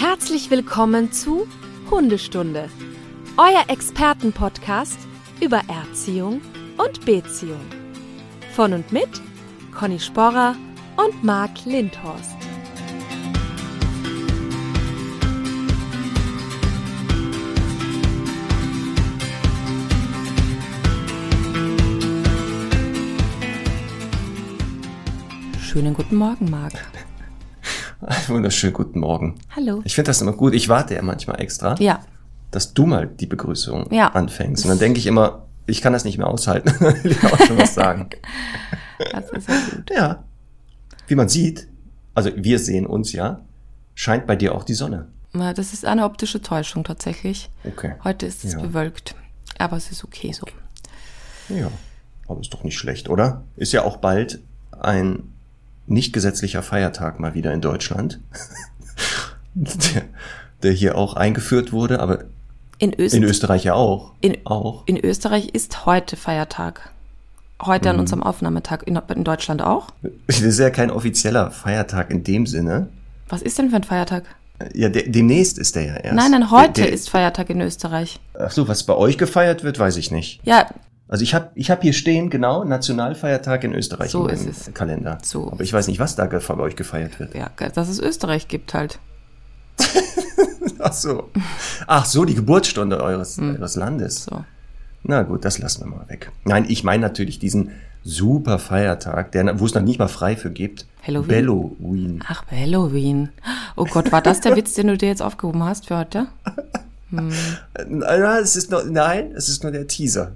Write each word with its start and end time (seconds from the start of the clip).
Herzlich 0.00 0.48
willkommen 0.48 1.10
zu 1.10 1.48
Hundestunde, 1.90 2.70
euer 3.36 3.64
Expertenpodcast 3.66 4.96
über 5.40 5.60
Erziehung 5.66 6.40
und 6.76 7.04
Beziehung. 7.04 7.66
Von 8.54 8.74
und 8.74 8.92
mit 8.92 9.08
Conny 9.76 9.98
Sporrer 9.98 10.54
und 10.96 11.24
Marc 11.24 11.64
Lindhorst. 11.64 12.36
Schönen 25.60 25.92
guten 25.92 26.14
Morgen, 26.14 26.48
Marc. 26.48 26.97
Wunderschönen 28.28 28.74
guten 28.74 29.00
Morgen. 29.00 29.36
Hallo. 29.54 29.80
Ich 29.84 29.94
finde 29.94 30.08
das 30.10 30.20
immer 30.20 30.32
gut. 30.32 30.54
Ich 30.54 30.68
warte 30.68 30.94
ja 30.94 31.02
manchmal 31.02 31.40
extra, 31.40 31.74
Ja, 31.78 32.00
dass 32.50 32.74
du 32.74 32.86
mal 32.86 33.06
die 33.06 33.26
Begrüßung 33.26 33.92
Ja. 33.92 34.08
anfängst. 34.08 34.64
Und 34.64 34.70
dann 34.70 34.78
denke 34.78 34.98
ich 34.98 35.06
immer, 35.06 35.46
ich 35.66 35.80
kann 35.82 35.92
das 35.92 36.04
nicht 36.04 36.18
mehr 36.18 36.26
aushalten. 36.26 36.68
Will 37.04 37.12
ich 37.12 37.24
auch 37.24 37.38
schon 37.46 37.58
was 37.58 37.74
sagen. 37.74 38.08
das 39.12 39.30
ist 39.30 39.48
ja 39.48 39.54
gut. 39.74 39.90
Ja. 39.90 40.24
Wie 41.06 41.14
man 41.14 41.28
sieht, 41.28 41.68
also 42.14 42.30
wir 42.34 42.58
sehen 42.58 42.86
uns 42.86 43.12
ja, 43.12 43.40
scheint 43.94 44.26
bei 44.26 44.36
dir 44.36 44.54
auch 44.54 44.64
die 44.64 44.74
Sonne. 44.74 45.08
Na, 45.32 45.52
Das 45.52 45.72
ist 45.72 45.84
eine 45.84 46.04
optische 46.04 46.40
Täuschung 46.40 46.84
tatsächlich. 46.84 47.50
Okay. 47.64 47.94
Heute 48.04 48.26
ist 48.26 48.44
es 48.44 48.54
Ja. 48.54 48.60
bewölkt, 48.60 49.14
aber 49.58 49.76
es 49.76 49.90
ist 49.90 50.04
okay 50.04 50.32
so. 50.32 50.46
Ja. 51.54 51.70
Aber 52.26 52.40
ist 52.40 52.52
doch 52.52 52.64
nicht 52.64 52.76
schlecht, 52.76 53.08
oder? 53.08 53.44
Ist 53.56 53.72
ja 53.72 53.84
auch 53.84 53.98
bald 53.98 54.40
ein 54.72 55.32
nicht 55.90 56.12
gesetzlicher 56.12 56.62
Feiertag 56.62 57.18
mal 57.20 57.34
wieder 57.34 57.52
in 57.52 57.60
Deutschland. 57.60 58.20
der, 59.54 60.02
der 60.62 60.72
hier 60.72 60.96
auch 60.96 61.14
eingeführt 61.14 61.72
wurde, 61.72 62.00
aber 62.00 62.24
In, 62.78 62.92
Öst 62.98 63.14
in 63.14 63.22
Österreich 63.24 63.64
ja 63.64 63.74
auch. 63.74 64.12
In- 64.20 64.38
auch. 64.44 64.84
in 64.86 64.96
Österreich 65.02 65.48
ist 65.50 65.86
heute 65.86 66.16
Feiertag. 66.16 66.90
Heute 67.64 67.88
Mhm. 67.88 67.94
an 67.94 68.00
unserem 68.00 68.22
Aufnahmetag. 68.22 68.82
In, 68.86 68.96
in 69.14 69.24
Deutschland 69.24 69.62
auch? 69.62 69.88
Das 70.28 70.40
ist 70.40 70.58
ja 70.58 70.70
kein 70.70 70.90
offizieller 70.90 71.50
Feiertag 71.50 72.10
in 72.10 72.22
dem 72.22 72.46
Sinne. 72.46 72.88
Was 73.28 73.42
ist 73.42 73.58
denn 73.58 73.70
für 73.70 73.76
ein 73.76 73.84
Feiertag? 73.84 74.24
Ja, 74.74 74.88
der, 74.88 75.04
demnächst 75.08 75.58
ist 75.58 75.74
der 75.76 75.84
ja 75.84 75.94
erst. 75.96 76.16
Nein, 76.16 76.30
nein, 76.32 76.50
heute 76.50 76.72
der, 76.74 76.84
der, 76.86 76.92
ist 76.92 77.10
Feiertag 77.10 77.50
in 77.50 77.60
Österreich. 77.60 78.20
Ach 78.38 78.50
so, 78.50 78.66
was 78.68 78.84
bei 78.84 78.94
euch 78.94 79.16
gefeiert 79.18 79.62
wird, 79.64 79.78
weiß 79.78 79.96
ich 79.96 80.10
nicht. 80.10 80.40
Ja, 80.44 80.68
Also 81.08 81.22
ich 81.24 81.34
habe 81.34 81.50
ich 81.54 81.70
hab 81.70 81.80
hier 81.82 81.94
stehen, 81.94 82.28
genau, 82.28 82.64
Nationalfeiertag 82.64 83.64
in 83.64 83.74
Österreich 83.74 84.10
So 84.10 84.28
im 84.28 84.34
ist 84.34 84.46
es. 84.68 84.74
Kalender. 84.74 85.18
So 85.22 85.50
Aber 85.50 85.62
ich 85.62 85.72
weiß 85.72 85.88
nicht, 85.88 85.98
was 85.98 86.16
da 86.16 86.26
bei 86.26 86.58
euch 86.58 86.76
gefeiert 86.76 87.18
wird. 87.18 87.34
ja, 87.34 87.50
dass 87.74 87.88
es 87.88 87.98
Österreich 87.98 88.48
gibt 88.48 88.74
halt. 88.74 88.98
Ach 90.78 90.92
so. 90.92 91.30
Ach 91.86 92.04
so, 92.04 92.24
die 92.24 92.34
Geburtsstunde 92.34 93.02
eures, 93.02 93.38
eures 93.38 93.76
Landes. 93.76 94.26
Hm. 94.26 94.36
So. 94.38 94.44
Na 95.04 95.22
gut, 95.22 95.44
das 95.44 95.58
lassen 95.58 95.82
wir 95.84 95.96
mal 95.96 96.08
weg. 96.08 96.30
Nein, 96.44 96.66
ich 96.68 96.84
meine 96.84 97.02
natürlich 97.02 97.38
diesen 97.38 97.70
super 98.04 98.58
Feiertag, 98.58 99.32
der, 99.32 99.58
wo 99.60 99.64
es 99.66 99.74
noch 99.74 99.82
nicht 99.82 99.98
mal 99.98 100.08
frei 100.08 100.36
für 100.36 100.50
gibt. 100.50 100.86
Halloween. 101.06 101.34
Halloween. 101.36 102.24
Ach, 102.26 102.44
Halloween. 102.50 103.28
Oh 103.76 103.84
Gott, 103.86 104.12
war 104.12 104.20
das 104.20 104.40
der 104.40 104.56
Witz, 104.56 104.74
den 104.74 104.88
du 104.88 104.96
dir 104.98 105.08
jetzt 105.08 105.22
aufgehoben 105.22 105.64
hast 105.64 105.86
für 105.86 105.96
heute? 105.96 106.26
Äh, 107.10 107.86
na, 107.88 108.38
es 108.38 108.54
ist 108.54 108.70
nur, 108.70 108.84
nein, 108.84 109.32
es 109.34 109.48
ist 109.48 109.62
nur 109.62 109.72
der 109.72 109.86
Teaser. 109.86 110.32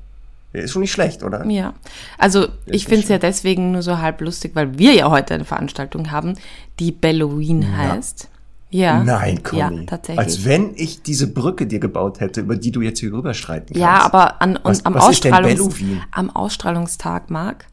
Ist 0.52 0.72
schon 0.72 0.82
nicht 0.82 0.92
schlecht, 0.92 1.22
oder? 1.22 1.46
Ja. 1.46 1.72
Also, 2.18 2.48
ich 2.66 2.72
nicht 2.72 2.88
finde 2.88 3.02
es 3.04 3.08
ja 3.08 3.18
deswegen 3.18 3.72
nur 3.72 3.82
so 3.82 3.98
halb 3.98 4.20
lustig, 4.20 4.52
weil 4.54 4.78
wir 4.78 4.92
ja 4.94 5.10
heute 5.10 5.34
eine 5.34 5.44
Veranstaltung 5.44 6.10
haben, 6.10 6.34
die 6.78 6.94
Halloween 7.02 7.76
heißt. 7.76 8.28
Ja. 8.70 9.04
Nein, 9.04 9.42
Conny. 9.42 9.60
Ja, 9.60 9.86
tatsächlich. 9.86 10.18
Als 10.18 10.44
wenn 10.44 10.72
ich 10.76 11.02
diese 11.02 11.26
Brücke 11.26 11.66
dir 11.66 11.78
gebaut 11.78 12.20
hätte, 12.20 12.40
über 12.40 12.56
die 12.56 12.70
du 12.72 12.80
jetzt 12.80 13.00
hier 13.00 13.12
rüberstreiten 13.12 13.66
kannst. 13.68 13.80
Ja, 13.80 14.00
aber 14.02 14.40
an, 14.40 14.56
und 14.56 14.64
Was- 14.64 14.86
am, 14.86 14.94
was 14.94 15.04
Ausstrahlungs 15.04 15.74
am 16.10 16.30
Ausstrahlungstag, 16.30 17.30
Marc, 17.30 17.66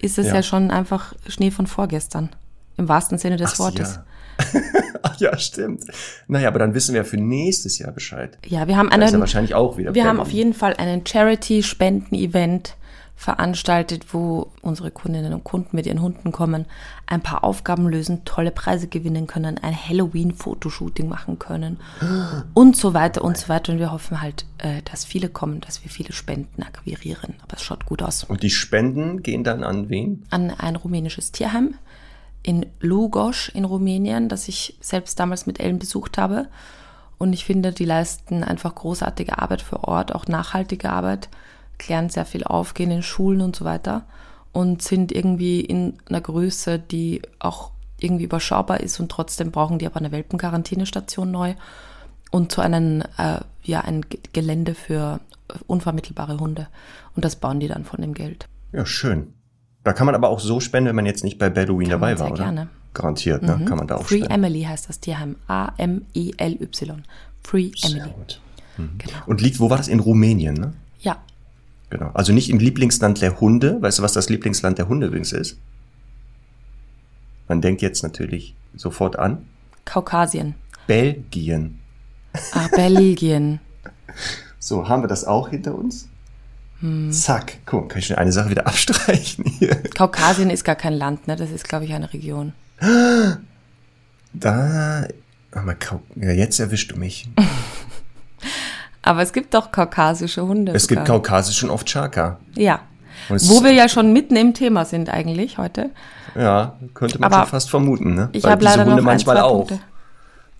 ist 0.00 0.18
es 0.18 0.28
ja. 0.28 0.36
Ja. 0.36 0.42
schon 0.42 0.70
einfach 0.70 1.12
Schnee 1.26 1.50
von 1.50 1.66
vorgestern. 1.66 2.30
Im 2.78 2.88
wahrsten 2.88 3.18
Sinne 3.18 3.36
des 3.36 3.54
Ach, 3.54 3.58
Wortes. 3.58 3.96
Ja. 3.96 4.60
Ach 5.02 5.16
ja, 5.18 5.36
stimmt. 5.36 5.84
Naja, 6.28 6.48
aber 6.48 6.58
dann 6.58 6.74
wissen 6.74 6.94
wir 6.94 7.04
für 7.04 7.16
nächstes 7.16 7.78
Jahr 7.78 7.92
Bescheid. 7.92 8.38
Ja, 8.46 8.66
wir 8.68 8.76
haben 8.76 8.88
ist 8.88 8.96
ja 8.96 9.06
einen, 9.06 9.20
wahrscheinlich 9.20 9.54
auch 9.54 9.76
wieder. 9.76 9.94
wir 9.94 10.04
haben 10.04 10.20
auf 10.20 10.30
jeden 10.30 10.54
Fall 10.54 10.74
einen 10.74 11.04
Charity-Spenden-Event 11.04 12.76
veranstaltet, 13.18 14.14
wo 14.14 14.52
unsere 14.62 14.92
Kundinnen 14.92 15.32
und 15.32 15.42
Kunden 15.42 15.74
mit 15.74 15.86
ihren 15.86 16.00
Hunden 16.00 16.30
kommen, 16.30 16.66
ein 17.06 17.20
paar 17.20 17.42
Aufgaben 17.42 17.88
lösen, 17.88 18.24
tolle 18.24 18.52
Preise 18.52 18.86
gewinnen 18.86 19.26
können, 19.26 19.58
ein 19.58 19.74
Halloween-Fotoshooting 19.76 21.08
machen 21.08 21.40
können 21.40 21.78
und 22.54 22.76
so 22.76 22.94
weiter 22.94 23.24
und 23.24 23.36
so 23.36 23.48
weiter. 23.48 23.72
Und 23.72 23.80
wir 23.80 23.90
hoffen 23.90 24.20
halt, 24.20 24.46
äh, 24.58 24.82
dass 24.82 25.04
viele 25.04 25.28
kommen, 25.28 25.60
dass 25.60 25.82
wir 25.82 25.90
viele 25.90 26.12
Spenden 26.12 26.62
akquirieren. 26.62 27.34
Aber 27.42 27.56
es 27.56 27.62
schaut 27.62 27.86
gut 27.86 28.02
aus. 28.02 28.22
Und 28.22 28.44
die 28.44 28.50
Spenden 28.50 29.20
gehen 29.24 29.42
dann 29.42 29.64
an 29.64 29.88
wen? 29.88 30.24
an 30.30 30.52
ein 30.52 30.76
rumänisches 30.76 31.32
Tierheim 31.32 31.74
in 32.48 32.64
Lugos 32.80 33.50
in 33.50 33.66
Rumänien, 33.66 34.30
das 34.30 34.48
ich 34.48 34.78
selbst 34.80 35.20
damals 35.20 35.44
mit 35.44 35.60
Ellen 35.60 35.78
besucht 35.78 36.16
habe. 36.16 36.48
Und 37.18 37.34
ich 37.34 37.44
finde, 37.44 37.72
die 37.72 37.84
leisten 37.84 38.42
einfach 38.42 38.74
großartige 38.74 39.38
Arbeit 39.38 39.60
für 39.60 39.84
Ort, 39.84 40.14
auch 40.14 40.26
nachhaltige 40.28 40.88
Arbeit, 40.88 41.28
klären 41.76 42.08
sehr 42.08 42.24
viel 42.24 42.44
auf, 42.44 42.72
gehen 42.72 42.90
in 42.90 43.02
Schulen 43.02 43.42
und 43.42 43.54
so 43.54 43.66
weiter 43.66 44.06
und 44.52 44.80
sind 44.80 45.12
irgendwie 45.12 45.60
in 45.60 45.98
einer 46.08 46.22
Größe, 46.22 46.78
die 46.78 47.20
auch 47.38 47.70
irgendwie 48.00 48.24
überschaubar 48.24 48.80
ist 48.80 48.98
und 48.98 49.10
trotzdem 49.10 49.50
brauchen 49.50 49.78
die 49.78 49.84
aber 49.84 49.96
eine 49.96 50.10
Welpenquarantänestation 50.10 51.30
neu 51.30 51.54
und 52.30 52.50
so 52.50 52.62
einen, 52.62 53.02
äh, 53.18 53.40
ja, 53.62 53.82
ein 53.82 54.00
Ge- 54.08 54.20
Gelände 54.32 54.74
für 54.74 55.20
unvermittelbare 55.66 56.40
Hunde. 56.40 56.68
Und 57.14 57.26
das 57.26 57.36
bauen 57.36 57.60
die 57.60 57.68
dann 57.68 57.84
von 57.84 58.00
dem 58.00 58.14
Geld. 58.14 58.48
Ja, 58.72 58.86
schön. 58.86 59.34
Da 59.88 59.94
kann 59.94 60.04
man 60.04 60.14
aber 60.14 60.28
auch 60.28 60.38
so 60.38 60.60
spenden, 60.60 60.90
wenn 60.90 60.96
man 60.96 61.06
jetzt 61.06 61.24
nicht 61.24 61.38
bei 61.38 61.50
Halloween 61.50 61.88
Kann 61.88 62.00
dabei 62.00 62.18
war, 62.18 62.30
oder? 62.32 62.44
gerne. 62.44 62.68
Garantiert, 62.92 63.42
ne? 63.42 63.62
Kann 63.66 63.78
man 63.78 63.86
da 63.86 63.96
auch 63.96 64.04
Free 64.04 64.18
spenden. 64.18 64.34
Emily 64.34 64.62
heißt 64.64 64.86
das 64.86 65.00
Tierheim. 65.00 65.36
A-M-E-L-Y. 65.46 67.02
Free 67.42 67.70
Sehr 67.74 67.90
Emily. 67.92 68.10
gut. 68.12 68.40
Genau. 68.76 69.18
Und 69.24 69.40
liegt, 69.40 69.60
wo 69.60 69.70
war 69.70 69.78
das? 69.78 69.88
In 69.88 70.00
Rumänien, 70.00 70.52
ne? 70.52 70.74
Ja, 71.00 71.16
Genau. 71.88 72.10
Also 72.12 72.34
nicht 72.34 72.50
im 72.50 72.58
Lieblingsland 72.58 73.22
der 73.22 73.40
Hunde. 73.40 73.80
Weißt 73.80 73.98
du, 73.98 74.02
was 74.02 74.12
das 74.12 74.28
Lieblingsland 74.28 74.76
der 74.76 74.88
Hunde 74.88 75.06
übrigens 75.06 75.32
ist? 75.32 75.56
Man 77.48 77.62
denkt 77.62 77.80
jetzt 77.80 78.02
natürlich 78.02 78.54
sofort 78.74 79.18
an 79.18 79.46
Kaukasien. 79.86 80.54
Belgien. 80.86 81.78
Ah, 82.52 82.68
Belgien. 82.76 83.60
So, 84.60 84.86
haben 84.86 85.02
wir 85.02 85.08
das 85.08 85.24
auch 85.24 85.48
hinter 85.48 85.74
uns? 85.74 86.10
Hm. 86.80 87.10
Zack. 87.12 87.58
Guck, 87.66 87.88
kann 87.90 87.98
ich 87.98 88.06
schon 88.06 88.16
eine 88.16 88.32
Sache 88.32 88.50
wieder 88.50 88.66
abstreichen 88.66 89.44
hier. 89.58 89.74
Kaukasien 89.94 90.50
ist 90.50 90.64
gar 90.64 90.76
kein 90.76 90.92
Land, 90.94 91.26
ne? 91.26 91.36
Das 91.36 91.50
ist, 91.50 91.68
glaube 91.68 91.84
ich, 91.84 91.92
eine 91.94 92.12
Region. 92.12 92.52
Da. 94.32 95.06
Ja, 96.16 96.30
jetzt 96.30 96.60
erwischst 96.60 96.92
du 96.92 96.96
mich. 96.96 97.28
Aber 99.02 99.22
es 99.22 99.32
gibt 99.32 99.54
doch 99.54 99.72
kaukasische 99.72 100.46
Hunde. 100.46 100.72
Es 100.72 100.86
gibt 100.86 101.00
sogar. 101.00 101.16
kaukasischen 101.16 101.70
Ovtchaka. 101.70 102.38
Ja. 102.54 102.80
Und 103.30 103.36
es- 103.36 103.48
Wo 103.48 103.64
wir 103.64 103.72
ja 103.72 103.88
schon 103.88 104.12
mitten 104.12 104.36
im 104.36 104.52
Thema 104.54 104.84
sind 104.84 105.08
eigentlich 105.08 105.56
heute. 105.58 105.90
Ja, 106.36 106.76
könnte 106.94 107.18
man 107.18 107.32
Aber 107.32 107.42
schon 107.44 107.50
fast 107.50 107.70
vermuten, 107.70 108.14
ne? 108.14 108.28
Ich 108.32 108.44
Weil 108.44 108.52
habe 108.52 108.60
diese 108.60 108.76
leider 108.76 108.90
Hunde 108.90 109.02
manchmal 109.02 109.38
auch. 109.40 109.68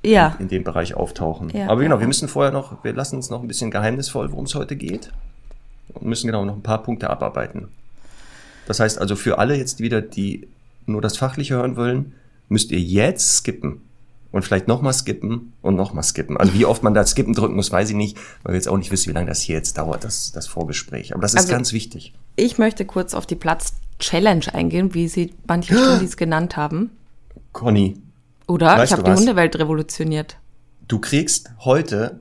Ja, 0.05 0.35
in 0.39 0.49
dem 0.49 0.65
Bereich 0.65 0.95
auftauchen. 0.95 1.51
Ja, 1.51 1.69
Aber 1.69 1.81
genau, 1.83 1.97
ja. 1.97 2.01
wir 2.01 2.07
müssen 2.07 2.27
vorher 2.29 2.51
noch, 2.53 2.83
wir 2.83 2.95
lassen 2.95 3.17
uns 3.17 3.31
noch 3.31 3.43
ein 3.43 3.49
bisschen 3.49 3.71
geheimnisvoll, 3.71 4.31
worum 4.33 4.47
es 4.47 4.55
heute 4.55 4.75
geht. 4.77 5.11
Und 5.95 6.07
müssen 6.07 6.27
genau 6.27 6.45
noch 6.45 6.55
ein 6.55 6.63
paar 6.63 6.83
Punkte 6.83 7.11
abarbeiten. 7.11 7.69
Das 8.67 8.81
heißt 8.81 8.99
also 8.99 9.17
für 9.17 9.39
alle 9.39 9.57
jetzt 9.57 9.81
wieder, 9.81 10.01
die 10.03 10.49
nur 10.87 11.01
das 11.03 11.17
Fachliche 11.17 11.55
hören 11.55 11.77
wollen, 11.77 12.13
müsst 12.49 12.71
ihr 12.71 12.81
jetzt 12.81 13.37
skippen. 13.39 13.83
Und 14.31 14.43
vielleicht 14.45 14.69
nochmal 14.69 14.93
skippen 14.93 15.55
und 15.63 15.75
nochmal 15.75 16.05
skippen. 16.05 16.37
Also 16.37 16.53
wie 16.53 16.67
oft 16.67 16.83
man 16.83 16.93
da 16.93 17.05
skippen 17.07 17.33
drücken 17.33 17.57
muss, 17.57 17.73
weiß 17.73 17.89
ich 17.91 17.97
nicht, 17.97 18.19
weil 18.43 18.53
wir 18.53 18.57
jetzt 18.59 18.69
auch 18.69 18.77
nicht 18.77 18.91
wissen, 18.91 19.09
wie 19.09 19.15
lange 19.15 19.27
das 19.27 19.41
hier 19.41 19.57
jetzt 19.57 19.79
dauert, 19.79 20.05
das, 20.05 20.33
das 20.33 20.47
Vorgespräch. 20.47 21.13
Aber 21.15 21.23
das 21.23 21.33
ist 21.33 21.41
Also- 21.41 21.53
ganz 21.53 21.73
wichtig. 21.73 22.13
ich 22.37 22.59
möchte 22.59 22.85
kurz 22.85 23.15
auf 23.15 23.25
die 23.25 23.37
Platz-Challenge 23.37 24.45
eingehen, 24.53 24.93
wie 24.93 25.09
sie 25.09 25.33
manche 25.47 25.75
Stundis 25.77 26.17
genannt 26.19 26.59
haben. 26.59 26.91
Conny, 27.53 27.97
Oder? 28.47 28.85
Ich 28.85 28.93
habe 28.93 29.03
die? 29.03 29.13
Hundewelt 29.13 29.59
revolutioniert. 29.59 30.37
Du 30.87 30.99
kriegst 30.99 31.51
heute, 31.61 32.21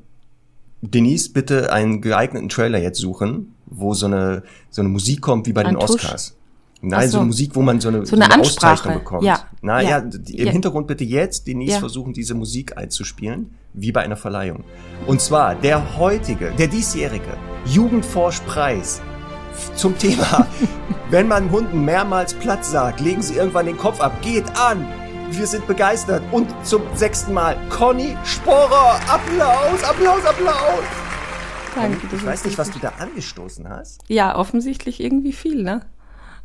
Denise, 0.82 1.30
bitte 1.34 1.72
einen 1.74 2.02
geeigneten 2.02 2.50
Trailer 2.50 2.80
jetzt 2.80 3.00
suchen, 3.00 3.56
wo 3.66 3.94
so 3.94 4.06
eine, 4.06 4.44
so 4.70 4.82
eine 4.82 4.90
Musik 4.90 5.22
kommt 5.22 5.48
wie 5.48 5.54
bei 5.54 5.66
Ein 5.66 5.76
den 5.76 5.80
Tusch? 5.80 6.04
Oscars. 6.04 6.34
Nein, 6.80 7.08
so. 7.08 7.14
so. 7.14 7.18
eine 7.18 7.28
Musik, 7.28 7.56
wo 7.56 7.64
man 7.64 7.82
so 7.82 7.88
eine, 7.88 8.06
So 8.06 8.16
eine 8.16 8.26
Ansprache. 8.32 8.74
Auszeichnung 8.74 8.94
bekommt. 9.00 9.24
Ja. 9.24 9.40
Na 9.62 9.82
Ja. 9.82 9.90
ja, 9.90 9.98
im 9.98 10.12
Ja. 10.28 10.52
Hintergrund 10.52 10.86
bitte 10.88 11.04
jetzt 11.04 11.48
Denise 11.48 11.72
Ja. 11.74 11.80
versuchen, 11.80 12.14
diese 12.14 12.36
Musik 12.36 12.78
einzuspielen, 12.78 13.56
wie 13.74 13.92
bei 13.92 14.02
einer 14.04 14.16
Verleihung. 14.16 14.64
Und 15.08 15.20
zwar 15.20 15.56
der 15.56 15.98
heutige, 15.98 16.52
der 16.52 16.68
diesjährige 16.68 17.36
Jugendforschpreis 17.66 19.02
zum 19.76 19.98
Thema, 19.98 20.46
wenn 21.10 21.28
man 21.28 21.50
Hunden 21.50 21.84
mehrmals 21.84 22.36
Platz 22.36 22.70
sagt, 22.72 23.00
legen 23.02 23.24
sie 23.24 23.36
irgendwann 23.36 23.66
den 23.66 23.78
Kopf 23.78 24.00
ab, 24.00 24.22
geht 24.22 24.46
an 24.60 24.86
Wir 25.30 25.46
sind 25.46 25.68
begeistert. 25.68 26.24
Und 26.32 26.50
zum 26.66 26.84
sechsten 26.96 27.34
Mal 27.34 27.58
Conny 27.70 28.18
Sporer. 28.24 29.00
Applaus, 29.08 29.84
Applaus, 29.84 30.26
Applaus. 30.26 30.84
Danke. 31.76 32.16
Ich 32.16 32.26
weiß 32.26 32.46
nicht, 32.46 32.58
was 32.58 32.72
du 32.72 32.80
da 32.80 32.94
angestoßen 32.98 33.68
hast. 33.68 34.02
Ja, 34.08 34.38
offensichtlich 34.38 35.02
irgendwie 35.02 35.34
viel, 35.34 35.64
ne? 35.64 35.82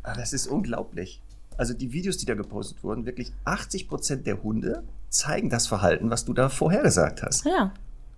Aber 0.03 0.15
das 0.17 0.33
ist 0.33 0.47
unglaublich. 0.47 1.21
Also 1.57 1.73
die 1.73 1.93
Videos, 1.93 2.17
die 2.17 2.25
da 2.25 2.35
gepostet 2.35 2.83
wurden, 2.83 3.05
wirklich 3.05 3.31
80 3.45 3.87
Prozent 3.87 4.27
der 4.27 4.43
Hunde 4.43 4.83
zeigen 5.09 5.49
das 5.49 5.65
Verhalten, 5.65 6.09
was 6.09 6.25
du 6.25 6.33
da 6.33 6.49
vorhergesagt 6.49 7.23
hast. 7.23 7.45
Ja. 7.45 7.71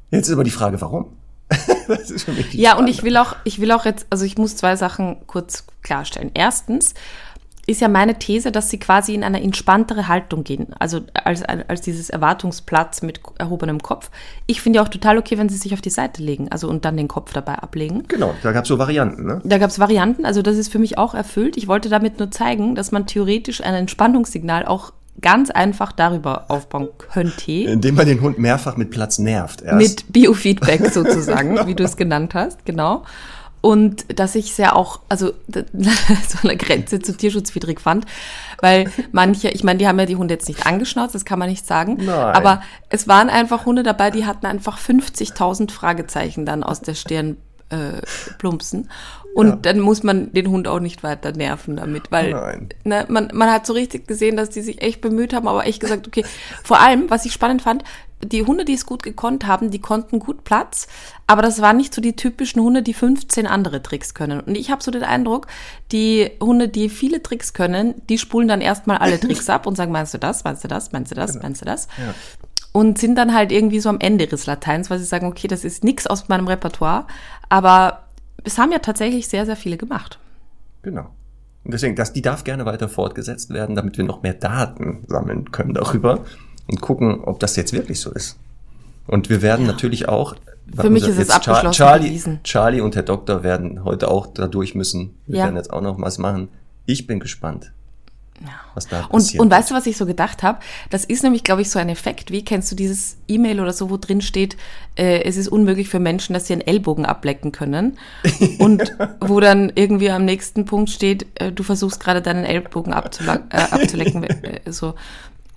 Jetzt 0.09 0.27
ist 0.27 0.33
aber 0.33 0.43
die 0.43 0.51
Frage, 0.51 0.81
warum? 0.81 1.15
das 1.87 2.09
ist 2.09 2.23
für 2.23 2.31
mich 2.31 2.53
ja, 2.53 2.75
und 2.75 2.87
ich 2.87 3.03
will 3.03 3.17
auch, 3.17 3.35
ich 3.43 3.61
will 3.61 3.71
auch 3.71 3.85
jetzt, 3.85 4.07
also 4.09 4.25
ich 4.25 4.37
muss 4.37 4.55
zwei 4.55 4.75
Sachen 4.75 5.27
kurz 5.27 5.65
klarstellen. 5.83 6.31
Erstens, 6.33 6.95
ist 7.67 7.81
ja 7.81 7.87
meine 7.87 8.19
These, 8.19 8.51
dass 8.51 8.69
sie 8.69 8.79
quasi 8.79 9.13
in 9.13 9.23
eine 9.23 9.41
entspanntere 9.41 10.07
Haltung 10.07 10.43
gehen, 10.43 10.67
also 10.79 11.01
als, 11.13 11.43
als 11.43 11.81
dieses 11.81 12.09
Erwartungsplatz 12.09 13.01
mit 13.01 13.19
erhobenem 13.37 13.81
Kopf. 13.81 14.11
Ich 14.45 14.61
finde 14.61 14.77
ja 14.77 14.83
auch 14.83 14.89
total 14.89 15.17
okay, 15.17 15.37
wenn 15.37 15.49
sie 15.49 15.57
sich 15.57 15.73
auf 15.73 15.81
die 15.81 15.89
Seite 15.89 16.21
legen, 16.21 16.51
also 16.51 16.69
und 16.69 16.85
dann 16.85 16.97
den 16.97 17.07
Kopf 17.07 17.33
dabei 17.33 17.55
ablegen. 17.55 18.03
Genau, 18.07 18.35
da 18.43 18.51
gab 18.51 18.63
es 18.63 18.69
so 18.69 18.77
Varianten, 18.77 19.25
ne? 19.25 19.41
Da 19.43 19.57
gab 19.57 19.69
es 19.69 19.79
Varianten, 19.79 20.25
also 20.25 20.41
das 20.41 20.57
ist 20.57 20.71
für 20.71 20.79
mich 20.79 20.97
auch 20.97 21.13
erfüllt. 21.13 21.57
Ich 21.57 21.67
wollte 21.67 21.89
damit 21.89 22.19
nur 22.19 22.29
zeigen, 22.31 22.75
dass 22.75 22.91
man 22.91 23.07
theoretisch 23.07 23.61
ein 23.63 23.73
Entspannungssignal 23.73 24.65
auch 24.65 24.93
ganz 25.21 25.49
einfach 25.49 25.91
darüber 25.91 26.45
aufbauen 26.49 26.89
könnte. 26.97 27.51
Indem 27.51 27.95
man 27.95 28.05
den 28.05 28.21
Hund 28.21 28.37
mehrfach 28.37 28.77
mit 28.77 28.91
Platz 28.91 29.17
nervt. 29.17 29.61
Erst. 29.61 29.77
Mit 29.77 30.13
Biofeedback 30.13 30.85
sozusagen, 30.93 31.55
genau. 31.55 31.67
wie 31.67 31.75
du 31.75 31.83
es 31.83 31.97
genannt 31.97 32.33
hast, 32.33 32.65
genau. 32.65 33.03
Und 33.65 34.19
dass 34.19 34.35
ich 34.35 34.53
sehr 34.53 34.75
auch, 34.75 34.99
also 35.09 35.33
so 35.47 36.37
eine 36.43 36.55
Grenze 36.55 36.99
zu 36.99 37.17
tierschutzwidrig 37.17 37.81
fand, 37.81 38.05
weil 38.61 38.91
manche, 39.11 39.49
ich 39.49 39.63
meine, 39.63 39.79
die 39.79 39.87
haben 39.87 39.97
ja 39.97 40.05
die 40.05 40.17
Hunde 40.17 40.35
jetzt 40.35 40.47
nicht 40.47 40.67
angeschnauzt, 40.67 41.15
das 41.15 41.25
kann 41.25 41.39
man 41.39 41.49
nicht 41.49 41.65
sagen. 41.65 41.97
Nein. 41.99 42.35
Aber 42.35 42.61
es 42.89 43.07
waren 43.07 43.27
einfach 43.27 43.65
Hunde 43.65 43.81
dabei, 43.81 44.11
die 44.11 44.27
hatten 44.27 44.45
einfach 44.45 44.77
50.000 44.77 45.71
Fragezeichen 45.71 46.45
dann 46.45 46.61
aus 46.61 46.81
der 46.81 46.93
Stirn 46.93 47.37
äh, 47.69 48.03
plumpsen. 48.37 48.87
Und 49.33 49.47
ja. 49.47 49.55
dann 49.55 49.79
muss 49.79 50.03
man 50.03 50.31
den 50.31 50.51
Hund 50.51 50.67
auch 50.67 50.79
nicht 50.79 51.01
weiter 51.01 51.31
nerven 51.31 51.75
damit, 51.75 52.11
weil 52.11 52.67
ne, 52.83 53.05
man, 53.09 53.31
man 53.33 53.51
hat 53.51 53.65
so 53.65 53.73
richtig 53.73 54.07
gesehen, 54.07 54.37
dass 54.37 54.51
die 54.51 54.61
sich 54.61 54.83
echt 54.83 55.01
bemüht 55.01 55.33
haben, 55.33 55.47
aber 55.47 55.65
echt 55.65 55.79
gesagt, 55.79 56.07
okay, 56.07 56.23
vor 56.63 56.79
allem, 56.79 57.09
was 57.09 57.25
ich 57.25 57.33
spannend 57.33 57.63
fand, 57.63 57.83
die 58.23 58.43
Hunde, 58.43 58.65
die 58.65 58.73
es 58.73 58.85
gut 58.85 59.03
gekonnt 59.03 59.45
haben, 59.45 59.71
die 59.71 59.79
konnten 59.79 60.19
gut 60.19 60.43
Platz, 60.43 60.87
aber 61.27 61.41
das 61.41 61.61
waren 61.61 61.77
nicht 61.77 61.93
so 61.93 62.01
die 62.01 62.15
typischen 62.15 62.61
Hunde, 62.61 62.81
die 62.81 62.93
15 62.93 63.47
andere 63.47 63.83
Tricks 63.83 64.13
können. 64.13 64.39
Und 64.39 64.55
ich 64.55 64.71
habe 64.71 64.83
so 64.83 64.91
den 64.91 65.03
Eindruck, 65.03 65.47
die 65.91 66.31
Hunde, 66.41 66.69
die 66.69 66.89
viele 66.89 67.21
Tricks 67.21 67.53
können, 67.53 68.01
die 68.09 68.17
spulen 68.17 68.47
dann 68.47 68.61
erstmal 68.61 68.97
alle 68.97 69.19
Tricks 69.19 69.49
ab 69.49 69.67
und 69.67 69.75
sagen, 69.75 69.91
meinst 69.91 70.13
du 70.13 70.17
das, 70.17 70.43
meinst 70.43 70.63
du 70.63 70.67
das, 70.67 70.91
meinst 70.91 71.11
du 71.11 71.15
das, 71.15 71.33
genau. 71.33 71.43
meinst 71.43 71.61
du 71.61 71.65
das? 71.65 71.87
Ja. 71.97 72.13
Und 72.71 72.97
sind 72.97 73.15
dann 73.15 73.33
halt 73.33 73.51
irgendwie 73.51 73.79
so 73.79 73.89
am 73.89 73.99
Ende 73.99 74.27
des 74.27 74.45
Lateins, 74.45 74.89
weil 74.89 74.99
sie 74.99 75.05
sagen, 75.05 75.27
okay, 75.27 75.47
das 75.47 75.63
ist 75.63 75.83
nichts 75.83 76.07
aus 76.07 76.27
meinem 76.27 76.47
Repertoire, 76.47 77.05
aber 77.47 78.03
es 78.43 78.57
haben 78.57 78.71
ja 78.71 78.79
tatsächlich 78.79 79.27
sehr, 79.27 79.45
sehr 79.45 79.55
viele 79.55 79.77
gemacht. 79.77 80.19
Genau. 80.81 81.09
Und 81.63 81.73
deswegen, 81.73 81.95
das, 81.95 82.13
die 82.13 82.21
darf 82.21 82.43
gerne 82.43 82.65
weiter 82.65 82.89
fortgesetzt 82.89 83.51
werden, 83.51 83.75
damit 83.75 83.97
wir 83.97 84.03
noch 84.03 84.21
mehr 84.21 84.35
Daten 84.35 85.03
sammeln 85.07 85.51
können 85.51 85.73
darüber 85.73 86.25
und 86.67 86.81
gucken, 86.81 87.21
ob 87.23 87.39
das 87.39 87.55
jetzt 87.55 87.73
wirklich 87.73 87.99
so 87.99 88.11
ist. 88.11 88.37
Und 89.07 89.29
wir 89.29 89.41
werden 89.41 89.65
ja. 89.65 89.71
natürlich 89.71 90.07
auch. 90.07 90.35
Für 90.75 90.89
mich 90.89 91.07
ist 91.07 91.19
es 91.19 91.29
abgeschlossen. 91.29 91.71
Charlie, 91.71 92.21
Charlie 92.43 92.81
und 92.81 92.95
Herr 92.95 93.03
Doktor 93.03 93.43
werden 93.43 93.83
heute 93.83 94.09
auch 94.09 94.27
da 94.27 94.47
durch 94.47 94.73
müssen. 94.73 95.15
Wir 95.27 95.37
ja. 95.37 95.43
werden 95.45 95.57
jetzt 95.57 95.71
auch 95.71 95.81
noch 95.81 96.01
was 96.01 96.17
machen. 96.17 96.49
Ich 96.87 97.05
bin 97.05 97.19
gespannt. 97.19 97.71
Ja. 98.41 98.49
Was 98.73 98.87
da 98.87 99.03
passiert. 99.03 99.39
Und, 99.39 99.45
und 99.45 99.51
weißt 99.51 99.71
du, 99.71 99.75
was 99.75 99.85
ich 99.85 99.95
so 99.95 100.05
gedacht 100.05 100.43
habe? 100.43 100.59
Das 100.89 101.05
ist 101.05 101.23
nämlich, 101.23 101.43
glaube 101.43 101.61
ich, 101.61 101.69
so 101.69 101.79
ein 101.79 101.87
Effekt. 101.87 102.31
Wie 102.31 102.43
kennst 102.43 102.69
du 102.71 102.75
dieses 102.75 103.17
E-Mail 103.27 103.61
oder 103.61 103.71
so, 103.71 103.89
wo 103.89 103.97
drin 103.97 104.21
steht, 104.21 104.57
äh, 104.95 105.23
es 105.23 105.37
ist 105.37 105.47
unmöglich 105.47 105.87
für 105.87 105.99
Menschen, 105.99 106.33
dass 106.33 106.47
sie 106.47 106.53
einen 106.53 106.61
Ellbogen 106.61 107.05
ablecken 107.05 107.51
können. 107.51 107.97
Und 108.59 108.93
wo 109.21 109.39
dann 109.39 109.71
irgendwie 109.75 110.09
am 110.09 110.25
nächsten 110.25 110.65
Punkt 110.65 110.89
steht, 110.89 111.27
äh, 111.35 111.51
du 111.51 111.63
versuchst 111.63 112.01
gerade 112.01 112.21
deinen 112.21 112.43
Ellbogen 112.43 112.91
äh, 112.91 112.95
abzulecken. 112.95 114.25
Äh, 114.45 114.71
so. 114.71 114.95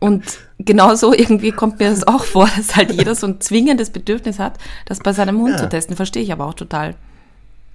Und 0.01 0.25
genauso 0.59 1.13
irgendwie 1.13 1.51
kommt 1.51 1.81
mir 1.81 1.91
das 1.91 2.07
auch 2.07 2.25
vor, 2.25 2.49
dass 2.57 2.77
halt 2.77 2.93
jeder 2.93 3.15
so 3.15 3.27
ein 3.27 3.41
zwingendes 3.41 3.91
Bedürfnis 3.91 4.39
hat, 4.39 4.59
das 4.87 5.01
bei 5.01 5.13
seinem 5.13 5.39
Hund 5.39 5.53
ja. 5.53 5.57
zu 5.59 5.69
testen. 5.69 5.97
Verstehe 5.97 6.23
ich 6.23 6.33
aber 6.33 6.47
auch 6.47 6.55
total. 6.55 6.95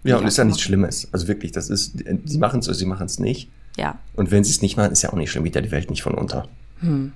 Ja, 0.04 0.18
und 0.18 0.28
ist 0.28 0.38
ja 0.38 0.44
nichts 0.44 0.62
Schlimmes. 0.62 1.08
Also 1.12 1.28
wirklich, 1.28 1.52
das 1.52 1.70
ist, 1.70 2.04
sie 2.26 2.38
machen 2.38 2.60
es 2.60 2.68
oder 2.68 2.76
sie 2.76 2.86
machen 2.86 3.06
es 3.06 3.20
nicht. 3.20 3.50
Ja. 3.78 3.98
Und 4.16 4.32
wenn 4.32 4.44
sie 4.44 4.52
es 4.52 4.62
nicht 4.62 4.78
machen, 4.78 4.92
ist 4.92 5.02
ja 5.02 5.12
auch 5.12 5.18
nicht 5.18 5.32
schlimm, 5.32 5.44
geht 5.44 5.56
ja 5.56 5.62
die 5.62 5.72
Welt 5.72 5.90
nicht 5.90 6.04
von 6.04 6.14
unter. 6.14 6.48
Hm. 6.80 7.14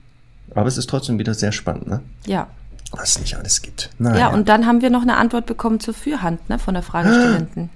Aber 0.55 0.67
es 0.67 0.77
ist 0.77 0.89
trotzdem 0.89 1.19
wieder 1.19 1.33
sehr 1.33 1.51
spannend, 1.51 1.87
ne? 1.87 2.01
Ja. 2.25 2.47
Was 2.91 3.11
es 3.11 3.19
nicht 3.19 3.35
alles 3.35 3.61
gibt. 3.61 3.89
Naja. 3.99 4.17
Ja, 4.17 4.27
und 4.29 4.47
dann 4.47 4.65
haben 4.65 4.81
wir 4.81 4.89
noch 4.89 5.01
eine 5.01 5.17
Antwort 5.17 5.45
bekommen 5.45 5.81
zur 5.81 5.93
Fürhand, 5.93 6.49
ne, 6.49 6.57
von 6.57 6.73
der 6.73 6.83
Fragestellenden. 6.83 7.69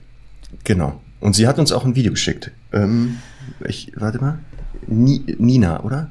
Genau. 0.64 1.02
Und 1.20 1.36
sie 1.36 1.48
hat 1.48 1.60
uns 1.60 1.72
auch 1.72 1.84
ein 1.84 1.96
Video 1.96 2.14
geschickt. 2.14 2.52
Ähm, 2.72 3.20
ich, 3.66 3.92
warte 3.96 4.20
mal. 4.20 4.40
Ni, 4.88 5.36
Nina, 5.38 5.84
oder? 5.84 6.10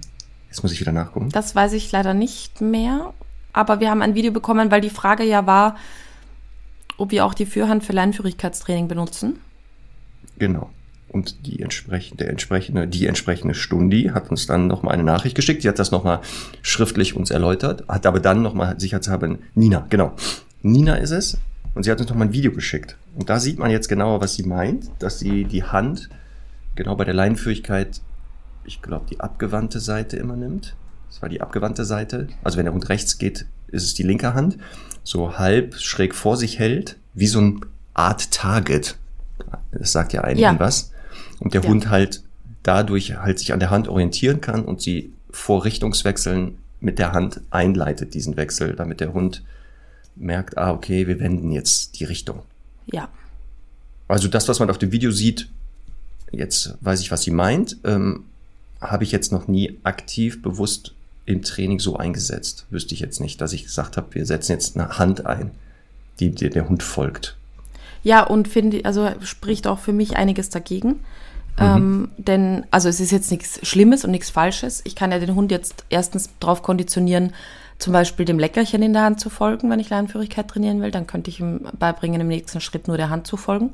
Jetzt 0.51 0.63
muss 0.63 0.73
ich 0.73 0.81
wieder 0.81 0.93
nachgucken. 0.93 1.31
Das 1.31 1.55
weiß 1.55 1.73
ich 1.73 1.91
leider 1.93 2.13
nicht 2.13 2.61
mehr. 2.61 3.15
Aber 3.53 3.81
wir 3.81 3.91
haben 3.91 4.03
ein 4.03 4.15
Video 4.15 4.33
bekommen, 4.33 4.71
weil 4.71 4.81
die 4.81 4.91
Frage 4.91 5.25
ja 5.25 5.47
war, 5.47 5.77
ob 6.97 7.13
wir 7.13 7.25
auch 7.25 7.35
die 7.35 7.47
Fürhand 7.47 7.85
für 7.85 7.93
Leinführigkeitstraining 7.93 8.89
benutzen. 8.89 9.39
Genau. 10.39 10.71
Und 11.09 11.47
die 11.47 11.61
entsprechende, 11.61 12.29
entsprechende, 12.29 12.87
die 12.87 13.07
entsprechende 13.07 13.55
Stundi 13.55 14.11
hat 14.15 14.31
uns 14.31 14.47
dann 14.47 14.69
nochmal 14.69 14.95
eine 14.95 15.03
Nachricht 15.03 15.35
geschickt. 15.35 15.63
Sie 15.63 15.69
hat 15.69 15.79
das 15.79 15.91
nochmal 15.91 16.21
schriftlich 16.63 17.17
uns 17.17 17.31
erläutert, 17.31 17.85
hat 17.89 18.07
aber 18.07 18.21
dann 18.21 18.43
nochmal 18.43 18.79
sicherheitshalber 18.79 19.37
Nina, 19.55 19.87
genau. 19.89 20.13
Nina 20.63 20.97
ist 20.97 21.11
es. 21.11 21.39
Und 21.75 21.85
sie 21.85 21.91
hat 21.91 22.01
uns 22.01 22.11
nochmal 22.11 22.29
ein 22.29 22.33
Video 22.33 22.53
geschickt. 22.53 22.97
Und 23.17 23.31
da 23.31 23.41
sieht 23.41 23.59
man 23.59 23.71
jetzt 23.71 23.89
genauer, 23.89 24.21
was 24.21 24.35
sie 24.35 24.43
meint, 24.43 24.91
dass 24.99 25.19
sie 25.19 25.45
die 25.45 25.65
Hand 25.65 26.11
genau 26.75 26.97
bei 26.97 27.05
der 27.05 27.15
Leinenführigkeit, 27.15 28.01
ich 28.65 28.83
glaube, 28.83 29.07
die 29.09 29.21
abgewandte 29.21 29.81
Seite 29.81 30.17
immer 30.17 30.37
nimmt. 30.37 30.77
Das 31.09 31.23
war 31.23 31.29
die 31.29 31.41
abgewandte 31.41 31.85
Seite. 31.85 32.29
Also 32.45 32.57
wenn 32.57 32.65
der 32.65 32.75
Hund 32.75 32.89
rechts 32.89 33.19
geht, 33.19 33.47
ist 33.69 33.85
es 33.85 33.95
die 33.95 34.03
linke 34.03 34.35
Hand. 34.35 34.59
So 35.03 35.39
halb 35.39 35.75
schräg 35.77 36.15
vor 36.15 36.37
sich 36.37 36.59
hält, 36.59 36.97
wie 37.15 37.27
so 37.27 37.41
ein 37.41 37.61
Art 37.95 38.31
Target. 38.31 38.97
Das 39.73 39.93
sagt 39.93 40.13
ja 40.13 40.23
einigen 40.23 40.43
ja. 40.43 40.59
was 40.59 40.93
und 41.41 41.55
der 41.55 41.63
ja. 41.63 41.69
Hund 41.69 41.89
halt 41.89 42.23
dadurch 42.63 43.17
halt 43.17 43.39
sich 43.39 43.53
an 43.53 43.61
der 43.61 43.71
Hand 43.71 43.89
orientieren 43.89 44.41
kann 44.41 44.65
und 44.65 44.81
sie 44.81 45.13
vor 45.31 45.65
Richtungswechseln 45.65 46.59
mit 46.81 46.99
der 46.99 47.13
Hand 47.13 47.41
einleitet, 47.51 48.15
diesen 48.15 48.37
Wechsel, 48.37 48.75
damit 48.75 49.01
der 49.01 49.13
Hund 49.13 49.43
merkt, 50.17 50.59
ah, 50.59 50.73
okay, 50.73 51.07
wir 51.07 51.21
wenden 51.21 51.51
jetzt 51.51 51.99
die 51.99 52.05
Richtung. 52.05 52.43
Ja. 52.87 53.09
Also 54.09 54.29
das, 54.29 54.49
was 54.49 54.59
man 54.59 54.71
auf 54.71 54.79
dem 54.79 54.93
Video 54.93 55.11
sieht, 55.11 55.49
jetzt 56.33 56.77
weiß 56.81 57.01
ich, 57.01 57.11
was 57.11 57.23
sie 57.23 57.31
meint, 57.31 57.77
ähm, 57.85 58.25
habe 58.81 59.05
ich 59.05 59.13
jetzt 59.13 59.33
noch 59.33 59.49
nie 59.49 59.79
aktiv 59.83 60.43
bewusst 60.43 60.95
im 61.27 61.43
Training 61.43 61.79
so 61.79 61.97
eingesetzt. 61.97 62.67
Wüsste 62.71 62.95
ich 62.95 63.01
jetzt 63.01 63.21
nicht, 63.21 63.41
dass 63.41 63.53
ich 63.53 63.65
gesagt 63.65 63.97
habe, 63.97 64.15
wir 64.15 64.27
setzen 64.27 64.53
jetzt 64.53 64.77
eine 64.77 64.99
Hand 64.99 65.27
ein, 65.27 65.51
die, 66.19 66.31
die 66.31 66.51
der 66.51 66.69
Hund 66.69 66.83
folgt. 66.83 67.37
Ja, 68.03 68.23
und 68.23 68.49
finde, 68.49 68.85
also 68.85 69.09
spricht 69.21 69.67
auch 69.67 69.79
für 69.79 69.93
mich 69.93 70.17
einiges 70.17 70.49
dagegen. 70.49 71.01
Mhm. 71.59 71.65
Ähm, 71.67 72.09
denn, 72.17 72.67
also 72.71 72.89
es 72.89 73.01
ist 73.01 73.11
jetzt 73.11 73.31
nichts 73.31 73.67
Schlimmes 73.67 74.05
und 74.05 74.11
nichts 74.11 74.31
Falsches. 74.31 74.81
Ich 74.85 74.97
kann 74.97 75.13
ja 75.13 75.19
den 75.19 75.35
Hund 75.35 75.51
jetzt 75.51 75.85
erstens 75.91 76.31
darauf 76.41 76.63
konditionieren, 76.63 77.33
zum 77.79 77.93
Beispiel 77.93 78.25
dem 78.25 78.39
Leckerchen 78.39 78.83
in 78.83 78.93
der 78.93 79.03
Hand 79.03 79.21
zu 79.21 79.31
folgen, 79.31 79.71
wenn 79.71 79.81
ich 79.81 79.91
Leinführigkeit 79.91 80.49
trainieren 80.49 80.81
will. 80.81 80.91
Dann 80.91 81.07
könnte 81.07 81.31
ich 81.31 81.41
ihm 81.41 81.69
beibringen, 81.79 82.21
im 82.21 82.29
nächsten 82.29 82.61
Schritt 82.61 82.89
nur 82.89 82.97
der 82.97 83.11
Hand 83.11 83.27
zu 83.27 83.37
folgen, 83.37 83.71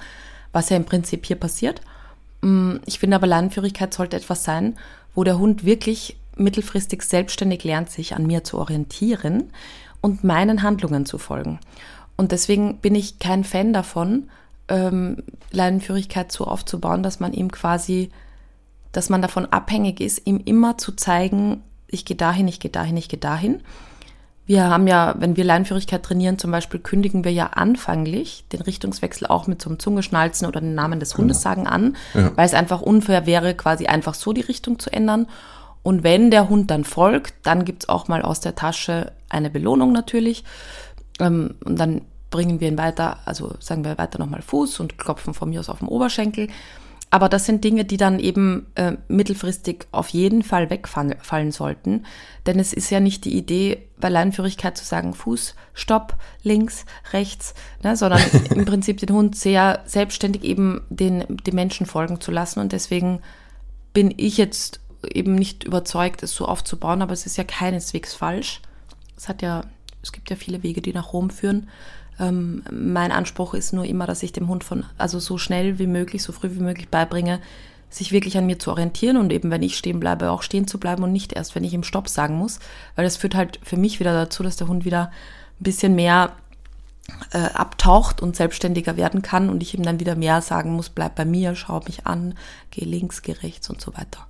was 0.53 0.69
ja 0.69 0.77
im 0.77 0.85
Prinzip 0.85 1.27
hier 1.27 1.37
passiert. 1.37 1.81
Mm, 2.47 2.77
ich 2.87 3.01
finde 3.01 3.17
aber, 3.17 3.27
Leinführigkeit 3.27 3.93
sollte 3.93 4.17
etwas 4.17 4.45
sein, 4.45 4.77
wo 5.17 5.25
der 5.25 5.39
Hund 5.39 5.65
wirklich 5.65 6.17
mittelfristig 6.37 7.03
selbstständig 7.03 7.65
lernt, 7.65 7.91
sich 7.91 8.15
an 8.15 8.27
mir 8.27 8.45
zu 8.45 8.59
orientieren 8.59 9.51
und 10.01 10.23
meinen 10.23 10.63
Handlungen 10.63 11.07
zu 11.07 11.19
folgen. 11.19 11.59
Und 12.17 12.31
deswegen 12.31 12.79
bin 12.79 12.95
ich 12.95 13.19
kein 13.19 13.43
Fan 13.43 13.73
davon, 13.73 14.29
ähm, 14.69 15.25
Leinenführigkeit 15.51 16.31
so 16.31 16.45
aufzubauen, 16.45 17.03
dass 17.03 17.19
man 17.19 17.33
ihm 17.33 17.51
quasi, 17.51 18.11
dass 18.93 19.09
man 19.09 19.23
davon 19.23 19.47
abhängig 19.47 20.01
ist, 20.01 20.25
ihm 20.25 20.41
immer 20.45 20.79
zu 20.79 20.93
zeigen, 20.93 21.63
ich 21.89 22.05
gehe 22.05 22.17
dahin, 22.17 22.47
ich 22.47 22.61
gehe 22.61 22.71
dahin, 22.71 22.97
ich 22.97 23.09
gehe 23.09 23.19
dahin. 23.19 23.61
Wir 24.47 24.71
haben 24.71 24.87
ja, 24.87 25.17
wenn 25.19 25.37
wir 25.37 25.45
Leinführigkeit 25.45 26.05
trainieren, 26.05 26.39
zum 26.39 26.53
Beispiel 26.53 26.79
kündigen 26.79 27.25
wir 27.25 27.33
ja 27.33 27.49
anfanglich 27.49 28.45
den 28.53 28.63
Richtungswechsel 28.63 29.27
auch 29.27 29.49
mit 29.49 29.61
so 29.61 29.69
einem 29.69 29.81
Zungeschnalzen 29.81 30.47
oder 30.47 30.61
den 30.61 30.75
Namen 30.75 31.01
des 31.01 31.17
Hundes 31.19 31.43
genau. 31.43 31.55
sagen 31.55 31.67
an, 31.67 31.97
ja. 32.15 32.31
weil 32.37 32.47
es 32.47 32.55
einfach 32.55 32.81
unfair 32.81 33.27
wäre, 33.27 33.55
quasi 33.55 33.87
einfach 33.87 34.15
so 34.15 34.33
die 34.33 34.43
Richtung 34.43 34.79
zu 34.79 34.93
ändern. 34.93 35.27
Und 35.83 36.05
wenn 36.05 36.31
der 36.31 36.49
Hund 36.49 36.71
dann 36.71 36.85
folgt, 36.85 37.35
dann 37.43 37.65
gibt's 37.65 37.89
auch 37.89 38.07
mal 38.07 38.23
aus 38.23 38.41
der 38.41 38.55
Tasche 38.55 39.13
eine 39.29 39.51
Belohnung 39.51 39.93
natürlich. 39.93 40.45
Ähm, 41.19 41.55
und 41.65 41.79
dann 41.79 42.03
bringen 42.31 42.61
wir 42.61 42.69
ihn 42.69 42.79
weiter, 42.79 43.19
also 43.25 43.55
sagen 43.59 43.85
wir 43.85 43.99
weiter 43.99 44.19
nochmal 44.19 44.43
Fuß 44.43 44.79
und 44.79 44.99
klopfen 44.99 45.35
von 45.35 45.51
mir 45.51 45.61
aus 45.61 45.69
auf 45.69 45.81
dem 45.81 45.89
Oberschenkel. 45.89 46.49
Aber 47.11 47.29
das 47.29 47.47
sind 47.47 47.63
Dinge, 47.63 47.85
die 47.85 47.97
dann 47.97 48.19
eben 48.19 48.67
äh, 48.75 48.97
mittelfristig 49.09 49.87
auf 49.93 50.09
jeden 50.09 50.43
Fall 50.43 50.71
wegfallen 50.71 51.53
sollten. 51.53 52.05
Denn 52.47 52.59
es 52.59 52.73
ist 52.73 52.91
ja 52.91 53.01
nicht 53.01 53.25
die 53.25 53.37
Idee, 53.37 53.87
bei 53.99 54.09
Leinenführigkeit 54.09 54.77
zu 54.77 54.85
sagen, 54.85 55.15
Fuß, 55.15 55.55
Stopp, 55.73 56.17
links, 56.43 56.85
rechts, 57.13 57.55
ne, 57.83 57.97
sondern 57.97 58.21
im 58.51 58.65
Prinzip 58.65 58.99
den 58.99 59.15
Hund 59.15 59.37
sehr 59.37 59.83
selbstständig 59.87 60.43
eben 60.43 60.83
den, 60.91 61.25
den 61.29 61.55
Menschen 61.55 61.87
folgen 61.87 62.21
zu 62.21 62.33
lassen. 62.33 62.61
Und 62.61 62.73
deswegen 62.73 63.21
bin 63.93 64.13
ich 64.17 64.37
jetzt 64.37 64.81
eben 65.09 65.37
nicht 65.37 65.65
überzeugt, 65.65 66.23
es 66.23 66.35
so 66.35 66.47
aufzubauen, 66.47 67.03
aber 67.03 67.13
es 67.13 67.25
ist 67.25 67.37
ja 67.37 67.45
keineswegs 67.45 68.15
falsch. 68.15 68.61
Es 69.17 69.29
hat 69.29 69.43
ja, 69.43 69.63
es 70.03 70.13
gibt 70.13 70.29
ja 70.29 70.37
viele 70.37 70.63
Wege, 70.63 70.83
die 70.83 70.93
nach 70.93 71.13
Rom 71.13 71.31
führen. 71.31 71.69
Ähm, 72.19 72.63
mein 72.71 73.13
Anspruch 73.13 73.55
ist 73.55 73.73
nur 73.73 73.85
immer, 73.85 74.07
dass 74.07 74.23
ich 74.23 74.33
dem 74.33 74.49
Hund 74.49 74.65
von, 74.65 74.85
also 74.99 75.19
so 75.19 75.39
schnell 75.39 75.79
wie 75.79 75.87
möglich, 75.87 76.23
so 76.23 76.33
früh 76.33 76.51
wie 76.53 76.63
möglich 76.63 76.89
beibringe, 76.89 77.41
sich 77.91 78.13
wirklich 78.13 78.37
an 78.37 78.47
mir 78.47 78.59
zu 78.59 78.71
orientieren 78.71 79.17
und 79.17 79.33
eben, 79.33 79.51
wenn 79.51 79.63
ich 79.63 79.77
stehen 79.77 80.01
bleibe, 80.01 80.31
auch 80.31 80.43
stehen 80.43 80.67
zu 80.67 80.79
bleiben 80.79 81.03
und 81.03 81.13
nicht 81.13 81.33
erst, 81.33 81.55
wenn 81.55 81.65
ich 81.65 81.73
ihm 81.73 81.85
Stopp 81.85 82.09
sagen 82.09 82.37
muss, 82.37 82.59
weil 82.95 83.05
das 83.05 83.17
führt 83.17 83.35
halt 83.35 83.61
für 83.63 83.77
mich 83.77 84.01
wieder 84.01 84.13
dazu, 84.13 84.43
dass 84.43 84.57
der 84.57 84.69
Hund 84.69 84.85
wieder 84.85 85.11
ein 85.61 85.65
bisschen 85.65 85.95
mehr 85.95 86.33
äh, 87.33 87.39
abtaucht 87.39 88.21
und 88.21 88.35
selbstständiger 88.35 88.97
werden 88.97 89.23
kann 89.23 89.49
und 89.49 89.63
ich 89.63 89.75
ihm 89.75 89.85
dann 89.85 90.01
wieder 90.01 90.17
mehr 90.17 90.43
sagen 90.43 90.73
muss, 90.73 90.89
bleib 90.89 91.15
bei 91.15 91.25
mir, 91.25 91.55
schau 91.55 91.81
mich 91.87 92.07
an, 92.07 92.35
geh 92.71 92.85
links, 92.85 93.23
geh 93.23 93.33
rechts 93.33 93.71
und 93.71 93.81
so 93.81 93.95
weiter. 93.95 94.27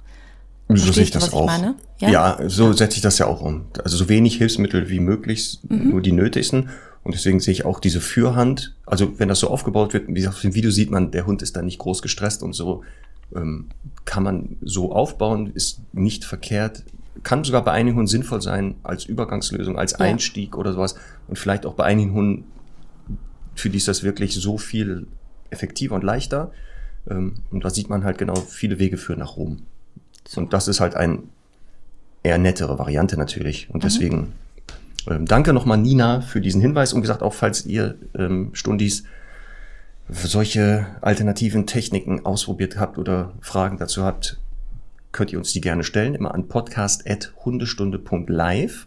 So 0.69 0.93
sehe 0.93 1.05
ich 1.05 1.11
das 1.13 1.33
auch. 1.33 1.51
Ich 1.97 2.03
ja? 2.03 2.37
ja? 2.39 2.49
so 2.49 2.73
setze 2.73 2.97
ich 2.97 3.03
das 3.03 3.19
ja 3.19 3.27
auch 3.27 3.41
um. 3.41 3.67
Also 3.85 3.97
so 3.97 4.09
wenig 4.09 4.37
Hilfsmittel 4.37 4.91
wie 4.91 4.99
möglich, 4.99 5.61
mhm. 5.69 5.91
nur 5.91 6.03
die 6.03 6.13
nötigsten. 6.13 6.71
Und 7.07 7.15
deswegen 7.15 7.39
sehe 7.39 7.53
ich 7.53 7.65
auch 7.65 7.79
diese 7.79 8.01
Fürhand. 8.01 8.75
Also 8.85 9.17
wenn 9.21 9.29
das 9.29 9.39
so 9.39 9.49
aufgebaut 9.49 9.93
wird, 9.93 10.09
wie 10.09 10.15
gesagt, 10.15 10.35
auf 10.35 10.43
dem 10.43 10.57
Video 10.57 10.73
sieht 10.73 10.91
man, 10.91 11.13
der 11.13 11.25
Hund 11.25 11.41
ist 11.41 11.55
da 11.55 11.63
nicht 11.63 11.79
groß 11.79 12.03
gestresst 12.03 12.43
und 12.43 12.53
so 12.53 12.83
ähm, 13.33 13.67
kann 14.05 14.25
man 14.25 14.57
so 14.61 14.91
aufbauen, 14.91 15.53
ist 15.55 15.79
nicht 15.93 16.25
verkehrt. 16.25 16.83
Kann 17.23 17.45
sogar 17.45 17.63
bei 17.63 17.71
einigen 17.71 17.97
Hunden 17.97 18.09
sinnvoll 18.09 18.43
sein 18.43 18.75
als 18.83 19.05
Übergangslösung, 19.05 19.79
als 19.79 19.93
ja. 19.93 19.99
Einstieg 19.99 20.59
oder 20.59 20.73
sowas. 20.73 20.97
Und 21.29 21.39
vielleicht 21.39 21.65
auch 21.65 21.75
bei 21.75 21.85
einigen 21.85 22.13
Hunden, 22.13 22.45
für 23.55 23.71
die 23.71 23.77
ist 23.77 23.87
das 23.87 24.03
wirklich 24.03 24.35
so 24.35 24.59
viel 24.59 25.07
effektiver 25.51 25.95
und 25.95 26.03
leichter. 26.03 26.51
Ähm, 27.09 27.35
und 27.53 27.65
da 27.65 27.71
sieht 27.71 27.89
man 27.89 28.03
halt 28.03 28.19
genau, 28.19 28.35
viele 28.35 28.81
Wege 28.81 28.97
führen 28.97 29.21
nach 29.21 29.37
Rom. 29.37 29.59
Und 30.35 30.53
das 30.53 30.67
ist 30.67 30.81
halt 30.81 30.97
ein 30.97 31.21
eher 32.25 32.39
nettere 32.39 32.81
Variante 32.81 33.17
natürlich. 33.17 33.69
Und 33.71 33.85
mhm. 33.85 33.87
deswegen 33.87 34.33
ähm, 35.09 35.27
danke 35.27 35.53
nochmal 35.53 35.79
Nina 35.79 36.21
für 36.21 36.41
diesen 36.41 36.61
Hinweis 36.61 36.93
und 36.93 37.01
gesagt, 37.01 37.23
auch 37.23 37.35
falls 37.35 37.67
ihr 37.67 37.97
ähm, 38.17 38.51
Stundis 38.53 39.03
solche 40.09 40.87
alternativen 41.01 41.67
Techniken 41.67 42.25
ausprobiert 42.25 42.79
habt 42.79 42.97
oder 42.99 43.33
Fragen 43.41 43.77
dazu 43.79 44.05
habt, 44.05 44.39
könnt 45.13 45.33
ihr 45.33 45.39
uns 45.39 45.53
die 45.53 45.61
gerne 45.61 45.85
stellen, 45.85 46.15
immer 46.15 46.35
an 46.35 46.49
podcast.hundestunde.live. 46.49 48.87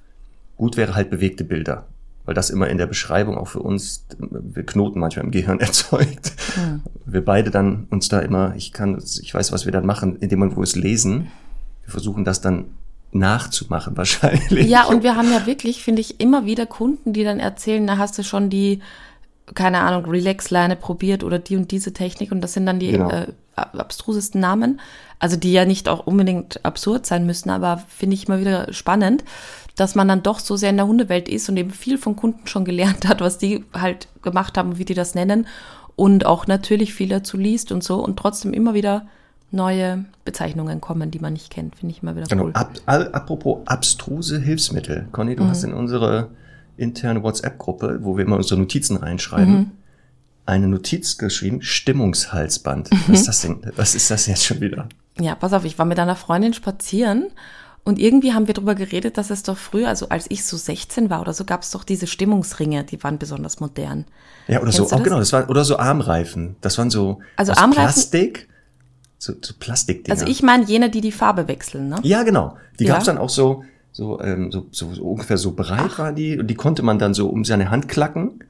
Gut 0.58 0.78
wäre 0.78 0.96
halt 0.96 1.10
bewegte 1.10 1.44
Bilder, 1.44 1.88
weil 2.26 2.36
das 2.36 2.50
immer 2.50 2.70
in 2.70 2.78
der 2.78 2.88
Beschreibung 2.88 3.38
auch 3.38 3.50
für 3.50 3.60
uns, 3.60 4.06
wir 4.18 4.66
Knoten 4.66 5.00
manchmal 5.00 5.26
im 5.26 5.32
Gehirn 5.32 5.60
erzeugt. 5.60 6.32
Mhm. 6.56 6.84
Wir 7.06 7.26
beide 7.26 7.52
dann 7.52 7.88
uns 7.90 8.08
da 8.10 8.20
immer, 8.20 8.56
ich 8.56 8.72
kann, 8.72 9.02
ich 9.22 9.34
weiß, 9.34 9.52
was 9.52 9.66
wir 9.66 9.72
dann 9.72 9.86
machen, 9.86 10.16
in 10.18 10.30
dem 10.30 10.40
Moment, 10.40 10.56
wo 10.56 10.62
wir 10.62 10.66
es 10.66 10.76
lesen. 10.76 11.28
Wir 11.84 11.92
versuchen 11.92 12.24
das 12.24 12.42
dann 12.42 12.66
nachzumachen 13.12 13.98
wahrscheinlich. 13.98 14.68
Ja, 14.68 14.86
und 14.86 15.04
wir 15.04 15.16
haben 15.16 15.32
ja 15.32 15.46
wirklich, 15.46 15.84
finde 15.84 16.02
ich, 16.02 16.20
immer 16.20 16.46
wieder 16.46 16.66
Kunden, 16.66 17.14
die 17.14 17.24
dann 17.24 17.40
erzählen, 17.40 17.86
da 17.86 17.98
hast 17.98 18.18
du 18.18 18.24
schon 18.24 18.50
die, 18.50 18.80
keine 19.56 19.80
Ahnung, 19.80 20.10
Relax-Leine 20.10 20.76
probiert 20.76 21.24
oder 21.24 21.40
die 21.40 21.56
und 21.56 21.72
diese 21.72 21.94
Technik 21.94 22.32
und 22.32 22.42
das 22.42 22.54
sind 22.54 22.66
dann 22.66 22.80
die 22.80 22.92
genau. 22.92 23.10
äh, 23.10 23.28
abstrusesten 23.56 24.40
Namen, 24.40 24.80
also 25.18 25.36
die 25.36 25.52
ja 25.52 25.66
nicht 25.66 25.90
auch 25.90 26.06
unbedingt 26.06 26.64
absurd 26.64 27.06
sein 27.06 27.26
müssen, 27.26 27.50
aber 27.50 27.84
finde 27.90 28.16
ich 28.16 28.28
immer 28.28 28.40
wieder 28.40 28.72
spannend, 28.72 29.24
dass 29.76 29.96
man 29.96 30.08
dann 30.08 30.24
doch 30.24 30.40
so 30.40 30.56
sehr 30.56 30.70
in 30.70 30.78
der 30.78 30.88
Hundewelt 30.88 31.30
ist 31.30 31.50
und 31.50 31.58
eben 31.58 31.72
viel 31.72 31.98
von 31.98 32.16
Kunden 32.16 32.48
schon 32.48 32.66
gelernt 32.66 33.08
hat, 33.08 33.22
was 33.22 33.38
die 33.38 33.66
halt 33.74 34.08
gemacht 34.22 34.58
haben, 34.58 34.78
wie 34.78 34.86
die 34.86 34.94
das 34.94 35.16
nennen 35.16 35.48
und 35.96 36.26
auch 36.26 36.48
natürlich 36.48 36.94
viel 36.94 37.10
dazu 37.10 37.38
liest 37.38 37.72
und 37.72 37.84
so 37.84 38.04
und 38.04 38.18
trotzdem 38.18 38.54
immer 38.54 38.74
wieder 38.74 39.08
neue 39.52 40.06
Bezeichnungen 40.26 40.82
kommen, 40.82 41.12
die 41.12 41.20
man 41.20 41.34
nicht 41.34 41.50
kennt. 41.50 41.76
Finde 41.76 41.94
ich 41.96 42.04
immer 42.04 42.16
wieder 42.16 42.28
genau. 42.28 42.46
cool. 42.46 42.52
Ab, 42.54 42.72
apropos 42.86 43.60
abstruse 43.66 44.40
Hilfsmittel. 44.40 45.08
Conny, 45.12 45.36
du 45.36 45.44
mhm. 45.44 45.50
hast 45.50 45.64
in 45.64 45.74
unsere 45.74 46.30
interne 46.78 47.24
WhatsApp-Gruppe, 47.24 48.00
wo 48.02 48.18
wir 48.18 48.26
immer 48.26 48.38
unsere 48.38 48.60
Notizen 48.60 48.98
reinschreiben, 48.98 49.54
mhm. 49.54 49.72
eine 50.46 50.68
Notiz 50.68 51.18
geschrieben, 51.18 51.62
Stimmungshalsband. 51.62 52.92
Mhm. 52.92 53.00
Was 53.08 53.20
ist 53.20 53.28
das 53.28 53.42
denn? 53.42 53.62
Was 53.76 53.96
ist 53.96 54.12
das 54.12 54.26
jetzt 54.28 54.46
schon 54.46 54.62
wieder? 54.62 54.88
Ja, 55.20 55.36
pass 55.36 55.54
auf, 55.54 55.66
ich 55.66 55.78
war 55.78 55.86
mit 55.86 56.00
einer 56.00 56.16
Freundin 56.16 56.54
spazieren 56.54 57.28
und 57.84 58.00
irgendwie 58.00 58.34
haben 58.34 58.48
wir 58.48 58.54
darüber 58.54 58.76
geredet, 58.76 59.18
dass 59.18 59.30
es 59.30 59.44
doch 59.44 59.58
früher, 59.58 59.88
also 59.88 60.10
als 60.10 60.28
ich 60.30 60.46
so 60.46 60.58
16 60.58 61.10
war 61.10 61.22
oder 61.22 61.34
so, 61.34 61.44
gab 61.44 61.64
es 61.64 61.72
doch 61.72 61.84
diese 61.84 62.08
Stimmungsringe, 62.08 62.84
die 62.84 63.02
waren 63.04 63.18
besonders 63.18 63.60
modern. 63.60 64.06
Ja, 64.48 64.58
oder 64.58 64.72
Kennst 64.72 64.90
so, 64.90 64.96
auch 64.96 65.04
genau, 65.04 65.20
das 65.20 65.34
war, 65.34 65.50
oder 65.50 65.66
so 65.66 65.78
Armreifen. 65.78 66.56
Das 66.62 66.78
waren 66.78 66.90
so 66.90 67.20
also 67.36 67.54
Armreifen, 67.54 67.84
Plastik 67.84 68.49
so, 69.20 69.34
so 69.40 69.54
Plastikdinger. 69.60 70.18
Also 70.18 70.26
ich 70.26 70.42
meine 70.42 70.64
jene, 70.64 70.90
die 70.90 71.02
die 71.02 71.12
Farbe 71.12 71.48
wechseln, 71.48 71.90
ne? 71.90 72.00
Ja, 72.04 72.24
genau. 72.24 72.58
Die 72.80 72.86
ja. 72.86 72.94
gab's 72.94 73.06
dann 73.06 73.18
auch 73.18 73.30
so, 73.30 73.64
so, 73.92 74.20
ähm, 74.22 74.52
so, 74.52 74.68
so, 74.72 74.94
so 74.94 75.04
ungefähr 75.04 75.38
so 75.38 75.52
breit 75.52 75.92
Ach. 75.94 76.00
war 76.00 76.14
die 76.14 76.40
und 76.40 76.48
die 76.48 76.56
konnte 76.56 76.82
man 76.84 76.98
dann 76.98 77.14
so 77.14 77.28
um 77.28 77.44
seine 77.44 77.70
Hand 77.70 77.90
klacken. 77.90 78.44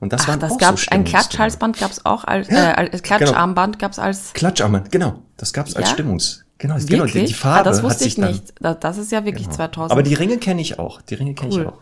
Und 0.00 0.12
das 0.12 0.28
war 0.28 0.36
das 0.36 0.52
auch 0.52 0.58
gab's, 0.58 0.82
so 0.82 0.90
ein 0.90 1.04
Klatschhalsband 1.04 1.78
gab's 1.78 2.04
auch 2.04 2.24
als 2.24 2.50
ja, 2.50 2.72
äh, 2.72 2.90
genau. 2.90 3.02
Klatscharmband 3.02 3.78
genau. 3.78 3.80
gab's 3.80 3.98
als 3.98 4.32
Klatscharmband, 4.34 4.92
genau. 4.92 5.22
Das 5.36 5.52
gab's 5.52 5.72
ja? 5.72 5.80
als 5.80 5.90
Stimmungs. 5.90 6.44
Genau, 6.58 6.74
wirklich? 6.74 6.90
genau 6.90 7.04
die, 7.06 7.24
die 7.26 7.34
Farbe. 7.34 7.60
Ah, 7.60 7.62
das 7.62 7.82
wusste 7.82 8.04
ich 8.06 8.18
nicht. 8.18 8.54
Das 8.60 8.98
ist 8.98 9.12
ja 9.12 9.24
wirklich 9.24 9.46
genau. 9.46 9.56
2000. 9.56 9.92
Aber 9.92 10.02
die 10.02 10.14
Ringe 10.14 10.38
kenne 10.38 10.60
ich 10.60 10.78
auch. 10.78 11.02
Die 11.02 11.14
Ringe 11.14 11.34
kenne 11.34 11.54
cool. 11.54 11.62
ich 11.62 11.68
auch. 11.68 11.78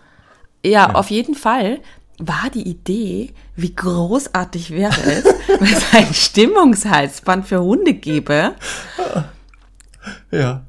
Ja, 0.64 0.70
ja, 0.70 0.94
auf 0.94 1.10
jeden 1.10 1.34
Fall 1.34 1.80
war 2.18 2.50
die 2.52 2.68
Idee, 2.68 3.32
wie 3.56 3.74
großartig 3.74 4.70
wäre 4.70 5.00
es, 5.02 5.24
wenn 5.60 5.72
es 5.72 5.92
ein 5.92 6.12
Stimmungshalsband 6.12 7.46
für 7.46 7.62
Hunde 7.62 7.94
gäbe. 7.94 8.54
Ja. 10.30 10.62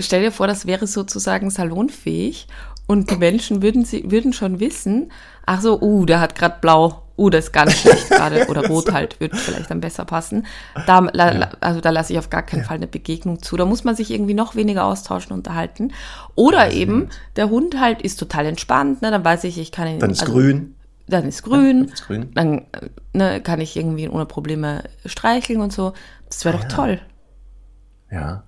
Stell 0.00 0.22
dir 0.22 0.32
vor, 0.32 0.46
das 0.46 0.66
wäre 0.66 0.86
sozusagen 0.86 1.50
salonfähig 1.50 2.46
und 2.86 3.10
die 3.10 3.16
Menschen 3.16 3.62
würden, 3.62 3.84
sie, 3.84 4.10
würden 4.10 4.32
schon 4.32 4.60
wissen, 4.60 5.12
ach 5.44 5.60
so, 5.60 5.80
uh, 5.80 6.06
der 6.06 6.20
hat 6.20 6.34
gerade 6.34 6.56
blau, 6.60 7.02
uh, 7.18 7.30
das 7.30 7.46
ist 7.46 7.52
ganz 7.52 7.76
schlecht 7.78 8.08
gerade, 8.08 8.46
oder 8.48 8.66
rot 8.68 8.92
halt, 8.92 9.20
würde 9.20 9.36
vielleicht 9.36 9.70
dann 9.70 9.80
besser 9.80 10.04
passen. 10.04 10.46
Da, 10.86 11.06
ja. 11.14 11.50
also 11.60 11.80
da 11.80 11.90
lasse 11.90 12.12
ich 12.12 12.18
auf 12.18 12.30
gar 12.30 12.42
keinen 12.42 12.60
ja. 12.60 12.66
Fall 12.66 12.76
eine 12.76 12.86
Begegnung 12.86 13.42
zu. 13.42 13.56
Da 13.56 13.66
muss 13.66 13.84
man 13.84 13.96
sich 13.96 14.10
irgendwie 14.10 14.34
noch 14.34 14.56
weniger 14.56 14.84
austauschen, 14.84 15.32
unterhalten. 15.32 15.92
Oder 16.34 16.72
eben, 16.72 17.08
der 17.36 17.50
Hund 17.50 17.78
halt 17.78 18.02
ist 18.02 18.18
total 18.18 18.46
entspannt, 18.46 19.02
ne, 19.02 19.10
dann 19.10 19.24
weiß 19.24 19.44
ich, 19.44 19.58
ich 19.58 19.72
kann 19.72 19.88
ihn. 19.88 19.98
Dann 19.98 20.10
ist 20.10 20.20
also, 20.20 20.32
grün 20.32 20.74
dann 21.06 21.26
ist 21.26 21.42
grün, 21.42 21.86
ja, 21.88 21.94
ist 21.94 22.06
grün. 22.06 22.30
dann 22.34 22.66
ne, 23.12 23.40
kann 23.40 23.60
ich 23.60 23.76
irgendwie 23.76 24.08
ohne 24.08 24.26
Probleme 24.26 24.84
streicheln 25.04 25.60
und 25.60 25.72
so. 25.72 25.92
Das 26.28 26.44
wäre 26.44 26.56
ah, 26.56 26.58
doch 26.58 26.68
ja. 26.68 26.76
toll. 26.76 27.00
Ja. 28.10 28.44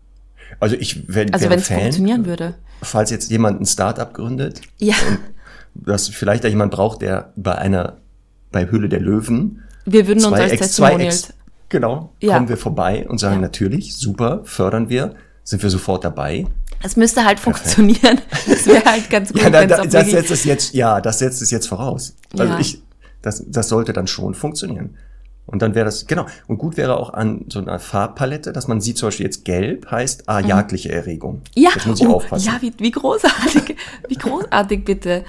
Also 0.60 0.76
ich 0.76 1.08
wär, 1.12 1.26
also 1.32 1.50
wenn 1.50 1.58
es 1.58 1.68
funktionieren 1.68 2.26
würde. 2.26 2.54
Falls 2.82 3.10
jetzt 3.10 3.30
jemand 3.30 3.60
ein 3.60 3.66
Startup 3.66 4.12
gründet 4.12 4.60
ja. 4.78 4.94
dass 5.74 6.08
vielleicht 6.08 6.44
da 6.44 6.48
jemand 6.48 6.72
braucht, 6.72 7.02
der 7.02 7.32
bei 7.36 7.56
einer 7.56 7.98
bei 8.52 8.70
Höhle 8.70 8.88
der 8.88 9.00
Löwen 9.00 9.62
wir 9.84 10.06
würden 10.06 10.24
uns 10.24 10.34
als 10.34 10.52
Ex, 10.52 10.60
Testimonials 10.60 11.30
Ex, 11.30 11.34
genau 11.68 12.12
ja. 12.20 12.34
kommen 12.34 12.48
wir 12.48 12.56
vorbei 12.56 13.06
und 13.08 13.18
sagen 13.18 13.40
natürlich 13.40 13.96
super 13.96 14.42
fördern 14.44 14.88
wir 14.88 15.14
sind 15.42 15.62
wir 15.62 15.70
sofort 15.70 16.04
dabei 16.04 16.46
es 16.84 16.96
müsste 16.96 17.24
halt 17.24 17.40
funktionieren. 17.40 18.20
Das 18.46 18.66
wäre 18.66 18.84
halt 18.84 19.08
ganz 19.08 19.32
gut. 19.32 19.42
ja, 19.42 19.48
da, 19.48 19.64
da, 19.64 19.84
das 19.84 20.10
setzt 20.10 20.30
es 20.30 20.44
jetzt, 20.44 20.74
ja, 20.74 21.00
das 21.00 21.18
setzt 21.18 21.40
es 21.40 21.50
jetzt 21.50 21.66
voraus. 21.66 22.14
Also 22.38 22.52
ja. 22.52 22.58
ich, 22.58 22.82
das, 23.22 23.42
das 23.46 23.68
sollte 23.68 23.94
dann 23.94 24.06
schon 24.06 24.34
funktionieren. 24.34 24.98
Und 25.46 25.62
dann 25.62 25.74
wäre 25.74 25.86
das, 25.86 26.06
genau. 26.06 26.26
Und 26.46 26.58
gut 26.58 26.76
wäre 26.76 26.98
auch 26.98 27.12
an 27.12 27.46
so 27.48 27.58
einer 27.58 27.78
Farbpalette, 27.78 28.52
dass 28.52 28.68
man 28.68 28.80
sieht 28.80 28.98
zum 28.98 29.08
Beispiel 29.08 29.26
jetzt 29.26 29.44
gelb 29.44 29.90
heißt, 29.90 30.28
ah, 30.28 30.42
mhm. 30.42 30.48
jagdliche 30.48 30.92
Erregung. 30.92 31.42
Ja, 31.54 31.70
das 31.74 31.86
muss 31.86 32.00
ich 32.00 32.06
oh, 32.06 32.16
aufpassen. 32.16 32.46
Ja, 32.46 32.60
wie, 32.60 32.72
wie 32.78 32.90
großartig, 32.90 33.76
wie 34.08 34.16
großartig 34.16 34.84
bitte. 34.84 35.24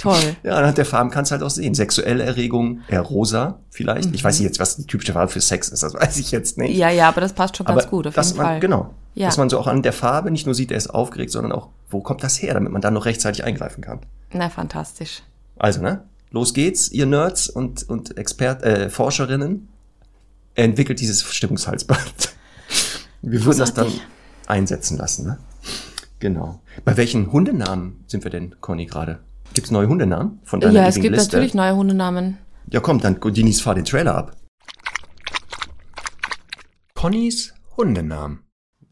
Toll. 0.00 0.36
Ja, 0.42 0.56
anhand 0.56 0.78
der 0.78 0.86
Farben 0.86 1.10
kannst 1.10 1.30
du 1.30 1.34
halt 1.34 1.42
auch 1.42 1.50
sehen. 1.50 1.74
Sexuelle 1.74 2.24
Erregung, 2.24 2.80
eher 2.88 3.02
rosa 3.02 3.60
vielleicht. 3.68 4.08
Mhm. 4.08 4.14
Ich 4.14 4.24
weiß 4.24 4.38
nicht 4.38 4.46
jetzt, 4.46 4.58
was 4.58 4.76
die 4.76 4.86
typische 4.86 5.12
Farbe 5.12 5.30
für 5.30 5.40
Sex 5.40 5.68
ist, 5.68 5.82
das 5.82 5.94
weiß 5.94 6.16
ich 6.18 6.30
jetzt 6.30 6.56
nicht. 6.56 6.74
Ja, 6.76 6.88
ja, 6.88 7.08
aber 7.08 7.20
das 7.20 7.34
passt 7.34 7.56
schon 7.56 7.66
aber 7.66 7.80
ganz 7.80 7.90
gut, 7.90 8.06
auf 8.06 8.16
jeden 8.16 8.36
man, 8.36 8.46
Fall. 8.46 8.60
Genau. 8.60 8.94
Ja. 9.14 9.26
Dass 9.26 9.36
man 9.36 9.50
so 9.50 9.58
auch 9.58 9.66
an 9.66 9.82
der 9.82 9.92
Farbe 9.92 10.30
nicht 10.30 10.46
nur 10.46 10.54
sieht, 10.54 10.70
er 10.70 10.78
ist 10.78 10.88
aufgeregt, 10.88 11.30
sondern 11.32 11.52
auch, 11.52 11.68
wo 11.90 12.00
kommt 12.00 12.22
das 12.22 12.40
her, 12.40 12.54
damit 12.54 12.72
man 12.72 12.80
dann 12.80 12.94
noch 12.94 13.04
rechtzeitig 13.04 13.44
eingreifen 13.44 13.82
kann. 13.82 14.00
Na, 14.32 14.48
fantastisch. 14.48 15.22
Also, 15.58 15.82
ne? 15.82 16.04
Los 16.30 16.54
geht's, 16.54 16.90
ihr 16.90 17.06
Nerds 17.06 17.48
und, 17.48 17.88
und 17.88 18.16
Expert, 18.16 18.62
äh, 18.62 18.88
Forscherinnen. 18.88 19.68
Entwickelt 20.54 21.00
dieses 21.00 21.22
Stimmungshalsband. 21.22 22.34
Wir 23.22 23.44
würden 23.44 23.58
das 23.58 23.74
dann 23.74 23.92
einsetzen 24.46 24.96
lassen, 24.96 25.26
ne? 25.26 25.38
Genau. 26.20 26.60
Bei 26.84 26.96
welchen 26.96 27.32
Hundenamen 27.32 28.04
sind 28.06 28.24
wir 28.24 28.30
denn, 28.30 28.56
Conny, 28.60 28.86
gerade? 28.86 29.20
Gibt's 29.54 29.70
neue 29.70 29.88
Hundenamen 29.88 30.38
von 30.44 30.60
deiner 30.60 30.74
Ja, 30.80 30.86
es 30.86 30.94
gibt 30.96 31.14
Liste? 31.14 31.34
natürlich 31.36 31.54
neue 31.54 31.74
Hundenamen. 31.74 32.38
Ja, 32.70 32.80
komm, 32.80 33.00
dann 33.00 33.18
Dinis, 33.20 33.60
fahr 33.60 33.74
den 33.74 33.84
Trailer 33.84 34.14
ab. 34.14 34.36
Connys 36.94 37.54
Hundenamen. 37.76 38.40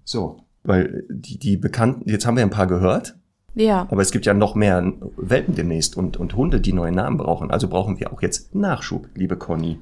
So, 0.04 0.44
weil 0.64 1.04
die, 1.10 1.38
die 1.38 1.56
bekannten, 1.56 2.08
jetzt 2.08 2.26
haben 2.26 2.36
wir 2.36 2.42
ein 2.42 2.50
paar 2.50 2.66
gehört, 2.66 3.16
Ja. 3.54 3.86
aber 3.90 4.02
es 4.02 4.10
gibt 4.10 4.26
ja 4.26 4.34
noch 4.34 4.54
mehr 4.54 4.92
Welpen 5.16 5.54
demnächst 5.54 5.96
und, 5.96 6.16
und 6.16 6.34
Hunde, 6.34 6.60
die 6.60 6.72
neue 6.72 6.92
Namen 6.92 7.18
brauchen. 7.18 7.50
Also 7.50 7.68
brauchen 7.68 8.00
wir 8.00 8.12
auch 8.12 8.22
jetzt 8.22 8.54
Nachschub, 8.54 9.08
liebe 9.14 9.36
Conny. 9.36 9.78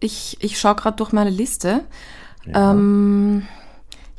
Ich, 0.00 0.36
ich 0.40 0.58
schaue 0.58 0.76
gerade 0.76 0.96
durch 0.96 1.12
meine 1.12 1.30
Liste. 1.30 1.82
Ähm, 2.54 3.42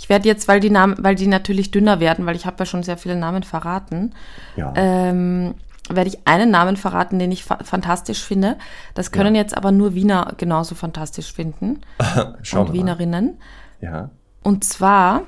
ich 0.02 0.10
werde 0.10 0.28
jetzt, 0.28 0.48
weil 0.48 0.60
die 0.60 0.72
Namen, 0.72 0.96
weil 1.00 1.14
die 1.14 1.28
natürlich 1.28 1.70
dünner 1.70 2.00
werden, 2.00 2.26
weil 2.26 2.36
ich 2.36 2.48
habe 2.48 2.56
ja 2.58 2.66
schon 2.66 2.82
sehr 2.82 2.98
viele 2.98 3.16
Namen 3.16 3.44
verraten, 3.44 4.16
Ja. 4.56 4.74
ähm, 4.76 5.54
werde 5.90 6.10
ich 6.10 6.26
einen 6.26 6.50
Namen 6.50 6.76
verraten, 6.76 7.20
den 7.20 7.32
ich 7.32 7.44
fa 7.44 7.60
fantastisch 7.64 8.24
finde. 8.24 8.58
Das 8.96 9.12
können 9.12 9.36
jetzt 9.36 9.56
aber 9.56 9.72
nur 9.72 9.94
Wiener 9.94 10.34
genauso 10.38 10.74
fantastisch 10.74 11.32
finden 11.32 11.82
Schauen 12.42 12.68
und. 12.68 12.74
Wienerinnen. 12.74 13.38
Ja. 13.80 14.10
Und 14.42 14.64
zwar, 14.64 15.22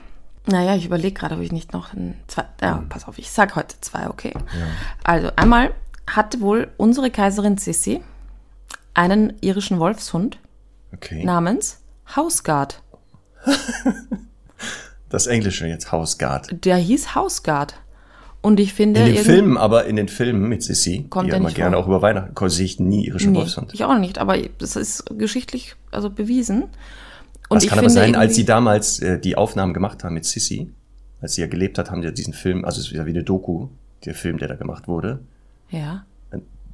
naja, 0.48 0.76
ich 0.76 0.86
überlege 0.88 1.14
gerade, 1.14 1.36
ob 1.36 1.42
ich 1.42 1.52
nicht 1.52 1.72
noch 1.74 1.94
ein, 1.94 2.16
zwei, 2.28 2.46
ja, 2.62 2.84
pass 2.90 3.08
auf, 3.08 3.20
ich 3.20 3.30
sag 3.30 3.56
heute 3.56 3.76
zwei, 3.82 4.10
okay. 4.10 4.34
Also 5.04 5.30
einmal 5.36 5.72
hatte 6.10 6.42
wohl 6.42 6.72
unsere 6.78 7.12
Kaiserin 7.12 7.58
Sissi 7.58 8.02
einen 8.96 9.34
irischen 9.42 9.78
Wolfshund 9.80 10.40
Okay. 10.94 11.24
namens 11.24 11.80
Houseguard. 12.16 12.82
Das 15.10 15.28
Englische 15.28 15.68
jetzt 15.68 15.92
Hausgard. 15.92 16.66
Der 16.66 16.78
hieß 16.78 17.14
Houseguard. 17.14 17.76
Und 18.42 18.60
ich 18.60 18.74
finde, 18.74 19.02
In 19.02 19.14
den 19.14 19.24
Filmen, 19.24 19.58
aber 19.58 19.86
in 19.86 19.96
den 19.96 20.10
Filmen 20.10 20.50
mit 20.50 20.64
Sissy, 20.64 21.06
Kommt 21.10 21.32
die 21.32 21.36
immer 21.36 21.52
gerne 21.52 21.76
vor. 21.76 21.84
auch 21.84 21.88
über 21.88 22.02
Weihnachten, 22.02 22.50
sehe 22.50 22.66
ich 22.66 22.80
nie 22.80 23.08
irischen 23.08 23.32
nee, 23.32 23.40
Wolfshund. 23.40 23.74
ich 23.74 23.86
auch 23.86 23.98
nicht, 23.98 24.18
aber 24.18 24.38
das 24.58 24.76
ist 24.76 25.06
geschichtlich 25.18 25.76
also 25.92 26.10
bewiesen. 26.10 26.64
Und 27.48 27.64
Das 27.64 27.68
kann 27.70 27.80
aber 27.80 27.90
sein, 27.90 28.16
als 28.16 28.36
sie 28.36 28.44
damals 28.44 29.00
äh, 29.00 29.18
die 29.18 29.38
Aufnahmen 29.38 29.74
gemacht 29.74 30.04
haben 30.04 30.16
mit 30.16 30.26
Sissy, 30.26 30.70
als 31.22 31.36
sie 31.36 31.42
ja 31.42 31.48
gelebt 31.48 31.78
hat, 31.78 31.90
haben 31.90 32.02
sie 32.02 32.08
ja 32.08 32.12
diesen 32.12 32.34
Film, 32.34 32.66
also 32.66 32.82
es 32.82 32.88
ist 32.88 32.94
ja 32.94 33.06
wie 33.06 33.12
eine 33.12 33.24
Doku, 33.24 33.70
der 34.04 34.14
Film, 34.14 34.38
der 34.40 34.50
da 34.50 34.56
gemacht 34.56 34.90
wurde, 34.90 35.20
ja, 35.70 36.06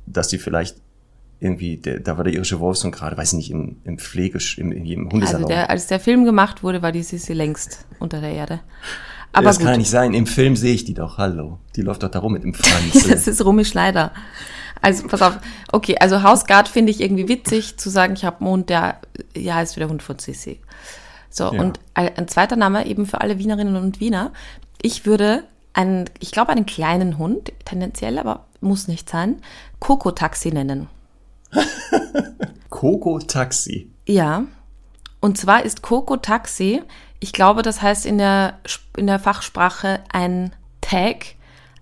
dass 0.08 0.30
sie 0.30 0.40
vielleicht 0.40 0.78
irgendwie, 1.40 1.78
der, 1.78 2.00
da 2.00 2.18
war 2.18 2.24
der 2.24 2.34
irische 2.34 2.60
Wolfshund 2.60 2.94
gerade, 2.94 3.16
weiß 3.16 3.34
ich 3.34 3.38
nicht, 3.38 3.52
im, 3.52 3.78
im 3.86 3.98
Pflegesch, 3.98 4.58
im, 4.58 4.72
in 4.72 4.86
jedem 4.86 5.10
Hundesalon. 5.10 5.44
also 5.46 5.48
der, 5.48 5.70
als 5.70 5.88
der 5.88 6.00
Film 6.00 6.26
gemacht 6.26 6.64
wurde, 6.64 6.82
war 6.82 6.92
die 6.92 7.04
Sissi 7.04 7.34
längst 7.34 7.86
unter 8.00 8.20
der 8.20 8.32
Erde. 8.32 8.60
Aber 9.32 9.46
das 9.46 9.60
gut. 9.60 9.68
kann 9.68 9.78
nicht 9.78 9.90
sein. 9.90 10.14
Im 10.14 10.26
Film 10.26 10.56
sehe 10.56 10.74
ich 10.74 10.86
die 10.86 10.96
doch. 10.96 11.18
Hallo. 11.18 11.60
Die 11.76 11.82
läuft 11.82 12.04
doch 12.04 12.10
da 12.10 12.20
rum 12.20 12.34
mit 12.34 12.44
dem 12.44 12.54
Franz. 12.54 13.08
Das 13.10 13.28
ist 13.28 13.44
Romy 13.46 13.64
Schneider. 13.64 14.12
Also 14.82 15.08
pass 15.08 15.22
auf. 15.22 15.38
Okay, 15.72 15.98
also 16.00 16.24
Hausguard 16.24 16.68
finde 16.68 16.92
ich 16.92 17.00
irgendwie 17.00 17.28
witzig 17.28 17.78
zu 17.78 17.90
sagen, 17.90 18.14
ich 18.14 18.26
habe 18.26 18.40
einen 18.42 18.50
Hund, 18.50 18.70
der 18.70 19.00
ja 19.36 19.56
heißt 19.56 19.76
wie 19.76 19.82
der 19.82 19.90
Hund 19.90 20.02
von 20.02 20.18
Sissi. 20.20 20.60
So, 21.30 21.54
Ja. 21.54 21.62
und 21.62 21.80
ein, 21.94 22.28
zweiter 22.28 22.56
Name 22.56 22.88
eben 22.88 23.06
für 23.06 23.22
alle 23.22 23.38
Wienerinnen 23.38 23.76
und 23.76 24.00
Wiener. 24.00 24.32
Ich 24.82 25.06
würde 25.06 25.44
einen, 25.74 26.06
ich 26.20 26.32
glaube 26.32 26.52
einen 26.52 26.66
kleinen 26.66 27.18
Hund, 27.18 27.52
tendenziell, 27.66 28.18
aber 28.18 28.46
muss 28.62 28.88
nicht 28.88 29.10
sein, 29.10 29.42
Coco-Taxi 29.80 30.52
nennen. 30.52 30.88
Coco 32.70 33.20
Taxi. 33.20 33.90
Ja. 34.08 34.44
Und 35.20 35.38
zwar 35.38 35.66
ist 35.66 35.82
Coco 35.82 36.18
Taxi, 36.18 36.82
ich 37.20 37.34
glaube, 37.34 37.62
das 37.62 37.82
heißt 37.82 38.06
in 38.06 38.18
der, 38.18 38.60
in 38.96 39.08
der 39.08 39.20
Fachsprache 39.20 40.00
ein 40.12 40.56
Tag 40.82 41.36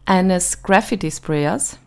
eines 0.05 0.63
Graffiti-Sprayers 0.63 1.77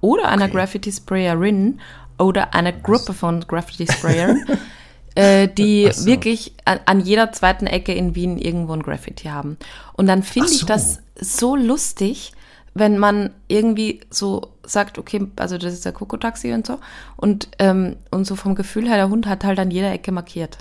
oder 0.00 0.28
einer 0.28 0.44
Okay. 0.44 0.54
Graffiti-Sprayerin 0.54 1.80
oder 2.18 2.54
einer 2.54 2.72
Gruppe 2.72 3.12
von 3.12 3.40
Graffiti-Sprayern, 3.40 4.44
äh, 5.16 5.48
die 5.48 5.90
so. 5.92 6.06
wirklich 6.06 6.54
an, 6.64 6.80
an 6.86 7.00
jeder 7.00 7.32
zweiten 7.32 7.66
Ecke 7.66 7.92
in 7.92 8.14
Wien 8.14 8.38
irgendwo 8.38 8.74
ein 8.74 8.82
Graffiti 8.82 9.28
haben. 9.28 9.56
Und 9.94 10.06
dann 10.06 10.22
finde 10.22 10.48
Ach 10.50 10.54
ich 10.54 10.60
so. 10.60 10.66
das 10.66 11.00
so 11.20 11.56
lustig, 11.56 12.32
wenn 12.74 12.98
man 12.98 13.30
irgendwie 13.48 14.00
so 14.10 14.52
sagt, 14.64 14.98
okay, 14.98 15.26
also 15.36 15.58
das 15.58 15.72
ist 15.74 15.84
der 15.84 15.92
Coco-Taxi 15.92 16.52
und 16.52 16.66
so. 16.66 16.78
Und, 17.16 17.48
ähm, 17.58 17.96
und 18.10 18.26
so 18.26 18.36
vom 18.36 18.54
Gefühl 18.54 18.88
her, 18.88 18.96
der 18.96 19.08
Hund 19.10 19.26
hat 19.26 19.44
halt 19.44 19.58
an 19.58 19.70
jeder 19.70 19.92
Ecke 19.92 20.12
markiert. 20.12 20.58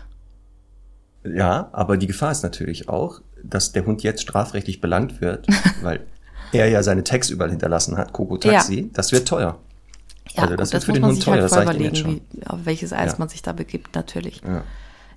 Ja, 1.24 1.70
aber 1.72 1.98
die 1.98 2.08
Gefahr 2.08 2.32
ist 2.32 2.44
natürlich 2.44 2.90
auch, 2.90 3.22
dass 3.44 3.72
der 3.72 3.86
Hund 3.86 4.04
jetzt 4.04 4.22
strafrechtlich 4.22 4.82
belangt 4.82 5.22
wird, 5.22 5.48
weil 5.82 6.06
er 6.52 6.68
ja 6.68 6.84
seine 6.84 7.04
Tags 7.04 7.30
überall 7.30 7.52
hinterlassen 7.52 7.98
hat, 7.98 8.12
Coco 8.14 8.38
Taxi. 8.38 8.90
Das 8.94 9.12
wird 9.12 9.28
teuer. 9.28 9.60
Ja, 10.34 10.44
Also 10.44 10.52
gut, 10.52 10.60
das 10.60 10.70
das, 10.72 10.74
wird 10.74 10.84
für 10.84 10.92
muss 10.92 10.96
den 10.96 11.02
man 11.02 11.10
Hund 11.10 11.16
sich 11.18 11.26
teuer, 11.26 11.34
halt 11.42 11.44
das 11.44 11.52
Ihnen 11.54 11.64
überlegen, 11.64 12.22
wie, 12.32 12.46
auf 12.48 12.60
welches 12.66 12.94
Eis 12.94 13.14
Ja. 13.14 13.20
man 13.20 13.30
sich 13.30 13.42
da 13.42 13.54
begibt, 13.54 13.96
natürlich. 13.96 14.42
Ja. 14.46 14.64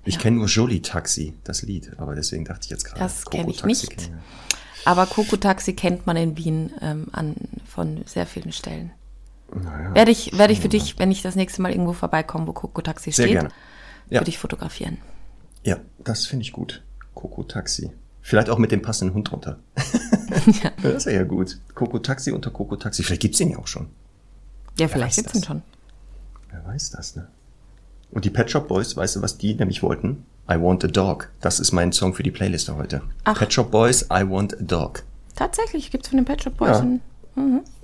Ich 0.07 0.19
kenne 0.19 0.37
nur 0.37 0.45
Jolie 0.47 0.81
Taxi, 0.81 1.33
das 1.43 1.63
Lied, 1.63 1.91
aber 1.97 2.13
deswegen 2.15 2.45
dachte 2.45 2.61
ich 2.65 2.69
jetzt 2.69 2.85
gerade. 2.85 2.99
Das 2.99 3.25
Coco 3.25 3.37
kenn 3.37 3.49
ich 3.49 3.65
nicht. 3.65 3.89
kenn 3.89 3.99
ich 3.99 4.07
ja. 4.09 4.13
Aber 4.85 5.05
Coco 5.07 5.35
Taxi 5.37 5.73
kennt 5.73 6.05
man 6.05 6.15
in 6.15 6.37
Wien 6.37 6.71
ähm, 6.81 7.07
an, 7.11 7.35
von 7.65 8.03
sehr 8.05 8.25
vielen 8.25 8.51
Stellen. 8.51 8.91
Naja, 9.53 9.93
Werde 9.93 10.11
ich, 10.11 10.37
werde 10.37 10.53
ich 10.53 10.61
für 10.61 10.69
dich, 10.69 10.97
wenn 10.99 11.11
ich 11.11 11.21
das 11.21 11.35
nächste 11.35 11.61
Mal 11.61 11.71
irgendwo 11.71 11.93
vorbeikomme, 11.93 12.47
wo 12.47 12.53
Coco 12.53 12.81
Taxi 12.81 13.11
Sehr 13.11 13.25
steht, 13.25 13.39
gerne. 13.39 13.49
Ja. 14.09 14.21
würde 14.21 14.29
ich 14.29 14.37
fotografieren. 14.37 14.97
Ja, 15.63 15.77
das 16.03 16.25
finde 16.25 16.43
ich 16.43 16.51
gut. 16.51 16.83
Coco 17.13 17.43
Taxi. 17.43 17.91
Vielleicht 18.21 18.49
auch 18.49 18.57
mit 18.57 18.71
dem 18.71 18.81
passenden 18.81 19.13
Hund 19.15 19.31
drunter. 19.31 19.59
ja. 20.63 20.71
Das 20.81 21.05
wäre 21.05 21.17
ja 21.17 21.23
gut. 21.23 21.59
Coco 21.73 21.99
Taxi 21.99 22.31
unter 22.31 22.51
Coco 22.51 22.75
Taxi. 22.75 23.03
Vielleicht 23.03 23.21
gibt's 23.21 23.37
den 23.37 23.51
ja 23.51 23.57
auch 23.57 23.67
schon. 23.67 23.87
ja, 24.79 24.87
vielleicht 24.87 25.17
weiß 25.17 25.23
gibt's 25.23 25.35
ihn 25.35 25.43
schon. 25.43 25.61
Wer 26.51 26.65
weiß 26.65 26.91
das, 26.91 27.15
ne? 27.15 27.27
Und 28.11 28.25
die 28.25 28.29
Pet 28.29 28.49
Shop 28.49 28.67
Boys, 28.67 28.95
weißt 28.95 29.17
du, 29.17 29.21
was 29.21 29.37
die 29.37 29.55
nämlich 29.55 29.83
wollten? 29.83 30.25
I 30.49 30.59
Want 30.61 30.83
a 30.83 30.87
Dog. 30.87 31.29
Das 31.41 31.59
ist 31.59 31.71
mein 31.71 31.91
Song 31.91 32.13
für 32.13 32.23
die 32.23 32.31
Playlist 32.31 32.69
heute. 32.69 33.01
Ach. 33.23 33.37
Pet 33.39 33.51
Shop 33.53 33.71
Boys, 33.71 34.03
I 34.13 34.23
Want 34.29 34.53
a 34.53 34.61
Dog. 34.63 35.03
Tatsächlich 35.35 35.91
gibt's 35.91 36.07
von 36.09 36.17
den 36.17 36.25
Pet 36.25 36.43
Shop 36.43 36.55
Boys. 36.57 36.69
Ja. 36.69 36.79
einen- 36.79 37.01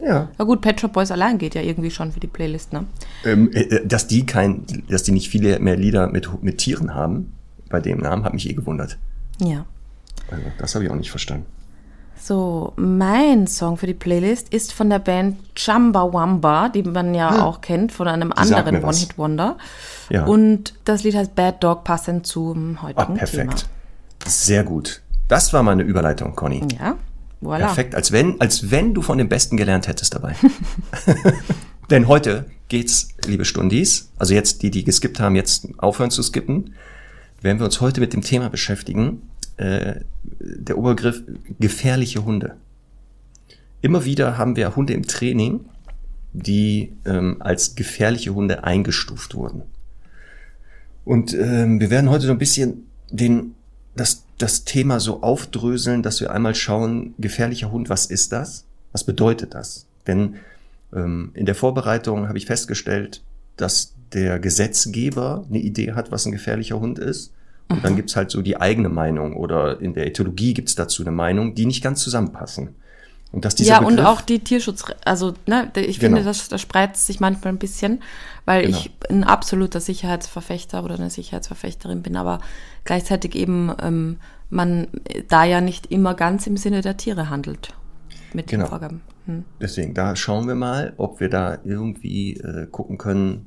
Ja. 0.01 0.29
Na 0.37 0.45
gut, 0.45 0.61
Pet 0.61 0.79
Shop 0.79 0.93
Boys 0.93 1.11
allein 1.11 1.37
geht 1.37 1.55
ja 1.55 1.61
irgendwie 1.61 1.91
schon 1.91 2.11
für 2.11 2.19
die 2.21 2.27
Playlist, 2.27 2.71
ne? 2.71 2.85
Ähm, 3.25 3.51
äh, 3.53 3.85
dass 3.85 4.07
die 4.07 4.25
kein, 4.25 4.65
dass 4.89 5.03
die 5.03 5.11
nicht 5.11 5.29
viele 5.29 5.59
mehr 5.59 5.75
Lieder 5.75 6.07
mit, 6.07 6.41
mit 6.41 6.59
Tieren 6.59 6.93
haben, 6.95 7.33
bei 7.69 7.81
dem 7.81 7.97
Namen, 7.99 8.23
hat 8.23 8.33
mich 8.33 8.49
eh 8.49 8.53
gewundert. 8.53 8.97
Ja. 9.39 9.65
Also, 10.29 10.43
das 10.57 10.73
habe 10.75 10.85
ich 10.85 10.91
auch 10.91 10.95
nicht 10.95 11.09
verstanden. 11.11 11.45
So, 12.23 12.73
mein 12.75 13.47
Song 13.47 13.77
für 13.77 13.87
die 13.87 13.95
Playlist 13.95 14.53
ist 14.53 14.73
von 14.73 14.89
der 14.91 14.99
Band 14.99 15.37
Chumbawamba, 15.55 16.69
die 16.69 16.83
man 16.83 17.15
ja 17.15 17.43
auch 17.43 17.61
kennt, 17.61 17.91
von 17.91 18.07
einem 18.07 18.31
Ah. 18.31 18.41
anderen. 18.41 18.83
One-Hit-Wonder. 18.83 19.57
Ja. 20.09 20.25
Und 20.25 20.75
das 20.85 21.03
Lied 21.03 21.15
heißt 21.15 21.33
Bad 21.33 21.63
Dog, 21.63 21.83
passend 21.83 22.27
zum 22.27 22.77
Ah, 22.77 22.83
heutigen 22.83 23.15
perfekt. 23.15 23.67
Sehr 24.27 24.63
gut. 24.63 25.01
Das 25.27 25.51
war 25.51 25.63
meine 25.63 25.81
Überleitung, 25.81 26.35
Conny. 26.35 26.59
Thema. 26.59 26.79
Ja, 26.79 26.95
voilà. 27.41 27.59
Perfekt, 27.65 27.95
als 27.95 28.11
wenn, 28.11 28.39
als 28.39 28.69
wenn 28.69 28.93
du 28.93 29.01
von 29.01 29.17
dem 29.17 29.27
Besten 29.29 29.57
gelernt 29.57 29.87
hättest 29.87 30.13
dabei. 30.13 30.35
Denn 31.89 32.07
heute 32.07 32.45
geht's, 32.67 33.09
liebe 33.25 33.45
Stundis, 33.45 34.11
also 34.19 34.33
jetzt 34.35 34.61
die, 34.61 34.69
die 34.69 34.83
geskippt 34.83 35.19
haben, 35.19 35.35
jetzt 35.35 35.67
aufhören 35.77 36.11
zu 36.11 36.21
skippen, 36.21 36.75
werden 37.41 37.57
wir 37.59 37.65
uns 37.65 37.81
heute 37.81 37.99
mit 37.99 38.13
dem 38.13 38.21
Thema 38.21 38.49
beschäftigen, 38.49 39.23
äh, 39.61 40.01
der 40.39 40.77
Oberbegriff 40.77 41.23
gefährliche 41.59 42.25
Hunde. 42.25 42.55
Immer 43.81 44.05
wieder 44.05 44.37
haben 44.37 44.55
wir 44.55 44.75
Hunde 44.75 44.93
im 44.93 45.07
Training, 45.07 45.65
die 46.33 46.93
ähm, 47.05 47.37
als 47.39 47.75
gefährliche 47.75 48.33
Hunde 48.33 48.63
eingestuft 48.63 49.35
wurden. 49.35 49.63
Und 51.03 51.33
ähm, 51.33 51.79
wir 51.79 51.89
werden 51.89 52.09
heute 52.09 52.25
so 52.25 52.31
ein 52.31 52.37
bisschen 52.37 52.87
den, 53.09 53.55
das, 53.95 54.23
das 54.37 54.63
Thema 54.63 54.99
so 54.99 55.21
aufdröseln, 55.21 56.03
dass 56.03 56.21
wir 56.21 56.31
einmal 56.31 56.55
schauen, 56.55 57.15
gefährlicher 57.17 57.71
Hund, 57.71 57.89
was 57.89 58.05
ist 58.05 58.31
das? 58.31 58.65
Was 58.91 59.03
bedeutet 59.03 59.53
das? 59.53 59.87
Denn 60.07 60.35
ähm, 60.93 61.31
in 61.33 61.45
der 61.45 61.55
Vorbereitung 61.55 62.27
habe 62.27 62.37
ich 62.37 62.45
festgestellt, 62.45 63.23
dass 63.57 63.93
der 64.13 64.39
Gesetzgeber 64.39 65.45
eine 65.49 65.59
Idee 65.59 65.93
hat, 65.93 66.11
was 66.11 66.25
ein 66.25 66.31
gefährlicher 66.31 66.79
Hund 66.79 66.99
ist. 66.99 67.33
Und 67.71 67.83
dann 67.85 67.95
gibt's 67.95 68.15
halt 68.15 68.31
so 68.31 68.41
die 68.41 68.57
eigene 68.59 68.89
Meinung 68.89 69.35
oder 69.35 69.79
in 69.81 69.93
der 69.93 70.07
Ethologie 70.07 70.53
gibt's 70.53 70.75
dazu 70.75 71.03
eine 71.03 71.11
Meinung, 71.11 71.55
die 71.55 71.65
nicht 71.65 71.83
ganz 71.83 72.01
zusammenpassen. 72.01 72.75
Und 73.31 73.45
dass 73.45 73.55
dieser 73.55 73.75
Ja, 73.75 73.79
und 73.79 73.95
Begriff, 73.95 74.05
auch 74.05 74.21
die 74.21 74.39
Tierschutz, 74.39 74.83
also 75.05 75.33
ne, 75.47 75.71
ich 75.75 75.99
finde, 75.99 76.17
Genau. 76.19 76.29
das, 76.29 76.49
das 76.49 76.59
spreizt 76.59 77.05
sich 77.07 77.21
manchmal 77.21 77.53
ein 77.53 77.59
bisschen, 77.59 78.01
weil 78.45 78.65
Genau. 78.65 78.77
ich 78.77 78.91
ein 79.09 79.23
absoluter 79.23 79.79
Sicherheitsverfechter 79.79 80.83
oder 80.83 80.95
eine 80.95 81.09
Sicherheitsverfechterin 81.09 82.01
bin, 82.01 82.17
aber 82.17 82.39
gleichzeitig 82.83 83.35
eben 83.35 83.71
ähm, 83.81 84.17
man 84.49 84.87
da 85.29 85.45
ja 85.45 85.61
nicht 85.61 85.87
immer 85.91 86.13
ganz 86.13 86.45
im 86.45 86.57
Sinne 86.57 86.81
der 86.81 86.97
Tiere 86.97 87.29
handelt 87.29 87.69
mit 88.33 88.47
Genau. 88.47 88.65
den 88.65 88.69
Vorgaben. 88.69 89.01
Hm. 89.27 89.45
Deswegen, 89.61 89.93
da 89.93 90.15
schauen 90.17 90.47
wir 90.47 90.55
mal, 90.55 90.91
ob 90.97 91.21
wir 91.21 91.29
da 91.29 91.57
irgendwie 91.63 92.33
äh, 92.37 92.67
gucken 92.69 92.97
können, 92.97 93.45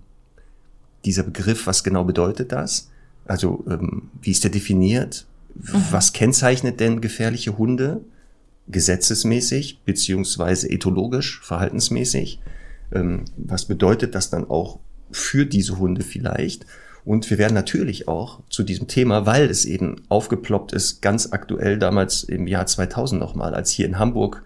dieser 1.04 1.24
Begriff, 1.24 1.66
was 1.66 1.84
genau 1.84 2.04
bedeutet 2.04 2.52
das? 2.52 2.90
Also, 3.26 3.64
ähm, 3.68 4.10
wie 4.20 4.30
ist 4.30 4.44
der 4.44 4.50
definiert? 4.50 5.26
Was 5.54 6.12
kennzeichnet 6.12 6.80
denn 6.80 7.00
gefährliche 7.00 7.56
Hunde? 7.56 8.00
Gesetzesmäßig, 8.68 9.80
beziehungsweise 9.84 10.70
ethologisch, 10.70 11.40
verhaltensmäßig? 11.42 12.40
Ähm, 12.92 13.24
was 13.36 13.66
bedeutet 13.66 14.14
das 14.14 14.30
dann 14.30 14.48
auch 14.48 14.78
für 15.10 15.46
diese 15.46 15.78
Hunde 15.78 16.02
vielleicht? 16.02 16.66
Und 17.04 17.28
wir 17.28 17.38
werden 17.38 17.54
natürlich 17.54 18.08
auch 18.08 18.40
zu 18.48 18.62
diesem 18.62 18.88
Thema, 18.88 19.26
weil 19.26 19.50
es 19.50 19.64
eben 19.66 19.96
aufgeploppt 20.08 20.72
ist, 20.72 21.02
ganz 21.02 21.32
aktuell 21.32 21.78
damals 21.78 22.24
im 22.24 22.46
Jahr 22.46 22.66
2000 22.66 23.20
nochmal, 23.20 23.54
als 23.54 23.70
hier 23.70 23.86
in 23.86 23.98
Hamburg 23.98 24.42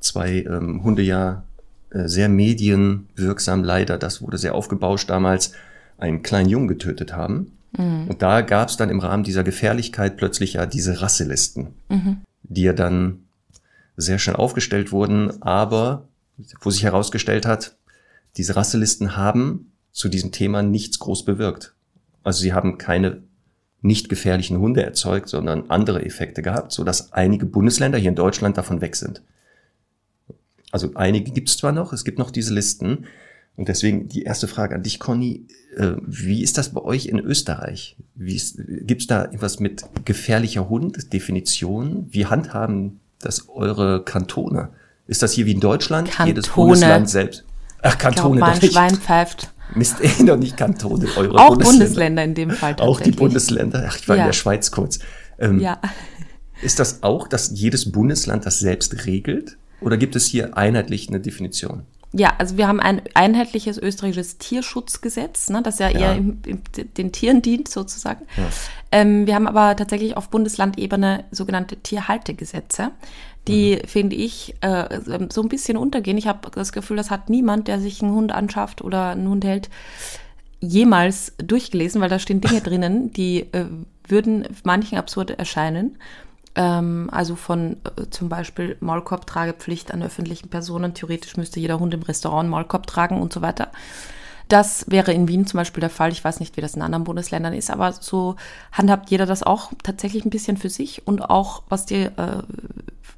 zwei 0.00 0.42
ähm, 0.42 0.82
Hunde 0.82 1.02
ja 1.02 1.44
äh, 1.90 2.08
sehr 2.08 2.28
medienwirksam 2.28 3.62
leider, 3.62 3.98
das 3.98 4.22
wurde 4.22 4.38
sehr 4.38 4.54
aufgebauscht 4.54 5.10
damals, 5.10 5.52
einen 5.98 6.22
kleinen 6.22 6.48
Jungen 6.48 6.68
getötet 6.68 7.14
haben. 7.14 7.52
Mhm. 7.76 8.08
Und 8.08 8.22
da 8.22 8.40
gab 8.40 8.68
es 8.68 8.76
dann 8.76 8.90
im 8.90 9.00
Rahmen 9.00 9.24
dieser 9.24 9.44
Gefährlichkeit 9.44 10.16
plötzlich 10.16 10.54
ja 10.54 10.66
diese 10.66 11.00
Rasselisten, 11.00 11.74
mhm. 11.88 12.18
die 12.42 12.62
ja 12.62 12.72
dann 12.72 13.24
sehr 13.96 14.18
schnell 14.18 14.36
aufgestellt 14.36 14.92
wurden, 14.92 15.42
aber 15.42 16.08
wo 16.60 16.70
sich 16.70 16.82
herausgestellt 16.82 17.46
hat, 17.46 17.76
diese 18.36 18.56
Rasselisten 18.56 19.16
haben 19.16 19.72
zu 19.92 20.08
diesem 20.08 20.32
Thema 20.32 20.62
nichts 20.62 20.98
groß 20.98 21.24
bewirkt. 21.24 21.74
Also 22.22 22.40
sie 22.40 22.52
haben 22.52 22.78
keine 22.78 23.22
nicht 23.82 24.08
gefährlichen 24.08 24.58
Hunde 24.58 24.82
erzeugt, 24.82 25.28
sondern 25.28 25.68
andere 25.68 26.04
Effekte 26.04 26.40
gehabt, 26.40 26.72
so 26.72 26.84
dass 26.84 27.12
einige 27.12 27.46
Bundesländer 27.46 27.98
hier 27.98 28.10
in 28.10 28.14
Deutschland 28.14 28.56
davon 28.56 28.80
weg 28.80 28.96
sind. 28.96 29.22
Also 30.70 30.92
einige 30.94 31.32
gibt 31.32 31.48
es 31.48 31.58
zwar 31.58 31.72
noch, 31.72 31.92
es 31.92 32.04
gibt 32.04 32.18
noch 32.18 32.30
diese 32.30 32.54
Listen. 32.54 33.06
Und 33.56 33.68
deswegen 33.68 34.08
die 34.08 34.22
erste 34.22 34.48
Frage 34.48 34.74
an 34.74 34.82
dich, 34.82 34.98
Conny. 34.98 35.46
Äh, 35.76 35.92
wie 36.06 36.42
ist 36.42 36.58
das 36.58 36.70
bei 36.70 36.82
euch 36.82 37.06
in 37.06 37.18
Österreich? 37.18 37.96
Gibt 38.16 39.02
es 39.02 39.06
da 39.06 39.24
etwas 39.24 39.60
mit 39.60 39.84
gefährlicher 40.04 40.68
Hund, 40.68 41.12
Definition? 41.12 42.06
Wie 42.10 42.26
handhaben 42.26 43.00
das 43.20 43.48
eure 43.48 44.04
Kantone? 44.04 44.70
Ist 45.06 45.22
das 45.22 45.32
hier 45.32 45.46
wie 45.46 45.52
in 45.52 45.60
Deutschland? 45.60 46.08
Kantone. 46.08 46.28
Jedes 46.28 46.48
Bundesland 46.48 47.08
selbst. 47.08 47.44
Ach, 47.82 47.98
Kantone. 47.98 48.36
Ich 48.36 48.44
glaub, 48.44 48.60
mein 48.60 48.70
Schwein 48.70 48.96
pfeift. 48.96 49.52
Mist, 49.74 49.96
eh 50.02 50.22
noch 50.22 50.36
nicht 50.36 50.56
Kantone, 50.56 51.06
eure 51.16 51.38
Auch 51.38 51.50
Bundesländer. 51.50 51.84
Bundesländer 51.84 52.24
in 52.24 52.34
dem 52.34 52.50
Fall 52.50 52.76
Auch 52.78 53.00
die 53.00 53.12
Bundesländer. 53.12 53.86
Ach, 53.88 53.98
ich 53.98 54.08
war 54.08 54.16
ja. 54.16 54.22
in 54.22 54.28
der 54.28 54.34
Schweiz 54.34 54.70
kurz. 54.70 54.98
Ähm, 55.38 55.60
ja. 55.60 55.80
Ist 56.62 56.78
das 56.78 57.02
auch, 57.02 57.26
dass 57.28 57.50
jedes 57.54 57.90
Bundesland 57.90 58.46
das 58.46 58.60
selbst 58.60 59.06
regelt? 59.06 59.56
Oder 59.80 59.96
gibt 59.96 60.14
es 60.14 60.26
hier 60.26 60.56
einheitlich 60.56 61.08
eine 61.08 61.20
Definition? 61.20 61.82
Ja, 62.14 62.34
also 62.36 62.58
wir 62.58 62.68
haben 62.68 62.78
ein 62.78 63.00
einheitliches 63.14 63.78
österreichisches 63.78 64.36
Tierschutzgesetz, 64.36 65.48
ne, 65.48 65.62
das 65.62 65.78
ja, 65.78 65.88
ja. 65.88 65.98
eher 65.98 66.16
im, 66.16 66.42
im, 66.44 66.62
den 66.96 67.10
Tieren 67.10 67.40
dient 67.40 67.68
sozusagen. 67.68 68.26
Ja. 68.36 68.44
Ähm, 68.90 69.26
wir 69.26 69.34
haben 69.34 69.46
aber 69.46 69.74
tatsächlich 69.76 70.16
auf 70.16 70.28
Bundeslandebene 70.28 71.24
sogenannte 71.30 71.76
Tierhaltegesetze, 71.76 72.90
die, 73.48 73.76
mhm. 73.76 73.88
finde 73.88 74.16
ich, 74.16 74.54
äh, 74.60 75.00
so 75.30 75.42
ein 75.42 75.48
bisschen 75.48 75.78
untergehen. 75.78 76.18
Ich 76.18 76.26
habe 76.26 76.50
das 76.50 76.72
Gefühl, 76.72 76.98
das 76.98 77.10
hat 77.10 77.30
niemand, 77.30 77.66
der 77.66 77.80
sich 77.80 78.02
einen 78.02 78.14
Hund 78.14 78.30
anschafft 78.30 78.82
oder 78.82 79.10
einen 79.10 79.28
Hund 79.28 79.44
hält, 79.46 79.70
jemals 80.60 81.32
durchgelesen, 81.38 82.00
weil 82.02 82.10
da 82.10 82.18
stehen 82.18 82.42
Dinge 82.42 82.60
drinnen, 82.62 83.12
die 83.12 83.40
äh, 83.52 83.66
würden 84.06 84.46
manchen 84.64 84.98
absurd 84.98 85.30
erscheinen. 85.30 85.96
Ähm, 86.54 87.08
also 87.10 87.36
von 87.36 87.78
äh, 87.96 88.10
zum 88.10 88.28
Beispiel 88.28 88.76
Maulkorbtragepflicht 88.80 89.92
an 89.92 90.02
öffentlichen 90.02 90.48
Personen. 90.48 90.94
Theoretisch 90.94 91.36
müsste 91.36 91.60
jeder 91.60 91.78
Hund 91.78 91.94
im 91.94 92.02
Restaurant 92.02 92.50
Maulkorb 92.50 92.86
tragen 92.86 93.20
und 93.20 93.32
so 93.32 93.40
weiter. 93.40 93.70
Das 94.48 94.84
wäre 94.90 95.14
in 95.14 95.28
Wien 95.28 95.46
zum 95.46 95.58
Beispiel 95.58 95.80
der 95.80 95.88
Fall. 95.88 96.12
Ich 96.12 96.22
weiß 96.22 96.40
nicht, 96.40 96.56
wie 96.56 96.60
das 96.60 96.74
in 96.74 96.82
anderen 96.82 97.04
Bundesländern 97.04 97.54
ist, 97.54 97.70
aber 97.70 97.92
so 97.92 98.36
handhabt 98.70 99.10
jeder 99.10 99.24
das 99.24 99.42
auch 99.42 99.72
tatsächlich 99.82 100.26
ein 100.26 100.30
bisschen 100.30 100.58
für 100.58 100.68
sich 100.68 101.06
und 101.06 101.22
auch 101.22 101.62
was 101.70 101.86
die 101.86 102.02
äh, 102.02 102.42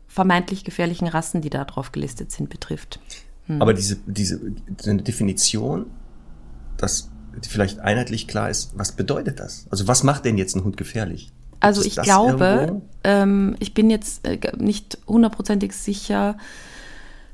vermeintlich 0.07 0.63
gefährlichen 0.63 1.09
Rassen, 1.09 1.41
die 1.41 1.51
da 1.51 1.65
drauf 1.65 1.91
gelistet 1.91 2.31
sind, 2.31 2.51
betrifft. 2.51 3.01
Hm. 3.47 3.61
Aber 3.61 3.75
diese, 3.75 3.97
diese 4.07 4.41
eine 4.87 5.03
Definition, 5.03 5.87
dass 6.77 7.11
vielleicht 7.43 7.81
einheitlich 7.81 8.29
klar 8.29 8.49
ist, 8.49 8.71
was 8.79 8.93
bedeutet 8.93 9.41
das? 9.41 9.67
Also 9.71 9.89
was 9.89 10.05
macht 10.05 10.25
denn 10.25 10.39
jetzt 10.39 10.55
ein 10.55 10.63
Hund 10.63 10.77
gefährlich? 10.77 11.33
Also 11.65 11.83
ich 11.83 11.97
glaube, 11.97 12.83
ähm, 13.03 13.57
ich 13.59 13.75
bin 13.75 13.91
jetzt 13.91 14.27
äh, 14.27 14.39
nicht 14.57 14.99
hundertprozentig 15.07 15.73
sicher, 15.73 16.37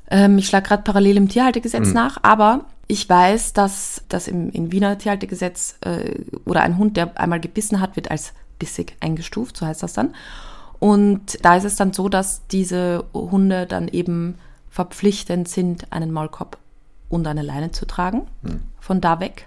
ähm, 0.09 0.37
ich 0.37 0.47
schlage 0.47 0.67
gerade 0.67 0.83
parallel 0.83 1.17
im 1.17 1.29
Tierhaltegesetz 1.29 1.87
mhm. 1.87 1.93
nach, 1.93 2.17
aber 2.21 2.65
ich 2.87 3.07
weiß, 3.07 3.53
dass 3.53 4.03
das 4.09 4.27
im, 4.27 4.49
im 4.51 4.71
Wiener 4.71 4.97
Tierhaltegesetz 4.97 5.77
äh, 5.81 6.15
oder 6.45 6.61
ein 6.61 6.77
Hund, 6.77 6.97
der 6.97 7.17
einmal 7.19 7.39
gebissen 7.39 7.79
hat, 7.79 7.95
wird 7.95 8.11
als 8.11 8.33
bissig 8.59 8.97
eingestuft, 8.99 9.57
so 9.57 9.65
heißt 9.65 9.81
das 9.81 9.93
dann. 9.93 10.13
Und 10.79 11.43
da 11.45 11.55
ist 11.55 11.63
es 11.63 11.75
dann 11.75 11.93
so, 11.93 12.09
dass 12.09 12.47
diese 12.47 13.05
Hunde 13.13 13.65
dann 13.65 13.87
eben 13.87 14.35
verpflichtend 14.69 15.47
sind, 15.47 15.91
einen 15.93 16.11
Maulkorb 16.11 16.57
und 17.07 17.27
eine 17.27 17.43
Leine 17.43 17.71
zu 17.71 17.85
tragen. 17.85 18.23
Mhm. 18.41 18.61
Von 18.79 18.99
da 18.99 19.19
weg 19.19 19.45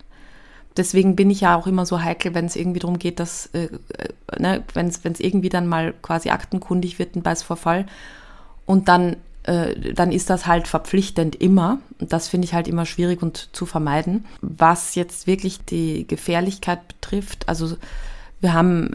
deswegen 0.77 1.17
bin 1.17 1.31
ich 1.31 1.43
ja 1.43 1.57
auch 1.57 1.67
immer 1.67 1.87
so 1.87 2.03
heikel, 2.03 2.35
wenn 2.35 2.47
es 2.47 2.57
irgendwie 2.57 2.81
darum 2.81 2.99
geht, 2.99 3.21
dass, 3.21 3.47
äh, 3.55 3.69
äh 3.97 4.41
ne, 4.41 4.65
wenn 4.75 4.89
es 4.89 5.21
irgendwie 5.21 5.49
dann 5.49 5.67
mal 5.67 5.95
quasi 6.03 6.31
aktenkundig 6.31 6.99
wird, 6.99 7.17
ein 7.17 7.23
Beißvorfall. 7.23 7.87
Und 8.67 8.89
dann, 8.89 9.17
äh, 9.45 9.93
dann 9.93 10.11
ist 10.11 10.31
das 10.31 10.47
halt 10.47 10.69
verpflichtend 10.69 11.37
immer. 11.37 11.79
Und 12.01 12.13
das 12.13 12.29
finde 12.29 12.47
ich 12.47 12.55
halt 12.55 12.69
immer 12.69 12.87
schwierig 12.87 13.23
und 13.23 13.51
zu 13.53 13.67
vermeiden. 13.67 14.25
Was 14.41 14.95
jetzt 14.95 15.27
wirklich 15.27 15.65
die 15.65 16.07
Gefährlichkeit 16.07 16.87
betrifft, 16.89 17.49
also 17.49 17.77
wir 18.41 18.53
haben, 18.53 18.91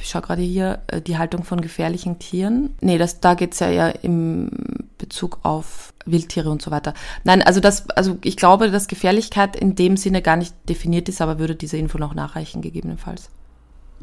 ich 0.00 0.08
schaue 0.08 0.22
gerade 0.22 0.42
hier, 0.42 0.82
äh, 0.86 1.00
die 1.00 1.18
Haltung 1.18 1.44
von 1.44 1.60
gefährlichen 1.60 2.18
Tieren. 2.18 2.70
Nee, 2.80 2.98
das, 2.98 3.20
da 3.20 3.34
geht 3.34 3.54
es 3.54 3.60
ja 3.60 3.68
eher 3.68 4.04
im 4.04 4.50
Bezug 4.98 5.40
auf 5.42 5.92
Wildtiere 6.06 6.50
und 6.50 6.62
so 6.62 6.70
weiter. 6.70 6.94
Nein, 7.24 7.42
also 7.42 7.60
das, 7.60 7.88
also 7.90 8.18
ich 8.22 8.36
glaube, 8.36 8.70
dass 8.70 8.88
Gefährlichkeit 8.88 9.56
in 9.56 9.74
dem 9.74 9.96
Sinne 9.96 10.22
gar 10.22 10.36
nicht 10.36 10.54
definiert 10.68 11.08
ist, 11.08 11.20
aber 11.20 11.38
würde 11.38 11.54
diese 11.56 11.76
Info 11.76 11.98
noch 11.98 12.14
nachreichen, 12.14 12.62
gegebenenfalls. 12.62 13.30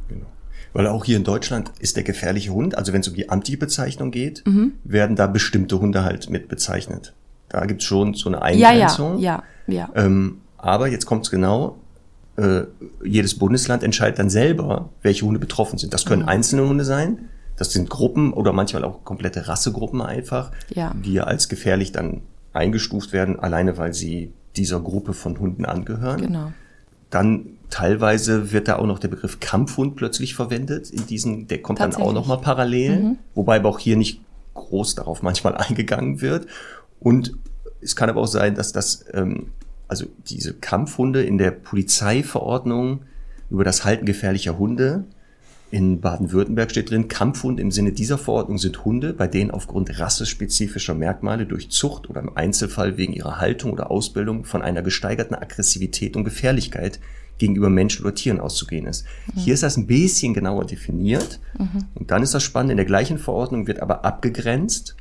Genau. 0.07 0.25
Weil 0.73 0.87
auch 0.87 1.05
hier 1.05 1.17
in 1.17 1.23
Deutschland 1.23 1.71
ist 1.79 1.95
der 1.95 2.03
gefährliche 2.03 2.51
Hund, 2.51 2.77
also 2.77 2.93
wenn 2.93 3.01
es 3.01 3.07
um 3.07 3.15
die 3.15 3.29
Amtliche-Bezeichnung 3.29 4.11
geht, 4.11 4.43
mhm. 4.45 4.73
werden 4.83 5.15
da 5.15 5.27
bestimmte 5.27 5.79
Hunde 5.79 6.03
halt 6.03 6.29
mit 6.29 6.47
bezeichnet. 6.47 7.13
Da 7.49 7.65
gibt 7.65 7.81
es 7.81 7.87
schon 7.87 8.13
so 8.13 8.29
eine 8.29 8.41
Eingrenzung. 8.41 9.19
Ja, 9.19 9.43
ja, 9.67 9.73
ja. 9.73 9.89
ja. 9.95 10.05
Ähm, 10.05 10.41
aber 10.57 10.87
jetzt 10.87 11.05
kommt 11.05 11.25
es 11.25 11.31
genau, 11.31 11.80
äh, 12.41 12.65
jedes 13.03 13.37
Bundesland 13.37 13.83
entscheidet 13.83 14.19
dann 14.19 14.29
selber, 14.29 14.89
welche 15.01 15.25
Hunde 15.25 15.39
betroffen 15.39 15.77
sind. 15.77 15.93
Das 15.93 16.05
können 16.05 16.23
mhm. 16.23 16.29
einzelne 16.29 16.67
Hunde 16.67 16.83
sein, 16.83 17.29
das 17.55 17.71
sind 17.71 17.89
Gruppen 17.89 18.33
oder 18.33 18.53
manchmal 18.53 18.83
auch 18.83 19.03
komplette 19.03 19.47
Rassegruppen 19.47 20.01
einfach, 20.01 20.51
ja. 20.69 20.95
die 21.05 21.13
ja 21.13 21.25
als 21.25 21.47
gefährlich 21.47 21.91
dann 21.91 22.21
eingestuft 22.53 23.13
werden, 23.13 23.39
alleine 23.39 23.77
weil 23.77 23.93
sie 23.93 24.33
dieser 24.55 24.79
Gruppe 24.79 25.13
von 25.13 25.39
Hunden 25.39 25.65
angehören. 25.65 26.21
Genau. 26.21 26.51
Dann 27.11 27.57
teilweise 27.69 28.51
wird 28.51 28.67
da 28.67 28.77
auch 28.77 28.87
noch 28.87 28.97
der 28.97 29.09
Begriff 29.09 29.39
Kampfhund 29.39 29.95
plötzlich 29.95 30.33
verwendet. 30.33 30.89
In 30.89 31.05
diesen, 31.05 31.47
der 31.47 31.61
kommt 31.61 31.79
dann 31.79 31.93
auch 31.95 32.13
nochmal 32.13 32.39
parallel, 32.39 33.03
mhm. 33.03 33.17
wobei 33.35 33.57
aber 33.57 33.69
auch 33.69 33.79
hier 33.79 33.95
nicht 33.95 34.21
groß 34.55 34.95
darauf 34.95 35.21
manchmal 35.21 35.55
eingegangen 35.55 36.21
wird. 36.21 36.47
Und 36.99 37.33
es 37.81 37.95
kann 37.95 38.09
aber 38.09 38.21
auch 38.21 38.27
sein, 38.27 38.55
dass 38.55 38.71
das 38.71 39.05
ähm, 39.13 39.51
also 39.91 40.05
diese 40.25 40.53
Kampfhunde 40.53 41.21
in 41.21 41.37
der 41.37 41.51
Polizeiverordnung 41.51 43.01
über 43.49 43.65
das 43.65 43.83
Halten 43.83 44.05
gefährlicher 44.05 44.57
Hunde 44.57 45.03
in 45.69 46.01
Baden-Württemberg 46.01 46.71
steht 46.71 46.91
drin, 46.91 47.07
Kampfhund 47.07 47.59
im 47.59 47.71
Sinne 47.71 47.91
dieser 47.91 48.17
Verordnung 48.17 48.57
sind 48.57 48.83
Hunde, 48.83 49.13
bei 49.13 49.27
denen 49.27 49.51
aufgrund 49.51 49.99
rassespezifischer 49.99 50.93
Merkmale 50.93 51.45
durch 51.45 51.69
Zucht 51.69 52.09
oder 52.09 52.21
im 52.21 52.35
Einzelfall 52.35 52.97
wegen 52.97 53.13
ihrer 53.13 53.39
Haltung 53.39 53.71
oder 53.71 53.91
Ausbildung 53.91 54.43
von 54.43 54.61
einer 54.61 54.81
gesteigerten 54.81 55.35
Aggressivität 55.35 56.15
und 56.15 56.25
Gefährlichkeit 56.25 56.99
gegenüber 57.37 57.69
Menschen 57.69 58.05
oder 58.05 58.15
Tieren 58.15 58.39
auszugehen 58.41 58.85
ist. 58.85 59.05
Mhm. 59.33 59.39
Hier 59.39 59.53
ist 59.53 59.63
das 59.63 59.77
ein 59.77 59.87
bisschen 59.87 60.33
genauer 60.33 60.65
definiert. 60.65 61.39
Mhm. 61.57 61.85
Und 61.95 62.11
dann 62.11 62.21
ist 62.21 62.33
das 62.33 62.43
spannend, 62.43 62.71
in 62.71 62.77
der 62.77 62.85
gleichen 62.85 63.17
Verordnung 63.17 63.67
wird 63.67 63.81
aber 63.81 64.05
abgegrenzt, 64.05 64.95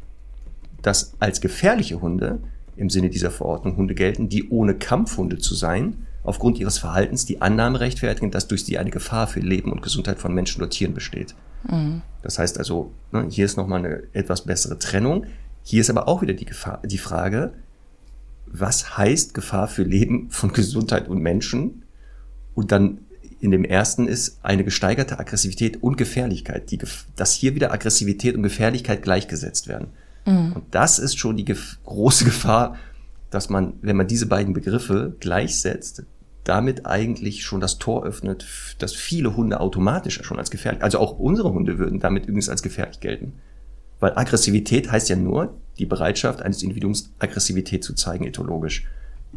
dass 0.83 1.15
als 1.21 1.41
gefährliche 1.41 2.01
Hunde 2.01 2.41
im 2.81 2.91
Sinne 2.91 3.11
dieser 3.11 3.31
Verordnung 3.31 3.77
Hunde 3.77 3.95
gelten, 3.95 4.29
die 4.29 4.49
ohne 4.49 4.75
Kampfhunde 4.75 5.39
zu 5.39 5.55
sein, 5.55 6.07
aufgrund 6.23 6.59
ihres 6.59 6.79
Verhaltens 6.79 7.27
die 7.27 7.41
Annahme 7.43 7.81
rechtfertigen, 7.81 8.31
dass 8.31 8.49
durch 8.49 8.65
sie 8.65 8.79
eine 8.79 8.91
Gefahr 8.91 9.27
für 9.27 9.41
Leben 9.41 9.71
und 9.71 9.83
Gesundheit 9.83 10.19
von 10.19 10.35
Menschen 10.35 10.61
oder 10.61 10.71
Tieren 10.71 10.95
besteht. 10.95 11.35
Mhm. 11.69 12.03
Das 12.23 12.39
heißt 12.39 12.59
also, 12.59 12.93
ne, 13.13 13.27
hier 13.29 13.45
ist 13.45 13.57
nochmal 13.57 13.81
eine 13.81 14.03
etwas 14.13 14.43
bessere 14.43 14.79
Trennung. 14.79 15.27
Hier 15.63 15.81
ist 15.81 15.91
aber 15.91 16.09
auch 16.09 16.23
wieder 16.23 16.35
die, 16.35 16.47
Gefahr, 16.47 16.81
die 16.85 16.99
Frage, 16.99 17.53
was 18.47 18.97
heißt 18.97 19.35
Gefahr 19.35 19.69
für 19.69 19.83
Leben 19.83 20.31
von 20.31 20.53
Gesundheit 20.53 21.09
und 21.09 21.21
Menschen? 21.21 21.85
Und 22.55 22.73
dann 22.73 22.99
in 23.41 23.51
dem 23.51 23.65
ersten 23.65 24.07
ist 24.07 24.39
eine 24.43 24.65
gesteigerte 24.65 25.19
Aggressivität 25.19 25.83
und 25.83 25.97
Gefährlichkeit, 25.97 26.71
die, 26.71 26.79
dass 27.17 27.33
hier 27.33 27.55
wieder 27.55 27.73
Aggressivität 27.73 28.35
und 28.35 28.43
Gefährlichkeit 28.43 29.03
gleichgesetzt 29.03 29.69
werden. 29.69 29.89
Mhm. 30.27 30.53
Und 30.53 30.65
das 30.71 30.99
ist 30.99 31.19
schon 31.19 31.37
die 31.37 31.45
gef 31.45 31.79
große 31.85 32.25
Gefahr, 32.27 32.77
dass 33.31 33.49
man, 33.49 33.75
wenn 33.81 33.97
man 33.97 34.09
diese 34.09 34.27
beiden 34.27 34.55
Begriffe 34.55 35.15
gleichsetzt, 35.21 36.05
damit 36.45 36.87
eigentlich 36.87 37.45
schon 37.45 37.61
das 37.61 37.79
Tor 37.79 38.05
öffnet, 38.05 38.47
dass 38.79 38.95
viele 38.95 39.37
Hunde 39.37 39.61
automatisch 39.61 40.21
schon 40.23 40.39
als 40.39 40.51
gefährlich, 40.51 40.83
also 40.83 40.99
auch 40.99 41.19
unsere 41.19 41.53
Hunde 41.53 41.79
würden 41.79 42.01
damit 42.01 42.25
übrigens 42.25 42.49
als 42.49 42.63
gefährlich 42.63 43.01
gelten. 43.01 43.35
Weil 44.01 44.17
Aggressivität 44.17 44.91
heißt 44.91 45.11
ja 45.11 45.17
nur 45.17 45.55
die 45.79 45.87
Bereitschaft 45.87 46.43
eines 46.43 46.63
Individuums, 46.63 47.13
Aggressivität 47.19 47.85
zu 47.85 47.95
zeigen, 47.95 48.27
ethologisch. 48.27 48.87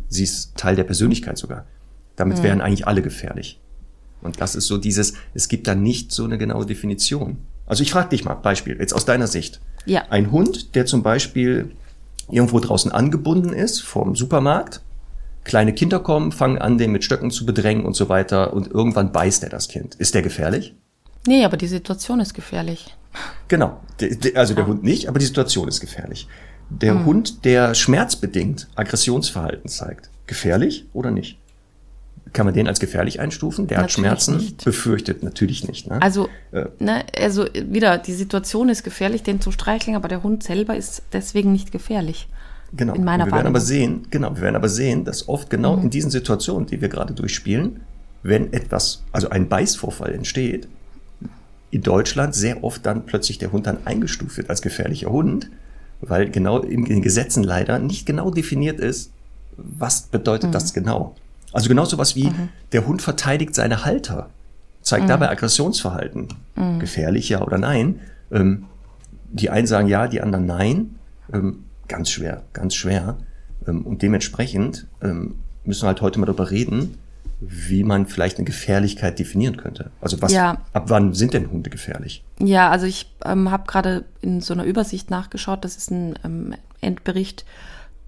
Sie 0.07 0.23
ist 0.23 0.55
Teil 0.55 0.75
der 0.75 0.85
Persönlichkeit 0.85 1.37
sogar. 1.37 1.65
Damit 2.15 2.39
mhm. 2.39 2.43
wären 2.43 2.61
eigentlich 2.61 2.87
alle 2.87 3.01
gefährlich. 3.01 3.59
Und 4.21 4.39
das 4.39 4.55
ist 4.55 4.67
so 4.67 4.77
dieses, 4.77 5.13
es 5.33 5.49
gibt 5.49 5.67
da 5.67 5.75
nicht 5.75 6.11
so 6.13 6.23
eine 6.23 6.37
genaue 6.37 6.65
Definition. 6.65 7.37
Also 7.65 7.83
ich 7.83 7.91
frage 7.91 8.09
dich 8.09 8.23
mal, 8.23 8.35
Beispiel, 8.35 8.77
jetzt 8.79 8.93
aus 8.93 9.05
deiner 9.05 9.27
Sicht. 9.27 9.59
Ja. 9.85 10.03
Ein 10.09 10.31
Hund, 10.31 10.75
der 10.75 10.85
zum 10.85 11.03
Beispiel 11.03 11.71
irgendwo 12.31 12.59
draußen 12.59 12.91
angebunden 12.91 13.53
ist, 13.53 13.81
vorm 13.81 14.15
Supermarkt, 14.15 14.81
kleine 15.43 15.73
Kinder 15.73 15.99
kommen, 15.99 16.31
fangen 16.31 16.57
an, 16.57 16.77
den 16.77 16.91
mit 16.91 17.03
Stöcken 17.03 17.31
zu 17.31 17.45
bedrängen 17.45 17.85
und 17.85 17.95
so 17.95 18.07
weiter 18.09 18.53
und 18.53 18.67
irgendwann 18.67 19.11
beißt 19.11 19.43
er 19.43 19.49
das 19.49 19.67
Kind. 19.67 19.95
Ist 19.95 20.15
der 20.15 20.21
gefährlich? 20.21 20.73
Nee, 21.27 21.43
aber 21.45 21.57
die 21.57 21.67
Situation 21.67 22.19
ist 22.19 22.33
gefährlich. 22.33 22.95
Genau. 23.47 23.79
Also 24.35 24.53
der 24.55 24.67
Hund 24.67 24.83
nicht, 24.83 25.07
aber 25.07 25.19
die 25.19 25.25
Situation 25.25 25.67
ist 25.67 25.79
gefährlich. 25.79 26.27
Der 26.69 26.93
Hm. 26.95 27.05
Hund, 27.05 27.45
der 27.45 27.75
schmerzbedingt 27.75 28.67
Aggressionsverhalten 28.75 29.69
zeigt, 29.69 30.09
gefährlich 30.27 30.85
oder 30.93 31.11
nicht? 31.11 31.37
Kann 32.33 32.45
man 32.47 32.55
den 32.55 32.67
als 32.67 32.79
gefährlich 32.79 33.19
einstufen? 33.19 33.67
Der 33.67 33.77
hat 33.77 33.83
Natürlich 33.83 34.07
Schmerzen? 34.07 34.37
nicht. 34.37 34.65
Befürchtet 34.65 35.21
natürlich 35.23 35.67
nicht. 35.67 35.87
Ne? 35.87 36.01
Also, 36.01 36.29
Äh. 36.51 36.65
ne, 36.79 37.05
also 37.15 37.45
wieder, 37.53 37.99
die 37.99 38.13
Situation 38.13 38.69
ist 38.69 38.83
gefährlich, 38.83 39.21
den 39.21 39.39
zu 39.39 39.51
streicheln, 39.51 39.95
aber 39.95 40.07
der 40.07 40.23
Hund 40.23 40.43
selber 40.43 40.75
ist 40.75 41.03
deswegen 41.13 41.51
nicht 41.51 41.71
gefährlich. 41.71 42.27
Genau. 42.75 42.95
In 42.95 43.03
meiner 43.03 43.25
Und 43.25 43.29
wir 43.29 43.35
werden 43.35 43.47
aber 43.47 43.59
sehen, 43.59 44.07
genau, 44.09 44.35
wir 44.35 44.41
werden 44.41 44.55
aber 44.55 44.69
sehen, 44.69 45.05
dass 45.05 45.29
oft 45.29 45.51
genau 45.51 45.77
in 45.77 45.91
diesen 45.91 46.09
Situationen, 46.09 46.65
die 46.65 46.81
wir 46.81 46.89
gerade 46.89 47.13
durchspielen, 47.13 47.81
wenn 48.23 48.51
etwas, 48.51 49.03
also 49.11 49.29
ein 49.29 49.47
Beißvorfall 49.47 50.11
entsteht, 50.13 50.67
in 51.69 51.81
Deutschland 51.83 52.33
sehr 52.33 52.63
oft 52.63 52.85
dann 52.85 53.05
plötzlich 53.05 53.37
der 53.37 53.51
Hund 53.51 53.67
dann 53.67 53.85
eingestuft 53.85 54.37
wird 54.37 54.49
als 54.49 54.61
gefährlicher 54.61 55.11
Hund, 55.11 55.49
weil 56.01 56.29
genau 56.29 56.59
in 56.59 56.85
den 56.85 57.01
Gesetzen 57.01 57.43
leider 57.43 57.79
nicht 57.79 58.05
genau 58.05 58.31
definiert 58.31 58.79
ist, 58.79 59.11
was 59.57 60.03
bedeutet 60.03 60.55
das 60.55 60.73
genau. 60.73 61.15
Also 61.53 61.69
genau 61.69 61.85
so 61.85 61.97
was 61.97 62.15
wie, 62.15 62.31
der 62.71 62.85
Hund 62.85 63.01
verteidigt 63.01 63.55
seine 63.55 63.85
Halter, 63.85 64.29
zeigt 64.81 65.07
dabei 65.09 65.29
Aggressionsverhalten. 65.29 66.27
Gefährlich 66.79 67.29
ja 67.29 67.41
oder 67.41 67.57
nein. 67.57 67.99
Ähm, 68.31 68.65
die 69.31 69.49
einen 69.49 69.67
sagen 69.67 69.87
ja, 69.87 70.07
die 70.07 70.21
anderen 70.21 70.45
nein. 70.45 70.95
Ähm, 71.31 71.63
ganz 71.87 72.09
schwer, 72.09 72.43
ganz 72.53 72.75
schwer. 72.75 73.17
Ähm, 73.67 73.81
und 73.83 74.01
dementsprechend 74.01 74.87
ähm, 75.01 75.35
müssen 75.63 75.83
wir 75.83 75.87
halt 75.87 76.01
heute 76.01 76.19
mal 76.19 76.25
darüber 76.25 76.51
reden, 76.51 76.97
wie 77.39 77.83
man 77.83 78.05
vielleicht 78.07 78.37
eine 78.37 78.45
Gefährlichkeit 78.45 79.19
definieren 79.19 79.57
könnte. 79.57 79.91
Also 80.01 80.21
was, 80.21 80.31
Ja. 80.31 80.57
ab 80.73 80.85
wann 80.87 81.13
sind 81.13 81.33
denn 81.33 81.49
Hunde 81.51 81.69
gefährlich? 81.69 82.23
Ja, 82.39 82.69
also 82.69 82.85
ich 82.85 83.13
ähm, 83.25 83.51
habe 83.51 83.67
gerade 83.67 84.05
in 84.21 84.41
so 84.41 84.53
einer 84.53 84.63
Übersicht 84.63 85.09
nachgeschaut. 85.09 85.63
Das 85.65 85.75
ist 85.75 85.91
ein 85.91 86.15
ähm, 86.23 86.53
Endbericht 86.81 87.45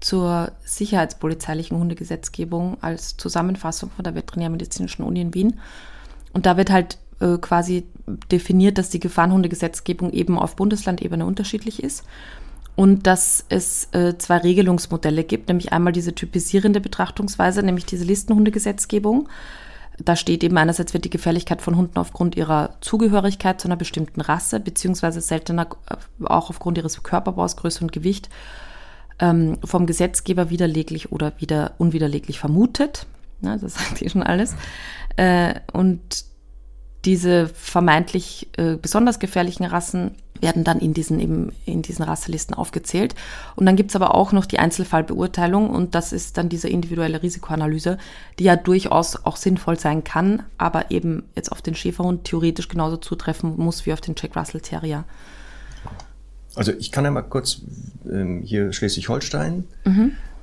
zur 0.00 0.52
sicherheitspolizeilichen 0.64 1.78
Hundegesetzgebung 1.78 2.76
als 2.80 3.16
Zusammenfassung 3.16 3.90
von 3.90 4.04
der 4.04 4.14
Veterinärmedizinischen 4.14 5.04
Uni 5.04 5.20
in 5.20 5.34
Wien. 5.34 5.60
Und 6.32 6.46
da 6.46 6.56
wird 6.56 6.70
halt 6.70 6.98
äh, 7.20 7.38
quasi 7.38 7.86
definiert, 8.30 8.78
dass 8.78 8.90
die 8.90 9.00
Gefahrenhundegesetzgebung 9.00 10.12
eben 10.12 10.38
auf 10.38 10.56
Bundeslandebene 10.56 11.24
unterschiedlich 11.24 11.82
ist 11.82 12.04
und 12.76 13.06
dass 13.06 13.44
es 13.48 13.88
äh, 13.92 14.18
zwei 14.18 14.38
Regelungsmodelle 14.38 15.24
gibt, 15.24 15.48
nämlich 15.48 15.72
einmal 15.72 15.94
diese 15.94 16.14
typisierende 16.14 16.80
Betrachtungsweise, 16.80 17.62
nämlich 17.62 17.86
diese 17.86 18.04
Listenhundegesetzgebung. 18.04 19.28
Da 19.98 20.14
steht 20.14 20.44
eben 20.44 20.58
einerseits 20.58 20.92
wird 20.92 21.06
die 21.06 21.10
Gefährlichkeit 21.10 21.62
von 21.62 21.74
Hunden 21.74 21.98
aufgrund 21.98 22.36
ihrer 22.36 22.74
Zugehörigkeit 22.82 23.58
zu 23.58 23.68
einer 23.68 23.76
bestimmten 23.76 24.20
Rasse, 24.20 24.60
beziehungsweise 24.60 25.22
seltener 25.22 25.68
äh, 25.88 26.26
auch 26.26 26.50
aufgrund 26.50 26.76
ihres 26.76 27.02
Körperbaus, 27.02 27.56
Größe 27.56 27.82
und 27.82 27.92
Gewicht 27.92 28.28
ähm, 29.18 29.58
vom 29.64 29.86
Gesetzgeber 29.86 30.50
widerleglich 30.50 31.12
oder 31.12 31.32
wieder 31.38 31.74
unwiderleglich 31.78 32.38
vermutet. 32.38 33.06
Na, 33.40 33.56
das 33.56 33.74
sagt 33.78 33.98
hier 33.98 34.10
schon 34.10 34.22
alles. 34.22 34.54
Äh, 35.16 35.54
und 35.72 36.24
diese 37.04 37.48
vermeintlich 37.48 38.48
äh, 38.56 38.76
besonders 38.76 39.18
gefährlichen 39.18 39.64
Rassen 39.64 40.16
werden 40.40 40.64
dann 40.64 40.80
in 40.80 40.92
diesen, 40.92 41.20
eben 41.20 41.52
in 41.64 41.80
diesen 41.80 42.02
Rasselisten 42.02 42.54
aufgezählt. 42.54 43.14
Und 43.54 43.64
dann 43.64 43.76
gibt's 43.76 43.96
aber 43.96 44.14
auch 44.14 44.32
noch 44.32 44.44
die 44.44 44.58
Einzelfallbeurteilung 44.58 45.70
und 45.70 45.94
das 45.94 46.12
ist 46.12 46.36
dann 46.36 46.48
diese 46.48 46.68
individuelle 46.68 47.22
Risikoanalyse, 47.22 47.96
die 48.38 48.44
ja 48.44 48.56
durchaus 48.56 49.24
auch 49.24 49.36
sinnvoll 49.36 49.78
sein 49.78 50.04
kann, 50.04 50.42
aber 50.58 50.90
eben 50.90 51.24
jetzt 51.34 51.52
auf 51.52 51.62
den 51.62 51.74
Schäferhund 51.74 52.24
theoretisch 52.24 52.68
genauso 52.68 52.96
zutreffen 52.96 53.56
muss 53.56 53.86
wie 53.86 53.92
auf 53.92 54.00
den 54.00 54.14
Jack 54.16 54.36
Russell 54.36 54.60
Terrier. 54.60 55.04
Also 56.56 56.72
ich 56.72 56.90
kann 56.90 57.04
ja 57.04 57.10
mal 57.10 57.22
kurz 57.22 57.60
ähm, 58.10 58.42
hier 58.42 58.72
Schleswig-Holstein, 58.72 59.64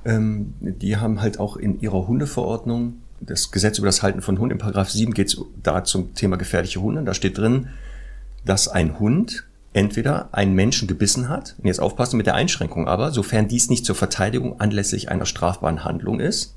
ähm, 0.04 0.54
die 0.60 0.96
haben 0.96 1.20
halt 1.20 1.38
auch 1.38 1.56
in 1.56 1.80
ihrer 1.80 2.06
Hundeverordnung 2.06 2.94
das 3.20 3.50
Gesetz 3.50 3.78
über 3.78 3.86
das 3.86 4.02
Halten 4.02 4.20
von 4.20 4.38
Hunden, 4.38 4.52
in 4.52 4.58
Paragraph 4.58 4.90
7 4.90 5.14
geht 5.14 5.28
es 5.28 5.40
da 5.62 5.84
zum 5.84 6.14
Thema 6.14 6.36
gefährliche 6.36 6.80
Hunde. 6.80 7.02
Da 7.04 7.14
steht 7.14 7.38
drin, 7.38 7.68
dass 8.44 8.68
ein 8.68 8.98
Hund 8.98 9.44
entweder 9.72 10.28
einen 10.32 10.54
Menschen 10.54 10.86
gebissen 10.86 11.28
hat, 11.28 11.56
und 11.58 11.66
jetzt 11.66 11.80
aufpassen 11.80 12.16
mit 12.16 12.26
der 12.26 12.34
Einschränkung 12.34 12.86
aber, 12.86 13.10
sofern 13.10 13.48
dies 13.48 13.70
nicht 13.70 13.84
zur 13.84 13.96
Verteidigung 13.96 14.60
anlässlich 14.60 15.08
einer 15.08 15.26
strafbaren 15.26 15.84
Handlung 15.84 16.20
ist, 16.20 16.54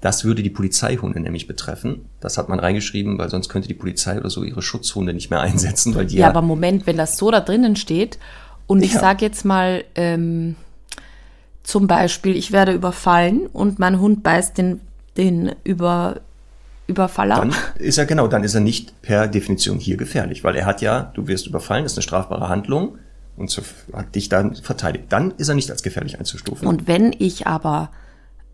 das 0.00 0.24
würde 0.24 0.42
die 0.42 0.50
Polizeihunde 0.50 1.20
nämlich 1.20 1.46
betreffen. 1.46 2.06
Das 2.20 2.38
hat 2.38 2.48
man 2.48 2.58
reingeschrieben, 2.58 3.18
weil 3.18 3.28
sonst 3.28 3.50
könnte 3.50 3.68
die 3.68 3.74
Polizei 3.74 4.18
oder 4.18 4.30
so 4.30 4.42
ihre 4.42 4.62
Schutzhunde 4.62 5.12
nicht 5.12 5.30
mehr 5.30 5.40
einsetzen, 5.40 5.94
weil 5.94 6.06
die 6.06 6.16
Ja, 6.16 6.28
aber 6.28 6.42
Moment, 6.42 6.86
wenn 6.86 6.96
das 6.96 7.18
so 7.18 7.30
da 7.30 7.40
drinnen 7.40 7.76
steht 7.76 8.18
und 8.70 8.82
ich 8.82 8.94
Ja. 8.94 9.00
sage 9.00 9.24
jetzt 9.24 9.44
mal 9.44 9.84
ähm, 9.96 10.54
zum 11.64 11.86
Beispiel, 11.86 12.36
ich 12.36 12.52
werde 12.52 12.72
überfallen 12.72 13.46
und 13.46 13.78
mein 13.78 13.98
Hund 14.00 14.22
beißt 14.22 14.56
den, 14.58 14.80
den 15.16 15.54
über, 15.64 16.20
Überfaller. 16.86 17.36
dann 17.36 17.54
ist 17.78 17.98
er 17.98 18.06
genau, 18.06 18.26
dann 18.28 18.42
ist 18.44 18.54
er 18.54 18.60
nicht 18.60 19.00
per 19.02 19.28
Definition 19.28 19.78
hier 19.78 19.96
gefährlich, 19.96 20.42
weil 20.44 20.56
er 20.56 20.66
hat 20.66 20.82
ja, 20.82 21.10
du 21.14 21.26
wirst 21.28 21.46
überfallen, 21.46 21.82
das 21.84 21.92
ist 21.92 21.98
eine 21.98 22.02
strafbare 22.02 22.48
Handlung 22.48 22.98
und 23.36 23.50
so 23.50 23.62
hat 23.92 24.14
dich 24.14 24.28
dann 24.28 24.54
verteidigt. 24.56 25.04
Dann 25.08 25.32
ist 25.36 25.48
er 25.48 25.54
nicht 25.56 25.70
als 25.70 25.82
gefährlich 25.82 26.18
einzustufen. 26.18 26.66
Und 26.68 26.86
wenn 26.88 27.14
ich 27.18 27.46
aber, 27.46 27.90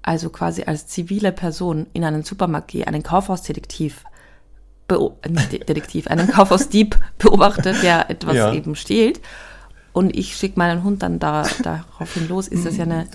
also 0.02 0.28
quasi 0.30 0.64
als 0.64 0.86
zivile 0.86 1.32
Person 1.32 1.86
in 1.92 2.04
einen 2.04 2.22
Supermarkt 2.24 2.68
gehe, 2.68 2.86
einen 2.86 3.02
Kaufhausdetektiv, 3.02 4.04
äh, 4.88 4.94
nicht 5.28 5.52
De- 5.52 5.64
Detektiv, 5.64 6.06
einen 6.08 6.28
Kaufhausdieb 6.28 6.96
beobachte, 7.18 7.74
der 7.82 8.10
etwas 8.10 8.34
Ja. 8.36 8.52
eben 8.52 8.76
stiehlt, 8.76 9.20
und 9.96 10.14
ich 10.14 10.36
schicke 10.36 10.58
meinen 10.58 10.84
Hund 10.84 11.02
dann 11.02 11.18
da, 11.18 11.48
daraufhin 11.62 12.28
los, 12.28 12.48
ist 12.48 12.66
das 12.66 12.76
ja 12.76 12.84
eine 12.84 13.06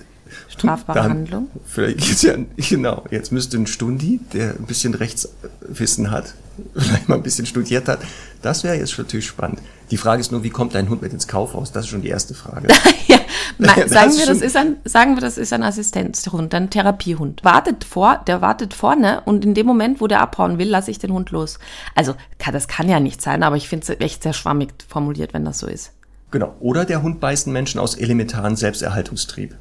strafbare 0.50 0.98
Dann- 0.98 1.12
Handlung. 1.12 1.48
Vielleicht 1.64 2.00
geht's 2.00 2.24
ja, 2.24 2.34
genau, 2.58 3.04
jetzt 3.12 3.32
müsste 3.32 3.58
ein 3.58 3.68
Stundi, 3.68 4.20
der 4.34 4.56
ein 4.56 4.66
bisschen 4.66 4.96
Rechtswissen 4.96 6.10
hat, 6.10 6.34
vielleicht 6.76 7.08
mal 7.08 7.16
ein 7.18 7.22
bisschen 7.22 7.46
studiert 7.46 7.88
hat, 7.88 8.00
das 8.42 8.64
wäre 8.64 8.76
jetzt 8.78 8.98
natürlich 8.98 9.28
spannend. 9.28 9.60
Die 9.92 9.98
Frage 9.98 10.22
ist 10.22 10.32
nur, 10.32 10.42
wie 10.44 10.50
kommt 10.50 10.74
dein 10.74 10.90
Hund 10.90 11.04
mit 11.04 11.14
ins 11.14 11.28
Kaufhaus? 11.28 11.72
Das 11.72 11.86
ist 11.86 11.92
schon 11.92 12.02
die 12.02 12.08
erste 12.08 12.34
Frage. 12.34 12.68
ja, 13.08 13.20
Das 13.60 13.92
sagen, 13.92 14.18
wir, 14.18 14.26
das 14.26 14.42
ist 14.42 14.56
ein, 14.58 14.78
sagen 14.84 15.14
wir, 15.16 15.22
das 15.22 15.38
ist 15.38 15.54
ein 15.54 15.62
Assistenzhund, 15.62 16.52
ein 16.56 16.72
Therapiehund. 16.72 17.44
Wartet 17.44 17.84
vor, 17.84 18.24
der 18.26 18.42
wartet 18.42 18.74
vorne 18.74 19.22
und 19.26 19.46
in 19.46 19.54
dem 19.54 19.68
Moment, 19.68 20.02
wo 20.02 20.08
der 20.08 20.22
abhauen 20.22 20.58
will, 20.58 20.70
lasse 20.70 20.90
ich 20.90 20.98
den 20.98 21.14
Hund 21.14 21.30
los. 21.30 21.60
Also, 21.94 22.16
das 22.52 22.68
kann 22.68 22.90
ja 22.90 23.00
nicht 23.00 23.22
sein, 23.22 23.44
aber 23.44 23.56
ich 23.56 23.70
finde 23.70 23.86
es 23.88 24.00
echt 24.00 24.24
sehr 24.24 24.34
schwammig 24.34 24.70
formuliert, 24.88 25.36
wenn 25.36 25.46
das 25.46 25.60
so 25.60 25.68
ist. 25.68 25.92
Genau. 26.32 26.54
Oder 26.60 26.86
der 26.86 27.02
Hund 27.04 27.20
beißt 27.20 27.48
einen 27.48 27.54
Menschen 27.54 27.80
aus 27.80 27.96
elementaren 27.96 28.56
Selbsterhaltungstrieb. 28.56 29.56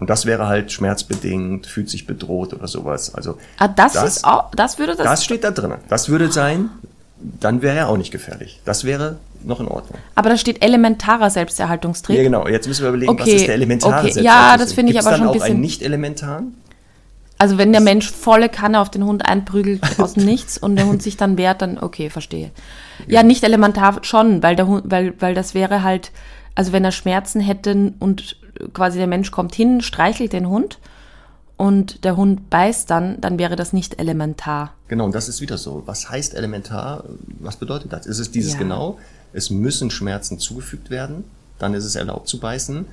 Und 0.00 0.10
das 0.10 0.26
wäre 0.26 0.48
halt 0.48 0.72
schmerzbedingt, 0.72 1.66
fühlt 1.66 1.88
sich 1.88 2.06
bedroht 2.08 2.52
oder 2.54 2.66
sowas. 2.66 3.14
Also 3.14 3.38
Ah, 3.58 3.68
das, 3.68 3.92
Das- 3.92 4.16
ist 4.16 4.24
auch, 4.24 4.50
das 4.54 4.78
würde 4.78 4.96
das, 4.96 5.04
das 5.06 5.24
steht 5.24 5.44
da 5.44 5.52
drin. 5.52 5.74
Das 5.88 6.08
würde 6.08 6.30
sein, 6.32 6.70
dann 7.40 7.62
wäre 7.62 7.76
er 7.76 7.88
auch 7.88 7.96
nicht 7.96 8.10
gefährlich. 8.10 8.60
Das 8.64 8.82
wäre 8.82 9.18
noch 9.44 9.60
in 9.60 9.66
Ordnung. 9.68 9.98
aber 10.16 10.30
da 10.30 10.36
steht 10.36 10.62
elementarer 10.62 11.30
Selbsterhaltungstrieb. 11.30 12.16
Ja, 12.16 12.22
genau. 12.24 12.46
Jetzt 12.48 12.66
müssen 12.68 12.82
wir 12.82 12.88
überlegen, 12.90 13.14
was 13.16 13.22
Okay, 13.26 13.36
ist 13.36 13.46
der 13.46 13.54
elementare 13.54 14.08
okay. 14.08 14.20
Ja, 14.22 14.56
das 14.56 14.72
finde 14.72 14.90
ich 14.90 14.94
Gibt's 14.96 15.06
aber 15.06 15.16
schon 15.16 15.26
ein 15.26 15.28
auch 15.30 15.32
bisschen- 15.34 15.50
einen 15.52 15.60
nicht 15.60 15.82
elementaren? 15.82 16.54
Also 17.38 17.58
wenn 17.58 17.72
der 17.72 17.80
Mensch 17.80 18.08
volle 18.10 18.48
Kanne 18.48 18.78
auf 18.80 18.88
den 18.90 19.04
Hund 19.04 19.26
einprügelt 19.26 19.80
aus 19.98 20.14
Nichts 20.16 20.58
und 20.58 20.76
der 20.76 20.86
Hund 20.86 21.02
sich 21.02 21.16
dann 21.16 21.36
wehrt, 21.36 21.60
dann 21.60 21.76
okay, 21.78 22.08
verstehe. 22.08 22.50
Ja, 23.06 23.22
nicht 23.22 23.42
elementar 23.44 23.98
schon, 24.02 24.42
weil 24.42 24.56
der 24.56 24.66
Hund, 24.66 24.84
weil, 24.86 25.14
weil 25.20 25.34
das 25.34 25.54
wäre 25.54 25.82
halt, 25.82 26.12
also 26.54 26.72
wenn 26.72 26.84
er 26.84 26.92
Schmerzen 26.92 27.40
hätte 27.40 27.92
und 27.98 28.36
quasi 28.74 28.98
der 28.98 29.06
Mensch 29.06 29.30
kommt 29.30 29.54
hin, 29.54 29.80
streichelt 29.80 30.32
den 30.32 30.48
Hund 30.48 30.78
und 31.56 32.04
der 32.04 32.16
Hund 32.16 32.50
beißt 32.50 32.90
dann, 32.90 33.20
dann 33.20 33.38
wäre 33.38 33.56
das 33.56 33.72
nicht 33.72 33.98
elementar. 33.98 34.74
Genau, 34.88 35.04
und 35.04 35.14
das 35.14 35.28
ist 35.28 35.40
wieder 35.40 35.58
so. 35.58 35.82
Was 35.86 36.10
heißt 36.10 36.34
elementar? 36.34 37.04
Was 37.40 37.56
bedeutet 37.56 37.92
das? 37.92 38.06
Ist 38.06 38.18
es 38.18 38.30
dieses 38.30 38.54
Ja. 38.54 38.58
genau? 38.58 38.98
Es 39.32 39.50
müssen 39.50 39.90
Schmerzen 39.90 40.38
zugefügt 40.38 40.90
werden, 40.90 41.24
dann 41.58 41.74
ist 41.74 41.84
es 41.84 41.94
erlaubt 41.94 42.28
zu 42.28 42.38
beißen. 42.38 42.86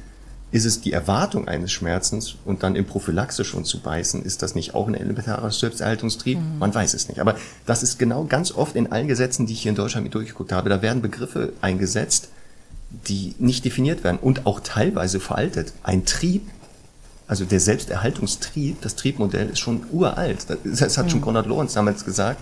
Ist 0.52 0.66
es 0.66 0.82
die 0.82 0.92
Erwartung 0.92 1.48
eines 1.48 1.72
Schmerzens 1.72 2.36
und 2.44 2.64
dann 2.64 2.76
in 2.76 2.86
Prophylaxe 2.86 3.44
schon 3.44 3.66
zu 3.66 3.82
beißen, 3.82 4.24
ist 4.24 4.42
das 4.42 4.56
nicht 4.56 4.74
auch 4.74 4.88
ein 4.88 4.96
elementarer 4.96 5.52
Selbsterhaltungstrieb? 5.52 6.40
Man 6.58 6.74
weiß 6.74 6.96
es 6.96 7.08
nicht. 7.08 7.20
Aber 7.20 7.36
das 7.68 7.84
ist 7.84 8.00
genau 8.00 8.24
ganz 8.24 8.52
oft 8.52 8.76
in 8.76 8.92
allen 8.92 9.08
Gesetzen, 9.08 9.46
die 9.46 9.54
ich 9.54 9.62
hier 9.62 9.70
in 9.70 9.76
Deutschland 9.76 10.06
mit 10.06 10.16
durchgeguckt 10.16 10.52
habe, 10.52 10.70
da 10.70 10.82
werden 10.82 11.04
Begriffe 11.04 11.54
eingesetzt, 11.62 12.30
die 13.08 13.36
nicht 13.38 13.64
definiert 13.64 14.04
werden 14.04 14.18
und 14.20 14.48
auch 14.48 14.60
teilweise 14.62 15.20
veraltet. 15.20 15.74
Ein 15.84 16.06
Trieb, 16.06 16.50
also 17.28 17.46
der 17.46 17.60
Selbsterhaltungstrieb, 17.60 18.82
das 18.82 18.96
Triebmodell 18.96 19.50
ist 19.50 19.60
schon 19.60 19.84
uralt. 19.92 20.48
Das, 20.48 20.58
das 20.80 20.98
hat 20.98 21.12
schon 21.12 21.22
Konrad 21.22 21.46
Lorenz 21.46 21.74
damals 21.74 22.04
gesagt. 22.04 22.42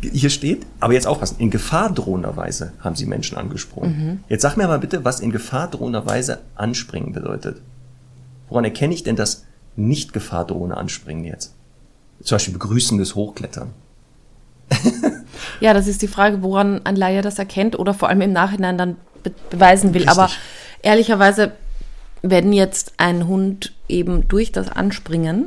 Hier 0.00 0.30
steht, 0.30 0.66
aber 0.80 0.92
jetzt 0.94 1.06
aufpassen, 1.06 1.36
in 1.38 1.50
Gefahr 1.50 1.92
drohender 1.92 2.36
Weise 2.36 2.72
haben 2.80 2.96
sie 2.96 3.06
Menschen 3.06 3.36
angesprungen. 3.36 4.24
Jetzt 4.28 4.42
sag 4.42 4.56
mir 4.56 4.66
mal 4.66 4.78
bitte, 4.78 5.04
was 5.04 5.20
in 5.20 5.30
Gefahr 5.30 5.68
drohender 5.68 6.06
Weise 6.06 6.40
anspringen 6.54 7.12
bedeutet. 7.12 7.60
Woran 8.48 8.64
erkenne 8.64 8.94
ich 8.94 9.02
denn 9.02 9.16
das 9.16 9.46
nicht 9.76 10.12
gefahrdrohende 10.12 10.76
Anspringen 10.76 11.24
jetzt? 11.24 11.54
Zum 12.22 12.34
Beispiel 12.34 12.54
begrüßendes 12.54 13.14
Hochklettern. 13.14 13.70
Ja, 15.60 15.74
das 15.74 15.86
ist 15.86 16.00
die 16.00 16.08
Frage, 16.08 16.42
woran 16.42 16.80
ein 16.84 16.96
Laie 16.96 17.20
das 17.20 17.38
erkennt 17.38 17.78
oder 17.78 17.92
vor 17.92 18.08
allem 18.08 18.22
im 18.22 18.32
Nachhinein 18.32 18.78
dann 18.78 18.96
be 19.22 19.32
beweisen 19.50 19.92
will. 19.92 20.02
Richtig. 20.02 20.18
Aber 20.18 20.30
ehrlicherweise, 20.82 21.52
wenn 22.22 22.52
jetzt 22.52 22.94
ein 22.96 23.26
Hund 23.26 23.74
eben 23.88 24.26
durch 24.28 24.52
das 24.52 24.70
Anspringen 24.70 25.46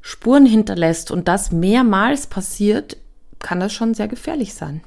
Spuren 0.00 0.46
hinterlässt 0.46 1.10
und 1.10 1.28
das 1.28 1.52
mehrmals 1.52 2.26
passiert, 2.26 2.96
kann 3.44 3.60
das 3.60 3.72
schon 3.72 3.94
sehr 3.94 4.08
gefährlich 4.08 4.54
sein. 4.54 4.80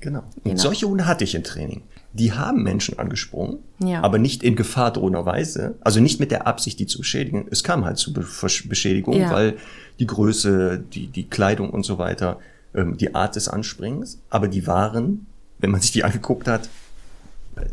Genau. 0.00 0.20
Und 0.36 0.44
Genau. 0.44 0.56
solche 0.56 0.88
Hunde 0.88 1.06
hatte 1.06 1.22
ich 1.24 1.34
im 1.36 1.44
Training. 1.44 1.82
Die 2.14 2.32
haben 2.32 2.62
Menschen 2.64 2.98
angesprungen, 2.98 3.58
Ja. 3.78 4.02
aber 4.02 4.18
nicht 4.18 4.42
in 4.42 4.56
Gefahr 4.56 4.92
drohender 4.92 5.24
Weise. 5.26 5.76
Also 5.82 6.00
nicht 6.00 6.18
mit 6.18 6.30
der 6.32 6.46
Absicht, 6.46 6.80
die 6.80 6.86
zu 6.86 6.98
beschädigen. 6.98 7.46
Es 7.50 7.62
kam 7.62 7.84
halt 7.84 7.98
zu 7.98 8.12
Be 8.12 8.24
Beschädigung, 8.68 9.14
Ja. 9.14 9.30
weil 9.30 9.56
die 10.00 10.06
Größe, 10.06 10.82
die, 10.92 11.06
die 11.06 11.24
Kleidung 11.28 11.70
und 11.70 11.84
so 11.84 11.98
weiter, 11.98 12.38
ähm, 12.74 12.96
die 12.96 13.14
Art 13.14 13.36
des 13.36 13.48
Anspringens, 13.48 14.18
aber 14.30 14.48
die 14.48 14.66
waren, 14.66 15.26
wenn 15.58 15.70
man 15.70 15.80
sich 15.84 15.92
die 15.92 16.02
angeguckt 16.04 16.48
hat, 16.48 16.68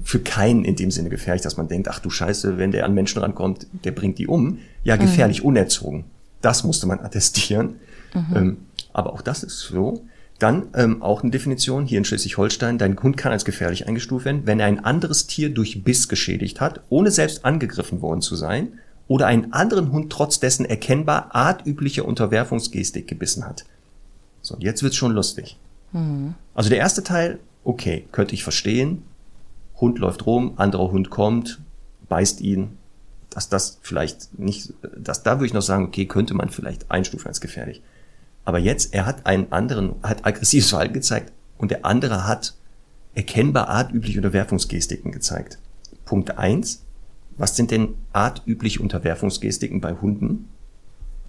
für 0.03 0.19
keinen 0.19 0.65
in 0.65 0.75
dem 0.75 0.91
Sinne 0.91 1.09
gefährlich, 1.09 1.41
dass 1.41 1.55
man 1.57 1.69
denkt, 1.69 1.87
ach 1.87 1.99
du 1.99 2.09
Scheiße, 2.09 2.57
wenn 2.57 2.71
der 2.71 2.85
an 2.85 2.93
Menschen 2.93 3.19
rankommt, 3.21 3.65
der 3.85 3.91
bringt 3.91 4.17
die 4.19 4.27
um. 4.27 4.59
Ja, 4.83 4.97
gefährlich, 4.97 5.43
unerzogen. 5.43 6.03
Das 6.41 6.63
musste 6.65 6.85
man 6.85 6.99
attestieren. 7.07 7.75
Ähm, 8.35 8.57
aber 8.93 9.13
auch 9.13 9.21
das 9.21 9.43
ist 9.43 9.59
so. 9.59 10.03
Dann 10.39 10.67
ähm, 10.73 11.01
auch 11.01 11.21
eine 11.21 11.31
Definition 11.31 11.85
hier 11.85 11.97
in 11.97 12.05
Schleswig-Holstein. 12.05 12.77
Dein 12.77 12.97
Hund 13.01 13.17
kann 13.17 13.33
als 13.33 13.43
gefährlich 13.43 13.87
eingestuft 13.87 14.25
werden, 14.25 14.43
wenn 14.45 14.59
er 14.59 14.67
ein 14.67 14.83
anderes 14.83 15.27
Tier 15.27 15.49
durch 15.53 15.83
Biss 15.83 16.07
geschädigt 16.07 16.61
hat, 16.61 16.81
ohne 16.89 17.11
selbst 17.11 17.43
angegriffen 17.43 18.01
worden 18.01 18.21
zu 18.21 18.35
sein, 18.35 18.79
oder 19.09 19.27
einen 19.27 19.53
anderen 19.53 19.91
Hund 19.91 20.11
trotz 20.11 20.39
dessen 20.39 20.65
erkennbar 20.65 21.35
artübliche 21.35 22.03
Unterwerfungsgestik 22.03 23.07
gebissen 23.07 23.45
hat. 23.45 23.65
So, 24.41 24.55
und 24.55 24.63
jetzt 24.63 24.81
wird's 24.83 24.95
schon 24.95 25.11
lustig. 25.11 25.57
Also 26.53 26.69
der 26.69 26.77
erste 26.77 27.03
Teil, 27.03 27.39
okay, 27.63 28.05
könnte 28.11 28.35
ich 28.35 28.43
verstehen. 28.43 29.03
Hund 29.81 29.99
läuft 29.99 30.25
rum, 30.25 30.53
anderer 30.57 30.91
Hund 30.91 31.09
kommt, 31.09 31.59
beißt 32.07 32.39
ihn. 32.41 32.77
Dass 33.29 33.49
das 33.49 33.79
vielleicht 33.81 34.39
nicht, 34.39 34.73
dass 34.97 35.23
da 35.23 35.37
würde 35.37 35.47
ich 35.47 35.53
noch 35.53 35.61
sagen, 35.61 35.85
okay, 35.85 36.05
könnte 36.05 36.33
man 36.33 36.49
vielleicht 36.49 36.89
einstufen 36.89 37.27
als 37.27 37.41
gefährlich. 37.41 37.81
Aber 38.49 38.57
jetzt, 38.57 38.95
er 38.95 39.05
hat 39.05 39.27
einen 39.27 39.51
anderen, 39.51 39.93
hat 40.01 40.25
aggressives 40.25 40.71
Verhalten 40.71 40.95
gezeigt 40.95 41.31
und 41.59 41.69
der 41.69 41.85
andere 41.85 42.25
hat 42.25 42.55
erkennbar 43.13 43.69
artübliche 43.69 44.17
Unterwerfungsgestiken 44.17 45.11
gezeigt. 45.11 45.59
Punkt 46.03 46.39
eins: 46.39 46.83
Was 47.37 47.55
sind 47.55 47.69
denn 47.69 47.93
artübliche 48.11 48.81
Unterwerfungsgestiken 48.81 49.81
bei 49.81 49.93
Hunden? 49.93 50.49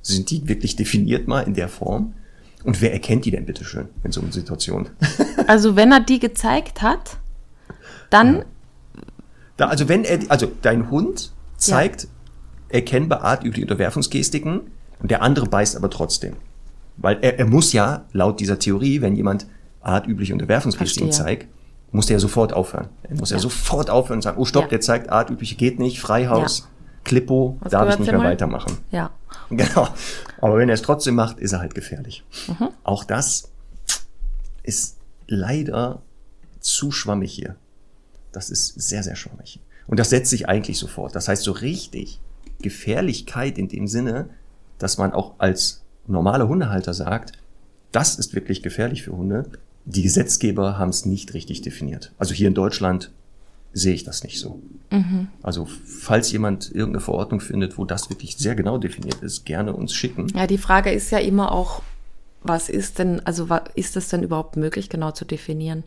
Sind 0.00 0.30
die 0.30 0.48
wirklich 0.48 0.76
definiert 0.76 1.28
mal 1.28 1.42
in 1.42 1.52
der 1.52 1.68
Form? 1.68 2.14
Und 2.64 2.80
wer 2.80 2.94
erkennt 2.94 3.26
die 3.26 3.32
denn 3.32 3.44
bitteschön 3.44 3.90
in 4.02 4.12
so 4.12 4.22
einer 4.22 4.32
Situation? 4.32 4.88
Also 5.46 5.76
wenn 5.76 5.92
er 5.92 6.00
die 6.00 6.20
gezeigt 6.20 6.80
hat, 6.80 7.18
dann 8.08 8.46
Da, 9.58 9.66
also 9.68 9.90
wenn 9.90 10.04
er, 10.04 10.20
also 10.28 10.50
dein 10.62 10.90
Hund 10.90 11.32
zeigt 11.58 12.08
erkennbar 12.70 13.24
artübliche 13.24 13.66
Unterwerfungsgestiken 13.66 14.70
und 15.00 15.10
der 15.10 15.20
andere 15.20 15.44
beißt 15.44 15.76
aber 15.76 15.90
trotzdem. 15.90 16.36
Weil 17.00 17.18
er, 17.22 17.38
er 17.38 17.46
muss 17.46 17.72
ja, 17.72 18.04
laut 18.12 18.40
dieser 18.40 18.58
Theorie, 18.58 19.00
wenn 19.00 19.16
jemand 19.16 19.46
artübliche 19.80 20.32
Unterwerfungsgestiken 20.34 21.08
Verstehe. 21.12 21.26
zeigt, 21.38 21.48
muss 21.92 22.06
der 22.06 22.16
ja 22.16 22.20
sofort 22.20 22.52
aufhören. 22.52 22.88
Er 23.02 23.16
muss 23.16 23.30
ja, 23.30 23.36
Ja. 23.36 23.42
sofort 23.42 23.90
aufhören 23.90 24.18
und 24.18 24.22
sagen, 24.22 24.38
oh 24.38 24.44
stopp, 24.44 24.64
Ja. 24.64 24.68
der 24.68 24.80
zeigt 24.80 25.08
artübliche 25.10 25.56
geht 25.56 25.78
nicht, 25.78 26.00
Freihaus, 26.00 26.60
Ja. 26.60 26.64
Klippo, 27.04 27.56
Was 27.60 27.72
darf 27.72 27.92
ich 27.94 27.98
nicht 27.98 28.10
mehr 28.12 28.20
weitermachen. 28.20 28.76
ja. 28.90 29.10
Genau. 29.50 29.88
Aber 30.40 30.56
wenn 30.58 30.68
er 30.68 30.74
es 30.74 30.82
trotzdem 30.82 31.14
macht, 31.16 31.38
ist 31.40 31.52
er 31.52 31.58
halt 31.60 31.74
gefährlich. 31.74 32.22
Mhm. 32.46 32.68
Auch 32.84 33.02
das 33.04 33.50
ist 34.62 34.96
leider 35.26 36.02
zu 36.60 36.92
schwammig 36.92 37.32
hier. 37.32 37.56
Das 38.32 38.50
ist 38.50 38.74
sehr, 38.80 39.02
sehr 39.02 39.16
schwammig. 39.16 39.58
Und 39.88 39.98
das 39.98 40.10
setzt 40.10 40.30
sich 40.30 40.48
eigentlich 40.48 40.78
sofort. 40.78 41.16
Das 41.16 41.26
heißt, 41.28 41.42
so 41.42 41.50
richtig 41.52 42.20
Gefährlichkeit 42.60 43.58
in 43.58 43.68
dem 43.68 43.88
Sinne, 43.88 44.28
dass 44.78 44.98
man 44.98 45.12
auch 45.12 45.34
als 45.38 45.82
normaler 46.06 46.48
Hundehalter 46.48 46.94
sagt, 46.94 47.32
das 47.92 48.18
ist 48.18 48.34
wirklich 48.34 48.62
gefährlich 48.62 49.02
für 49.02 49.12
Hunde. 49.16 49.46
Die 49.84 50.02
Gesetzgeber 50.02 50.78
haben 50.78 50.90
es 50.90 51.06
nicht 51.06 51.34
richtig 51.34 51.62
definiert. 51.62 52.12
Also 52.18 52.34
hier 52.34 52.48
in 52.48 52.54
Deutschland 52.54 53.10
sehe 53.72 53.94
ich 53.94 54.04
das 54.04 54.24
nicht 54.24 54.40
so. 54.40 54.60
Also 55.42 55.68
falls 55.86 56.32
jemand 56.32 56.70
irgendeine 56.70 57.00
Verordnung 57.00 57.40
findet, 57.40 57.78
wo 57.78 57.84
das 57.84 58.10
wirklich 58.10 58.36
sehr 58.36 58.56
genau 58.56 58.78
definiert 58.78 59.22
ist, 59.22 59.44
gerne 59.46 59.72
uns 59.72 59.94
schicken. 59.94 60.26
Ja, 60.34 60.46
die 60.48 60.58
Frage 60.58 60.90
ist 60.90 61.10
ja 61.12 61.18
immer 61.18 61.52
auch, 61.52 61.82
was 62.42 62.68
ist 62.68 62.98
denn, 62.98 63.24
also 63.26 63.48
ist 63.74 63.96
es 63.96 64.08
denn 64.08 64.22
überhaupt 64.24 64.56
möglich, 64.56 64.88
genau 64.88 65.12
zu 65.12 65.24
definieren? 65.24 65.84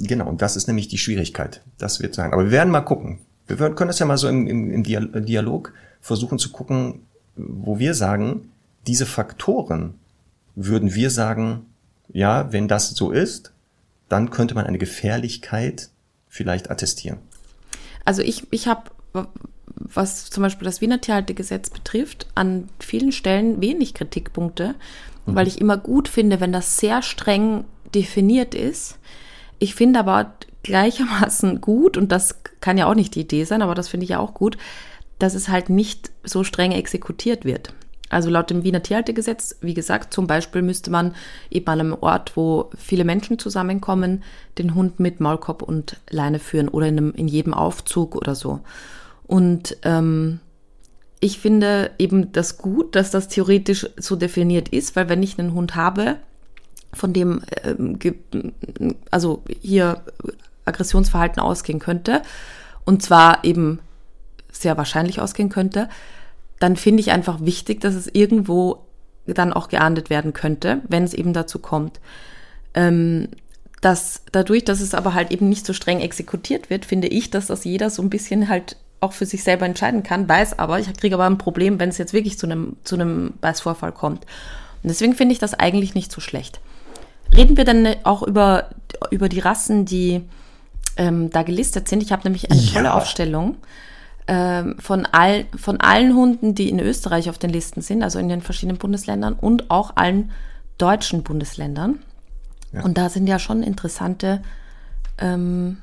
Genau, 0.00 0.28
und 0.28 0.40
das 0.42 0.56
ist 0.56 0.68
nämlich 0.68 0.86
die 0.88 0.98
Schwierigkeit. 0.98 1.62
Das 1.78 2.00
wird 2.00 2.14
sein. 2.14 2.32
Aber 2.32 2.44
wir 2.44 2.50
werden 2.52 2.70
mal 2.70 2.80
gucken. 2.82 3.18
Wir 3.48 3.56
können 3.56 3.88
das 3.88 3.98
ja 3.98 4.06
mal 4.06 4.16
so 4.18 4.28
im, 4.28 4.46
im, 4.46 4.70
im 4.70 4.82
Dia- 4.84 5.00
Dialog 5.20 5.72
versuchen 6.00 6.38
zu 6.38 6.50
gucken, 6.52 7.00
wo 7.34 7.78
wir 7.80 7.94
sagen, 7.94 8.51
diese 8.86 9.06
Faktoren 9.06 9.94
würden 10.54 10.94
wir 10.94 11.10
sagen, 11.10 11.66
ja, 12.12 12.52
wenn 12.52 12.68
das 12.68 12.90
so 12.90 13.10
ist, 13.10 13.52
dann 14.08 14.30
könnte 14.30 14.54
man 14.54 14.66
eine 14.66 14.78
Gefährlichkeit 14.78 15.90
vielleicht 16.28 16.70
attestieren. 16.70 17.18
Also 18.04 18.22
ich, 18.22 18.46
ich 18.50 18.66
habe, 18.66 18.90
was 19.76 20.28
zum 20.30 20.42
Beispiel 20.42 20.64
das 20.64 20.80
Wiener 20.80 21.00
Tierhaltegesetz 21.00 21.70
betrifft, 21.70 22.26
an 22.34 22.68
vielen 22.78 23.12
Stellen 23.12 23.60
wenig 23.60 23.94
Kritikpunkte, 23.94 24.74
weil 25.24 25.46
ich 25.46 25.60
immer 25.60 25.76
gut 25.76 26.08
finde, 26.08 26.40
wenn 26.40 26.52
das 26.52 26.78
sehr 26.78 27.00
streng 27.00 27.64
definiert 27.94 28.54
ist. 28.54 28.98
Ich 29.60 29.74
finde 29.74 30.00
aber 30.00 30.34
gleichermaßen 30.62 31.60
gut, 31.60 31.96
und 31.96 32.10
das 32.10 32.36
kann 32.60 32.78
ja 32.78 32.86
auch 32.86 32.94
nicht 32.94 33.14
die 33.14 33.20
Idee 33.20 33.44
sein, 33.44 33.62
aber 33.62 33.74
das 33.74 33.88
finde 33.88 34.04
ich 34.04 34.10
ja 34.10 34.18
auch 34.18 34.34
gut, 34.34 34.58
dass 35.18 35.34
es 35.34 35.48
halt 35.48 35.70
nicht 35.70 36.10
so 36.24 36.42
streng 36.42 36.72
exekutiert 36.72 37.44
wird. 37.44 37.72
Also 38.12 38.28
laut 38.28 38.50
dem 38.50 38.62
Wiener 38.62 38.82
Tierhaltegesetz, 38.82 39.56
wie 39.62 39.72
gesagt, 39.72 40.12
zum 40.12 40.26
Beispiel 40.26 40.60
müsste 40.60 40.90
man 40.90 41.14
eben 41.50 41.66
an 41.68 41.80
einem 41.80 41.96
Ort, 41.98 42.36
wo 42.36 42.70
viele 42.76 43.04
Menschen 43.04 43.38
zusammenkommen, 43.38 44.22
den 44.58 44.74
Hund 44.74 45.00
mit 45.00 45.18
Maulkorb 45.18 45.62
und 45.62 45.96
Leine 46.10 46.38
führen 46.38 46.68
oder 46.68 46.88
in, 46.88 46.98
einem, 46.98 47.12
in 47.12 47.26
jedem 47.26 47.54
Aufzug 47.54 48.14
oder 48.14 48.34
so. 48.34 48.60
Und 49.26 49.78
ähm, 49.82 50.40
ich 51.20 51.38
finde 51.38 51.92
eben 51.98 52.32
das 52.32 52.58
gut, 52.58 52.96
dass 52.96 53.10
das 53.10 53.28
theoretisch 53.28 53.88
so 53.96 54.14
definiert 54.14 54.68
ist, 54.68 54.94
weil 54.94 55.08
wenn 55.08 55.22
ich 55.22 55.38
einen 55.38 55.54
Hund 55.54 55.74
habe, 55.74 56.16
von 56.92 57.14
dem 57.14 57.40
ähm, 57.64 57.98
also 59.10 59.42
hier 59.62 60.02
Aggressionsverhalten 60.66 61.40
ausgehen 61.40 61.78
könnte, 61.78 62.20
und 62.84 63.02
zwar 63.02 63.42
eben 63.42 63.78
sehr 64.50 64.76
wahrscheinlich 64.76 65.18
ausgehen 65.18 65.48
könnte, 65.48 65.88
dann 66.62 66.76
finde 66.76 67.00
ich 67.00 67.10
einfach 67.10 67.40
wichtig, 67.40 67.80
dass 67.80 67.94
es 67.94 68.06
irgendwo 68.12 68.78
dann 69.26 69.52
auch 69.52 69.68
geahndet 69.68 70.10
werden 70.10 70.32
könnte, 70.32 70.80
wenn 70.88 71.04
es 71.04 71.14
eben 71.14 71.32
dazu 71.32 71.58
kommt. 71.58 72.00
Ähm, 72.74 73.28
dass 73.80 74.22
dadurch, 74.30 74.64
dass 74.64 74.80
es 74.80 74.94
aber 74.94 75.14
halt 75.14 75.32
eben 75.32 75.48
nicht 75.48 75.66
so 75.66 75.72
streng 75.72 76.00
exekutiert 76.00 76.70
wird, 76.70 76.84
finde 76.84 77.08
ich, 77.08 77.30
dass 77.30 77.48
das 77.48 77.64
jeder 77.64 77.90
so 77.90 78.00
ein 78.00 78.10
bisschen 78.10 78.48
halt 78.48 78.76
auch 79.00 79.12
für 79.12 79.26
sich 79.26 79.42
selber 79.42 79.66
entscheiden 79.66 80.04
kann, 80.04 80.28
weiß 80.28 80.60
aber, 80.60 80.78
ich 80.78 80.92
kriege 80.94 81.16
aber 81.16 81.26
ein 81.26 81.38
Problem, 81.38 81.80
wenn 81.80 81.88
es 81.88 81.98
jetzt 81.98 82.12
wirklich 82.12 82.38
zu 82.38 82.46
einem, 82.46 82.76
zu 82.84 82.94
einem 82.94 83.34
Beißvorfall 83.40 83.90
kommt. 83.90 84.24
Und 84.84 84.88
deswegen 84.88 85.14
finde 85.14 85.32
ich 85.32 85.40
das 85.40 85.54
eigentlich 85.54 85.96
nicht 85.96 86.12
so 86.12 86.20
schlecht. 86.20 86.60
Reden 87.36 87.56
wir 87.56 87.64
dann 87.64 87.88
auch 88.04 88.22
über, 88.22 88.70
über 89.10 89.28
die 89.28 89.40
Rassen, 89.40 89.84
die 89.84 90.20
ähm, 90.96 91.30
da 91.30 91.42
gelistet 91.42 91.88
sind. 91.88 92.02
Ich 92.04 92.12
habe 92.12 92.22
nämlich 92.22 92.50
eine 92.52 92.60
Ja. 92.60 92.72
tolle 92.74 92.94
Aufstellung 92.94 93.56
ähm, 94.28 94.76
von, 94.78 95.06
all, 95.06 95.46
von 95.56 95.80
allen 95.80 96.14
Hunden, 96.14 96.54
die 96.54 96.68
in 96.68 96.78
Österreich 96.78 97.28
auf 97.28 97.38
den 97.38 97.50
Listen 97.50 97.82
sind, 97.82 98.02
also 98.02 98.18
in 98.18 98.28
den 98.28 98.40
verschiedenen 98.40 98.78
Bundesländern 98.78 99.34
und 99.34 99.70
auch 99.70 99.96
allen 99.96 100.30
deutschen 100.78 101.22
Bundesländern. 101.22 101.98
Ja. 102.72 102.84
Und 102.84 102.96
da 102.98 103.08
sind 103.08 103.26
ja 103.26 103.38
schon 103.38 103.62
interessante 103.62 104.42
ähm, 105.18 105.78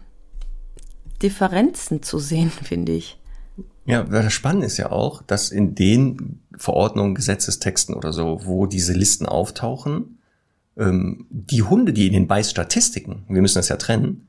Differenzen 1.22 2.02
zu 2.02 2.20
sehen, 2.20 2.50
finde 2.64 2.94
ich. 2.94 3.18
Ja, 3.86 4.10
weil 4.12 4.24
das 4.24 4.34
Spannende 4.34 4.68
ist 4.68 4.78
ja 4.78 4.92
auch, 4.92 5.24
dass 5.24 5.50
in 5.50 5.74
den 5.74 6.42
Verordnungen, 6.56 7.16
Gesetzestexten 7.16 7.96
oder 7.96 8.14
so, 8.14 8.42
wo 8.44 8.68
diese 8.68 8.94
Listen 8.94 9.26
auftauchen, 9.26 10.20
ähm, 10.78 11.26
die 11.30 11.64
Hunde, 11.64 11.92
die 11.92 12.08
in 12.08 12.14
den 12.14 12.28
Beißstatistiken, 12.28 13.24
wir 13.28 13.42
müssen 13.42 13.58
das 13.58 13.70
ja 13.70 13.78
trennen, 13.78 14.28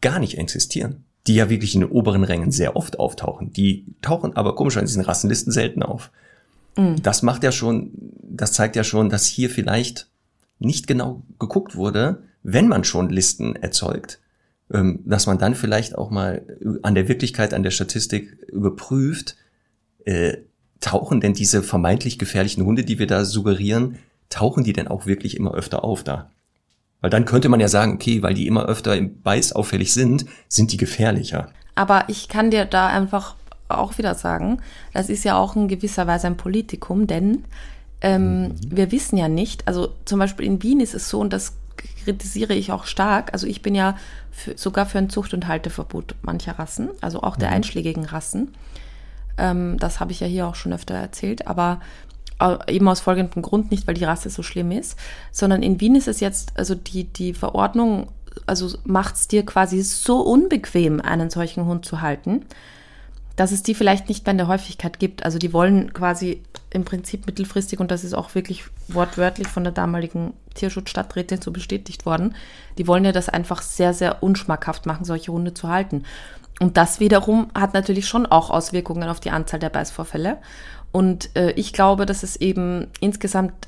gar 0.00 0.18
nicht 0.18 0.38
existieren. 0.38 1.04
Die 1.26 1.34
ja 1.34 1.48
wirklich 1.48 1.74
in 1.74 1.80
den 1.80 1.90
oberen 1.90 2.24
Rängen 2.24 2.52
sehr 2.52 2.76
oft 2.76 2.98
auftauchen. 2.98 3.52
Die 3.52 3.86
tauchen 4.02 4.36
aber 4.36 4.54
komischerweise 4.54 4.84
in 4.84 4.88
diesen 4.88 5.04
Rassenlisten 5.04 5.52
selten 5.52 5.82
auf. 5.82 6.10
Das 7.02 7.22
macht 7.22 7.44
ja 7.44 7.52
schon, 7.52 7.90
das 8.22 8.52
zeigt 8.52 8.76
ja 8.76 8.84
schon, 8.84 9.08
dass 9.08 9.26
hier 9.26 9.48
vielleicht 9.48 10.08
nicht 10.58 10.86
genau 10.86 11.22
geguckt 11.38 11.76
wurde, 11.76 12.22
wenn 12.42 12.68
man 12.68 12.84
schon 12.84 13.10
Listen 13.10 13.56
erzeugt, 13.56 14.20
ähm, 14.72 15.00
dass 15.04 15.26
man 15.26 15.38
dann 15.38 15.54
vielleicht 15.54 15.96
auch 15.96 16.10
mal 16.10 16.42
an 16.82 16.94
der 16.94 17.08
Wirklichkeit, 17.08 17.54
an 17.54 17.62
der 17.62 17.70
Statistik 17.70 18.36
überprüft, 18.48 19.36
äh, 20.04 20.38
tauchen 20.80 21.20
denn 21.20 21.32
diese 21.32 21.62
vermeintlich 21.62 22.18
gefährlichen 22.18 22.64
Hunde, 22.64 22.84
die 22.84 22.98
wir 22.98 23.06
da 23.06 23.24
suggerieren, 23.24 23.98
tauchen 24.28 24.64
die 24.64 24.72
denn 24.72 24.88
auch 24.88 25.06
wirklich 25.06 25.36
immer 25.36 25.54
öfter 25.54 25.84
auf 25.84 26.04
da? 26.04 26.30
Weil 27.04 27.10
dann 27.10 27.26
könnte 27.26 27.50
man 27.50 27.60
ja 27.60 27.68
sagen, 27.68 27.92
okay, 27.92 28.22
weil 28.22 28.32
die 28.32 28.46
immer 28.46 28.64
öfter 28.64 28.96
im 28.96 29.20
Beiß 29.20 29.52
auffällig 29.52 29.92
sind, 29.92 30.24
sind 30.48 30.72
die 30.72 30.78
gefährlicher. 30.78 31.50
Aber 31.74 32.04
ich 32.08 32.30
kann 32.30 32.50
dir 32.50 32.64
da 32.64 32.86
einfach 32.86 33.34
auch 33.68 33.98
wieder 33.98 34.14
sagen, 34.14 34.62
das 34.94 35.10
ist 35.10 35.22
ja 35.22 35.36
auch 35.36 35.54
in 35.54 35.68
gewisser 35.68 36.06
Weise 36.06 36.28
ein 36.28 36.38
Politikum, 36.38 37.06
denn 37.06 37.44
ähm, 38.00 38.44
mhm. 38.44 38.54
wir 38.70 38.90
wissen 38.90 39.18
ja 39.18 39.28
nicht, 39.28 39.68
also 39.68 39.90
zum 40.06 40.18
Beispiel 40.18 40.46
in 40.46 40.62
Wien 40.62 40.80
ist 40.80 40.94
es 40.94 41.10
so, 41.10 41.20
und 41.20 41.34
das 41.34 41.52
kritisiere 42.04 42.54
ich 42.54 42.72
auch 42.72 42.86
stark, 42.86 43.34
also 43.34 43.46
ich 43.46 43.60
bin 43.60 43.74
ja 43.74 43.98
für, 44.30 44.56
sogar 44.56 44.86
für 44.86 44.96
ein 44.96 45.10
Zucht- 45.10 45.34
und 45.34 45.46
Halteverbot 45.46 46.14
mancher 46.22 46.58
Rassen, 46.58 46.88
also 47.02 47.22
auch 47.22 47.36
der 47.36 47.50
mhm. 47.50 47.56
einschlägigen 47.56 48.06
Rassen. 48.06 48.54
Ähm, 49.36 49.76
das 49.78 50.00
habe 50.00 50.12
ich 50.12 50.20
ja 50.20 50.26
hier 50.26 50.46
auch 50.46 50.54
schon 50.54 50.72
öfter 50.72 50.94
erzählt, 50.94 51.48
aber 51.48 51.82
eben 52.68 52.88
aus 52.88 53.00
folgendem 53.00 53.42
Grund, 53.42 53.70
nicht 53.70 53.86
weil 53.86 53.94
die 53.94 54.04
Rasse 54.04 54.30
so 54.30 54.42
schlimm 54.42 54.70
ist, 54.70 54.98
sondern 55.32 55.62
in 55.62 55.80
Wien 55.80 55.94
ist 55.94 56.08
es 56.08 56.20
jetzt, 56.20 56.52
also 56.56 56.74
die, 56.74 57.04
die 57.04 57.34
Verordnung, 57.34 58.08
also 58.46 58.76
macht 58.84 59.16
es 59.16 59.28
dir 59.28 59.44
quasi 59.44 59.82
so 59.82 60.20
unbequem, 60.20 61.00
einen 61.00 61.30
solchen 61.30 61.66
Hund 61.66 61.84
zu 61.84 62.00
halten, 62.00 62.44
dass 63.36 63.52
es 63.52 63.62
die 63.62 63.74
vielleicht 63.74 64.08
nicht 64.08 64.24
mehr 64.26 64.32
in 64.32 64.38
der 64.38 64.48
Häufigkeit 64.48 64.98
gibt. 64.98 65.24
Also 65.24 65.38
die 65.38 65.52
wollen 65.52 65.92
quasi 65.92 66.42
im 66.70 66.84
Prinzip 66.84 67.26
mittelfristig, 67.26 67.80
und 67.80 67.90
das 67.90 68.04
ist 68.04 68.14
auch 68.14 68.34
wirklich 68.34 68.64
wortwörtlich 68.88 69.48
von 69.48 69.64
der 69.64 69.72
damaligen 69.72 70.34
Tierschutzstadträtin 70.54 71.42
so 71.42 71.50
bestätigt 71.50 72.06
worden, 72.06 72.34
die 72.78 72.86
wollen 72.86 73.04
ja 73.04 73.12
das 73.12 73.28
einfach 73.28 73.62
sehr, 73.62 73.92
sehr 73.92 74.22
unschmackhaft 74.22 74.86
machen, 74.86 75.04
solche 75.04 75.32
Hunde 75.32 75.54
zu 75.54 75.68
halten. 75.68 76.04
Und 76.60 76.76
das 76.76 77.00
wiederum 77.00 77.48
hat 77.54 77.74
natürlich 77.74 78.06
schon 78.06 78.26
auch 78.26 78.50
Auswirkungen 78.50 79.08
auf 79.08 79.18
die 79.18 79.32
Anzahl 79.32 79.58
der 79.58 79.70
Beißvorfälle. 79.70 80.38
Und 80.94 81.34
äh, 81.34 81.50
ich 81.56 81.72
glaube, 81.72 82.06
dass 82.06 82.22
es 82.22 82.36
eben 82.36 82.86
insgesamt 83.00 83.66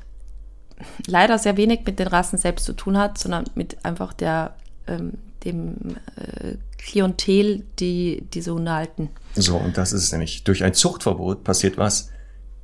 leider 1.07 1.37
sehr 1.37 1.57
wenig 1.57 1.81
mit 1.85 1.99
den 1.99 2.07
Rassen 2.07 2.37
selbst 2.37 2.63
zu 2.63 2.71
tun 2.71 2.97
hat, 2.97 3.17
sondern 3.17 3.43
mit 3.53 3.83
einfach 3.83 4.13
der, 4.13 4.55
ähm, 4.87 5.15
dem 5.43 5.97
äh, 6.15 6.55
Klientel, 6.77 7.65
die 7.79 8.23
diese 8.33 8.53
Hunde 8.53 8.71
halten. 8.71 9.09
So, 9.35 9.57
und 9.57 9.77
das 9.77 9.91
ist 9.91 10.03
es 10.03 10.11
nämlich. 10.13 10.45
Durch 10.45 10.63
ein 10.63 10.73
Zuchtverbot 10.73 11.43
passiert 11.43 11.77
was, 11.77 12.11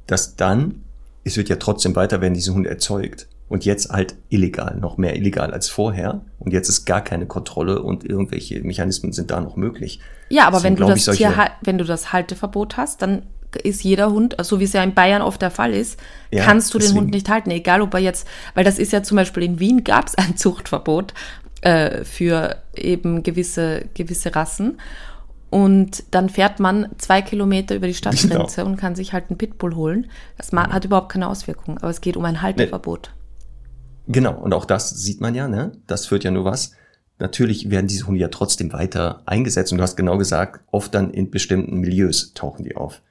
dass 0.08 0.38
dann, 0.38 0.86
es 1.26 1.36
wird 1.36 1.50
ja 1.50 1.58
trotzdem 1.58 1.94
weiter 1.98 2.22
werden 2.22 2.34
diese 2.34 2.54
Hunde 2.54 2.70
erzeugt. 2.70 3.28
Und 3.50 3.66
jetzt 3.66 3.90
halt 3.90 4.16
illegal, 4.30 4.78
noch 4.78 4.98
mehr 4.98 5.18
illegal 5.18 5.54
als 5.54 5.68
vorher. 5.68 6.22
Und 6.40 6.54
jetzt 6.54 6.70
ist 6.70 6.86
gar 6.86 7.04
keine 7.04 7.26
Kontrolle 7.26 7.84
und 7.84 8.06
irgendwelche 8.06 8.62
Mechanismen 8.62 9.12
sind 9.12 9.30
da 9.30 9.42
noch 9.42 9.58
möglich. 9.58 10.00
Ja, 10.30 10.48
aber 10.48 10.60
Deswegen, 10.60 10.80
wenn 10.80 10.88
du 10.88 10.94
das 10.94 11.18
Tier, 11.18 11.52
wenn 11.64 11.78
du 11.78 11.84
das 11.84 12.14
Halteverbot 12.14 12.78
hast, 12.78 13.02
dann 13.02 13.24
ist 13.56 13.84
jeder 13.84 14.12
Hund, 14.12 14.36
so 14.42 14.60
wie 14.60 14.64
es 14.66 14.74
ja 14.74 14.84
in 14.84 14.94
Bayern 14.94 15.22
oft 15.22 15.42
der 15.42 15.52
Fall 15.52 15.74
ist, 15.74 16.00
ja, 16.32 16.44
kannst 16.44 16.74
du 16.74 16.78
deswegen. 16.78 16.96
den 16.96 17.02
Hund 17.04 17.14
nicht 17.14 17.30
halten, 17.30 17.52
egal 17.52 17.82
ob 17.82 17.94
er 17.94 18.00
jetzt, 18.00 18.28
weil 18.56 18.64
das 18.64 18.80
ist 18.80 18.92
ja 18.92 19.04
zum 19.04 19.18
Beispiel 19.18 19.44
in 19.44 19.60
Wien 19.60 19.84
gab 19.84 20.08
es 20.08 20.16
ein 20.16 20.38
Zuchtverbot 20.38 21.14
äh, 21.62 22.04
für 22.04 22.58
eben 22.76 23.24
gewisse, 23.24 23.86
gewisse 23.94 24.36
Rassen. 24.36 24.80
Und 25.50 26.04
dann 26.10 26.30
fährt 26.30 26.60
man 26.60 26.90
zwei 26.98 27.22
Kilometer 27.22 27.76
über 27.76 27.86
die 27.86 27.94
Stadtgrenze 27.94 28.62
genau. 28.62 28.72
und 28.72 28.78
kann 28.78 28.96
sich 28.96 29.14
halt 29.14 29.26
einen 29.30 29.38
Pitbull 29.38 29.76
holen. 29.76 30.10
Das 30.36 30.52
mhm. 30.52 30.60
hat 30.60 30.84
überhaupt 30.84 31.12
keine 31.12 31.28
Auswirkung, 31.28 31.78
aber 31.78 31.92
es 31.92 32.02
geht 32.02 32.18
um 32.18 32.26
ein 32.26 32.42
Halteverbot. 32.42 33.12
Genau, 34.08 34.34
und 34.34 34.54
auch 34.54 34.66
das 34.66 34.90
sieht 34.90 35.22
man 35.22 35.36
ja, 35.36 35.48
ne? 35.48 35.74
Das 35.86 36.08
führt 36.08 36.24
ja 36.24 36.32
nur 36.32 36.44
was. 36.44 36.72
Natürlich 37.20 37.70
werden 37.70 37.88
diese 37.88 38.08
Hunde 38.08 38.20
ja 38.20 38.28
trotzdem 38.30 38.74
weiter 38.74 39.22
eingesetzt 39.26 39.72
und 39.72 39.78
du 39.78 39.84
hast 39.84 39.96
genau 39.96 40.18
gesagt, 40.18 40.62
oft 40.72 40.94
dann 40.94 41.12
in 41.12 41.30
bestimmten 41.30 41.80
Milieus 41.80 42.34
tauchen 42.34 42.66
die 42.66 42.76
auf. 42.76 43.02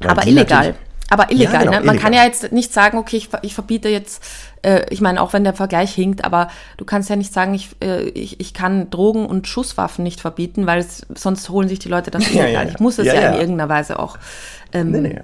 Aber 0.00 0.26
illegal. 0.26 0.74
Aber 1.12 1.30
illegal, 1.30 1.52
ja, 1.52 1.58
genau, 1.60 1.72
ne? 1.72 1.76
Man 1.80 1.82
illegal. 1.82 1.98
kann 1.98 2.12
ja 2.14 2.24
jetzt 2.24 2.52
nicht 2.52 2.72
sagen, 2.72 2.96
okay, 2.96 3.18
ich, 3.18 3.28
ich 3.42 3.52
verbiete 3.52 3.90
jetzt, 3.90 4.24
äh, 4.62 4.86
ich 4.88 5.02
meine, 5.02 5.20
auch 5.20 5.34
wenn 5.34 5.44
der 5.44 5.52
Vergleich 5.52 5.92
hinkt, 5.92 6.24
aber 6.24 6.48
du 6.78 6.86
kannst 6.86 7.10
ja 7.10 7.16
nicht 7.16 7.34
sagen, 7.34 7.52
ich, 7.52 7.68
äh, 7.84 8.04
ich, 8.10 8.40
ich 8.40 8.54
kann 8.54 8.88
Drogen 8.88 9.26
und 9.26 9.46
Schusswaffen 9.46 10.04
nicht 10.04 10.22
verbieten, 10.22 10.66
weil 10.66 10.78
es, 10.78 11.06
sonst 11.14 11.50
holen 11.50 11.68
sich 11.68 11.80
die 11.80 11.90
Leute 11.90 12.10
das 12.10 12.24
ja, 12.32 12.44
illegal. 12.44 12.66
Ja, 12.66 12.72
ich 12.72 12.80
muss 12.80 12.98
es 12.98 13.06
ja, 13.06 13.12
in 13.12 13.40
irgendeiner 13.40 13.68
Weise 13.68 13.98
auch. 13.98 14.16
Ähm, 14.72 14.90
nee, 14.90 15.00
nee, 15.00 15.20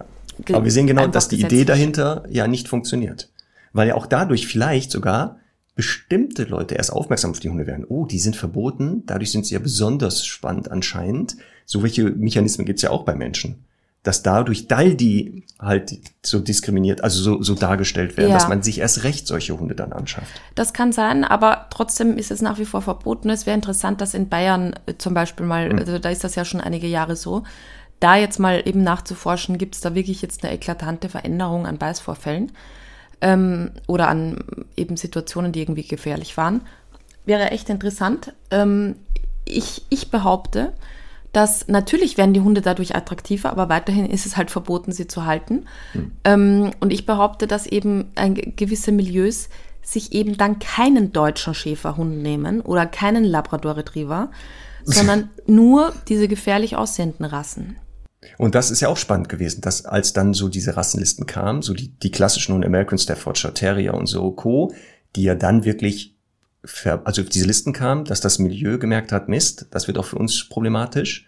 aber 0.52 0.64
wir 0.64 0.70
sehen 0.70 0.86
genau, 0.86 1.06
dass 1.06 1.28
die 1.28 1.40
Idee 1.40 1.64
dahinter 1.64 2.24
ja 2.28 2.46
nicht 2.46 2.68
funktioniert. 2.68 3.30
Weil 3.72 3.88
ja 3.88 3.94
auch 3.94 4.06
dadurch 4.06 4.46
vielleicht 4.46 4.90
sogar 4.90 5.38
bestimmte 5.74 6.44
Leute 6.44 6.74
erst 6.74 6.92
aufmerksam 6.92 7.30
auf 7.30 7.40
die 7.40 7.48
Hunde 7.48 7.66
werden. 7.66 7.86
Oh, 7.88 8.04
die 8.04 8.18
sind 8.18 8.36
verboten, 8.36 9.04
dadurch 9.06 9.32
sind 9.32 9.46
sie 9.46 9.54
ja 9.54 9.60
besonders 9.60 10.26
spannend 10.26 10.70
anscheinend. 10.70 11.36
So 11.64 11.82
welche 11.82 12.04
Mechanismen 12.04 12.66
gibt's 12.66 12.82
ja 12.82 12.90
auch 12.90 13.04
bei 13.04 13.14
Menschen 13.14 13.64
dass 14.08 14.22
dadurch 14.22 14.64
all 14.70 14.94
die 14.94 15.44
halt 15.60 15.98
so 16.24 16.38
diskriminiert, 16.38 17.04
also 17.04 17.20
so, 17.20 17.42
so 17.42 17.54
dargestellt 17.54 18.16
werden, 18.16 18.30
ja. 18.30 18.34
dass 18.36 18.48
man 18.48 18.62
sich 18.62 18.78
erst 18.78 19.04
recht 19.04 19.26
solche 19.26 19.60
Hunde 19.60 19.74
dann 19.74 19.92
anschafft. 19.92 20.40
Das 20.54 20.72
kann 20.72 20.92
sein, 20.92 21.24
aber 21.24 21.66
trotzdem 21.68 22.16
ist 22.16 22.30
es 22.30 22.40
nach 22.40 22.58
wie 22.58 22.64
vor 22.64 22.80
verboten. 22.80 23.28
Es 23.28 23.44
wäre 23.44 23.54
interessant, 23.54 24.00
dass 24.00 24.14
in 24.14 24.30
Bayern 24.30 24.74
äh, 24.86 24.94
zum 24.96 25.12
Beispiel 25.12 25.44
mal, 25.44 25.70
mhm. 25.70 25.78
also 25.80 25.98
da 25.98 26.08
ist 26.08 26.24
das 26.24 26.36
ja 26.36 26.46
schon 26.46 26.62
einige 26.62 26.86
Jahre 26.86 27.16
so, 27.16 27.42
da 28.00 28.16
jetzt 28.16 28.38
mal 28.38 28.62
eben 28.64 28.82
nachzuforschen, 28.82 29.58
gibt 29.58 29.74
es 29.74 29.82
da 29.82 29.94
wirklich 29.94 30.22
jetzt 30.22 30.42
eine 30.42 30.54
eklatante 30.54 31.10
Veränderung 31.10 31.66
an 31.66 31.76
Beißvorfällen 31.76 32.52
ähm, 33.20 33.72
oder 33.88 34.08
an 34.08 34.38
eben 34.74 34.96
Situationen, 34.96 35.52
die 35.52 35.60
irgendwie 35.60 35.86
gefährlich 35.86 36.38
waren. 36.38 36.62
Wäre 37.26 37.50
echt 37.50 37.68
interessant. 37.68 38.32
Ähm, 38.50 38.96
ich, 39.44 39.84
ich 39.90 40.10
behaupte, 40.10 40.72
dass 41.38 41.68
natürlich 41.68 42.18
werden 42.18 42.34
die 42.34 42.40
Hunde 42.40 42.62
dadurch 42.62 42.96
attraktiver, 42.96 43.50
aber 43.50 43.68
weiterhin 43.68 44.06
ist 44.06 44.26
es 44.26 44.36
halt 44.36 44.50
verboten, 44.50 44.90
sie 44.90 45.06
zu 45.06 45.24
halten. 45.24 45.66
Mhm. 45.94 46.12
Ähm, 46.24 46.70
und 46.80 46.92
ich 46.92 47.06
behaupte, 47.06 47.46
dass 47.46 47.68
eben 47.68 48.10
ein, 48.16 48.34
gewisse 48.34 48.90
Milieus 48.90 49.48
sich 49.80 50.12
eben 50.14 50.36
dann 50.36 50.58
keinen 50.58 51.12
deutschen 51.12 51.54
Schäferhund 51.54 52.24
nehmen 52.24 52.60
oder 52.60 52.86
keinen 52.86 53.22
Labrador 53.22 53.76
Retriever, 53.76 54.32
sondern 54.84 55.30
nur 55.46 55.92
diese 56.08 56.26
gefährlich 56.26 56.74
aussehenden 56.74 57.24
Rassen. 57.24 57.76
Und 58.36 58.56
das 58.56 58.72
ist 58.72 58.80
ja 58.80 58.88
auch 58.88 58.96
spannend 58.96 59.28
gewesen, 59.28 59.60
dass 59.60 59.84
als 59.84 60.12
dann 60.12 60.34
so 60.34 60.48
diese 60.48 60.76
Rassenlisten 60.76 61.26
kamen, 61.26 61.62
so 61.62 61.72
die, 61.72 61.96
die 62.00 62.10
klassischen 62.10 62.52
und 62.52 62.64
American 62.64 62.98
Staffordshire 62.98 63.54
Terrier 63.54 63.94
und 63.94 64.06
so 64.06 64.32
Co., 64.32 64.74
die 65.14 65.22
ja 65.22 65.36
dann 65.36 65.64
wirklich 65.64 66.17
also 67.04 67.22
auf 67.22 67.28
diese 67.28 67.46
Listen 67.46 67.72
kam, 67.72 68.04
dass 68.04 68.20
das 68.20 68.38
Milieu 68.38 68.78
gemerkt 68.78 69.12
hat, 69.12 69.28
Mist, 69.28 69.66
das 69.70 69.86
wird 69.86 69.98
auch 69.98 70.04
für 70.04 70.18
uns 70.18 70.48
problematisch. 70.48 71.26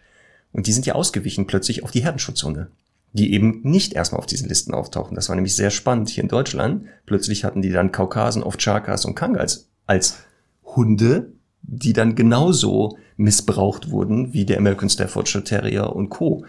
Und 0.53 0.67
die 0.67 0.73
sind 0.73 0.87
ja 0.87 0.95
ausgewichen 0.95 1.47
plötzlich 1.47 1.85
auf 1.85 1.93
die 1.93 2.03
Herdenschutzhunde, 2.03 2.71
die 3.13 3.33
eben 3.33 3.61
nicht 3.63 3.93
erstmal 3.93 4.19
auf 4.19 4.27
diesen 4.27 4.49
Listen 4.49 4.75
auftauchen. 4.75 5.15
Das 5.15 5.29
war 5.29 5.37
nämlich 5.37 5.55
sehr 5.55 5.71
spannend 5.71 6.09
hier 6.09 6.25
in 6.25 6.29
Deutschland. 6.29 6.87
Plötzlich 7.07 7.45
hatten 7.45 7.63
die 7.63 7.71
dann 7.71 7.93
Kaukasen, 7.93 8.43
Ovtschakas 8.43 9.05
und 9.05 9.15
Kangals 9.15 9.69
als 9.87 10.19
Hunde, 10.65 11.33
die 11.63 11.93
dann 11.93 12.15
genauso 12.17 12.99
missbraucht 13.17 13.91
wurden 13.91 14.33
wie 14.33 14.45
der 14.45 14.59
American 14.59 14.91
Staffordshire 14.91 15.45
Terrier 15.45 15.95
und 15.95 16.09
Co. 16.09 16.45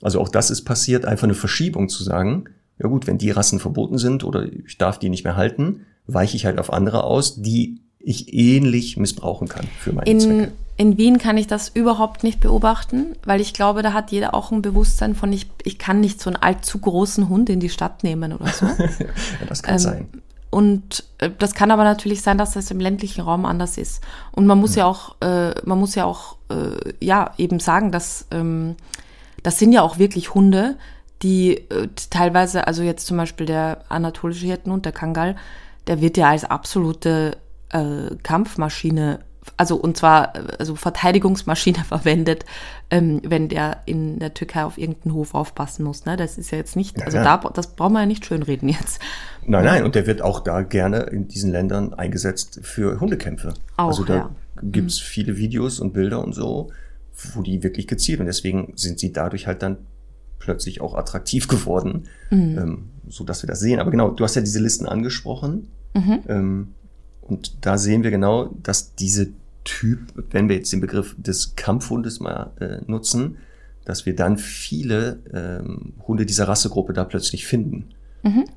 Also 0.00 0.20
auch 0.20 0.28
das 0.28 0.50
ist 0.50 0.62
passiert, 0.62 1.04
einfach 1.04 1.24
eine 1.24 1.34
Verschiebung 1.34 1.88
zu 1.88 2.02
sagen, 2.04 2.44
ja 2.78 2.88
gut, 2.88 3.06
wenn 3.06 3.18
die 3.18 3.30
Rassen 3.30 3.60
verboten 3.60 3.98
sind 3.98 4.24
oder 4.24 4.44
ich 4.44 4.78
darf 4.78 4.98
die 4.98 5.08
nicht 5.08 5.24
mehr 5.24 5.36
halten, 5.36 5.86
weiche 6.06 6.36
ich 6.36 6.46
halt 6.46 6.58
auf 6.58 6.72
andere 6.72 7.04
aus, 7.04 7.40
die 7.40 7.80
ich 8.04 8.32
ähnlich 8.32 8.96
missbrauchen 8.96 9.48
kann 9.48 9.66
für 9.78 9.92
meine 9.92 10.10
in, 10.10 10.20
Zwecke. 10.20 10.52
In 10.76 10.98
Wien 10.98 11.18
kann 11.18 11.36
ich 11.36 11.46
das 11.46 11.68
überhaupt 11.68 12.24
nicht 12.24 12.40
beobachten, 12.40 13.14
weil 13.24 13.40
ich 13.40 13.52
glaube, 13.52 13.82
da 13.82 13.92
hat 13.92 14.10
jeder 14.10 14.34
auch 14.34 14.50
ein 14.50 14.62
Bewusstsein 14.62 15.14
von, 15.14 15.32
ich, 15.32 15.46
ich 15.64 15.78
kann 15.78 16.00
nicht 16.00 16.20
so 16.20 16.30
einen 16.30 16.36
allzu 16.36 16.78
großen 16.78 17.28
Hund 17.28 17.50
in 17.50 17.60
die 17.60 17.68
Stadt 17.68 18.02
nehmen 18.02 18.32
oder 18.32 18.48
so. 18.48 18.66
ja, 18.78 19.46
das 19.48 19.62
kann 19.62 19.74
ähm, 19.74 19.78
sein. 19.78 20.08
Und 20.50 21.04
äh, 21.18 21.30
das 21.38 21.54
kann 21.54 21.70
aber 21.70 21.84
natürlich 21.84 22.22
sein, 22.22 22.38
dass 22.38 22.52
das 22.52 22.70
im 22.70 22.80
ländlichen 22.80 23.20
Raum 23.20 23.44
anders 23.44 23.78
ist. 23.78 24.02
Und 24.32 24.46
man 24.46 24.58
muss 24.58 24.72
hm. 24.72 24.78
ja 24.78 24.86
auch, 24.86 25.16
äh, 25.20 25.54
man 25.64 25.78
muss 25.78 25.94
ja 25.94 26.04
auch, 26.04 26.36
äh, 26.50 26.92
ja, 27.00 27.32
eben 27.38 27.60
sagen, 27.60 27.92
dass 27.92 28.26
ähm, 28.30 28.76
das 29.42 29.58
sind 29.58 29.72
ja 29.72 29.82
auch 29.82 29.98
wirklich 29.98 30.34
Hunde, 30.34 30.76
die 31.22 31.56
äh, 31.70 31.88
teilweise, 32.10 32.66
also 32.66 32.82
jetzt 32.82 33.06
zum 33.06 33.16
Beispiel 33.16 33.46
der 33.46 33.84
anatolische 33.88 34.46
Hirtenhund, 34.46 34.84
der 34.84 34.92
Kangal, 34.92 35.36
der 35.86 36.00
wird 36.00 36.16
ja 36.16 36.30
als 36.30 36.44
absolute 36.44 37.36
äh, 37.72 38.14
Kampfmaschine, 38.22 39.20
also 39.56 39.76
und 39.76 39.96
zwar 39.96 40.34
also 40.58 40.76
Verteidigungsmaschine 40.76 41.84
verwendet, 41.88 42.44
ähm, 42.90 43.20
wenn 43.24 43.48
der 43.48 43.82
in 43.86 44.18
der 44.18 44.34
Türkei 44.34 44.64
auf 44.64 44.78
irgendeinen 44.78 45.14
Hof 45.14 45.34
aufpassen 45.34 45.84
muss. 45.84 46.04
Ne? 46.04 46.16
Das 46.16 46.38
ist 46.38 46.50
ja 46.50 46.58
jetzt 46.58 46.76
nicht, 46.76 47.02
also 47.02 47.16
ja, 47.16 47.24
da, 47.24 47.50
das 47.50 47.74
brauchen 47.74 47.94
wir 47.94 48.00
ja 48.00 48.06
nicht 48.06 48.24
schönreden 48.24 48.68
jetzt. 48.68 49.00
Nein, 49.44 49.64
nein, 49.64 49.84
und 49.84 49.94
der 49.94 50.06
wird 50.06 50.22
auch 50.22 50.40
da 50.40 50.62
gerne 50.62 50.98
in 51.00 51.28
diesen 51.28 51.50
Ländern 51.50 51.94
eingesetzt 51.94 52.60
für 52.62 53.00
Hundekämpfe. 53.00 53.54
Auch, 53.76 53.88
also 53.88 54.04
da 54.04 54.14
ja. 54.14 54.30
gibt's 54.62 55.00
mhm. 55.00 55.04
viele 55.04 55.36
Videos 55.36 55.80
und 55.80 55.92
Bilder 55.92 56.22
und 56.22 56.34
so, 56.34 56.70
wo 57.34 57.42
die 57.42 57.62
wirklich 57.62 57.86
gezielt 57.88 58.20
und 58.20 58.26
deswegen 58.26 58.72
sind 58.76 58.98
sie 58.98 59.12
dadurch 59.12 59.46
halt 59.46 59.62
dann 59.62 59.78
plötzlich 60.38 60.80
auch 60.80 60.94
attraktiv 60.94 61.48
geworden, 61.48 62.04
mhm. 62.30 62.58
ähm, 62.58 62.90
so 63.08 63.24
dass 63.24 63.42
wir 63.42 63.48
das 63.48 63.60
sehen. 63.60 63.80
Aber 63.80 63.90
genau, 63.90 64.10
du 64.10 64.22
hast 64.22 64.36
ja 64.36 64.42
diese 64.42 64.60
Listen 64.60 64.86
angesprochen 64.86 65.68
Ähm, 66.28 66.74
und 67.22 67.64
da 67.64 67.78
sehen 67.78 68.02
wir 68.02 68.10
genau, 68.10 68.54
dass 68.62 68.94
diese 68.94 69.28
Typ, 69.64 70.12
wenn 70.30 70.48
wir 70.48 70.56
jetzt 70.56 70.72
den 70.72 70.80
Begriff 70.80 71.14
des 71.16 71.54
Kampfhundes 71.56 72.20
mal 72.20 72.50
äh, 72.60 72.78
nutzen, 72.86 73.38
dass 73.84 74.06
wir 74.06 74.14
dann 74.14 74.36
viele 74.36 75.20
ähm, 75.32 75.94
Hunde 76.06 76.26
dieser 76.26 76.48
Rassegruppe 76.48 76.92
da 76.92 77.04
plötzlich 77.04 77.46
finden. 77.46 77.88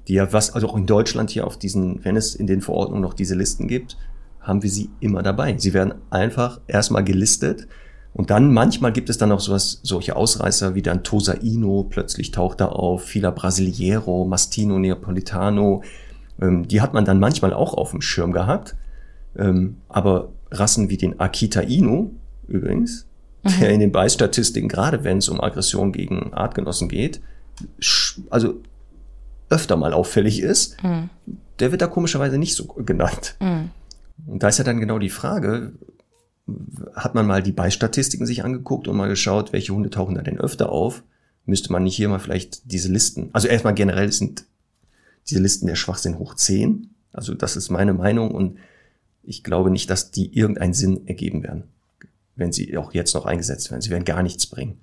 Die 0.07 0.13
ja 0.13 0.31
was, 0.33 0.53
also 0.53 0.69
auch 0.69 0.75
in 0.75 0.85
Deutschland 0.85 1.29
hier 1.29 1.47
auf 1.47 1.57
diesen, 1.57 2.03
wenn 2.03 2.15
es 2.15 2.35
in 2.35 2.47
den 2.47 2.61
Verordnungen 2.61 3.01
noch 3.01 3.13
diese 3.13 3.35
Listen 3.35 3.67
gibt, 3.67 3.97
haben 4.39 4.61
wir 4.61 4.69
sie 4.69 4.89
immer 4.99 5.23
dabei. 5.23 5.57
Sie 5.57 5.73
werden 5.73 5.95
einfach 6.09 6.59
erstmal 6.67 7.03
gelistet 7.03 7.67
und 8.13 8.29
dann 8.29 8.53
manchmal 8.53 8.93
gibt 8.93 9.09
es 9.09 9.17
dann 9.17 9.33
auch 9.33 9.41
sowas, 9.41 9.81
solche 9.83 10.15
Ausreißer 10.15 10.73
wie 10.73 10.81
dann 10.81 11.03
Tosa 11.03 11.33
Ino, 11.41 11.85
plötzlich 11.89 12.31
taucht 12.31 12.61
da 12.61 12.67
auf, 12.67 13.03
Fila 13.03 13.29
Brasiliero, 13.31 14.23
Mastino 14.23 14.79
Neapolitano. 14.79 15.83
Ähm, 16.41 16.67
die 16.67 16.81
hat 16.81 16.93
man 16.93 17.05
dann 17.05 17.19
manchmal 17.19 17.53
auch 17.53 17.73
auf 17.73 17.91
dem 17.91 18.01
Schirm 18.01 18.31
gehabt. 18.31 18.75
Ähm, 19.37 19.77
aber 19.89 20.29
Rassen 20.51 20.89
wie 20.89 20.97
den 20.97 21.19
Akita 21.19 21.61
Inu 21.61 22.11
übrigens, 22.47 23.07
der 23.59 23.69
in 23.71 23.79
den 23.79 23.91
Beistatistiken, 23.91 24.69
gerade 24.69 25.03
wenn 25.03 25.17
es 25.17 25.29
um 25.29 25.41
Aggression 25.41 25.91
gegen 25.91 26.33
Artgenossen 26.33 26.89
geht, 26.89 27.21
also 28.29 28.61
öfter 29.49 29.77
mal 29.77 29.93
auffällig 29.93 30.41
ist, 30.41 30.77
der 31.59 31.71
wird 31.71 31.81
da 31.81 31.87
komischerweise 31.87 32.37
nicht 32.37 32.55
so 32.55 32.65
genannt. 32.65 33.35
Und 34.27 34.43
da 34.43 34.47
ist 34.47 34.57
ja 34.57 34.63
dann 34.63 34.79
genau 34.79 34.99
die 34.99 35.09
Frage, 35.09 35.73
hat 36.95 37.15
man 37.15 37.25
mal 37.25 37.41
die 37.43 37.51
Beistatistiken 37.51 38.25
sich 38.25 38.43
angeguckt 38.43 38.87
und 38.87 38.95
mal 38.95 39.09
geschaut, 39.09 39.51
welche 39.53 39.73
Hunde 39.73 39.89
tauchen 39.89 40.15
da 40.15 40.21
denn 40.21 40.39
öfter 40.39 40.71
auf? 40.71 41.03
Müsste 41.45 41.71
man 41.71 41.83
nicht 41.83 41.95
hier 41.95 42.09
mal 42.09 42.19
vielleicht 42.19 42.71
diese 42.71 42.91
Listen, 42.91 43.29
also 43.33 43.47
erstmal 43.47 43.73
generell 43.73 44.11
sind 44.11 44.45
diese 45.27 45.41
Listen 45.41 45.67
der 45.67 45.75
Schwachsinn 45.75 46.19
hoch 46.19 46.35
10. 46.35 46.89
Also 47.11 47.33
das 47.33 47.55
ist 47.55 47.69
meine 47.69 47.93
Meinung 47.93 48.31
und 48.31 48.57
ich 49.23 49.43
glaube 49.43 49.71
nicht, 49.71 49.89
dass 49.89 50.11
die 50.11 50.37
irgendeinen 50.37 50.73
Sinn 50.73 51.07
ergeben 51.07 51.43
werden, 51.43 51.63
wenn 52.35 52.51
sie 52.51 52.77
auch 52.77 52.93
jetzt 52.93 53.13
noch 53.15 53.25
eingesetzt 53.25 53.71
werden. 53.71 53.81
Sie 53.81 53.89
werden 53.89 54.05
gar 54.05 54.21
nichts 54.21 54.45
bringen. 54.47 54.79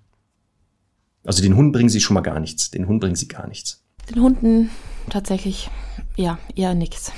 Also 1.24 1.43
den 1.43 1.57
Hund 1.57 1.72
bringen 1.72 1.88
sie 1.88 2.01
schon 2.01 2.14
mal 2.14 2.22
gar 2.22 2.40
nichts. 2.40 2.70
Den 2.70 2.88
Hund 2.88 3.01
bringen 3.01 3.14
sie 3.14 3.28
gar 3.28 3.47
nichts. 3.47 3.84
Den 4.11 4.20
Hunden 4.20 4.70
tatsächlich, 5.11 5.70
ja, 6.16 6.38
eher 6.57 6.74
nix. 6.74 7.12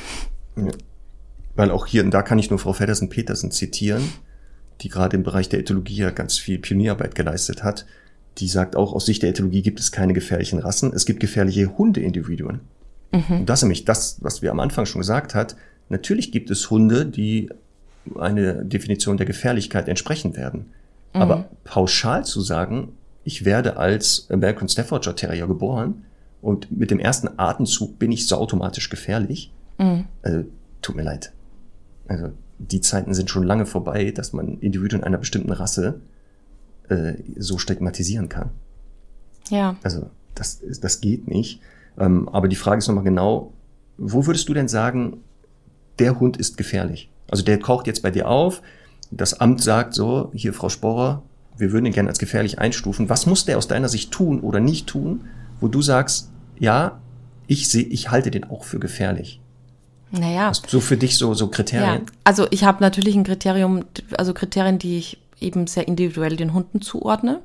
Weil 1.55 1.70
auch 1.70 1.87
hier 1.87 2.05
und 2.05 2.12
da 2.12 2.22
kann 2.22 2.39
ich 2.39 2.51
nur 2.51 2.59
Frau 2.59 2.75
Feddersen-Petersen 2.75 3.51
zitieren, 3.51 4.03
die 4.83 4.89
gerade 4.89 5.16
im 5.16 5.22
Bereich 5.22 5.49
der 5.49 5.61
Ethologie 5.61 5.97
ja 5.97 6.11
ganz 6.11 6.37
viel 6.37 6.59
Pionierarbeit 6.59 7.14
geleistet 7.14 7.62
hat. 7.62 7.87
Die 8.39 8.49
sagt 8.49 8.77
auch, 8.77 8.93
aus 8.93 9.07
Sicht 9.07 9.22
der 9.22 9.31
Ethologie 9.31 9.62
gibt 9.62 9.81
es 9.81 9.93
keine 9.93 10.12
gefährlichen 10.12 10.59
Rassen, 10.59 10.93
es 10.93 11.07
gibt 11.07 11.20
gefährliche 11.20 11.79
Hundeindividuen. 11.79 12.61
Und 13.40 13.46
das 13.46 13.60
ist 13.60 13.62
nämlich 13.64 13.84
das, 13.84 14.18
was 14.20 14.42
wir 14.42 14.50
am 14.50 14.60
Anfang 14.60 14.86
schon 14.86 15.00
gesagt 15.00 15.34
hat. 15.34 15.56
Natürlich 15.88 16.32
gibt 16.32 16.50
es 16.50 16.70
Hunde, 16.70 17.06
die 17.06 17.50
eine 18.18 18.64
Definition 18.64 19.16
der 19.16 19.26
Gefährlichkeit 19.26 19.88
entsprechen 19.88 20.36
werden. 20.36 20.66
Aber 21.12 21.48
pauschal 21.62 22.24
zu 22.24 22.40
sagen, 22.40 22.92
ich 23.22 23.44
werde 23.44 23.76
als 23.76 24.26
American 24.30 24.68
Staffordshire 24.68 25.14
Terrier 25.14 25.46
geboren 25.46 26.04
und 26.42 26.76
mit 26.76 26.90
dem 26.90 26.98
ersten 26.98 27.28
Atemzug 27.38 27.98
bin 27.98 28.10
ich 28.10 28.26
so 28.26 28.36
automatisch 28.36 28.90
gefährlich, 28.90 29.52
also, 30.22 30.44
tut 30.82 30.96
mir 30.96 31.02
leid. 31.02 31.32
Also 32.06 32.30
die 32.58 32.80
Zeiten 32.80 33.14
sind 33.14 33.30
schon 33.30 33.44
lange 33.44 33.66
vorbei, 33.66 34.10
dass 34.10 34.32
man 34.32 34.58
Individuen 34.58 35.02
einer 35.02 35.18
bestimmten 35.18 35.52
Rasse 35.52 36.00
äh, 36.88 37.14
so 37.36 37.58
stigmatisieren 37.58 38.28
kann. 38.28 38.50
Ja. 39.50 39.76
Also 39.82 40.10
das, 40.34 40.60
das 40.80 41.00
geht 41.00 41.28
nicht. 41.28 41.60
Ähm, 41.99 42.28
aber 42.28 42.49
die 42.49 42.57
Frage 42.57 42.78
ist 42.78 42.88
nochmal 42.88 43.05
genau, 43.05 43.53
wo 43.97 44.26
würdest 44.26 44.49
du 44.49 44.55
denn 44.55 44.68
sagen, 44.68 45.18
der 45.99 46.18
Hund 46.18 46.36
ist 46.36 46.57
gefährlich? 46.57 47.11
Also 47.30 47.45
der 47.45 47.59
kocht 47.59 47.86
jetzt 47.86 48.03
bei 48.03 48.11
dir 48.11 48.28
auf, 48.28 48.62
das 49.11 49.40
Amt 49.40 49.62
sagt 49.62 49.95
so, 49.95 50.30
hier 50.34 50.53
Frau 50.53 50.68
Sporrer, 50.68 51.22
wir 51.57 51.72
würden 51.72 51.86
ihn 51.86 51.92
gerne 51.92 52.09
als 52.09 52.18
gefährlich 52.18 52.59
einstufen. 52.59 53.09
Was 53.09 53.26
muss 53.26 53.45
der 53.45 53.59
aus 53.59 53.68
deiner 53.68 53.88
Sicht 53.88 54.11
tun 54.11 54.40
oder 54.40 54.61
nicht 54.61 54.88
tun, 54.88 55.26
wo 55.61 55.68
du 55.68 55.82
sagst, 55.82 56.30
ja, 56.59 57.01
ich 57.47 57.68
sehe, 57.68 57.84
ich 57.84 58.11
halte 58.11 58.30
den 58.30 58.45
auch 58.45 58.64
für 58.64 58.80
gefährlich. 58.80 59.40
Naja. 60.11 60.47
Hast 60.49 60.68
so 60.68 60.80
für 60.80 60.97
dich 60.97 61.16
so, 61.16 61.34
so 61.34 61.47
Ja, 61.47 61.51
Kriterien? 61.51 62.03
also 62.24 62.47
ich 62.51 62.64
habe 62.64 62.82
natürlich 62.82 63.14
ein 63.16 63.24
Kriterium, 63.24 63.84
also 64.16 64.32
Kriterien, 64.34 64.78
die 64.78 64.99
ich 64.99 65.20
eben 65.40 65.66
sehr 65.66 65.86
individuell 65.86 66.36
den 66.36 66.55
Hunden 66.55 66.80
zuordne. 66.80 67.42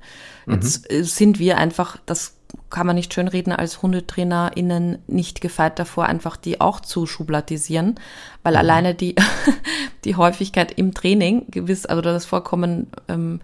Jetzt 0.47 0.91
äh, 0.91 1.03
sind 1.03 1.39
wir 1.39 1.57
einfach, 1.57 1.97
das 2.05 2.33
kann 2.69 2.87
man 2.87 2.95
nicht 2.95 3.13
schönreden, 3.13 3.53
als 3.53 3.81
HundetrainerInnen 3.81 4.99
nicht 5.07 5.41
gefeit 5.41 5.79
davor, 5.79 6.05
einfach 6.05 6.37
die 6.37 6.61
auch 6.61 6.79
zu 6.79 7.05
schubladisieren, 7.05 7.95
weil 8.43 8.55
alleine 8.55 8.95
die, 8.95 9.15
die 10.05 10.15
Häufigkeit 10.15 10.71
im 10.71 10.93
Training, 10.93 11.45
gewiss, 11.49 11.85
also 11.85 12.01
das 12.01 12.25
Vorkommen 12.25 12.87
ähm, 13.07 13.41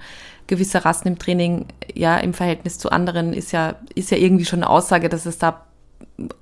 gewisser 0.47 0.86
Rassen 0.86 1.08
im 1.08 1.20
Training, 1.20 1.68
ja, 1.93 2.18
im 2.18 2.34
Verhältnis 2.34 2.78
zu 2.78 2.91
anderen 2.91 3.34
ist 3.34 3.51
ja, 3.51 3.76
ist 3.95 4.12
ja 4.12 4.18
irgendwie 4.18 4.45
schon 4.45 4.60
eine 4.64 4.70
Aussage, 4.70 5.10
dass 5.10 5.26
es 5.26 5.38
da 5.38 5.66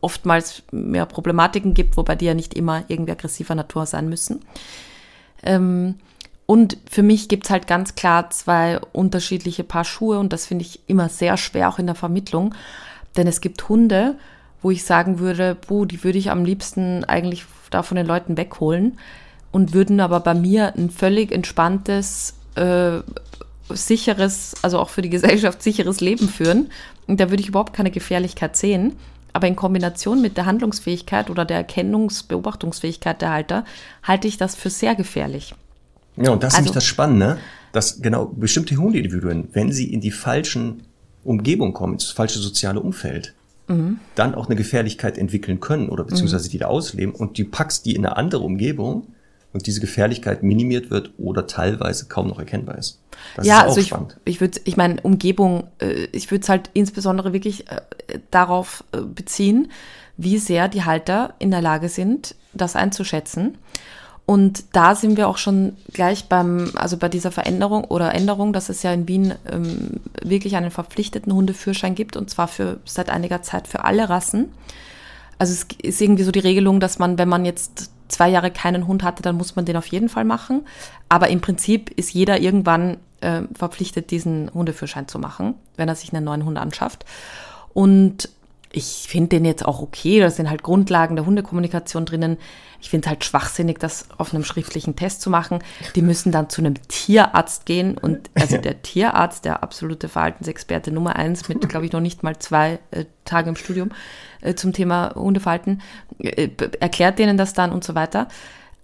oftmals 0.02 0.64
mehr 0.72 1.06
Problematiken 1.06 1.74
gibt, 1.74 1.98
wobei 1.98 2.16
die 2.16 2.26
ja 2.26 2.34
nicht 2.34 2.54
immer 2.54 2.84
irgendwie 2.88 3.12
aggressiver 3.12 3.56
Natur 3.56 3.86
sein 3.86 4.10
müssen. 4.10 4.42
Ähm, 5.42 5.96
und 6.46 6.78
für 6.90 7.04
mich 7.04 7.30
gibt's 7.30 7.50
halt 7.50 7.68
ganz 7.68 7.96
klar 7.96 8.30
zwei 8.30 8.80
unterschiedliche 8.92 9.64
Paar 9.64 9.86
Schuhe 9.86 10.20
und 10.20 10.34
das 10.34 10.46
finde 10.46 10.66
ich 10.66 10.82
immer 10.88 11.10
sehr 11.10 11.38
schwer, 11.38 11.70
auch 11.70 11.80
in 11.80 11.86
der 11.86 11.96
Vermittlung. 11.96 12.54
Denn 13.16 13.28
es 13.28 13.42
gibt 13.42 13.70
Hunde, 13.70 14.16
wo 14.62 14.72
ich 14.72 14.84
sagen 14.84 15.20
würde, 15.20 15.56
puh, 15.56 15.86
die 15.86 16.04
würde 16.04 16.18
ich 16.18 16.32
am 16.32 16.46
liebsten 16.46 17.04
eigentlich 17.06 17.46
da 17.70 17.84
von 17.84 17.98
den 17.98 18.06
Leuten 18.06 18.38
wegholen 18.38 18.98
und 19.52 19.74
würden 19.74 20.00
aber 20.00 20.20
bei 20.20 20.34
mir 20.34 20.74
ein 20.76 20.90
völlig 20.90 21.32
entspanntes, 21.32 22.36
äh, 22.56 23.00
sicheres, 23.70 24.56
also 24.62 24.80
auch 24.80 24.90
für 24.90 25.02
die 25.02 25.10
Gesellschaft 25.10 25.64
sicheres 25.64 26.02
Leben 26.02 26.28
führen. 26.28 26.70
Und 27.08 27.20
da 27.20 27.30
würde 27.30 27.42
ich 27.42 27.50
überhaupt 27.50 27.74
keine 27.74 27.92
Gefährlichkeit 27.92 28.58
sehen. 28.58 28.98
Aber 29.32 29.48
in 29.48 29.56
Kombination 29.56 30.22
mit 30.22 30.38
der 30.38 30.46
Handlungsfähigkeit 30.46 31.30
oder 31.30 31.46
der 31.46 31.66
Erkennungs-, 31.68 32.28
Beobachtungsfähigkeit 32.28 33.22
der 33.22 33.32
Halter 33.32 33.66
halte 34.04 34.28
ich 34.28 34.38
das 34.38 34.56
für 34.56 34.70
sehr 34.70 34.96
gefährlich. 34.96 35.56
Ja, 36.18 36.32
und 36.32 36.44
das 36.44 36.54
ist 36.54 36.56
Also- 36.56 36.64
nämlich 36.64 36.74
das 36.74 36.86
Spannende, 36.86 37.38
dass 37.72 38.02
genau 38.02 38.26
bestimmte 38.26 38.76
Hundeindividuen, 38.76 39.50
wenn 39.54 39.72
sie 39.72 39.92
in 39.92 40.02
die 40.02 40.12
falschen 40.12 40.84
Umgebung 41.24 41.74
kommen, 41.74 41.94
ins 41.94 42.12
falsche 42.12 42.40
soziale 42.40 42.80
Umfeld, 42.80 43.34
dann 44.16 44.36
auch 44.36 44.48
eine 44.48 44.56
Gefährlichkeit 44.56 45.18
entwickeln 45.18 45.62
können 45.62 45.88
oder 45.90 46.04
beziehungsweise 46.04 46.50
die 46.50 46.58
da 46.58 46.68
ausleben 46.68 47.16
und 47.16 47.40
du 47.40 47.46
packst 47.46 47.86
die 47.86 47.96
in 47.96 48.06
eine 48.06 48.18
andere 48.18 48.44
Umgebung 48.44 49.08
und 49.54 49.66
diese 49.66 49.80
Gefährlichkeit 49.80 50.44
minimiert 50.44 50.92
wird 50.92 51.12
oder 51.18 51.48
teilweise 51.48 52.08
kaum 52.08 52.28
noch 52.28 52.40
erkennbar 52.40 52.78
ist. 52.78 53.00
Das 53.36 53.48
ja, 53.48 53.60
ist 53.60 53.62
auch 53.62 53.68
also 53.70 53.80
ich, 53.80 53.88
spannend. 53.88 54.18
ich 54.26 54.42
würde, 54.42 54.60
ich 54.66 54.76
meine, 54.76 55.00
Umgebung, 55.02 55.68
äh, 55.80 56.08
ich 56.12 56.30
würde 56.30 56.44
es 56.44 56.50
halt 56.50 56.72
insbesondere 56.74 57.32
wirklich 57.32 57.70
äh, 57.72 57.82
darauf 58.32 58.84
äh, 58.92 59.00
beziehen, 59.02 59.72
wie 60.18 60.40
sehr 60.40 60.68
die 60.68 60.84
Halter 60.84 61.34
in 61.40 61.50
der 61.50 61.62
Lage 61.62 61.88
sind, 61.88 62.36
das 62.54 62.76
einzuschätzen. 62.76 63.58
Und 64.26 64.64
da 64.72 64.96
sind 64.96 65.18
wir 65.18 65.28
auch 65.28 65.38
schon 65.38 65.76
gleich 65.92 66.30
beim, 66.30 66.72
also 66.76 66.96
bei 66.96 67.10
dieser 67.10 67.32
Veränderung 67.32 67.84
oder 67.84 68.14
Änderung, 68.14 68.54
dass 68.54 68.70
es 68.70 68.82
ja 68.82 68.94
in 68.94 69.08
Wien 69.08 69.34
ähm, 69.52 70.00
wirklich 70.22 70.56
einen 70.56 70.72
verpflichteten 70.72 71.34
Hundeführerschein 71.34 71.94
gibt 71.94 72.16
und 72.16 72.30
zwar 72.30 72.48
für 72.48 72.80
seit 72.86 73.10
einiger 73.10 73.42
Zeit 73.42 73.68
für 73.68 73.84
alle 73.84 74.08
Rassen. 74.10 74.54
Also 75.40 75.54
es 75.54 75.66
ist 75.82 76.00
irgendwie 76.00 76.24
so 76.24 76.32
die 76.32 76.40
Regelung, 76.40 76.80
dass 76.80 77.00
man, 77.00 77.18
wenn 77.18 77.28
man 77.28 77.44
jetzt 77.44 77.92
zwei 78.08 78.30
Jahre 78.30 78.50
keinen 78.50 78.88
Hund 78.88 79.04
hatte, 79.04 79.24
dann 79.24 79.36
muss 79.36 79.58
man 79.58 79.66
den 79.66 79.76
auf 79.76 79.88
jeden 79.88 80.08
Fall 80.08 80.24
machen. 80.24 80.66
Aber 81.10 81.28
im 81.28 81.42
Prinzip 81.42 81.90
ist 81.90 82.14
jeder 82.14 82.40
irgendwann 82.40 82.98
äh, 83.20 83.42
verpflichtet, 83.54 84.12
diesen 84.12 84.54
Hundeführerschein 84.54 85.10
zu 85.10 85.20
machen, 85.20 85.56
wenn 85.76 85.90
er 85.90 85.96
sich 85.96 86.14
einen 86.14 86.24
neuen 86.24 86.46
Hund 86.46 86.58
anschafft. 86.58 87.04
Und 87.74 88.30
ich 88.76 89.06
finde 89.08 89.30
den 89.30 89.46
jetzt 89.46 89.64
auch 89.64 89.82
okay. 89.82 90.20
Da 90.20 90.32
sind 90.32 90.50
halt 90.50 90.64
Grundlagen 90.64 91.16
der 91.16 91.28
Hundekommunikation 91.28 92.06
drinnen. 92.06 92.38
Ich 92.82 92.90
finde 92.90 93.06
es 93.06 93.10
halt 93.10 93.24
schwachsinnig, 93.24 93.78
das 93.78 94.08
auf 94.18 94.34
einem 94.34 94.44
schriftlichen 94.44 94.96
Test 94.96 95.22
zu 95.22 95.30
machen. 95.30 95.60
Die 95.96 96.02
müssen 96.02 96.32
dann 96.32 96.50
zu 96.50 96.62
einem 96.62 96.76
Tierarzt 96.88 97.68
gehen 97.68 97.98
und 97.98 98.32
also 98.34 98.58
der 98.58 98.82
Tierarzt, 98.82 99.46
der 99.46 99.62
absolute 99.62 100.10
Verhaltensexperte 100.10 100.92
Nummer 100.92 101.16
eins 101.16 101.48
mit, 101.48 101.70
glaube 101.70 101.86
ich, 101.86 101.92
noch 101.92 102.02
nicht 102.02 102.24
mal 102.24 102.38
zwei 102.40 102.80
äh, 102.90 103.06
Tage 103.26 103.50
im 103.50 103.56
Studium 103.56 103.92
äh, 104.42 104.56
zum 104.56 104.74
Thema 104.74 105.14
Hundeverhalten, 105.14 105.82
äh, 106.18 106.50
erklärt 106.80 107.20
denen 107.20 107.38
das 107.38 107.54
dann 107.54 107.72
und 107.72 107.84
so 107.84 107.94
weiter. 107.94 108.28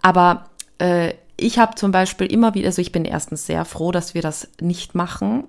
Aber 0.02 0.50
äh, 0.78 1.14
ich 1.36 1.58
habe 1.58 1.74
zum 1.74 1.90
Beispiel 1.90 2.28
immer 2.28 2.54
wieder, 2.54 2.66
also 2.68 2.80
ich 2.80 2.92
bin 2.92 3.04
erstens 3.04 3.44
sehr 3.44 3.64
froh, 3.64 3.90
dass 3.90 4.14
wir 4.14 4.22
das 4.22 4.48
nicht 4.60 4.94
machen. 4.94 5.48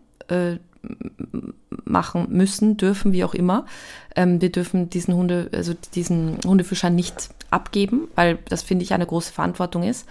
Machen 1.85 2.27
müssen, 2.29 2.77
dürfen, 2.77 3.13
wie 3.13 3.23
auch 3.23 3.33
immer. 3.33 3.65
Ähm, 4.15 4.41
wir 4.41 4.51
dürfen 4.51 4.89
diesen 4.89 5.13
Hunde, 5.13 5.49
also 5.53 5.73
diesen 5.93 6.37
Hundeführerschein 6.45 6.95
nicht 6.95 7.29
abgeben, 7.49 8.07
weil 8.15 8.39
das 8.49 8.63
finde 8.63 8.83
ich 8.83 8.93
eine 8.93 9.05
große 9.05 9.33
Verantwortung 9.33 9.83
ist. 9.83 10.07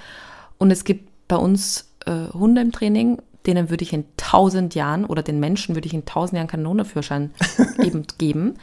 Und 0.59 0.71
es 0.71 0.85
gibt 0.85 1.09
bei 1.27 1.37
uns 1.37 1.91
äh, 2.07 2.33
Hunde 2.33 2.61
im 2.61 2.73
Training, 2.73 3.21
denen 3.47 3.71
würde 3.71 3.83
ich 3.83 3.93
in 3.93 4.05
tausend 4.17 4.75
Jahren 4.75 5.05
oder 5.05 5.23
den 5.23 5.41
Menschen 5.41 5.75
würde 5.75 5.87
ich 5.87 5.95
in 5.95 6.05
tausend 6.05 6.37
Jahren 6.37 6.49
keinen 6.49 6.69
Hundeführerschein 6.69 7.33
eben 7.83 8.07
geben. 8.19 8.55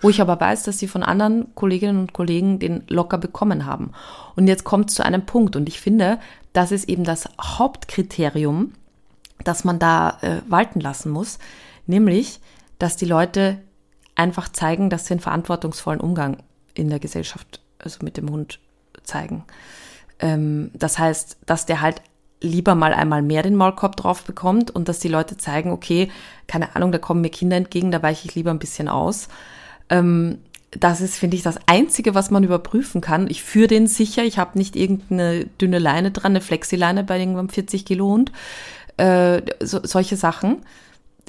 wo 0.00 0.10
ich 0.10 0.20
aber 0.20 0.40
weiß, 0.40 0.64
dass 0.64 0.80
sie 0.80 0.88
von 0.88 1.04
anderen 1.04 1.54
Kolleginnen 1.54 1.98
und 1.98 2.12
Kollegen 2.12 2.58
den 2.58 2.82
locker 2.88 3.18
bekommen 3.18 3.66
haben. 3.66 3.92
Und 4.34 4.48
jetzt 4.48 4.64
kommt 4.64 4.90
es 4.90 4.96
zu 4.96 5.04
einem 5.04 5.24
Punkt 5.26 5.54
und 5.54 5.68
ich 5.68 5.80
finde, 5.80 6.18
das 6.52 6.72
ist 6.72 6.88
eben 6.88 7.04
das 7.04 7.28
Hauptkriterium, 7.40 8.72
das 9.44 9.64
man 9.64 9.78
da 9.78 10.18
äh, 10.20 10.42
walten 10.48 10.80
lassen 10.80 11.10
muss, 11.10 11.38
nämlich, 11.86 12.40
dass 12.78 12.96
die 12.96 13.04
Leute 13.04 13.58
einfach 14.14 14.48
zeigen, 14.48 14.90
dass 14.90 15.06
sie 15.06 15.14
einen 15.14 15.20
verantwortungsvollen 15.20 16.00
Umgang 16.00 16.38
in 16.74 16.88
der 16.88 16.98
Gesellschaft, 16.98 17.60
also 17.78 17.98
mit 18.02 18.16
dem 18.16 18.30
Hund 18.30 18.58
zeigen. 19.04 19.44
Ähm, 20.18 20.70
das 20.74 20.98
heißt, 20.98 21.38
dass 21.46 21.66
der 21.66 21.80
halt 21.80 22.02
lieber 22.40 22.74
mal 22.74 22.92
einmal 22.92 23.22
mehr 23.22 23.42
den 23.42 23.56
Maulkorb 23.56 23.96
drauf 23.96 24.24
bekommt 24.24 24.70
und 24.70 24.88
dass 24.88 24.98
die 24.98 25.08
Leute 25.08 25.36
zeigen, 25.36 25.70
okay, 25.70 26.10
keine 26.46 26.74
Ahnung, 26.74 26.92
da 26.92 26.98
kommen 26.98 27.20
mir 27.20 27.30
Kinder 27.30 27.56
entgegen, 27.56 27.92
da 27.92 28.02
weiche 28.02 28.28
ich 28.28 28.34
lieber 28.34 28.50
ein 28.50 28.58
bisschen 28.58 28.88
aus. 28.88 29.28
Ähm, 29.88 30.38
das 30.72 31.02
ist, 31.02 31.16
finde 31.16 31.36
ich, 31.36 31.42
das 31.42 31.58
Einzige, 31.66 32.14
was 32.14 32.30
man 32.30 32.44
überprüfen 32.44 33.00
kann. 33.00 33.28
Ich 33.28 33.42
führe 33.42 33.68
den 33.68 33.86
sicher, 33.86 34.24
ich 34.24 34.38
habe 34.38 34.58
nicht 34.58 34.74
irgendeine 34.74 35.44
dünne 35.60 35.78
Leine 35.78 36.10
dran, 36.10 36.32
eine 36.32 36.40
Flexileine 36.40 37.04
bei 37.04 37.18
irgendeinem 37.18 37.50
40 37.50 37.84
Kilo 37.84 38.06
Hund. 38.06 38.32
Äh, 39.02 39.42
so, 39.58 39.80
solche 39.82 40.16
Sachen. 40.16 40.62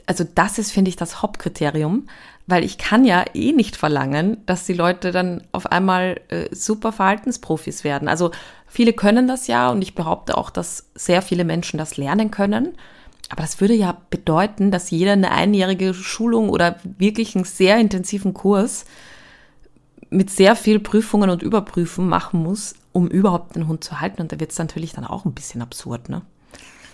Also 0.05 0.23
das 0.23 0.59
ist, 0.59 0.71
finde 0.71 0.89
ich, 0.89 0.95
das 0.95 1.23
Hauptkriterium, 1.23 2.07
weil 2.45 2.63
ich 2.63 2.77
kann 2.77 3.03
ja 3.03 3.25
eh 3.33 3.51
nicht 3.51 3.77
verlangen, 3.77 4.37
dass 4.45 4.67
die 4.67 4.73
Leute 4.73 5.11
dann 5.11 5.41
auf 5.53 5.71
einmal 5.71 6.21
äh, 6.27 6.53
super 6.53 6.91
Verhaltensprofis 6.91 7.83
werden. 7.83 8.07
Also 8.07 8.29
viele 8.67 8.93
können 8.93 9.27
das 9.27 9.47
ja 9.47 9.71
und 9.71 9.81
ich 9.81 9.95
behaupte 9.95 10.37
auch, 10.37 10.51
dass 10.51 10.91
sehr 10.93 11.23
viele 11.23 11.45
Menschen 11.45 11.79
das 11.79 11.97
lernen 11.97 12.29
können. 12.29 12.75
Aber 13.29 13.41
das 13.41 13.59
würde 13.59 13.73
ja 13.73 13.97
bedeuten, 14.11 14.69
dass 14.69 14.91
jeder 14.91 15.13
eine 15.13 15.31
einjährige 15.31 15.95
Schulung 15.95 16.49
oder 16.49 16.75
wirklich 16.83 17.35
einen 17.35 17.45
sehr 17.45 17.79
intensiven 17.79 18.35
Kurs 18.35 18.85
mit 20.11 20.29
sehr 20.29 20.55
viel 20.55 20.79
Prüfungen 20.79 21.31
und 21.31 21.41
Überprüfen 21.41 22.07
machen 22.07 22.43
muss, 22.43 22.75
um 22.91 23.07
überhaupt 23.07 23.55
einen 23.55 23.67
Hund 23.67 23.83
zu 23.83 23.99
halten. 23.99 24.21
Und 24.21 24.31
da 24.31 24.39
wird 24.39 24.51
es 24.51 24.59
natürlich 24.59 24.91
dann 24.93 25.05
auch 25.05 25.25
ein 25.25 25.33
bisschen 25.33 25.63
absurd, 25.63 26.09
ne? 26.09 26.21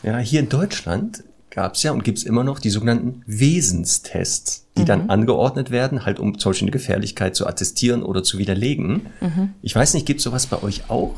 Ja, 0.04 0.18
hier 0.18 0.40
in 0.40 0.50
Deutschland 0.50 1.24
gab 1.50 1.76
es 1.76 1.84
ja 1.84 1.92
und 1.92 2.04
gibt 2.04 2.20
es 2.20 2.24
immer 2.24 2.44
noch 2.44 2.60
die 2.60 2.70
sogenannten 2.70 3.24
Wesenstests, 3.26 4.68
die 4.78 4.82
mhm. 4.82 4.86
dann 4.86 5.10
angeordnet 5.10 5.72
werden, 5.72 6.06
halt 6.06 6.20
um 6.20 6.38
zum 6.38 6.52
Beispiel 6.52 6.68
eine 6.68 6.72
Gefährlichkeit 6.72 7.36
zu 7.36 7.48
attestieren 7.48 8.04
oder 8.04 8.24
zu 8.24 8.38
widerlegen. 8.38 9.08
Mhm. 9.20 9.54
Ich 9.62 9.76
weiß 9.76 9.94
nicht, 9.94 10.06
gibt 10.06 10.20
es 10.20 10.24
sowas 10.24 10.48
bei 10.48 10.62
euch 10.62 10.90
auch? 10.90 11.16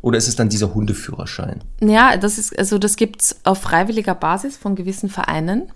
Oder 0.00 0.18
ist 0.18 0.28
es 0.28 0.36
dann 0.36 0.48
dieser 0.48 0.74
Hundeführerschein? 0.74 1.60
Ja, 1.80 2.16
das 2.16 2.38
ist, 2.38 2.56
also 2.56 2.78
das 2.78 2.96
gibt's 2.96 3.36
auf 3.44 3.58
freiwilliger 3.60 4.14
Basis 4.14 4.56
von 4.56 4.76
gewissen 4.76 5.08
Vereinen. 5.08 5.72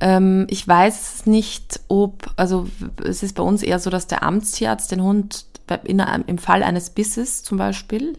Ähm, 0.00 0.46
ich 0.48 0.66
weiß 0.66 1.26
nicht, 1.26 1.80
ob, 1.88 2.30
also 2.36 2.68
es 3.04 3.22
ist 3.22 3.34
bei 3.34 3.42
uns 3.42 3.62
eher 3.62 3.80
so, 3.80 3.90
dass 3.90 4.06
der 4.06 4.22
Amtstierarzt 4.22 4.92
den 4.92 5.02
Hund 5.02 5.46
in, 5.84 5.98
im 5.98 6.38
Fall 6.38 6.62
eines 6.62 6.90
Bisses 6.90 7.42
zum 7.42 7.58
Beispiel 7.58 8.16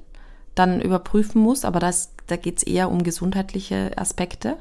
dann 0.59 0.81
überprüfen 0.81 1.41
muss, 1.41 1.65
aber 1.65 1.79
das, 1.79 2.11
da 2.27 2.35
geht's 2.35 2.63
eher 2.63 2.91
um 2.91 3.03
gesundheitliche 3.03 3.91
Aspekte. 3.97 4.57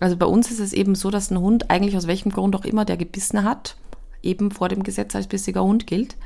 Also 0.00 0.16
bei 0.16 0.26
uns 0.26 0.50
ist 0.50 0.60
es 0.60 0.72
eben 0.72 0.94
so, 0.94 1.10
dass 1.10 1.30
ein 1.30 1.40
Hund 1.40 1.70
eigentlich 1.70 1.96
aus 1.96 2.06
welchem 2.06 2.32
Grund 2.32 2.56
auch 2.56 2.64
immer, 2.64 2.84
der 2.84 2.96
gebissen 2.96 3.44
hat, 3.44 3.76
eben 4.22 4.50
vor 4.50 4.68
dem 4.68 4.82
Gesetz 4.82 5.14
als 5.14 5.28
bissiger 5.28 5.62
Hund 5.62 5.86
gilt 5.86 6.16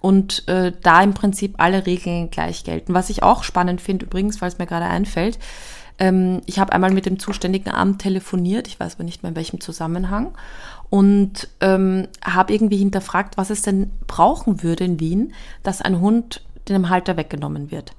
und 0.00 0.46
äh, 0.48 0.72
da 0.82 1.02
im 1.02 1.14
Prinzip 1.14 1.54
alle 1.58 1.86
Regeln 1.86 2.30
gleich 2.30 2.64
gelten. 2.64 2.94
Was 2.94 3.10
ich 3.10 3.22
auch 3.22 3.44
spannend 3.44 3.80
finde 3.80 4.06
übrigens, 4.06 4.42
es 4.42 4.58
mir 4.58 4.66
gerade 4.66 4.86
einfällt, 4.86 5.38
ähm, 5.98 6.40
ich 6.46 6.58
habe 6.58 6.72
einmal 6.72 6.90
mit 6.90 7.06
dem 7.06 7.18
zuständigen 7.18 7.70
Amt 7.70 8.02
telefoniert, 8.02 8.66
ich 8.66 8.80
weiß 8.80 8.94
aber 8.94 9.04
nicht 9.04 9.22
mehr 9.22 9.30
in 9.30 9.36
welchem 9.36 9.60
Zusammenhang, 9.60 10.34
und 10.90 11.48
ähm, 11.60 12.08
habe 12.24 12.52
irgendwie 12.52 12.76
hinterfragt, 12.76 13.36
was 13.36 13.50
es 13.50 13.62
denn 13.62 13.90
brauchen 14.06 14.62
würde 14.62 14.84
in 14.84 15.00
Wien, 15.00 15.32
dass 15.62 15.80
ein 15.80 16.00
Hund 16.00 16.42
dem 16.68 16.88
Halter 16.88 17.16
weggenommen 17.16 17.70
wird. 17.70 17.92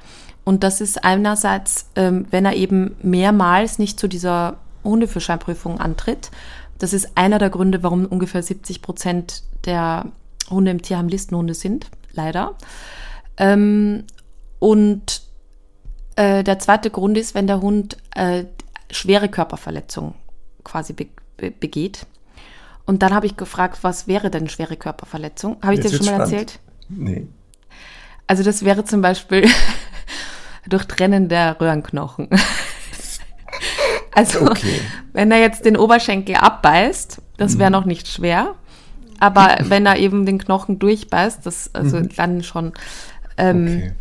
Und 0.43 0.63
das 0.63 0.81
ist 0.81 1.03
einerseits, 1.03 1.87
ähm, 1.95 2.25
wenn 2.29 2.45
er 2.45 2.55
eben 2.55 2.95
mehrmals 3.01 3.79
nicht 3.79 3.99
zu 3.99 4.07
dieser 4.07 4.57
Hundeführerscheinprüfung 4.83 5.79
antritt. 5.79 6.31
Das 6.79 6.93
ist 6.93 7.17
einer 7.17 7.39
der 7.39 7.49
Gründe, 7.49 7.83
warum 7.83 8.05
ungefähr 8.05 8.43
70 8.43 8.81
Prozent 8.81 9.43
der 9.65 10.07
Hunde 10.49 10.71
im 10.71 10.81
Tierheim 10.81 11.07
Listenhunde 11.07 11.53
sind, 11.53 11.89
leider. 12.11 12.55
Ähm, 13.37 14.03
und 14.59 15.21
äh, 16.15 16.43
der 16.43 16.59
zweite 16.59 16.89
Grund 16.89 17.17
ist, 17.17 17.35
wenn 17.35 17.47
der 17.47 17.61
Hund 17.61 17.97
äh, 18.15 18.45
schwere 18.91 19.29
Körperverletzung 19.29 20.15
quasi 20.63 20.93
be 20.93 21.07
be 21.37 21.51
begeht. 21.51 22.05
Und 22.85 23.01
dann 23.01 23.13
habe 23.13 23.25
ich 23.25 23.37
gefragt, 23.37 23.79
was 23.81 24.07
wäre 24.07 24.29
denn 24.29 24.49
schwere 24.49 24.75
Körperverletzung? 24.75 25.57
Habe 25.61 25.75
ich 25.75 25.79
dir 25.79 25.89
schon 25.89 26.05
mal 26.05 26.15
spannend. 26.15 26.33
erzählt? 26.33 26.59
Nee. 26.89 27.27
Also 28.27 28.43
das 28.43 28.63
wäre 28.63 28.83
zum 28.83 29.01
Beispiel 29.01 29.47
Durchtrennen 30.67 31.29
der 31.29 31.59
Röhrenknochen. 31.59 32.29
also 34.11 34.41
okay. 34.41 34.79
wenn 35.13 35.31
er 35.31 35.39
jetzt 35.39 35.65
den 35.65 35.77
Oberschenkel 35.77 36.35
abbeißt, 36.35 37.21
das 37.37 37.57
wäre 37.57 37.69
mhm. 37.69 37.73
noch 37.73 37.85
nicht 37.85 38.07
schwer. 38.07 38.55
Aber 39.19 39.57
wenn 39.63 39.85
er 39.85 39.97
eben 39.97 40.25
den 40.25 40.37
Knochen 40.37 40.79
durchbeißt, 40.79 41.45
das 41.45 41.69
also 41.73 41.97
mhm. 41.97 42.09
dann 42.15 42.43
schon. 42.43 42.73
Ähm, 43.37 43.65
okay. 43.65 43.93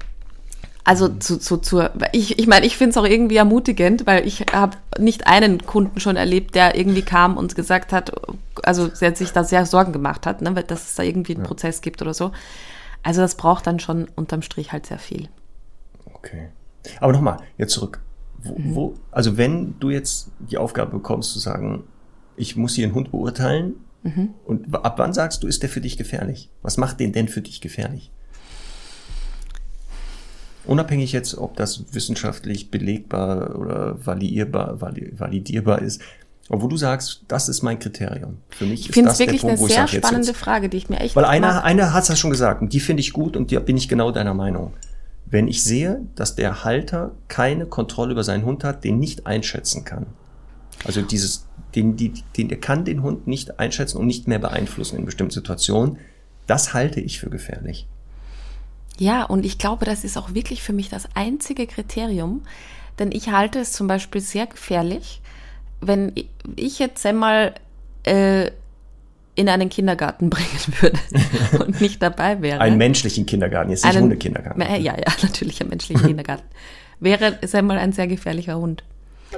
Also 0.84 1.08
zu, 1.08 1.38
zu, 1.38 1.58
zu 1.58 1.88
ich, 2.10 2.40
ich 2.40 2.48
meine, 2.48 2.66
ich 2.66 2.76
finde 2.76 2.90
es 2.90 2.96
auch 2.96 3.04
irgendwie 3.04 3.36
ermutigend, 3.36 4.04
weil 4.04 4.26
ich 4.26 4.46
habe 4.52 4.76
nicht 4.98 5.28
einen 5.28 5.64
Kunden 5.64 6.00
schon 6.00 6.16
erlebt, 6.16 6.56
der 6.56 6.74
irgendwie 6.74 7.02
kam 7.02 7.36
und 7.36 7.54
gesagt 7.54 7.92
hat, 7.92 8.10
also 8.64 8.88
der 8.88 9.14
sich 9.14 9.30
da 9.30 9.44
sehr 9.44 9.64
Sorgen 9.64 9.92
gemacht 9.92 10.26
hat, 10.26 10.42
ne, 10.42 10.52
dass 10.52 10.88
es 10.88 10.94
da 10.96 11.04
irgendwie 11.04 11.34
einen 11.34 11.44
ja. 11.44 11.48
Prozess 11.48 11.82
gibt 11.82 12.02
oder 12.02 12.14
so. 12.14 12.32
Also 13.04 13.20
das 13.20 13.36
braucht 13.36 13.68
dann 13.68 13.78
schon 13.78 14.08
unterm 14.16 14.42
Strich 14.42 14.72
halt 14.72 14.86
sehr 14.86 14.98
viel. 14.98 15.28
Okay. 16.22 16.48
Aber 17.00 17.12
nochmal, 17.12 17.38
jetzt 17.58 17.72
zurück. 17.72 18.00
Wo, 18.42 18.58
mhm. 18.58 18.74
wo, 18.74 18.94
also 19.10 19.36
wenn 19.36 19.78
du 19.78 19.90
jetzt 19.90 20.30
die 20.38 20.58
Aufgabe 20.58 20.92
bekommst 20.92 21.32
zu 21.32 21.38
sagen, 21.38 21.84
ich 22.36 22.56
muss 22.56 22.74
hier 22.74 22.86
einen 22.86 22.94
Hund 22.94 23.10
beurteilen, 23.10 23.74
Mhm. 24.02 24.30
Und 24.44 24.74
ab 24.74 24.94
wann 24.98 25.12
sagst 25.12 25.42
du, 25.42 25.46
ist 25.46 25.62
der 25.62 25.70
für 25.70 25.80
dich 25.80 25.96
gefährlich? 25.96 26.50
Was 26.62 26.76
macht 26.76 27.00
den 27.00 27.12
denn 27.12 27.28
für 27.28 27.40
dich 27.40 27.60
gefährlich? 27.60 28.10
Unabhängig 30.64 31.12
jetzt, 31.12 31.36
ob 31.38 31.56
das 31.56 31.92
wissenschaftlich 31.92 32.70
belegbar 32.70 33.56
oder 33.58 34.04
validierbar, 34.04 34.80
validierbar 34.80 35.82
ist. 35.82 36.00
Aber 36.48 36.62
wo 36.62 36.68
du 36.68 36.76
sagst, 36.76 37.22
das 37.28 37.48
ist 37.48 37.62
mein 37.62 37.78
Kriterium. 37.78 38.38
Für 38.50 38.66
mich 38.66 38.88
ich 38.88 38.96
ist 38.96 39.06
das 39.06 39.18
wirklich 39.18 39.40
der 39.40 39.48
Punkt, 39.48 39.60
eine 39.60 39.68
sehr 39.68 39.88
sage, 39.88 39.98
spannende 39.98 40.28
jetzt, 40.28 40.36
Frage, 40.36 40.68
die 40.68 40.76
ich 40.76 40.88
mir 40.88 41.00
echt 41.00 41.16
Weil 41.16 41.24
einer, 41.24 41.64
einer 41.64 41.92
hat 41.92 42.02
es 42.02 42.08
ja 42.08 42.16
schon 42.16 42.30
gesagt 42.30 42.62
und 42.62 42.72
die 42.72 42.80
finde 42.80 43.00
ich 43.00 43.12
gut 43.12 43.36
und 43.36 43.50
da 43.52 43.60
bin 43.60 43.76
ich 43.76 43.88
genau 43.88 44.10
deiner 44.10 44.34
Meinung. 44.34 44.72
Wenn 45.32 45.48
ich 45.48 45.64
sehe, 45.64 46.02
dass 46.14 46.36
der 46.36 46.62
Halter 46.62 47.12
keine 47.26 47.66
Kontrolle 47.66 48.12
über 48.12 48.22
seinen 48.22 48.44
Hund 48.44 48.64
hat, 48.64 48.84
den 48.84 48.98
nicht 48.98 49.26
einschätzen 49.26 49.84
kann. 49.84 50.06
Also 50.84 51.00
dieses 51.00 51.46
den, 51.74 51.96
die, 51.96 52.12
den, 52.36 52.48
der 52.48 52.60
kann 52.60 52.84
den 52.84 53.02
Hund 53.02 53.26
nicht 53.26 53.58
einschätzen 53.58 53.96
und 53.96 54.06
nicht 54.06 54.28
mehr 54.28 54.38
beeinflussen 54.38 54.98
in 54.98 55.06
bestimmten 55.06 55.32
Situationen. 55.32 55.96
Das 56.46 56.74
halte 56.74 57.00
ich 57.00 57.18
für 57.18 57.30
gefährlich. 57.30 57.86
Ja, 58.98 59.24
und 59.24 59.46
ich 59.46 59.56
glaube, 59.56 59.86
das 59.86 60.04
ist 60.04 60.18
auch 60.18 60.34
wirklich 60.34 60.62
für 60.62 60.74
mich 60.74 60.90
das 60.90 61.08
einzige 61.14 61.66
Kriterium, 61.66 62.42
denn 62.98 63.10
ich 63.10 63.30
halte 63.30 63.58
es 63.58 63.72
zum 63.72 63.86
Beispiel 63.86 64.20
sehr 64.20 64.46
gefährlich, 64.46 65.22
wenn 65.80 66.12
ich 66.56 66.78
jetzt 66.78 67.06
einmal 67.06 67.54
äh, 68.04 68.50
in 69.34 69.48
einen 69.48 69.68
Kindergarten 69.68 70.30
bringen 70.30 70.74
würde 70.80 70.98
und 71.64 71.80
nicht 71.80 72.02
dabei 72.02 72.40
wäre. 72.42 72.60
Einen 72.60 72.78
menschlichen 72.78 73.26
Kindergarten, 73.26 73.70
jetzt 73.70 73.84
nicht 73.84 73.94
einen, 73.94 74.04
Hundekindergarten. 74.04 74.60
Ja, 74.62 74.96
ja, 74.96 75.12
natürlich 75.22 75.60
einen 75.60 75.70
menschlichen 75.70 76.06
Kindergarten. 76.06 76.44
Wäre 77.00 77.38
es 77.40 77.54
einmal 77.54 77.78
ein 77.78 77.92
sehr 77.92 78.06
gefährlicher 78.06 78.56
Hund. 78.58 78.84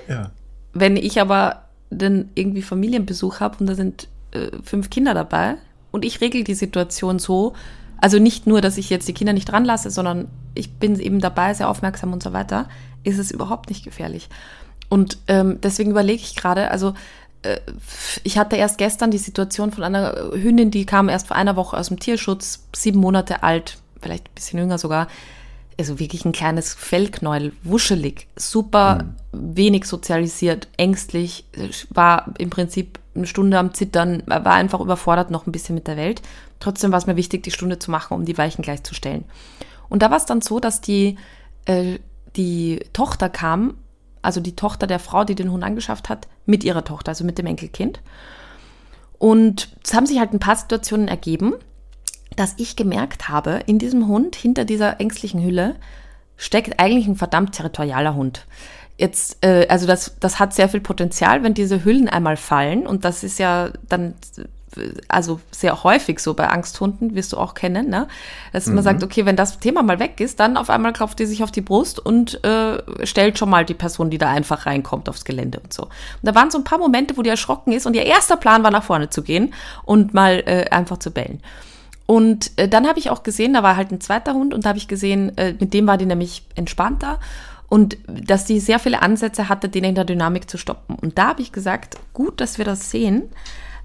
Ja. 0.09 0.31
Wenn 0.73 0.97
ich 0.97 1.21
aber 1.21 1.65
dann 1.91 2.31
irgendwie 2.35 2.63
Familienbesuch 2.63 3.41
habe 3.41 3.59
und 3.61 3.67
da 3.67 3.75
sind 3.75 4.09
äh, 4.33 4.49
fünf 4.63 4.91
Kinder 4.91 5.15
dabei 5.15 5.57
und 5.93 6.05
ich 6.05 6.21
regel 6.21 6.45
die 6.45 6.55
Situation 6.55 7.19
so, 7.19 7.55
also 7.99 8.19
nicht 8.19 8.47
nur, 8.47 8.61
dass 8.61 8.77
ich 8.77 8.91
jetzt 8.91 9.09
die 9.09 9.15
Kinder 9.15 9.33
nicht 9.33 9.47
dran 9.47 9.65
lasse, 9.65 9.91
sondern 9.91 10.29
ich 10.55 10.73
bin 10.73 10.99
eben 10.99 11.21
dabei, 11.21 11.55
sehr 11.55 11.69
aufmerksam 11.69 12.13
und 12.13 12.23
so 12.23 12.33
weiter, 12.33 12.69
ist 13.05 13.19
es 13.19 13.31
überhaupt 13.31 13.69
nicht 13.71 13.85
gefährlich. 13.85 14.29
Und 14.89 15.19
ähm, 15.29 15.61
deswegen 15.63 15.91
überlege 15.91 16.23
ich 16.23 16.37
gerade, 16.37 16.71
also 16.71 16.95
ich 18.23 18.39
hatte 18.39 18.57
erst 18.57 18.79
gestern 18.79 19.11
die 19.11 19.19
Situation 19.19 19.73
von 19.73 19.85
einer 19.85 20.31
Hündin, 20.33 20.71
die 20.71 20.87
kam 20.87 21.09
erst 21.09 21.29
vor 21.29 21.37
einer 21.37 21.57
Woche 21.57 21.77
aus 21.77 21.89
dem 21.89 21.99
Tierschutz, 21.99 22.67
sieben 22.75 23.01
Monate 23.01 23.43
alt, 23.43 23.79
vielleicht 24.01 24.29
ein 24.29 24.35
bisschen 24.35 24.59
jünger 24.59 24.79
sogar, 24.79 25.09
also 25.79 25.99
wirklich 25.99 26.25
ein 26.25 26.33
kleines 26.33 26.75
Fellknäuel, 26.75 27.53
wuschelig, 27.63 28.29
super 28.37 29.05
mhm. 29.33 29.57
wenig 29.57 29.85
sozialisiert, 29.87 30.69
ängstlich, 30.77 31.47
war 31.91 32.33
im 32.39 32.51
Prinzip 32.51 32.99
eine 33.15 33.27
Stunde 33.27 33.59
am 33.59 33.75
Zittern, 33.75 34.23
war 34.27 34.47
einfach 34.47 34.81
überfordert 34.81 35.31
noch 35.31 35.47
ein 35.47 35.53
bisschen 35.53 35.75
mit 35.75 35.87
der 35.87 35.97
Welt. 35.97 36.23
Trotzdem 36.61 36.91
war 36.91 36.99
es 36.99 37.07
mir 37.07 37.17
wichtig, 37.17 37.43
die 37.43 37.51
Stunde 37.51 37.79
zu 37.79 37.91
machen, 37.91 38.15
um 38.15 38.25
die 38.25 38.39
Weichen 38.39 38.63
gleichzustellen. 38.63 39.25
Und 39.89 40.03
da 40.03 40.11
war 40.11 40.17
es 40.17 40.27
dann 40.27 40.41
so, 40.41 40.61
dass 40.61 40.81
die, 40.81 41.17
äh, 41.67 41.99
die 42.37 42.81
Tochter 42.93 43.29
kam, 43.29 43.75
also 44.25 44.41
die 44.41 44.57
Tochter 44.57 44.87
der 44.87 44.99
Frau, 44.99 45.25
die 45.25 45.35
den 45.35 45.51
Hund 45.51 45.65
angeschafft 45.65 46.09
hat, 46.09 46.29
mit 46.47 46.65
ihrer 46.65 46.85
Tochter, 46.85 47.11
also 47.11 47.25
mit 47.25 47.39
dem 47.39 47.47
Enkelkind. 47.47 48.01
Und 49.19 49.77
es 49.85 49.95
haben 49.95 50.07
sich 50.07 50.19
halt 50.19 50.33
ein 50.33 50.41
paar 50.41 50.57
Situationen 50.57 51.09
ergeben, 51.09 51.55
dass 52.37 52.55
ich 52.59 52.77
gemerkt 52.77 53.29
habe, 53.29 53.61
in 53.67 53.79
diesem 53.79 54.09
Hund, 54.09 54.37
hinter 54.37 54.65
dieser 54.65 55.01
ängstlichen 55.01 55.43
Hülle, 55.43 55.77
steckt 56.37 56.81
eigentlich 56.81 57.07
ein 57.07 57.17
verdammt 57.17 57.53
territorialer 57.53 58.15
Hund. 58.15 58.47
Jetzt, 58.97 59.45
äh, 59.45 59.67
also 59.69 59.87
das, 59.87 60.17
das 60.21 60.39
hat 60.39 60.55
sehr 60.55 60.69
viel 60.69 60.81
Potenzial, 60.81 61.43
wenn 61.43 61.55
diese 61.55 61.85
Hüllen 61.85 62.09
einmal 62.09 62.37
fallen. 62.37 62.87
Und 62.87 63.05
das 63.05 63.25
ist 63.25 63.39
ja 63.39 63.71
dann 63.89 64.15
also 65.09 65.41
sehr 65.51 65.85
häufig 65.85 66.19
so 66.19 66.35
bei 66.35 66.49
Angsthunden, 66.49 67.15
wirst 67.15 67.33
du 67.33 67.37
auch 67.37 67.55
kennen, 67.55 67.89
ne? 67.89 68.09
dass 68.53 68.67
mhm. 68.67 68.77
man 68.77 68.85
sagt, 68.85 69.03
okay, 69.03 69.27
wenn 69.27 69.37
das 69.37 69.59
Thema 69.59 69.83
mal 69.83 69.99
weg 69.99 70.21
ist, 70.21 70.41
dann 70.41 70.57
auf 70.57 70.71
einmal 70.71 70.93
klopft 70.93 71.19
die 71.19 71.27
sich 71.27 71.43
auf 71.43 71.51
die 71.51 71.61
Brust 71.61 71.99
und 71.99 72.43
äh, 72.45 72.83
stellt 73.07 73.39
schon 73.39 73.51
mal 73.51 73.65
die 73.65 73.75
Person, 73.75 74.11
die 74.11 74.19
da 74.19 74.31
einfach 74.31 74.67
reinkommt, 74.67 75.09
aufs 75.09 75.25
Gelände 75.25 75.61
und 75.61 75.73
so. 75.73 75.85
Und 75.85 75.91
da 76.23 76.35
waren 76.35 76.51
so 76.51 76.59
ein 76.59 76.65
paar 76.65 76.79
Momente, 76.79 77.17
wo 77.17 77.23
die 77.23 77.31
erschrocken 77.31 77.73
ist 77.73 77.87
und 77.87 77.95
ihr 77.95 78.05
erster 78.05 78.37
Plan 78.37 78.63
war, 78.63 78.71
nach 78.71 78.85
vorne 78.85 79.11
zu 79.11 79.23
gehen 79.23 79.55
und 79.85 80.15
mal 80.15 80.43
äh, 80.47 80.67
einfach 80.71 80.99
zu 80.99 81.11
bellen. 81.11 81.41
Und 82.07 82.51
äh, 82.57 82.69
dann 82.69 82.87
habe 82.87 82.99
ich 82.99 83.11
auch 83.11 83.23
gesehen, 83.23 83.55
da 83.55 83.63
war 83.63 83.77
halt 83.77 83.91
ein 83.91 84.01
zweiter 84.01 84.35
Hund 84.35 84.53
und 84.53 84.65
da 84.65 84.71
habe 84.71 84.79
ich 84.79 84.89
gesehen, 84.89 85.37
äh, 85.39 85.55
mit 85.59 85.73
dem 85.73 85.87
war 85.87 85.97
die 85.97 86.07
nämlich 86.07 86.45
entspannter 86.55 87.19
und 87.69 87.97
dass 88.07 88.45
die 88.45 88.61
sehr 88.61 88.79
viele 88.79 89.03
Ansätze 89.03 89.49
hatte, 89.49 89.69
den 89.69 89.85
in 89.85 89.95
der 89.95 90.05
Dynamik 90.05 90.51
zu 90.51 90.59
stoppen. 90.59 90.97
Und 90.97 91.19
da 91.19 91.29
habe 91.29 91.43
ich 91.43 91.51
gesagt, 91.51 91.97
gut, 92.13 92.41
dass 92.41 92.59
wir 92.59 92.65
das 92.65 92.91
sehen, 92.91 93.25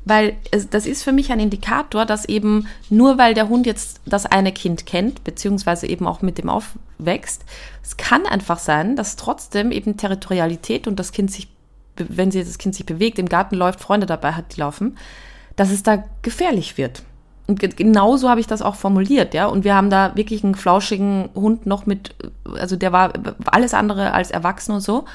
weil 0.09 0.35
das 0.71 0.85
ist 0.85 1.03
für 1.03 1.11
mich 1.11 1.31
ein 1.31 1.39
Indikator, 1.39 2.05
dass 2.05 2.25
eben 2.25 2.67
nur 2.89 3.17
weil 3.17 3.33
der 3.33 3.47
Hund 3.47 3.65
jetzt 3.65 4.01
das 4.05 4.25
eine 4.25 4.51
Kind 4.51 4.85
kennt, 4.85 5.23
beziehungsweise 5.23 5.87
eben 5.87 6.07
auch 6.07 6.21
mit 6.21 6.37
dem 6.37 6.49
aufwächst, 6.49 7.45
es 7.83 7.95
kann 7.95 8.25
einfach 8.25 8.59
sein, 8.59 8.95
dass 8.95 9.15
trotzdem 9.15 9.71
eben 9.71 9.97
Territorialität 9.97 10.87
und 10.87 10.99
das 10.99 11.11
Kind 11.11 11.31
sich, 11.31 11.47
wenn 11.95 12.31
sie 12.31 12.43
das 12.43 12.57
Kind 12.57 12.75
sich 12.75 12.85
bewegt, 12.85 13.19
im 13.19 13.29
Garten 13.29 13.55
läuft, 13.55 13.79
Freunde 13.79 14.05
dabei 14.05 14.33
hat, 14.33 14.55
die 14.55 14.59
laufen, 14.59 14.97
dass 15.55 15.71
es 15.71 15.83
da 15.83 16.03
gefährlich 16.21 16.77
wird. 16.77 17.03
Und 17.47 17.59
genau 17.59 18.15
so 18.15 18.29
habe 18.29 18.39
ich 18.39 18.47
das 18.47 18.61
auch 18.61 18.75
formuliert, 18.75 19.33
ja. 19.33 19.47
Und 19.47 19.63
wir 19.63 19.73
haben 19.73 19.89
da 19.89 20.15
wirklich 20.15 20.43
einen 20.43 20.53
flauschigen 20.53 21.29
Hund 21.33 21.65
noch 21.65 21.87
mit, 21.87 22.15
also 22.59 22.75
der 22.75 22.91
war 22.91 23.13
alles 23.45 23.73
andere 23.73 24.13
als 24.13 24.29
erwachsen 24.29 24.73
und 24.73 24.81
so. 24.81 25.05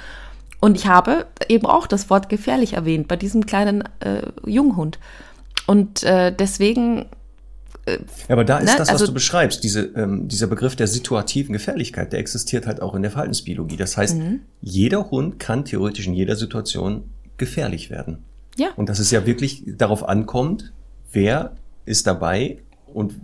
Und 0.65 0.77
ich 0.77 0.87
habe 0.87 1.27
eben 1.51 1.67
auch 1.67 1.87
das 1.87 2.09
Wort 2.09 2.31
gefährlich 2.31 2.73
erwähnt 2.73 3.07
bei 3.07 3.17
diesem 3.17 3.45
kleinen 3.45 3.85
äh, 4.01 4.23
Junghund. 4.47 4.99
Und 5.67 6.03
äh, 6.05 6.35
deswegen. 6.35 7.05
Äh, 7.85 7.99
aber 8.31 8.47
da 8.47 8.57
ist 8.57 8.73
ne, 8.73 8.79
das, 8.79 8.89
was 8.89 8.89
also, 8.89 9.07
du 9.09 9.13
beschreibst, 9.13 9.63
diese, 9.63 9.83
ähm, 9.95 10.27
dieser 10.27 10.47
Begriff 10.47 10.75
der 10.75 10.87
situativen 10.87 11.53
Gefährlichkeit, 11.53 12.15
der 12.15 12.19
existiert 12.19 12.67
halt 12.67 12.81
auch 12.81 12.95
in 12.95 13.03
der 13.03 13.11
Verhaltensbiologie. 13.11 13.77
Das 13.77 13.99
heißt, 13.99 14.17
mhm. 14.17 14.41
jeder 14.63 15.11
Hund 15.11 15.39
kann 15.39 15.67
theoretisch 15.67 16.07
in 16.07 16.15
jeder 16.15 16.35
Situation 16.35 17.11
gefährlich 17.37 17.91
werden. 17.91 18.25
Ja. 18.57 18.69
Und 18.75 18.89
dass 18.89 19.01
es 19.01 19.11
ja 19.11 19.27
wirklich 19.27 19.65
darauf 19.67 20.09
ankommt, 20.09 20.73
wer 21.13 21.57
ist 21.85 22.07
dabei 22.07 22.57
und 22.87 23.17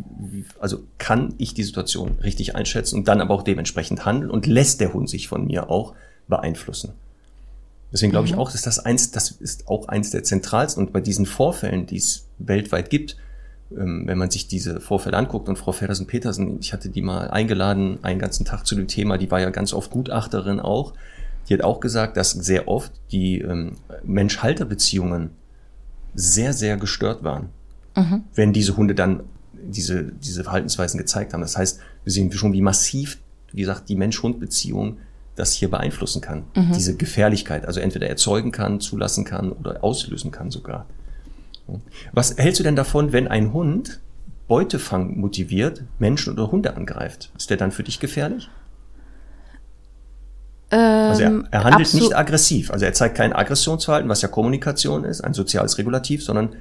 also 0.59 0.85
kann 0.99 1.33
ich 1.39 1.55
die 1.55 1.63
Situation 1.63 2.19
richtig 2.23 2.55
einschätzen 2.55 2.97
und 2.97 3.09
dann 3.09 3.23
aber 3.23 3.33
auch 3.33 3.45
dementsprechend 3.45 4.05
handeln 4.05 4.31
und 4.31 4.45
lässt 4.47 4.83
der 4.83 4.93
Hund 4.93 5.09
sich 5.09 5.27
von 5.27 5.47
mir 5.47 5.71
auch 5.71 5.95
beeinflussen. 6.29 6.93
Deswegen 7.93 8.13
glaube 8.13 8.27
ich 8.27 8.35
mhm. 8.35 8.39
auch, 8.39 8.53
dass 8.53 8.63
das 8.63 8.79
eins, 8.79 9.11
das 9.11 9.31
ist 9.31 9.69
auch 9.69 9.89
eins 9.89 10.11
der 10.11 10.23
zentralsten 10.23 10.85
und 10.85 10.93
bei 10.93 11.01
diesen 11.01 11.27
Vorfällen, 11.27 11.87
die 11.87 11.97
es 11.97 12.29
weltweit 12.39 12.91
gibt, 12.91 13.17
ähm, 13.77 14.05
wenn 14.07 14.19
man 14.19 14.31
sich 14.31 14.49
diese 14.49 14.81
Vorfälle 14.81 15.17
anguckt 15.17 15.49
und 15.49 15.57
Frau 15.57 15.73
Feddersen-Petersen, 15.73 16.59
ich 16.61 16.73
hatte 16.73 16.89
die 16.89 17.03
mal 17.03 17.31
eingeladen, 17.31 17.99
einen 18.03 18.21
ganzen 18.21 18.45
Tag 18.45 18.67
zu 18.67 18.75
dem 18.75 18.87
Thema, 18.87 19.19
die 19.19 19.31
war 19.31 19.41
ja 19.41 19.51
ganz 19.51 19.73
oft 19.73 19.91
Gutachterin 19.91 20.61
auch, 20.61 20.95
die 21.49 21.55
hat 21.55 21.63
auch 21.63 21.81
gesagt, 21.81 22.17
dass 22.17 22.31
sehr 22.31 22.69
oft 22.69 22.93
die 23.11 23.41
ähm, 23.41 23.77
Mensch-Halter-Beziehungen 24.05 25.31
sehr, 26.15 26.53
sehr 26.53 26.77
gestört 26.77 27.25
waren 27.25 27.51
mhm. 27.97 28.25
wenn 28.35 28.53
diese 28.53 28.77
Hunde 28.77 28.95
dann 28.95 29.23
diese, 29.53 30.05
diese 30.05 30.45
Verhaltensweisen 30.45 30.99
gezeigt 30.99 31.33
haben. 31.33 31.43
Das 31.43 31.57
heißt, 31.57 31.81
wir 32.05 32.13
sehen 32.13 32.33
schon, 32.33 32.53
wie 32.53 32.63
massiv, 32.63 33.19
wie 33.53 33.61
gesagt, 33.61 33.89
die 33.89 33.97
Mensch-Hund-Beziehung 33.97 34.99
das 35.41 35.53
hier 35.53 35.71
beeinflussen 35.71 36.21
kann. 36.21 36.45
Mhm. 36.55 36.73
Diese 36.73 36.97
Gefährlichkeit, 36.97 37.67
also 37.67 37.81
entweder 37.81 38.09
erzeugen 38.09 38.53
kann, 38.53 38.81
zulassen 38.81 39.25
kann 39.25 39.51
oder 39.53 39.83
auslösen 39.83 40.31
kann 40.31 40.51
sogar. 40.51 40.87
Was 42.13 42.37
hältst 42.37 42.61
du 42.61 42.65
denn 42.65 42.77
davon, 42.77 43.13
wenn 43.13 43.29
ein 43.29 43.53
Hund 43.53 44.01
Beutefang 44.49 45.19
motiviert 45.19 45.85
Menschen 45.99 46.33
oder 46.33 46.51
Hunde 46.51 46.77
angreift? 46.77 47.31
Ist 47.37 47.51
der 47.51 47.57
dann 47.57 47.73
für 47.73 47.83
dich 47.85 48.01
gefährlich? 48.01 48.49
also 50.73 51.23
er, 51.23 51.43
er 51.51 51.65
handelt 51.65 51.93
nicht 51.95 52.17
aggressiv, 52.17 52.71
also 52.71 52.85
er 52.85 52.93
zeigt 52.93 53.17
kein 53.17 53.33
Aggressionsverhalten, 53.33 54.09
was 54.09 54.23
ja 54.23 54.29
Kommunikation 54.29 55.03
ist, 55.03 55.21
ein 55.21 55.35
soziales 55.35 55.79
Regulativ, 55.79 56.23
sondern 56.23 56.55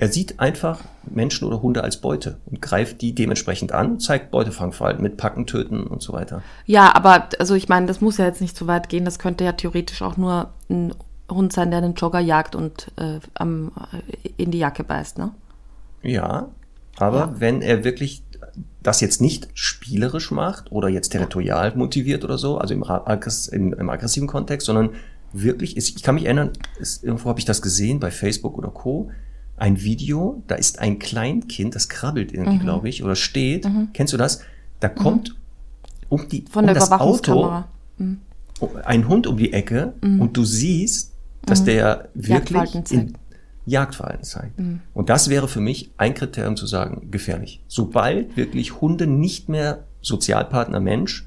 er 0.00 0.08
sieht 0.08 0.40
einfach 0.40 0.80
Menschen 1.04 1.46
oder 1.46 1.60
Hunde 1.60 1.84
als 1.84 1.98
Beute 1.98 2.38
und 2.46 2.62
greift 2.62 3.02
die 3.02 3.14
dementsprechend 3.14 3.72
an, 3.72 4.00
zeigt 4.00 4.30
Beutefangverhalten 4.30 5.02
mit 5.02 5.18
Packen, 5.18 5.46
Töten 5.46 5.82
und 5.82 6.00
so 6.00 6.14
weiter. 6.14 6.42
Ja, 6.64 6.94
aber 6.94 7.28
also 7.38 7.54
ich 7.54 7.68
meine, 7.68 7.84
das 7.84 8.00
muss 8.00 8.16
ja 8.16 8.24
jetzt 8.24 8.40
nicht 8.40 8.56
so 8.56 8.66
weit 8.66 8.88
gehen. 8.88 9.04
Das 9.04 9.18
könnte 9.18 9.44
ja 9.44 9.52
theoretisch 9.52 10.00
auch 10.00 10.16
nur 10.16 10.54
ein 10.70 10.94
Hund 11.30 11.52
sein, 11.52 11.70
der 11.70 11.82
einen 11.82 11.94
Jogger 11.94 12.18
jagt 12.18 12.54
und 12.54 12.90
äh, 12.96 13.20
am, 13.34 13.72
äh, 13.92 14.28
in 14.38 14.50
die 14.50 14.58
Jacke 14.58 14.84
beißt, 14.84 15.18
ne? 15.18 15.32
Ja, 16.02 16.48
aber 16.96 17.18
ja. 17.18 17.34
wenn 17.36 17.60
er 17.60 17.84
wirklich 17.84 18.22
das 18.82 19.02
jetzt 19.02 19.20
nicht 19.20 19.48
spielerisch 19.52 20.30
macht 20.30 20.72
oder 20.72 20.88
jetzt 20.88 21.10
territorial 21.10 21.76
motiviert 21.76 22.24
oder 22.24 22.38
so, 22.38 22.56
also 22.56 22.72
im, 22.72 22.82
im, 23.52 23.72
im 23.74 23.90
aggressiven 23.90 24.26
Kontext, 24.26 24.66
sondern 24.66 24.90
wirklich 25.34 25.76
ist, 25.76 25.94
ich 25.94 26.02
kann 26.02 26.14
mich 26.14 26.24
erinnern, 26.24 26.52
ist, 26.78 27.04
irgendwo 27.04 27.28
habe 27.28 27.38
ich 27.38 27.44
das 27.44 27.60
gesehen 27.60 28.00
bei 28.00 28.10
Facebook 28.10 28.56
oder 28.56 28.70
Co 28.70 29.10
ein 29.60 29.82
Video, 29.82 30.42
da 30.46 30.54
ist 30.54 30.78
ein 30.78 30.98
Kleinkind, 30.98 31.74
das 31.74 31.88
krabbelt 31.88 32.32
irgendwie, 32.32 32.56
mhm. 32.58 32.62
glaube 32.62 32.88
ich, 32.88 33.04
oder 33.04 33.14
steht. 33.14 33.66
Mhm. 33.66 33.90
Kennst 33.92 34.12
du 34.12 34.16
das? 34.16 34.40
Da 34.80 34.88
mhm. 34.88 34.94
kommt 34.94 35.36
um 36.08 36.28
die 36.28 36.44
Von 36.50 36.68
um 36.68 36.74
das 36.74 36.90
Auto 36.90 37.62
mhm. 37.98 38.18
ein 38.84 39.06
Hund 39.06 39.26
um 39.26 39.36
die 39.36 39.52
Ecke 39.52 39.92
mhm. 40.00 40.22
und 40.22 40.36
du 40.36 40.44
siehst, 40.44 41.12
dass 41.44 41.64
der 41.64 42.08
wirklich 42.14 42.74
in 42.90 43.14
Jagdverhalten 43.66 44.24
zeigt. 44.24 44.58
Und 44.92 45.08
das 45.08 45.30
wäre 45.30 45.48
für 45.48 45.60
mich 45.60 45.90
ein 45.96 46.14
Kriterium 46.14 46.56
zu 46.56 46.66
sagen, 46.66 47.10
gefährlich. 47.10 47.62
Sobald 47.66 48.36
wirklich 48.36 48.80
Hunde 48.80 49.06
nicht 49.06 49.48
mehr 49.48 49.84
Sozialpartner 50.02 50.80
Mensch 50.80 51.26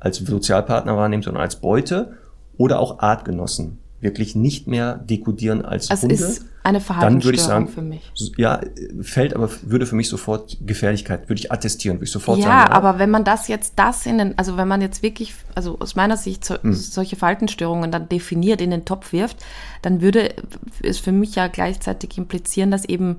als 0.00 0.18
Sozialpartner 0.18 0.96
wahrnehmen, 0.96 1.22
sondern 1.22 1.42
als 1.42 1.56
Beute 1.56 2.14
oder 2.56 2.78
auch 2.78 2.98
Artgenossen 2.98 3.78
wirklich 4.04 4.36
nicht 4.36 4.68
mehr 4.68 4.94
dekodieren 4.94 5.64
als 5.64 5.90
es 5.90 6.02
Hunde. 6.02 6.14
Ist 6.14 6.44
eine 6.62 6.80
Verhaltensstörung 6.80 7.20
dann 7.20 7.24
würde 7.24 7.36
ich 7.36 7.42
sagen, 7.42 7.68
für 7.68 7.82
mich. 7.82 8.12
Ja, 8.36 8.60
fällt 9.02 9.34
aber, 9.34 9.50
würde 9.62 9.86
für 9.86 9.96
mich 9.96 10.08
sofort 10.08 10.56
Gefährlichkeit, 10.64 11.28
würde 11.28 11.40
ich 11.40 11.50
attestieren, 11.50 11.96
würde 11.96 12.04
ich 12.04 12.12
sofort 12.12 12.38
ja, 12.38 12.44
sagen. 12.44 12.70
Ja, 12.70 12.76
aber 12.76 12.98
wenn 12.98 13.10
man 13.10 13.24
das 13.24 13.48
jetzt, 13.48 13.74
das 13.76 14.06
in 14.06 14.18
den, 14.18 14.38
also 14.38 14.56
wenn 14.56 14.68
man 14.68 14.80
jetzt 14.80 15.02
wirklich, 15.02 15.34
also 15.54 15.78
aus 15.80 15.96
meiner 15.96 16.16
Sicht 16.16 16.44
so, 16.44 16.54
hm. 16.62 16.72
solche 16.72 17.16
Verhaltensstörungen 17.16 17.90
dann 17.90 18.08
definiert 18.08 18.60
in 18.60 18.70
den 18.70 18.84
Topf 18.84 19.12
wirft, 19.12 19.38
dann 19.82 20.00
würde 20.00 20.32
es 20.82 20.98
für 20.98 21.12
mich 21.12 21.34
ja 21.34 21.48
gleichzeitig 21.48 22.16
implizieren, 22.16 22.70
dass 22.70 22.84
eben 22.84 23.16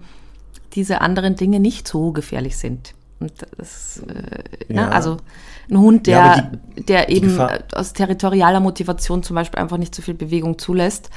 diese 0.73 1.01
anderen 1.01 1.35
Dinge 1.35 1.59
nicht 1.59 1.87
so 1.87 2.11
gefährlich 2.11 2.57
sind. 2.57 2.93
Und 3.19 3.33
das, 3.57 4.01
äh, 4.07 4.73
ne, 4.73 4.75
ja. 4.75 4.85
ne, 4.87 4.91
also 4.91 5.17
ein 5.69 5.79
Hund, 5.79 6.07
der, 6.07 6.17
ja, 6.17 6.51
die, 6.77 6.83
der 6.83 7.09
eben 7.09 7.39
aus 7.73 7.93
territorialer 7.93 8.59
Motivation 8.59 9.23
zum 9.23 9.35
Beispiel 9.35 9.59
einfach 9.59 9.77
nicht 9.77 9.95
so 9.95 10.01
viel 10.01 10.13
Bewegung 10.13 10.57
zulässt, 10.57 11.09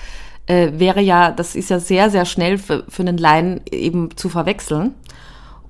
äh, 0.47 0.73
wäre 0.79 1.01
ja, 1.01 1.31
das 1.31 1.55
ist 1.55 1.71
ja 1.71 1.79
sehr, 1.79 2.11
sehr 2.11 2.25
schnell 2.25 2.59
für, 2.59 2.85
für 2.89 3.03
einen 3.03 3.19
Laien 3.19 3.61
eben 3.71 4.17
zu 4.17 4.29
verwechseln. 4.29 4.95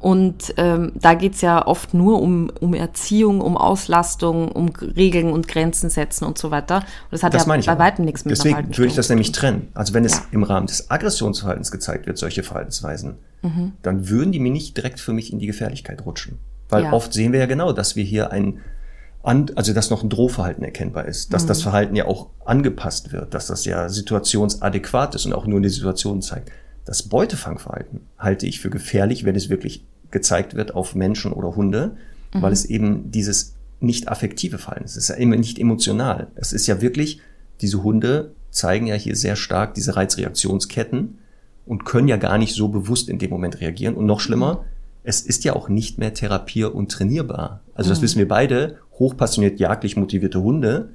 Und 0.01 0.55
ähm, 0.59 0.93
da 0.95 1.15
geht's 1.15 1.41
ja 1.41 1.67
oft 1.67 1.93
nur 1.93 2.23
um, 2.23 2.51
um 2.61 2.73
Erziehung, 2.73 3.41
um 3.41 3.57
Auslastung, 3.57 4.53
um 4.53 4.69
Regeln 4.69 5.33
und 5.33 5.49
Grenzen 5.49 5.91
setzen 5.91 6.25
und 6.25 6.39
so 6.39 6.53
weiter. 6.53 6.77
Und 6.77 6.85
das 7.11 7.25
hat 7.25 7.35
das 7.35 7.47
ja 7.47 7.75
bei 7.75 7.79
weitem 7.79 8.05
nichts 8.05 8.25
mit 8.25 8.31
Deswegen 8.31 8.69
würde 8.69 8.87
ich 8.87 8.95
das 8.95 9.09
nämlich 9.09 9.33
trennen. 9.33 9.69
Also 9.75 9.95
wenn 9.95 10.05
es 10.05 10.19
ja. 10.19 10.25
im 10.31 10.45
Rahmen 10.45 10.69
des 10.69 10.89
Aggressionsverhaltens 10.91 11.73
gezeigt 11.73 12.07
wird, 12.07 12.17
solche 12.17 12.45
Verhaltensweisen, 12.45 13.17
mhm. 13.43 13.73
dann 13.83 14.09
würden 14.09 14.31
die 14.31 14.39
mir 14.39 14.53
nicht 14.53 14.77
direkt 14.77 15.01
für 15.01 15.13
mich 15.13 15.33
in 15.33 15.41
die 15.41 15.49
Gefährlichkeit 15.49 16.07
rutschen. 16.07 16.39
Weil 16.69 16.85
ja. 16.85 16.93
oft 16.93 17.13
sehen 17.13 17.33
wir 17.33 17.41
ja 17.41 17.47
genau, 17.47 17.73
dass 17.73 17.97
wir 17.97 18.05
hier 18.05 18.31
ein, 18.31 18.61
also 19.23 19.73
dass 19.73 19.91
noch 19.91 20.03
ein 20.03 20.11
Drohverhalten 20.11 20.65
erkennbar 20.65 21.07
ist, 21.07 21.33
dass 21.33 21.45
mhm. 21.45 21.49
das 21.49 21.63
Verhalten 21.63 21.97
ja 21.97 22.07
auch 22.07 22.29
angepasst 22.45 23.13
wird, 23.13 23.35
dass 23.35 23.47
das 23.47 23.65
ja 23.65 23.89
situationsadäquat 23.89 25.15
ist 25.15 25.27
und 25.27 25.33
auch 25.33 25.47
nur 25.47 25.59
in 25.59 25.63
die 25.63 25.69
Situation 25.69 26.23
zeigt. 26.23 26.51
Das 26.85 27.03
Beutefangverhalten 27.03 28.01
halte 28.19 28.47
ich 28.47 28.61
für 28.61 28.71
gefährlich, 28.71 29.25
wenn 29.25 29.37
es 29.37 29.49
wirklich 29.51 29.85
gezeigt 30.11 30.55
wird 30.55 30.75
auf 30.75 30.95
Menschen 30.95 31.33
oder 31.33 31.55
Hunde, 31.55 31.97
mhm. 32.33 32.43
weil 32.43 32.53
es 32.53 32.65
eben 32.65 33.11
dieses 33.11 33.55
nicht 33.81 34.09
affektive 34.09 34.59
Verhalten 34.59 34.85
ist. 34.85 34.93
Es 34.93 35.05
ist 35.05 35.09
ja 35.11 35.17
immer 35.17 35.37
nicht 35.37 35.59
emotional. 35.59 36.29
Es 36.35 36.53
ist 36.53 36.67
ja 36.67 36.81
wirklich, 36.81 37.21
diese 37.61 37.83
Hunde 37.83 38.33
zeigen 38.51 38.87
ja 38.87 38.95
hier 38.95 39.17
sehr 39.17 39.37
stark 39.37 39.75
diese 39.75 39.97
Reizreaktionsketten 39.97 41.19
und 41.67 41.85
können 41.85 42.09
ja 42.09 42.17
gar 42.17 42.39
nicht 42.39 42.55
so 42.55 42.69
bewusst 42.69 43.09
in 43.09 43.19
dem 43.19 43.31
Moment 43.31 43.61
reagieren. 43.61 43.95
Und 43.95 44.07
noch 44.07 44.21
schlimmer, 44.21 44.55
mhm. 44.55 44.59
Es 45.09 45.23
ist 45.23 45.45
ja 45.45 45.57
auch 45.57 45.71
nicht 45.71 45.97
mehr 45.97 46.13
therapier- 46.13 46.75
und 46.75 46.93
trainierbar. 46.93 47.63
Also 47.75 47.89
das 47.89 48.01
mhm. 48.01 48.03
wissen 48.03 48.19
wir 48.19 48.29
beide, 48.29 48.77
hochpassioniert 48.99 49.59
jagdlich 49.59 49.97
motivierte 49.97 50.43
Hunde. 50.43 50.91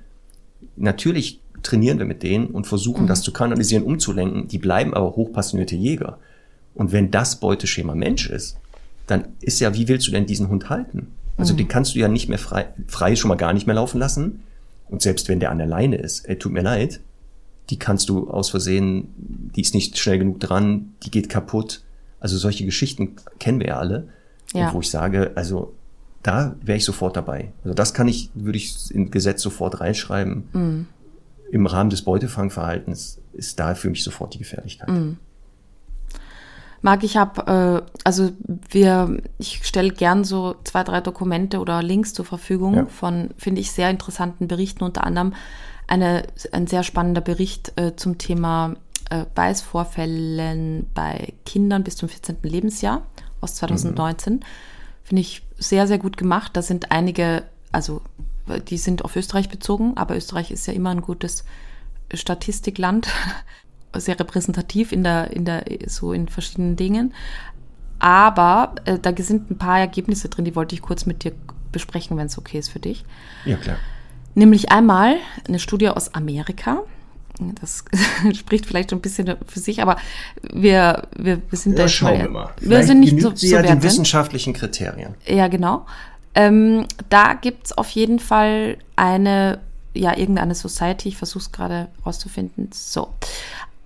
Natürlich 0.76 1.40
trainieren 1.64 1.98
wir 1.98 2.06
mit 2.06 2.22
denen 2.22 2.46
und 2.46 2.68
versuchen 2.68 3.06
mhm. 3.06 3.08
das 3.08 3.24
zu 3.24 3.34
kanalisieren, 3.34 3.84
umzulenken. 3.84 4.48
Die 4.48 4.60
bleiben 4.60 4.94
aber 4.94 5.16
hochpassionierte 5.16 5.76
Jäger. 5.76 6.20
Und 6.76 6.92
wenn 6.92 7.10
das 7.10 7.40
Beuteschema 7.40 7.96
Mensch 7.96 8.30
ist, 8.30 8.58
dann 9.08 9.30
ist 9.42 9.60
ja, 9.60 9.74
wie 9.74 9.88
willst 9.88 10.06
du 10.06 10.12
denn 10.12 10.28
diesen 10.28 10.48
Hund 10.48 10.70
halten? 10.70 11.08
Also 11.38 11.54
mhm. 11.54 11.58
den 11.58 11.68
kannst 11.68 11.96
du 11.96 12.00
ja 12.00 12.08
nicht 12.08 12.30
mehr 12.30 12.38
frei, 12.38 12.68
frei 12.88 13.16
schon 13.16 13.30
mal 13.30 13.36
gar 13.36 13.54
nicht 13.54 13.66
mehr 13.66 13.76
laufen 13.76 13.98
lassen. 13.98 14.44
Und 14.90 15.02
selbst 15.02 15.28
wenn 15.28 15.40
der 15.40 15.50
an 15.50 15.58
der 15.58 15.66
Leine 15.66 15.96
ist, 15.96 16.30
ey, 16.30 16.38
tut 16.38 16.52
mir 16.52 16.62
leid, 16.62 17.00
die 17.72 17.80
kannst 17.80 18.10
du 18.10 18.30
aus 18.30 18.52
Versehen, 18.52 19.08
die 19.18 19.62
ist 19.62 19.74
nicht 19.74 19.98
schnell 19.98 20.20
genug 20.20 20.40
dran, 20.40 20.94
die 21.02 21.10
geht 21.10 21.30
kaputt. 21.30 21.82
Also 22.24 22.38
solche 22.38 22.64
Geschichten 22.64 23.18
kennen 23.38 23.60
wir 23.60 23.68
ja 23.68 23.78
alle. 23.78 24.08
Ja. 24.54 24.74
Wo 24.74 24.80
ich 24.80 24.90
sage, 24.90 25.34
also 25.36 25.74
da 26.24 26.56
wäre 26.62 26.78
ich 26.78 26.86
sofort 26.86 27.18
dabei. 27.18 27.52
Also 27.64 27.74
das 27.74 27.94
kann 27.94 28.08
ich, 28.08 28.30
würde 28.34 28.58
ich 28.58 28.92
in 28.92 29.12
Gesetz 29.12 29.42
sofort 29.42 29.82
reinschreiben. 29.82 30.48
Mhm. 30.54 30.88
Im 31.52 31.66
Rahmen 31.66 31.90
des 31.90 32.04
Beutefangverhaltens 32.04 33.20
ist 33.34 33.60
da 33.60 33.76
für 33.76 33.90
mich 33.90 34.04
sofort 34.04 34.34
die 34.34 34.38
Gefährlichkeit. 34.38 34.88
Mhm. 34.88 35.18
Marc, 36.82 37.04
ich 37.04 37.18
habe, 37.18 37.84
äh, 37.86 37.92
also 38.06 38.32
wir, 38.70 39.18
ich 39.38 39.66
stelle 39.66 39.92
gern 39.92 40.24
so 40.24 40.56
zwei, 40.64 40.84
drei 40.84 41.02
Dokumente 41.02 41.60
oder 41.60 41.84
Links 41.84 42.14
zur 42.14 42.26
Verfügung 42.26 42.76
ja. 42.76 42.86
von, 42.86 43.32
finde 43.38 43.60
ich, 43.60 43.72
sehr 43.72 43.90
interessanten 43.90 44.48
Berichten, 44.48 44.84
unter 44.84 45.04
anderem 45.04 45.34
eine, 45.88 46.24
ein 46.54 46.68
sehr 46.68 46.84
spannender 46.84 47.22
Bericht 47.22 47.74
äh, 47.76 47.96
zum 47.96 48.18
Thema 48.18 48.76
äh, 49.14 49.26
Beißvorfällen 49.36 50.88
bei 50.96 51.34
Kindern 51.46 51.84
bis 51.84 51.98
zum 51.98 52.10
14. 52.10 52.38
Lebensjahr 52.42 53.06
aus 53.42 53.56
2019. 53.56 54.34
Mhm. 54.34 54.40
Finde 55.04 55.22
ich 55.22 55.44
sehr, 55.58 55.86
sehr 55.86 56.00
gut 56.00 56.18
gemacht. 56.18 56.52
Da 56.56 56.64
sind 56.64 56.92
einige, 56.92 57.44
also 57.72 58.02
die 58.70 58.78
sind 58.78 59.06
auf 59.06 59.16
Österreich 59.16 59.50
bezogen, 59.50 59.98
aber 59.98 60.16
Österreich 60.16 60.50
ist 60.50 60.66
ja 60.66 60.74
immer 60.74 60.90
ein 60.90 61.02
gutes 61.02 61.44
Statistikland 62.12 63.08
sehr 63.96 64.20
repräsentativ 64.20 64.92
in 64.92 65.04
der, 65.04 65.30
in 65.32 65.46
der, 65.46 65.66
so 65.86 66.12
in 66.12 66.28
verschiedenen 66.28 66.76
Dingen. 66.76 67.14
Aber 68.00 68.74
äh, 68.86 68.98
da 68.98 69.14
sind 69.16 69.52
ein 69.52 69.60
paar 69.60 69.80
Ergebnisse 69.80 70.28
drin, 70.28 70.46
die 70.46 70.56
wollte 70.56 70.74
ich 70.74 70.82
kurz 70.82 71.06
mit 71.06 71.24
dir 71.24 71.34
besprechen, 71.72 72.18
wenn 72.18 72.26
es 72.26 72.38
okay 72.40 72.58
ist 72.58 72.70
für 72.70 72.80
dich. 72.80 73.06
Ja, 73.46 73.58
klar. 73.58 73.78
Nämlich 74.34 74.72
einmal 74.72 75.18
eine 75.48 75.60
Studie 75.60 75.90
aus 75.90 76.16
Amerika. 76.16 76.84
Das 77.60 77.84
spricht 78.34 78.66
vielleicht 78.66 78.94
ein 78.94 79.02
bisschen 79.02 79.36
für 79.48 79.60
sich, 79.60 79.82
aber 79.82 79.98
wir, 80.42 81.08
wir, 81.18 81.42
wir 81.50 81.58
sind 81.58 81.74
ja, 81.78 81.84
da 81.84 81.90
schauen 81.90 82.22
wir 82.22 82.30
mal. 82.30 82.50
Wir 82.60 82.68
vielleicht 82.68 82.88
sind 82.88 83.00
nicht 83.00 83.22
so, 83.22 83.36
sie 83.36 83.50
so 83.50 83.56
ja 83.56 83.62
den 83.62 83.82
wissenschaftlichen 83.82 84.54
Kriterien. 84.54 85.16
Ja, 85.26 85.48
genau. 85.48 85.86
Ähm, 86.36 86.86
da 87.10 87.34
gibt 87.34 87.68
es 87.68 87.78
auf 87.78 87.90
jeden 87.90 88.20
Fall 88.20 88.78
eine, 88.96 89.60
ja, 89.94 90.18
irgendeine 90.18 90.56
Society, 90.56 91.10
ich 91.10 91.18
versuche 91.18 91.44
es 91.44 91.52
gerade 91.52 91.90
rauszufinden. 92.06 92.70
So. 92.72 93.10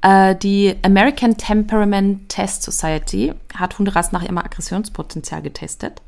Äh, 0.01 0.35
die 0.35 0.75
American 0.83 1.37
Temperament 1.37 2.29
Test 2.29 2.63
Society 2.63 3.33
hat 3.55 3.77
Hunderassen 3.79 4.13
nach 4.13 4.23
ihrem 4.23 4.37
Aggressionspotenzial 4.37 5.41
getestet. 5.41 6.01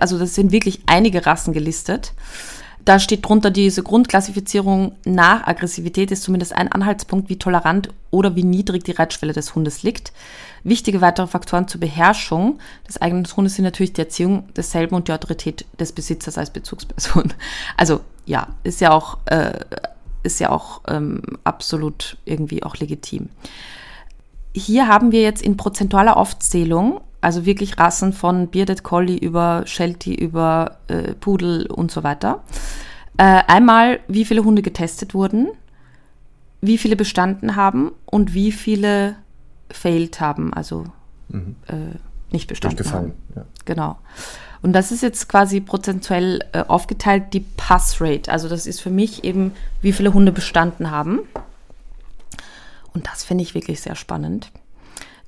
Also 0.00 0.18
das 0.18 0.34
sind 0.34 0.52
wirklich 0.52 0.80
einige 0.86 1.24
Rassen 1.24 1.52
gelistet. 1.52 2.12
Da 2.86 3.00
steht 3.00 3.26
drunter, 3.26 3.50
diese 3.50 3.82
Grundklassifizierung 3.82 4.92
nach 5.04 5.44
Aggressivität 5.44 6.12
ist 6.12 6.22
zumindest 6.22 6.54
ein 6.54 6.70
Anhaltspunkt, 6.70 7.28
wie 7.28 7.36
tolerant 7.36 7.88
oder 8.12 8.36
wie 8.36 8.44
niedrig 8.44 8.84
die 8.84 8.92
Reitschwelle 8.92 9.32
des 9.32 9.56
Hundes 9.56 9.82
liegt. 9.82 10.12
Wichtige 10.62 11.00
weitere 11.00 11.26
Faktoren 11.26 11.66
zur 11.66 11.80
Beherrschung 11.80 12.60
des 12.86 13.02
eigenen 13.02 13.26
Hundes 13.26 13.56
sind 13.56 13.64
natürlich 13.64 13.92
die 13.92 14.02
Erziehung 14.02 14.48
desselben 14.54 14.94
und 14.94 15.08
die 15.08 15.12
Autorität 15.12 15.66
des 15.80 15.90
Besitzers 15.90 16.38
als 16.38 16.50
Bezugsperson. 16.50 17.34
Also 17.76 18.02
ja, 18.24 18.46
ist 18.62 18.80
ja 18.80 18.92
auch 18.92 19.18
äh, 19.26 19.58
ist 20.22 20.38
ja 20.38 20.50
auch 20.50 20.82
ähm, 20.86 21.22
absolut 21.42 22.18
irgendwie 22.24 22.62
auch 22.62 22.76
legitim. 22.76 23.30
Hier 24.54 24.86
haben 24.86 25.10
wir 25.10 25.22
jetzt 25.22 25.42
in 25.42 25.56
prozentualer 25.56 26.16
Aufzählung, 26.16 27.00
also 27.20 27.46
wirklich 27.46 27.78
Rassen 27.78 28.12
von 28.12 28.48
Bearded 28.48 28.82
Collie 28.82 29.18
über 29.18 29.62
Sheltie, 29.66 30.14
über 30.14 30.78
äh, 30.88 31.14
Pudel 31.14 31.66
und 31.66 31.90
so 31.90 32.04
weiter. 32.04 32.42
Äh, 33.16 33.42
einmal, 33.46 34.00
wie 34.08 34.24
viele 34.24 34.44
Hunde 34.44 34.62
getestet 34.62 35.14
wurden, 35.14 35.48
wie 36.60 36.78
viele 36.78 36.96
bestanden 36.96 37.56
haben 37.56 37.92
und 38.04 38.34
wie 38.34 38.52
viele 38.52 39.16
failed 39.70 40.20
haben, 40.20 40.52
also 40.52 40.84
mhm. 41.28 41.56
äh, 41.68 41.96
nicht 42.30 42.48
bestanden 42.48 42.76
Durchgefallen, 42.76 43.10
haben. 43.10 43.36
Ja. 43.36 43.44
Genau. 43.64 43.98
Und 44.62 44.72
das 44.72 44.90
ist 44.90 45.02
jetzt 45.02 45.28
quasi 45.28 45.60
prozentuell 45.60 46.40
äh, 46.52 46.60
aufgeteilt 46.60 47.32
die 47.32 47.40
Passrate. 47.40 48.30
Also 48.30 48.48
das 48.48 48.66
ist 48.66 48.80
für 48.80 48.90
mich 48.90 49.24
eben, 49.24 49.52
wie 49.80 49.92
viele 49.92 50.12
Hunde 50.12 50.32
bestanden 50.32 50.90
haben. 50.90 51.20
Und 52.92 53.06
das 53.06 53.24
finde 53.24 53.42
ich 53.42 53.54
wirklich 53.54 53.80
sehr 53.80 53.94
spannend. 53.94 54.50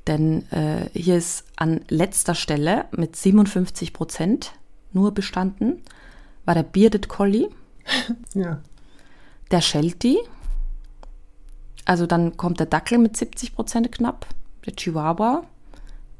Denn 0.08 0.50
äh, 0.50 0.88
hier 0.92 1.16
ist 1.16 1.44
an 1.56 1.82
letzter 1.88 2.34
Stelle 2.34 2.86
mit 2.90 3.14
57 3.14 3.92
Prozent 3.92 4.52
nur 4.92 5.12
bestanden, 5.12 5.82
war 6.44 6.54
der 6.54 6.64
Bearded 6.64 7.08
Collie. 7.08 7.48
Ja. 8.34 8.60
Der 9.50 9.62
Sheltie. 9.62 10.18
Also 11.86 12.06
dann 12.06 12.36
kommt 12.36 12.58
der 12.58 12.66
Dackel 12.66 12.98
mit 12.98 13.16
70 13.16 13.54
Prozent 13.54 13.90
knapp. 13.92 14.26
Der 14.66 14.76
Chihuahua 14.76 15.44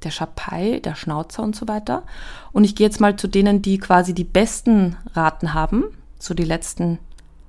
der 0.03 0.11
Schapai, 0.11 0.80
der 0.80 0.95
Schnauzer 0.95 1.43
und 1.43 1.57
so 1.57 1.68
weiter. 1.68 2.05
Und 2.53 2.64
ich 2.64 2.74
gehe 2.74 2.86
jetzt 2.86 3.01
mal 3.01 3.16
zu 3.16 3.28
denen, 3.28 3.62
die 3.62 3.78
quasi 3.78 4.14
die 4.14 4.24
besten 4.24 4.97
Raten 5.14 5.55
haben, 5.55 5.84
so 6.18 6.34
die 6.34 6.45
letzten 6.45 6.99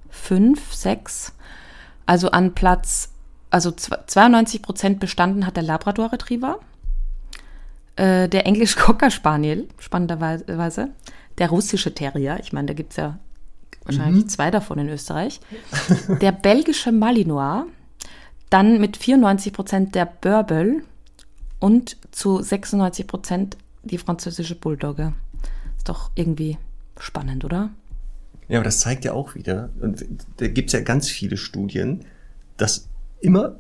fünf, 0.10 0.74
sechs. 0.74 1.34
Also 2.06 2.32
an 2.32 2.56
Platz, 2.56 3.12
also 3.50 3.72
92 3.72 4.62
Prozent 4.62 5.00
bestanden 5.00 5.46
hat 5.46 5.56
der 5.56 5.64
Labrador 5.64 6.12
Retriever, 6.12 6.60
äh, 7.96 8.30
der 8.30 8.46
Englisch 8.46 8.76
Cocker 8.76 9.12
Spaniel, 9.12 9.68
spannenderweise, 9.80 10.90
der 11.38 11.50
russische 11.50 11.94
Terrier, 11.94 12.40
ich 12.42 12.54
meine, 12.54 12.68
da 12.68 12.74
gibt 12.74 12.92
es 12.92 12.98
ja 12.98 13.18
wahrscheinlich 13.86 14.26
mhm. 14.26 14.30
zwei 14.30 14.52
davon 14.52 14.80
in 14.80 14.90
Österreich, 14.90 15.40
der 16.22 16.32
belgische 16.32 16.92
Malinois, 16.92 17.66
dann 18.50 18.80
mit 18.80 18.98
94 18.98 19.54
Prozent 19.54 19.96
der 19.96 20.06
Börbel, 20.06 20.84
und 21.60 21.98
zu 22.12 22.42
96 22.42 23.06
Prozent 23.06 23.58
die 23.84 23.98
französische 23.98 24.56
Bulldogge. 24.56 25.14
Ist 25.78 25.90
doch 25.90 26.12
irgendwie 26.16 26.58
spannend, 27.00 27.46
oder? 27.46 27.70
Ja, 28.48 28.58
aber 28.58 28.66
das 28.66 28.80
zeigt 28.80 29.06
ja 29.06 29.14
auch 29.14 29.36
wieder, 29.36 29.70
und 29.80 30.04
da 30.38 30.48
gibt 30.48 30.70
es 30.70 30.74
ja 30.74 30.82
ganz 30.82 31.08
viele 31.10 31.38
Studien, 31.38 32.06
dass 32.58 32.89
immer 33.22 33.60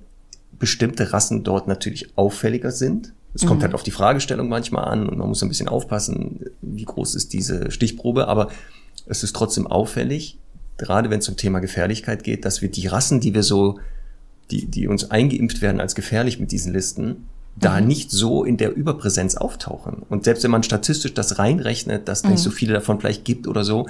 bestimmte 0.57 1.13
Rassen 1.13 1.43
dort 1.43 1.67
natürlich 1.67 2.17
auffälliger 2.17 2.71
sind. 2.71 3.13
Es 3.33 3.45
kommt 3.45 3.59
mhm. 3.59 3.63
halt 3.63 3.75
auf 3.75 3.83
die 3.83 3.91
Fragestellung 3.91 4.49
manchmal 4.49 4.85
an 4.85 5.07
und 5.07 5.17
man 5.17 5.29
muss 5.29 5.41
ein 5.41 5.49
bisschen 5.49 5.69
aufpassen, 5.69 6.45
wie 6.61 6.85
groß 6.85 7.15
ist 7.15 7.33
diese 7.33 7.71
Stichprobe, 7.71 8.27
aber 8.27 8.49
es 9.05 9.23
ist 9.23 9.35
trotzdem 9.35 9.67
auffällig, 9.67 10.37
gerade 10.77 11.09
wenn 11.09 11.19
es 11.19 11.25
zum 11.25 11.37
Thema 11.37 11.59
Gefährlichkeit 11.59 12.23
geht, 12.23 12.45
dass 12.45 12.61
wir 12.61 12.69
die 12.69 12.87
Rassen, 12.87 13.19
die 13.19 13.33
wir 13.33 13.43
so, 13.43 13.79
die, 14.51 14.65
die 14.65 14.87
uns 14.87 15.11
eingeimpft 15.11 15.61
werden 15.61 15.79
als 15.79 15.95
gefährlich 15.95 16.39
mit 16.39 16.51
diesen 16.51 16.73
Listen, 16.73 17.27
da 17.55 17.79
mhm. 17.79 17.87
nicht 17.87 18.11
so 18.11 18.43
in 18.43 18.57
der 18.57 18.75
Überpräsenz 18.75 19.35
auftauchen. 19.35 20.03
Und 20.09 20.23
selbst 20.23 20.43
wenn 20.43 20.51
man 20.51 20.63
statistisch 20.63 21.13
das 21.13 21.37
reinrechnet, 21.39 22.07
dass 22.07 22.23
mhm. 22.23 22.31
nicht 22.31 22.41
so 22.41 22.49
viele 22.49 22.73
davon 22.73 22.99
vielleicht 22.99 23.25
gibt 23.25 23.47
oder 23.47 23.63
so, 23.63 23.87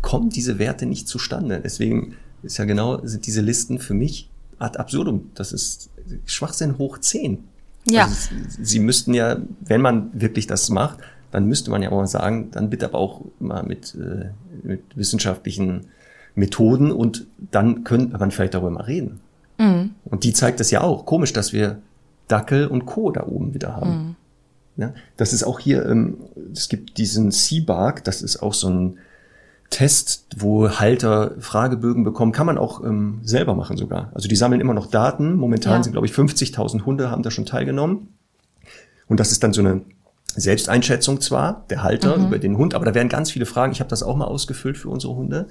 kommen 0.00 0.30
diese 0.30 0.58
Werte 0.58 0.86
nicht 0.86 1.08
zustande. 1.08 1.60
Deswegen 1.62 2.14
ist 2.42 2.58
ja 2.58 2.64
genau, 2.64 3.04
sind 3.04 3.26
diese 3.26 3.40
Listen 3.40 3.78
für 3.78 3.94
mich 3.94 4.30
ad 4.58 4.78
absurdum. 4.78 5.30
Das 5.34 5.52
ist 5.52 5.90
Schwachsinn 6.24 6.78
hoch 6.78 6.98
10. 6.98 7.44
Ja. 7.84 8.04
Also, 8.04 8.34
sie 8.60 8.80
müssten 8.80 9.14
ja, 9.14 9.36
wenn 9.60 9.80
man 9.80 10.10
wirklich 10.20 10.46
das 10.46 10.68
macht, 10.70 10.98
dann 11.30 11.46
müsste 11.46 11.70
man 11.70 11.82
ja 11.82 11.90
auch 11.90 11.96
mal 11.96 12.06
sagen, 12.06 12.50
dann 12.50 12.70
bitte 12.70 12.86
aber 12.86 12.98
auch 12.98 13.20
mal 13.38 13.62
mit, 13.62 13.94
äh, 13.94 14.30
mit 14.62 14.82
wissenschaftlichen 14.96 15.86
Methoden 16.34 16.92
und 16.92 17.26
dann 17.50 17.84
könnte 17.84 18.18
man 18.18 18.30
vielleicht 18.30 18.54
darüber 18.54 18.70
mal 18.70 18.84
reden. 18.84 19.20
Mhm. 19.58 19.92
Und 20.04 20.24
die 20.24 20.32
zeigt 20.32 20.60
das 20.60 20.70
ja 20.70 20.82
auch. 20.82 21.06
Komisch, 21.06 21.32
dass 21.32 21.52
wir 21.52 21.78
Dackel 22.28 22.66
und 22.66 22.86
Co. 22.86 23.10
da 23.10 23.26
oben 23.26 23.54
wieder 23.54 23.74
haben. 23.76 23.90
Mhm. 23.90 24.16
Ja, 24.78 24.92
das 25.16 25.32
ist 25.32 25.44
auch 25.44 25.58
hier, 25.58 25.86
ähm, 25.86 26.18
es 26.52 26.68
gibt 26.68 26.98
diesen 26.98 27.30
Seabark, 27.30 28.04
das 28.04 28.20
ist 28.20 28.42
auch 28.42 28.52
so 28.52 28.68
ein 28.68 28.98
Test, 29.70 30.26
wo 30.36 30.70
Halter 30.70 31.32
Fragebögen 31.38 32.04
bekommen, 32.04 32.32
kann 32.32 32.46
man 32.46 32.58
auch 32.58 32.84
ähm, 32.84 33.20
selber 33.22 33.54
machen 33.54 33.76
sogar. 33.76 34.10
Also 34.14 34.28
die 34.28 34.36
sammeln 34.36 34.60
immer 34.60 34.74
noch 34.74 34.86
Daten. 34.86 35.36
Momentan 35.36 35.78
ja. 35.78 35.82
sind, 35.82 35.92
glaube 35.92 36.06
ich, 36.06 36.12
50.000 36.12 36.84
Hunde 36.84 37.10
haben 37.10 37.22
da 37.22 37.30
schon 37.30 37.46
teilgenommen. 37.46 38.08
Und 39.08 39.20
das 39.20 39.32
ist 39.32 39.42
dann 39.42 39.52
so 39.52 39.60
eine 39.60 39.82
Selbsteinschätzung 40.34 41.20
zwar, 41.20 41.64
der 41.70 41.82
Halter 41.82 42.16
mhm. 42.16 42.26
über 42.26 42.38
den 42.38 42.58
Hund, 42.58 42.74
aber 42.74 42.84
da 42.84 42.94
werden 42.94 43.08
ganz 43.08 43.30
viele 43.30 43.46
Fragen. 43.46 43.72
Ich 43.72 43.80
habe 43.80 43.90
das 43.90 44.02
auch 44.02 44.16
mal 44.16 44.26
ausgefüllt 44.26 44.76
für 44.76 44.88
unsere 44.88 45.14
Hunde. 45.14 45.48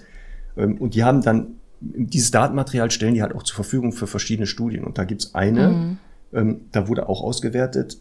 Ähm, 0.58 0.78
und 0.78 0.96
die 0.96 1.04
haben 1.04 1.22
dann, 1.22 1.56
dieses 1.80 2.32
Datenmaterial 2.32 2.92
stellen 2.92 3.16
die 3.16 3.22
halt 3.22 3.36
auch 3.36 3.44
zur 3.44 3.56
Verfügung 3.56 3.92
für 3.92 4.08
verschiedene 4.08 4.48
Studien. 4.48 4.84
Und 4.86 4.98
da 4.98 5.04
gibt's 5.04 5.36
eine, 5.36 5.70
mhm 5.70 5.98
ähm, 6.36 6.62
da 6.72 6.88
wurde 6.88 7.10
auch 7.10 7.24
ausgewertet, 7.24 7.98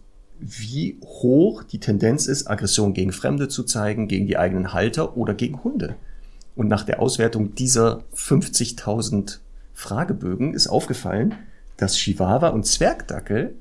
wie 0.47 0.99
hoch 1.03 1.63
die 1.63 1.81
Tendenz 1.81 2.27
ist, 2.27 2.51
Aggression 2.51 2.93
gegen 2.93 3.13
Fremde 3.13 3.49
zu 3.49 3.63
zeigen, 3.63 4.09
gegen 4.09 4.27
die 4.27 4.37
eigenen 4.37 4.73
Halter 4.73 5.17
oder 5.17 5.33
gegen 5.35 5.65
Hunde. 5.65 5.97
Und 6.55 6.69
nach 6.69 6.85
der 6.85 7.01
Auswertung 7.01 7.55
dieser 7.55 8.05
50.000 8.15 9.39
Fragebögen 9.73 10.55
ist 10.55 10.67
aufgefallen, 10.67 11.35
dass 11.79 11.97
Chihuahua 11.97 12.49
und 12.49 12.67
Zwergdackel 12.67 13.55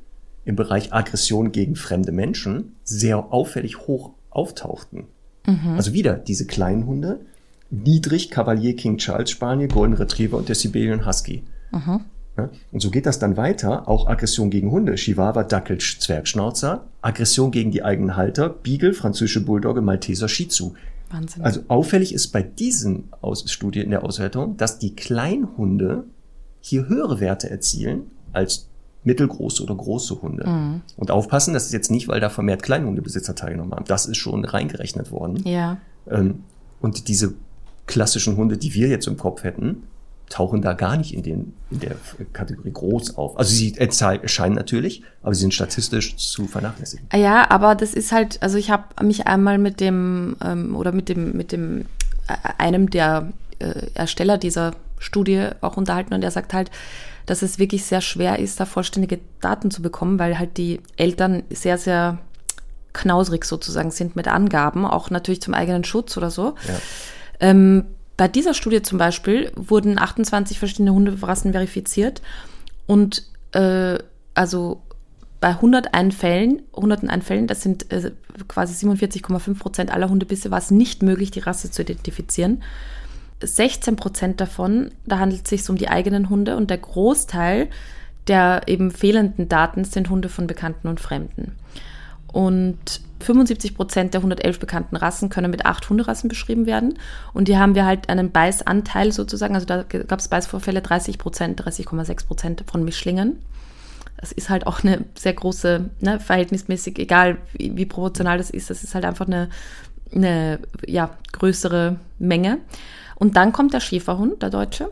im 0.46 0.56
Bereich 0.56 0.94
Aggression 0.94 1.52
gegen 1.52 1.76
fremde 1.76 2.12
Menschen 2.12 2.76
sehr 2.84 3.32
auffällig 3.34 3.88
hoch 3.88 4.12
auftauchten. 4.30 5.06
Also 5.78 5.94
wieder 5.94 6.16
diese 6.16 6.46
kleinen 6.46 6.86
Hunde, 6.86 7.22
niedrig 7.70 8.30
Cavalier 8.30 8.76
King 8.76 8.98
Charles 8.98 9.32
Spaniel, 9.32 9.70
Golden 9.70 9.96
Retriever 9.96 10.38
und 10.38 10.50
der 10.50 10.56
Siberian 10.56 11.06
Husky. 11.06 11.44
Ja, 12.38 12.50
und 12.72 12.80
so 12.80 12.90
geht 12.90 13.06
das 13.06 13.20
dann 13.20 13.38
weiter, 13.38 13.88
auch 13.88 14.08
Aggression 14.08 14.50
gegen 14.50 14.72
Hunde, 14.72 14.96
Chihuahua, 14.96 15.44
Dackel, 15.44 15.78
Zwergschnauzer, 15.78 16.86
Aggression 17.02 17.52
gegen 17.52 17.70
die 17.70 17.84
eigenen 17.84 18.16
Halter, 18.16 18.50
Beagle, 18.50 18.94
französische 18.94 19.46
Bulldogge, 19.46 19.82
Malteser, 19.82 20.28
Shih 20.28 20.48
Tzu. 20.48 20.74
Wahnsinn. 21.12 21.44
Also 21.44 21.62
auffällig 21.68 22.14
ist 22.14 22.30
bei 22.30 22.42
diesen 22.42 23.10
Aus 23.22 23.50
Studie 23.52 23.82
in 23.82 23.92
der 23.92 24.04
Auswertung, 24.04 24.58
dass 24.58 24.80
die 24.80 24.96
Kleinhunde 24.96 26.06
hier 26.60 26.88
höhere 26.88 27.20
Werte 27.20 27.50
erzielen 27.50 28.10
als 28.32 28.68
mittelgroße 29.04 29.62
oder 29.62 29.76
große 29.76 30.22
Hunde. 30.22 30.48
Mhm. 30.48 30.82
Und 30.98 31.12
aufpassen, 31.12 31.54
das 31.54 31.66
ist 31.66 31.74
jetzt 31.74 31.92
nicht, 31.92 32.08
weil 32.08 32.20
da 32.20 32.30
vermehrt 32.30 32.64
Kleinhundebesitzer 32.64 33.36
teilgenommen 33.36 33.74
haben. 33.74 33.86
Das 33.86 34.06
ist 34.06 34.18
schon 34.18 34.44
reingerechnet 34.46 35.12
worden. 35.12 35.42
ja. 35.46 35.78
Ähm, 36.10 36.44
und 36.82 37.08
diese 37.08 37.34
klassischen 37.86 38.36
Hunde, 38.36 38.58
die 38.58 38.74
wir 38.74 38.90
jetzt 38.90 39.08
im 39.08 39.16
Kopf 39.16 39.44
hätten, 39.46 39.84
tauchen 40.34 40.64
da 40.64 40.74
gar 40.74 40.98
nicht 40.98 41.14
in, 41.14 41.22
den, 41.22 41.54
in 41.70 41.80
der 41.80 41.96
Kategorie 42.34 42.72
groß 42.72 43.18
auf. 43.18 43.38
Also 43.38 43.54
sie 43.54 43.78
erscheinen 43.78 44.56
natürlich, 44.56 45.04
aber 45.22 45.36
sie 45.36 45.42
sind 45.42 45.54
statistisch 45.54 46.16
zu 46.16 46.48
vernachlässigen. 46.48 47.08
Ja, 47.14 47.52
aber 47.52 47.76
das 47.76 47.94
ist 47.94 48.12
halt, 48.12 48.42
also 48.42 48.58
ich 48.58 48.72
habe 48.72 48.84
mich 49.06 49.28
einmal 49.28 49.60
mit 49.60 49.80
dem 49.80 50.36
ähm, 50.44 50.76
oder 50.76 50.92
mit 50.92 51.08
dem 51.08 51.38
mit 51.38 51.52
dem 51.52 51.82
äh, 52.28 52.34
einem 52.58 52.90
der 52.90 53.32
äh, 53.60 53.92
Ersteller 53.94 54.40
dieser 54.40 54.74
Studie 54.98 55.50
auch 55.62 55.78
unterhalten 55.78 56.16
und 56.16 56.24
er 56.24 56.32
sagt 56.32 56.56
halt, 56.56 56.72
dass 57.28 57.44
es 57.44 57.60
wirklich 57.60 57.86
sehr 57.86 58.02
schwer 58.02 58.40
ist, 58.40 58.60
da 58.60 58.66
vollständige 58.66 59.20
Daten 59.40 59.70
zu 59.70 59.84
bekommen, 59.84 60.18
weil 60.18 60.40
halt 60.40 60.58
die 60.58 60.82
Eltern 60.98 61.44
sehr 61.52 61.78
sehr 61.78 62.18
knausrig 62.92 63.46
sozusagen 63.46 63.92
sind 63.92 64.16
mit 64.16 64.28
Angaben, 64.28 64.84
auch 64.84 65.12
natürlich 65.12 65.44
zum 65.44 65.54
eigenen 65.54 65.84
Schutz 65.84 66.18
oder 66.18 66.32
so. 66.32 66.56
Ja. 66.68 66.74
Ähm, 67.40 67.86
bei 68.18 68.28
dieser 68.28 68.54
Studie 68.54 68.82
zum 68.82 68.98
Beispiel 68.98 69.52
wurden 69.56 69.98
28 69.98 70.60
verschiedene 70.60 70.94
Hunderassen 70.94 71.52
verifiziert 71.52 72.22
und 72.86 73.24
äh, 73.54 73.98
also 74.34 74.82
bei 75.40 75.50
101 75.50 76.16
Fällen, 76.16 76.62
101 76.74 77.26
Fällen, 77.26 77.48
das 77.48 77.62
sind 77.62 77.92
äh, 77.92 78.12
quasi 78.48 78.86
47,5 78.86 79.60
Prozent 79.60 79.92
aller 79.92 80.10
Hundebisse, 80.10 80.52
war 80.52 80.60
es 80.60 80.72
nicht 80.72 81.04
möglich, 81.04 81.32
die 81.32 81.40
Rasse 81.40 81.70
zu 81.70 81.82
identifizieren. 81.82 82.64
16 83.42 83.98
Prozent 83.98 84.40
davon, 84.40 84.92
da 85.06 85.20
handelt 85.20 85.44
es 85.44 85.50
sich 85.50 85.70
um 85.70 85.78
die 85.78 85.90
eigenen 85.90 86.30
Hunde 86.30 86.56
und 86.56 86.70
der 86.70 86.78
Großteil 86.78 87.68
der 88.28 88.62
eben 88.68 88.92
fehlenden 88.92 89.50
Daten 89.50 89.84
sind 89.84 90.10
Hunde 90.10 90.30
von 90.30 90.48
Bekannten 90.48 90.88
und 90.88 91.00
Fremden. 91.00 91.56
Und 92.34 93.02
75 93.22 93.76
Prozent 93.76 94.14
der 94.14 94.20
111 94.20 94.60
bekannten 94.60 94.96
Rassen 94.96 95.30
können 95.30 95.50
mit 95.50 95.66
acht 95.66 95.90
Hunderassen 95.90 96.28
beschrieben 96.28 96.66
werden. 96.66 97.00
Und 97.34 97.48
hier 97.48 97.60
haben 97.60 97.76
wir 97.76 97.86
halt 97.86 98.10
einen 98.10 98.32
Beißanteil 98.32 99.12
sozusagen, 99.12 99.56
also 99.56 99.66
da 99.66 99.84
gab 99.84 100.20
es 100.20 100.28
Beißvorfälle 100.28 100.82
30 100.82 101.18
Prozent, 101.18 101.62
30,6 101.62 102.28
Prozent 102.28 102.64
von 102.70 102.84
Mischlingen. 102.84 103.38
Das 104.18 104.32
ist 104.32 104.50
halt 104.50 104.68
auch 104.68 104.84
eine 104.84 105.06
sehr 105.18 105.34
große, 105.34 105.90
ne, 106.02 106.20
verhältnismäßig, 106.20 107.00
egal 107.00 107.38
wie, 107.54 107.76
wie 107.78 107.86
proportional 107.86 108.38
das 108.38 108.50
ist, 108.50 108.70
das 108.70 108.84
ist 108.84 108.96
halt 108.96 109.06
einfach 109.06 109.28
eine, 109.28 109.50
eine 110.14 110.60
ja, 110.86 111.12
größere 111.32 111.98
Menge. 112.20 112.60
Und 113.16 113.36
dann 113.36 113.54
kommt 113.54 113.74
der 113.74 113.80
Schäferhund, 113.80 114.42
der 114.42 114.50
Deutsche. 114.50 114.90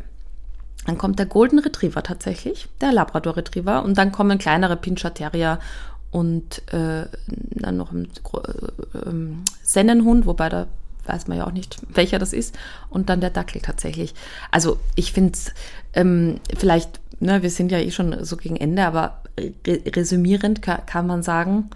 Dann 0.86 0.98
kommt 0.98 1.20
der 1.20 1.28
Golden 1.28 1.60
Retriever 1.60 2.02
tatsächlich, 2.02 2.68
der 2.82 2.92
Labrador 2.92 3.38
Retriever 3.38 3.84
und 3.84 4.00
dann 4.00 4.12
kommen 4.12 4.40
kleinere 4.40 4.76
Pinscher 4.76 5.14
Terrier 5.14 5.60
und 6.12 6.62
äh, 6.74 7.06
dann 7.28 7.78
noch 7.78 7.92
ein 7.92 8.06
äh, 8.06 9.08
ähm, 9.10 9.44
Sennenhund, 9.64 10.26
wobei 10.26 10.50
da 10.50 10.68
weiß 11.06 11.28
man 11.28 11.38
ja 11.38 11.48
auch 11.48 11.52
nicht, 11.52 11.78
welcher 11.90 12.20
das 12.20 12.34
ist 12.34 12.56
und 12.90 13.10
dann 13.10 13.22
der 13.22 13.32
Dackel 13.32 13.62
tatsächlich. 13.62 14.14
Also 14.52 14.78
ich 14.96 15.14
finde 15.14 15.34
es 15.34 15.52
ähm, 15.94 16.40
vielleicht, 16.56 17.00
ne, 17.20 17.42
wir 17.42 17.50
sind 17.50 17.72
ja 17.72 17.80
eh 17.80 17.92
schon 17.92 18.24
so 18.24 18.38
gegen 18.38 18.56
Ende, 18.56 18.86
aber 18.86 19.24
re 19.40 19.82
resümierend 19.88 20.62
kann, 20.62 20.86
kann 20.86 21.08
man 21.08 21.24
sagen, 21.24 21.70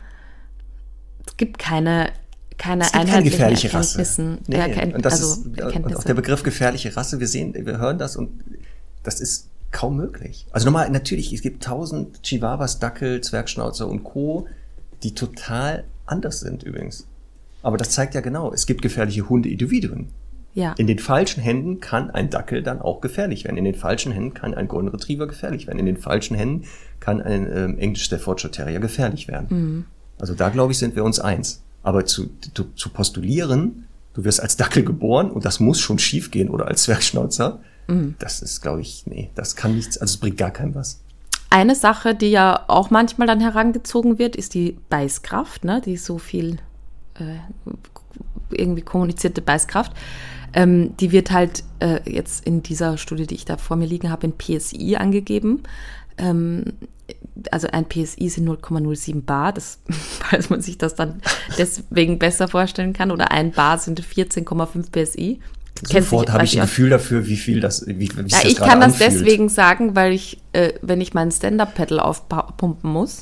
es 1.26 1.38
gibt 1.38 1.58
keine 1.58 2.12
keine 2.58 2.84
Es 2.86 2.92
gibt 2.94 3.08
keine 3.08 3.24
gefährliche 3.24 3.74
Rasse. 3.74 4.38
Nee, 4.48 4.58
Ja, 4.58 4.70
kein- 4.70 4.96
und 4.96 5.04
das 5.04 5.14
also 5.14 5.42
ist, 5.42 5.46
und 5.46 5.60
Erkenntnisse. 5.60 6.00
auch 6.00 6.04
der 6.04 6.14
Begriff 6.14 6.44
gefährliche 6.44 6.96
Rasse, 6.96 7.20
wir 7.20 7.28
sehen, 7.28 7.54
wir 7.54 7.78
hören 7.78 7.98
das 7.98 8.16
und 8.16 8.30
das 9.04 9.20
ist 9.20 9.50
kaum 9.76 9.98
möglich. 9.98 10.48
Also 10.52 10.66
nochmal, 10.66 10.90
natürlich, 10.90 11.34
es 11.34 11.42
gibt 11.42 11.62
tausend 11.62 12.24
Chihuahuas, 12.24 12.80
Dackel, 12.80 13.20
Zwergschnauzer 13.20 13.88
und 13.88 14.06
Co., 14.06 14.48
die 15.04 15.14
total 15.14 15.84
anders 16.06 16.40
sind 16.40 16.64
übrigens. 16.64 17.08
Aber 17.62 17.76
das 17.78 17.90
zeigt 17.90 18.16
ja 18.16 18.22
genau, 18.22 18.54
es 18.54 18.68
gibt 18.68 18.82
gefährliche 18.82 19.28
Hundeindividuen. 19.28 20.08
ja. 20.54 20.74
In 20.78 20.88
den 20.88 21.00
falschen 21.00 21.44
Händen 21.44 21.82
kann 21.82 22.10
ein 22.10 22.30
Dackel 22.30 22.64
dann 22.64 22.80
auch 22.82 23.02
gefährlich 23.02 23.44
werden. 23.44 23.58
In 23.58 23.66
den 23.66 23.76
falschen 23.76 24.14
Händen 24.14 24.34
kann 24.34 24.54
ein 24.54 24.70
Golden 24.70 24.88
Retriever 24.88 25.28
gefährlich 25.28 25.68
werden. 25.68 25.80
In 25.80 25.86
den 25.86 25.98
falschen 25.98 26.38
Händen 26.38 26.64
kann 27.02 27.22
ein 27.22 27.46
ähm, 27.54 27.78
English 27.78 28.06
Staffordshire 28.06 28.52
Terrier 28.52 28.80
gefährlich 28.80 29.28
werden. 29.28 29.48
Mhm. 29.50 29.86
Also 30.18 30.34
da 30.34 30.48
glaube 30.50 30.72
ich, 30.72 30.78
sind 30.78 30.96
wir 30.96 31.04
uns 31.04 31.20
eins. 31.20 31.64
Aber 31.84 32.06
zu, 32.06 32.30
zu, 32.54 32.64
zu 32.76 32.90
postulieren, 32.90 33.88
du 34.14 34.24
wirst 34.24 34.42
als 34.42 34.56
Dackel 34.56 34.86
geboren 34.86 35.30
und 35.32 35.44
das 35.44 35.60
muss 35.60 35.82
schon 35.82 36.00
schief 36.00 36.32
gehen 36.32 36.50
oder 36.50 36.68
als 36.68 36.84
Zwergschnauzer, 36.84 37.60
Mhm. 37.88 38.16
das 38.20 38.42
ist, 38.42 38.62
glaube 38.62 38.82
ich, 38.82 39.06
nee, 39.06 39.30
das 39.36 39.56
kann 39.56 39.76
nichts, 39.76 39.98
also 39.98 40.14
es 40.14 40.18
bringt 40.18 40.38
gar 40.38 40.52
keinem 40.52 40.76
was. 40.76 41.02
Eine 41.50 41.76
Sache, 41.76 42.16
die 42.16 42.32
ja 42.32 42.66
auch 42.68 42.90
manchmal 42.90 43.28
dann 43.28 43.40
herangezogen 43.40 44.20
wird, 44.20 44.36
ist 44.36 44.54
die 44.54 44.78
Beißkraft, 44.90 45.64
ne? 45.64 45.82
die 45.82 45.96
so 45.96 46.18
viel 46.18 46.58
äh, 47.20 47.38
irgendwie 48.52 48.82
kommunizierte 48.82 49.42
Beißkraft. 49.42 49.94
Ähm, 50.54 50.96
die 50.98 51.12
wird 51.12 51.32
halt 51.32 51.64
äh, 51.80 52.00
jetzt 52.10 52.46
in 52.46 52.64
dieser 52.64 52.98
Studie, 52.98 53.28
die 53.28 53.36
ich 53.36 53.46
da 53.46 53.58
vor 53.58 53.78
mir 53.78 53.86
liegen 53.88 54.10
habe, 54.10 54.28
in 54.28 54.34
PSI 54.38 54.96
angegeben. 54.96 55.64
Ähm, 56.18 56.74
also 57.52 57.68
ein 57.68 57.88
PSI 57.88 58.30
sind 58.30 58.48
0,07 58.48 59.22
Bar, 59.22 59.54
das, 59.54 59.80
falls 59.90 60.50
man 60.50 60.62
sich 60.62 60.78
das 60.78 60.96
dann 60.96 61.22
deswegen 61.58 62.20
besser 62.20 62.48
vorstellen 62.48 62.94
kann. 62.94 63.12
Oder 63.12 63.32
ein 63.32 63.52
Bar 63.52 63.78
sind 63.78 64.02
14,5 64.02 64.92
PSI. 64.92 65.40
Sofort 65.84 66.32
habe 66.32 66.46
ich 66.46 66.58
ein 66.58 66.62
Gefühl 66.62 66.90
dafür, 66.90 67.28
wie 67.28 67.36
viel 67.36 67.60
das, 67.60 67.86
wie, 67.86 68.00
wie 68.00 68.06
ja, 68.06 68.24
das 68.24 68.44
ich 68.46 68.56
kann 68.56 68.80
das 68.80 68.94
anfühlt. 68.94 69.12
deswegen 69.12 69.50
sagen, 69.50 69.96
weil 69.96 70.14
ich, 70.14 70.40
äh, 70.54 70.74
wenn 70.82 71.02
ich 71.02 71.14
meinen 71.14 71.32
Stand-Up-Pedal 71.32 72.00
aufpumpen 72.00 72.90
muss, 72.90 73.20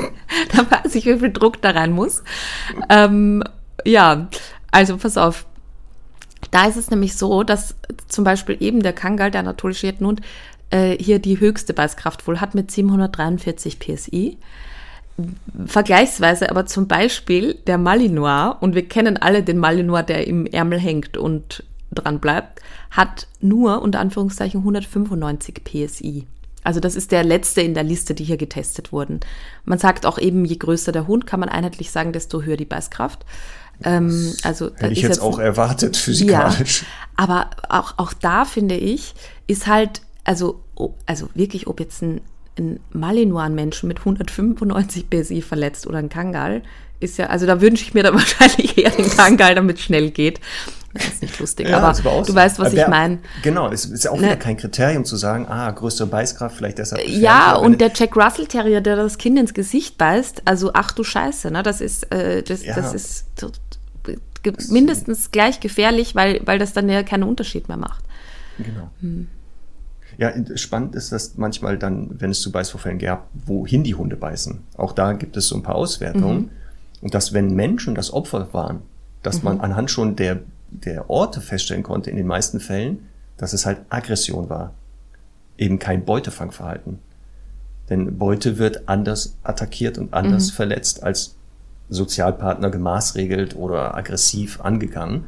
dann 0.56 0.70
weiß 0.70 0.94
ich, 0.94 1.04
wie 1.04 1.18
viel 1.18 1.32
Druck 1.32 1.60
da 1.60 1.70
rein 1.70 1.92
muss. 1.92 2.22
Ähm, 2.88 3.44
ja, 3.84 4.28
also 4.70 4.96
pass 4.96 5.18
auf. 5.18 5.46
Da 6.50 6.66
ist 6.66 6.76
es 6.76 6.90
nämlich 6.90 7.16
so, 7.16 7.42
dass 7.42 7.76
zum 8.08 8.24
Beispiel 8.24 8.56
eben 8.60 8.82
der 8.82 8.94
Kangal, 8.94 9.30
der 9.30 9.40
anatolische 9.40 9.86
Jettenhund, 9.86 10.22
äh, 10.70 10.96
hier 10.98 11.18
die 11.18 11.38
höchste 11.38 11.74
Beißkraft 11.74 12.26
wohl 12.26 12.40
hat 12.40 12.54
mit 12.54 12.70
743 12.70 13.78
PSI. 13.78 14.38
Vergleichsweise 15.66 16.50
aber 16.50 16.64
zum 16.64 16.88
Beispiel 16.88 17.54
der 17.66 17.76
Malinois, 17.76 18.56
und 18.60 18.74
wir 18.74 18.88
kennen 18.88 19.18
alle 19.18 19.42
den 19.42 19.58
Malinois, 19.58 20.02
der 20.02 20.26
im 20.26 20.46
Ärmel 20.46 20.78
hängt 20.78 21.18
und 21.18 21.62
dran 21.92 22.20
bleibt, 22.20 22.60
hat 22.90 23.26
nur 23.40 23.82
unter 23.82 24.00
Anführungszeichen 24.00 24.60
195 24.60 25.62
PSI. 25.64 26.26
Also 26.62 26.80
das 26.80 26.94
ist 26.94 27.10
der 27.10 27.24
letzte 27.24 27.62
in 27.62 27.74
der 27.74 27.82
Liste, 27.82 28.14
die 28.14 28.24
hier 28.24 28.36
getestet 28.36 28.92
wurden. 28.92 29.20
Man 29.64 29.78
sagt 29.78 30.04
auch 30.04 30.18
eben, 30.18 30.44
je 30.44 30.56
größer 30.56 30.92
der 30.92 31.06
Hund, 31.06 31.26
kann 31.26 31.40
man 31.40 31.48
einheitlich 31.48 31.90
sagen, 31.90 32.12
desto 32.12 32.42
höher 32.42 32.56
die 32.56 32.66
Beißkraft. 32.66 33.24
Ähm, 33.82 34.34
also 34.42 34.70
Hätte 34.76 34.92
ich 34.92 35.02
ist 35.02 35.08
jetzt 35.08 35.22
auch 35.22 35.38
erwartet, 35.38 35.96
ja, 35.96 36.02
physikalisch. 36.02 36.84
aber 37.16 37.48
auch, 37.68 37.94
auch 37.96 38.12
da 38.12 38.44
finde 38.44 38.76
ich, 38.76 39.14
ist 39.46 39.66
halt, 39.66 40.02
also, 40.24 40.62
also 41.06 41.30
wirklich, 41.34 41.66
ob 41.66 41.80
jetzt 41.80 42.02
ein, 42.02 42.20
ein 42.58 42.80
Malinois 42.92 43.44
einen 43.44 43.54
Menschen 43.54 43.88
mit 43.88 44.00
195 44.00 45.08
PSI 45.08 45.40
verletzt 45.40 45.86
oder 45.86 45.98
ein 45.98 46.10
Kangal, 46.10 46.62
ist 47.00 47.16
ja, 47.16 47.28
also 47.28 47.46
da 47.46 47.62
wünsche 47.62 47.82
ich 47.82 47.94
mir 47.94 48.02
dann 48.02 48.14
wahrscheinlich 48.16 48.76
eher 48.76 48.90
den 48.90 49.08
Kangal, 49.08 49.54
damit 49.54 49.78
es 49.78 49.84
schnell 49.84 50.10
geht. 50.10 50.40
Das 50.92 51.06
ist 51.06 51.22
nicht 51.22 51.38
lustig, 51.38 51.68
Ja, 51.68 51.78
aber 51.78 51.92
du 52.24 52.34
weißt, 52.34 52.58
was 52.58 52.68
Aber 52.68 52.76
ich 52.76 52.88
meine. 52.88 53.18
Genau, 53.42 53.70
es 53.70 53.84
ist 53.84 54.04
ja 54.04 54.10
auch 54.10 54.16
Ne? 54.16 54.22
wieder 54.26 54.36
kein 54.36 54.56
Kriterium 54.56 55.04
zu 55.04 55.16
sagen, 55.16 55.46
ah, 55.48 55.70
größere 55.70 56.08
Beißkraft, 56.08 56.56
vielleicht 56.56 56.78
deshalb. 56.78 57.06
Ja, 57.06 57.54
und 57.54 57.80
der 57.80 57.92
Jack 57.94 58.16
Russell 58.16 58.46
Terrier, 58.46 58.80
der 58.80 58.96
das 58.96 59.16
Kind 59.16 59.38
ins 59.38 59.54
Gesicht 59.54 59.98
beißt, 59.98 60.42
also 60.46 60.72
ach 60.74 60.90
du 60.90 61.04
Scheiße, 61.04 61.50
ne? 61.52 61.62
Das 61.62 61.80
ist, 61.80 62.12
äh, 62.12 62.42
das, 62.42 62.64
Ja. 62.64 62.74
das 62.74 62.94
ist 62.94 63.24
mindestens 64.70 65.30
gleich 65.30 65.60
gefährlich, 65.60 66.14
weil, 66.14 66.40
weil 66.44 66.58
das 66.58 66.72
dann 66.72 66.88
ja 66.88 67.02
keinen 67.02 67.24
Unterschied 67.24 67.68
mehr 67.68 67.76
macht. 67.76 68.02
Genau. 68.58 68.90
Ja, 70.18 70.32
spannend 70.56 70.94
ist 70.94 71.12
das 71.12 71.36
manchmal 71.36 71.78
dann, 71.78 72.20
wenn 72.20 72.30
es 72.30 72.40
zu 72.40 72.50
Beißvorfällen 72.52 72.98
gab, 72.98 73.28
wohin 73.46 73.84
die 73.84 73.94
Hunde 73.94 74.16
beißen. 74.16 74.60
Auch 74.76 74.92
da 74.92 75.12
gibt 75.12 75.36
es 75.36 75.48
so 75.48 75.56
ein 75.56 75.62
paar 75.62 75.76
Auswertungen. 75.76 76.50
Und 77.00 77.14
dass, 77.14 77.32
wenn 77.32 77.54
Menschen 77.54 77.94
das 77.94 78.12
Opfer 78.12 78.48
waren, 78.52 78.82
dass 79.22 79.42
man 79.42 79.60
anhand 79.60 79.90
schon 79.90 80.16
der, 80.16 80.40
der 80.70 81.10
Orte 81.10 81.40
feststellen 81.40 81.82
konnte, 81.82 82.10
in 82.10 82.16
den 82.16 82.26
meisten 82.26 82.60
Fällen, 82.60 83.08
dass 83.36 83.52
es 83.52 83.66
halt 83.66 83.78
Aggression 83.88 84.48
war. 84.48 84.74
Eben 85.58 85.78
kein 85.78 86.04
Beutefangverhalten. 86.04 86.98
Denn 87.88 88.18
Beute 88.18 88.58
wird 88.58 88.88
anders 88.88 89.36
attackiert 89.42 89.98
und 89.98 90.14
anders 90.14 90.50
verletzt 90.50 91.02
als 91.02 91.36
Sozialpartner 91.88 92.70
gemaßregelt 92.70 93.56
oder 93.56 93.96
aggressiv 93.96 94.60
angegangen. 94.60 95.24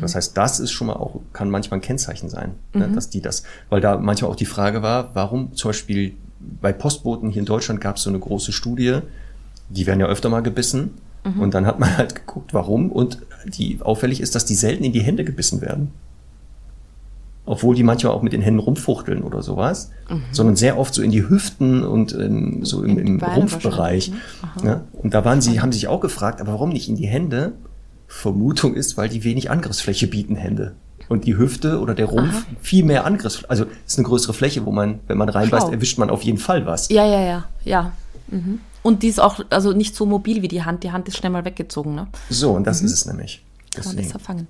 Das 0.00 0.14
heißt, 0.14 0.36
das 0.36 0.60
ist 0.60 0.70
schon 0.70 0.86
mal 0.86 0.94
auch, 0.94 1.20
kann 1.34 1.50
manchmal 1.50 1.78
ein 1.78 1.82
Kennzeichen 1.82 2.30
sein, 2.30 2.54
ne, 2.72 2.88
dass 2.88 3.10
die 3.10 3.20
das, 3.20 3.42
weil 3.68 3.82
da 3.82 3.98
manchmal 3.98 4.30
auch 4.30 4.36
die 4.36 4.46
Frage 4.46 4.80
war, 4.80 5.14
warum 5.14 5.54
zum 5.54 5.70
Beispiel 5.70 6.14
bei 6.40 6.72
Postboten 6.72 7.28
hier 7.28 7.40
in 7.40 7.46
Deutschland 7.46 7.82
gab 7.82 7.96
es 7.96 8.02
so 8.04 8.10
eine 8.10 8.18
große 8.18 8.52
Studie, 8.52 9.00
die 9.68 9.86
werden 9.86 10.00
ja 10.00 10.06
öfter 10.06 10.30
mal 10.30 10.40
gebissen. 10.40 10.94
Und 11.38 11.54
dann 11.54 11.64
hat 11.64 11.78
man 11.78 11.96
halt 11.96 12.14
geguckt, 12.14 12.52
warum. 12.52 12.92
Und 12.92 13.18
die 13.46 13.78
auffällig 13.80 14.20
ist, 14.20 14.34
dass 14.34 14.44
die 14.44 14.54
selten 14.54 14.84
in 14.84 14.92
die 14.92 15.02
Hände 15.02 15.24
gebissen 15.24 15.60
werden. 15.60 15.92
Obwohl 17.46 17.74
die 17.74 17.82
manchmal 17.82 18.14
auch 18.14 18.22
mit 18.22 18.32
den 18.32 18.40
Händen 18.40 18.60
rumfuchteln 18.60 19.22
oder 19.22 19.42
sowas, 19.42 19.90
sondern 20.32 20.56
sehr 20.56 20.78
oft 20.78 20.94
so 20.94 21.02
in 21.02 21.10
die 21.10 21.28
Hüften 21.28 21.84
und 21.84 22.14
ähm, 22.14 22.64
so 22.64 22.82
im, 22.82 22.98
In 22.98 23.06
im 23.06 23.22
Rumpfbereich. 23.22 24.12
ne? 24.62 24.68
Ja? 24.68 24.80
Und 24.94 25.12
da 25.12 25.26
waren 25.26 25.42
sie, 25.42 25.60
haben 25.60 25.70
sie 25.70 25.80
sich 25.80 25.88
auch 25.88 26.00
gefragt, 26.00 26.40
aber 26.40 26.52
warum 26.52 26.70
nicht 26.70 26.88
in 26.88 26.96
die 26.96 27.06
Hände? 27.06 27.52
Vermutung 28.06 28.74
ist, 28.74 28.96
weil 28.96 29.10
die 29.10 29.24
wenig 29.24 29.50
Angriffsfläche 29.50 30.06
bieten, 30.06 30.36
Hände. 30.36 30.74
Und 31.10 31.26
die 31.26 31.36
Hüfte 31.36 31.80
oder 31.80 31.94
der 31.94 32.06
Rumpf 32.06 32.46
viel 32.62 32.82
mehr 32.82 33.04
Angriffsfläche. 33.04 33.50
Also 33.50 33.64
es 33.84 33.92
ist 33.92 33.98
eine 33.98 34.06
größere 34.08 34.32
Fläche, 34.32 34.64
wo 34.64 34.72
man, 34.72 35.00
wenn 35.06 35.18
man 35.18 35.28
reinbeißt, 35.28 35.66
Schau. 35.66 35.72
erwischt 35.72 35.98
man 35.98 36.08
auf 36.08 36.22
jeden 36.22 36.38
Fall 36.38 36.64
was. 36.64 36.88
Ja, 36.88 37.04
ja, 37.04 37.20
ja, 37.20 37.44
ja. 37.64 37.92
Mhm. 38.28 38.60
Und 38.84 39.02
die 39.02 39.08
ist 39.08 39.18
auch 39.18 39.40
also 39.48 39.72
nicht 39.72 39.96
so 39.96 40.04
mobil 40.04 40.42
wie 40.42 40.48
die 40.48 40.62
Hand. 40.62 40.84
Die 40.84 40.92
Hand 40.92 41.08
ist 41.08 41.16
schnell 41.16 41.30
mal 41.30 41.46
weggezogen, 41.46 41.94
ne? 41.94 42.06
So, 42.28 42.52
und 42.52 42.66
das 42.66 42.82
ist 42.82 42.92
es 42.92 43.06
nämlich. 43.06 43.42
Kann 43.74 43.84
man 43.84 43.96
Deswegen. 43.96 44.12
besser 44.12 44.18
fangen. 44.18 44.46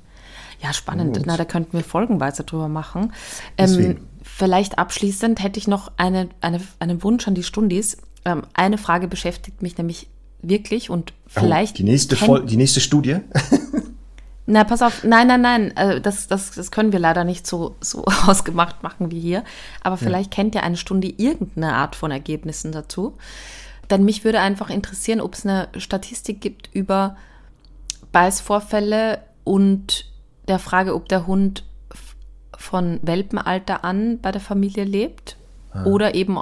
Ja, 0.61 0.73
spannend. 0.73 1.17
Gut. 1.17 1.27
Na, 1.27 1.37
da 1.37 1.45
könnten 1.45 1.75
wir 1.75 1.85
folgenweise 1.85 2.43
drüber 2.43 2.67
machen. 2.67 3.13
Ähm, 3.57 3.69
Deswegen. 3.69 4.09
vielleicht 4.25 4.77
abschließend 4.77 5.41
hätte 5.41 5.61
ich 5.61 5.69
noch 5.69 5.93
eine, 5.99 6.31
eine, 6.41 6.61
einen 6.81 7.05
Wunsch 7.05 7.29
an 7.29 7.37
die 7.37 7.45
Stundis. 7.45 7.97
Ähm, 8.25 8.43
eine 8.55 8.77
Frage 8.77 9.07
beschäftigt 9.07 9.63
mich 9.63 9.79
nämlich 9.79 10.09
wirklich 10.43 10.91
und 10.91 11.13
vielleicht. 11.29 11.75
oh, 11.75 11.79
die, 11.79 11.85
nächste 11.85 12.17
Vol 12.17 12.45
die 12.45 12.57
nächste 12.57 12.81
Studie. 12.81 13.19
Na, 14.47 14.65
pass 14.65 14.83
auf, 14.83 15.05
nein, 15.05 15.29
nein, 15.29 15.41
nein, 15.41 15.77
äh, 15.77 16.01
das, 16.01 16.27
das, 16.27 16.51
das 16.51 16.71
können 16.71 16.93
wir 16.93 16.99
leider 16.99 17.23
nicht 17.23 17.47
so, 17.47 17.77
so 17.81 18.05
ausgemacht 18.27 18.83
machen 18.83 19.13
wie 19.13 19.21
hier. 19.21 19.45
Aber 19.83 19.97
vielleicht 19.97 20.33
kennt 20.33 20.57
ja 20.57 20.63
eine 20.63 20.77
Stunde 20.77 21.09
irgendeine 21.09 21.75
Art 21.75 21.95
von 21.95 22.11
Ergebnissen 22.11 22.73
dazu. 22.73 23.17
Denn 23.91 24.05
mich 24.05 24.25
würde 24.25 24.41
einfach 24.41 24.71
interessieren, 24.71 25.21
ob 25.21 25.35
es 25.35 25.45
eine 25.45 25.69
Statistik 25.77 26.41
gibt 26.41 26.71
über 26.73 27.17
Beißvorfälle 28.13 29.23
und 29.45 30.07
der 30.49 30.59
Frage, 30.59 30.95
ob 30.95 31.09
der 31.09 31.27
Hund 31.27 31.65
von 32.57 33.01
Welpenalter 33.03 33.85
an 33.85 34.21
bei 34.21 34.33
der 34.33 34.41
Familie 34.41 34.85
lebt 34.85 35.37
oder 35.85 36.15
eben 36.15 36.39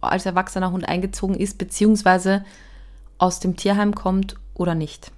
als 0.00 0.26
erwachsener 0.26 0.70
Hund 0.70 0.86
eingezogen 0.86 1.34
ist, 1.34 1.56
beziehungsweise 1.56 2.44
aus 3.18 3.40
dem 3.40 3.56
Tierheim 3.56 3.94
kommt 3.94 4.36
oder 4.52 4.74
nicht. 4.74 5.10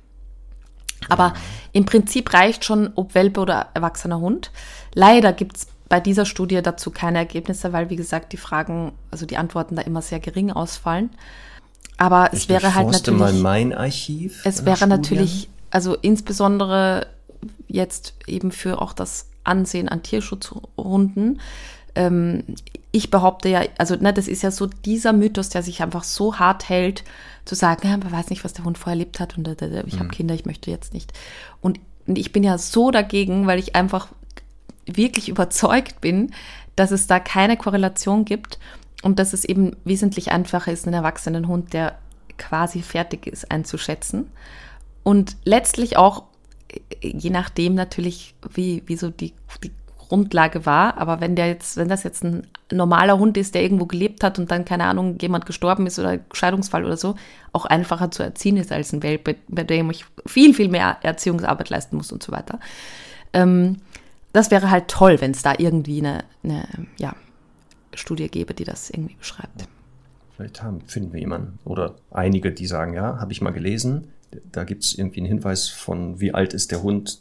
Aber 1.09 1.35
im 1.72 1.85
Prinzip 1.85 2.33
reicht 2.33 2.64
schon, 2.64 2.93
ob 2.95 3.14
Welpe 3.14 3.41
oder 3.41 3.68
erwachsener 3.74 4.20
Hund. 4.20 4.51
Leider 4.95 5.33
gibt 5.33 5.57
es 5.57 5.66
bei 5.89 6.01
dieser 6.01 6.27
Studie 6.27 6.62
dazu 6.62 6.91
keine 6.91 7.18
Ergebnisse, 7.18 7.72
weil, 7.72 7.91
wie 7.91 7.97
gesagt, 7.97 8.33
die 8.33 8.39
Fragen, 8.39 8.93
also 9.11 9.27
die 9.27 9.37
Antworten 9.37 9.77
da 9.77 9.83
immer 9.83 10.03
sehr 10.03 10.20
gering 10.20 10.51
ausfallen. 10.51 11.11
Aber 11.99 12.30
es 12.32 12.40
Ich 12.40 12.49
wäre 12.49 12.74
halt 12.74 12.88
natürlich. 12.90 13.20
mal 13.20 13.32
mein 13.32 13.72
Archiv. 13.72 14.42
Es 14.44 14.64
wäre 14.64 14.86
natürlich, 14.86 15.49
also 15.70 15.94
insbesondere 15.94 17.07
jetzt 17.68 18.14
eben 18.26 18.53
für 18.53 18.80
auch 18.82 18.92
das 18.92 19.26
Ansehen 19.44 19.88
an 19.88 20.03
Tierschutzhunden. 20.03 21.40
Ähm, 21.94 22.44
ich 22.92 23.11
behaupte 23.11 23.49
ja, 23.49 23.62
also 23.78 23.94
ne, 23.97 24.12
das 24.12 24.28
ist 24.28 24.42
ja 24.42 24.51
so 24.51 24.66
dieser 24.66 25.12
Mythos, 25.12 25.49
der 25.49 25.62
sich 25.62 25.82
einfach 25.82 26.05
so 26.05 26.38
hart 26.38 26.68
hält, 26.68 27.05
zu 27.44 27.55
sagen, 27.55 27.88
ja, 27.88 27.97
man 27.97 28.12
weiß 28.12 28.30
nicht, 28.30 28.44
was 28.44 28.53
der 28.53 28.64
Hund 28.64 28.76
vorher 28.76 28.94
erlebt 28.94 29.20
hat 29.20 29.38
und 29.38 29.49
ich 29.86 29.99
habe 29.99 30.09
Kinder, 30.09 30.34
ich 30.34 30.47
möchte 30.47 30.70
jetzt 30.70 30.92
nicht. 30.92 31.12
Und, 31.61 31.78
und 32.07 32.18
ich 32.18 32.32
bin 32.32 32.42
ja 32.42 32.59
so 32.59 32.90
dagegen, 32.90 33.47
weil 33.47 33.59
ich 33.59 33.76
einfach 33.76 34.09
wirklich 34.86 35.28
überzeugt 35.28 36.01
bin, 36.01 36.32
dass 36.74 36.90
es 36.90 37.07
da 37.07 37.20
keine 37.20 37.57
Korrelation 37.57 38.24
gibt 38.24 38.59
und 39.03 39.18
dass 39.18 39.32
es 39.32 39.44
eben 39.44 39.76
wesentlich 39.84 40.32
einfacher 40.32 40.72
ist, 40.72 40.86
einen 40.86 40.94
erwachsenen 40.94 41.49
Hund, 41.49 41.72
der 41.72 41.99
quasi 42.38 42.82
fertig 42.82 43.26
ist, 43.26 43.51
einzuschätzen. 43.51 44.30
Und 45.03 45.36
letztlich 45.44 45.97
auch, 45.97 46.24
äh, 46.68 46.80
je 47.01 47.30
nachdem 47.30 47.74
natürlich, 47.74 48.34
wie, 48.53 48.82
wie 48.86 48.97
so 48.97 49.11
die, 49.11 49.32
die 49.62 49.70
Grundlage 50.09 50.66
war, 50.66 50.99
aber 50.99 51.20
wenn 51.20 51.36
der 51.36 51.49
jetzt, 51.49 51.76
wenn 51.76 51.88
das 51.88 52.03
jetzt 52.03 52.24
ein 52.24 52.47
normaler 52.72 53.18
Hund 53.18 53.36
ist, 53.36 53.55
der 53.55 53.62
irgendwo 53.62 53.86
gelebt 53.86 54.24
hat 54.24 54.38
und 54.38 54.51
dann, 54.51 54.64
keine 54.64 54.84
Ahnung, 54.84 55.18
jemand 55.20 55.47
gestorben 55.47 55.86
ist 55.86 55.99
oder 55.99 56.18
Scheidungsfall 56.32 56.84
oder 56.84 56.97
so, 56.97 57.14
auch 57.53 57.64
einfacher 57.64 58.11
zu 58.11 58.22
erziehen 58.22 58.57
ist 58.57 58.72
als 58.72 58.92
ein 58.92 59.03
Welpe, 59.03 59.36
bei 59.49 59.64
dem 59.64 59.90
ich 59.90 60.05
viel, 60.26 60.55
viel 60.55 60.68
mehr 60.68 60.99
Erziehungsarbeit 61.03 61.70
leisten 61.70 61.97
muss 61.97 62.12
und 62.12 62.22
so 62.22 62.32
weiter. 62.32 62.59
Ähm, 63.32 63.80
das 64.32 64.51
wäre 64.51 64.70
halt 64.70 64.88
toll, 64.88 65.20
wenn 65.20 65.30
es 65.30 65.42
da 65.42 65.55
irgendwie 65.57 65.99
eine, 65.99 66.24
eine 66.42 66.66
ja, 66.99 67.14
Studie 67.97 68.28
gäbe, 68.28 68.55
die 68.55 68.64
das 68.64 68.90
irgendwie 68.90 69.14
beschreibt. 69.16 69.66
Vielleicht 70.36 70.62
haben, 70.62 70.80
finden 70.86 71.12
wir 71.12 71.20
jemanden. 71.20 71.59
Oder 71.64 71.94
einige, 72.11 72.53
die 72.53 72.66
sagen, 72.66 72.92
ja, 72.94 73.18
habe 73.18 73.32
ich 73.32 73.40
mal 73.40 73.53
gelesen. 73.53 74.09
Da 74.53 74.64
gibt 74.64 74.84
es 74.84 74.94
irgendwie 74.99 75.20
einen 75.20 75.26
Hinweis 75.28 75.68
von, 75.68 76.20
wie 76.20 76.34
alt 76.34 76.53
ist 76.53 76.70
der 76.72 76.82
Hund 76.82 77.20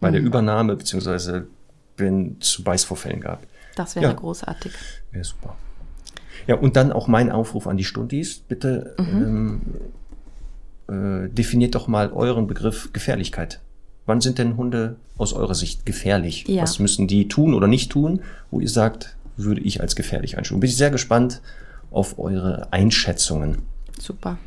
bei 0.00 0.08
Mhm. 0.10 0.12
der 0.14 0.22
Übernahme, 0.22 0.76
beziehungsweise 0.76 1.46
wenn 1.96 2.36
es 2.40 2.50
zu 2.50 2.62
Beißvorfällen 2.64 3.20
gab. 3.20 3.42
Das 3.74 3.96
wäre 3.96 4.06
Ja. 4.06 4.12
großartig. 4.12 4.72
Ja, 5.12 5.24
super. 5.24 5.56
Ja, 6.46 6.56
und 6.56 6.76
dann 6.76 6.92
auch 6.92 7.08
mein 7.08 7.30
Aufruf 7.30 7.66
an 7.66 7.76
die 7.76 7.84
Stundis. 7.84 8.38
Bitte 8.38 8.94
Mhm. 8.98 9.60
ähm, 10.88 11.24
äh, 11.24 11.28
definiert 11.30 11.74
doch 11.74 11.88
mal 11.88 12.12
euren 12.12 12.46
Begriff 12.46 12.92
Gefährlichkeit. 12.92 13.60
Wann 14.06 14.20
sind 14.20 14.38
denn 14.38 14.56
Hunde 14.56 14.96
aus 15.16 15.32
eurer 15.32 15.54
Sicht 15.54 15.86
gefährlich? 15.86 16.44
Ja. 16.48 16.62
Was 16.62 16.78
müssen 16.80 17.06
die 17.06 17.28
tun 17.28 17.54
oder 17.54 17.68
nicht 17.68 17.92
tun, 17.92 18.20
wo 18.50 18.60
ihr 18.60 18.68
sagt, 18.68 19.16
würde 19.44 19.60
ich 19.60 19.80
als 19.80 19.96
gefährlich 19.96 20.38
einstufen? 20.38 20.60
Bin 20.60 20.70
ich 20.70 20.76
sehr 20.76 20.90
gespannt 20.90 21.40
auf 21.90 22.18
eure 22.18 22.72
Einschätzungen. 22.72 23.62
Super. 23.98 24.38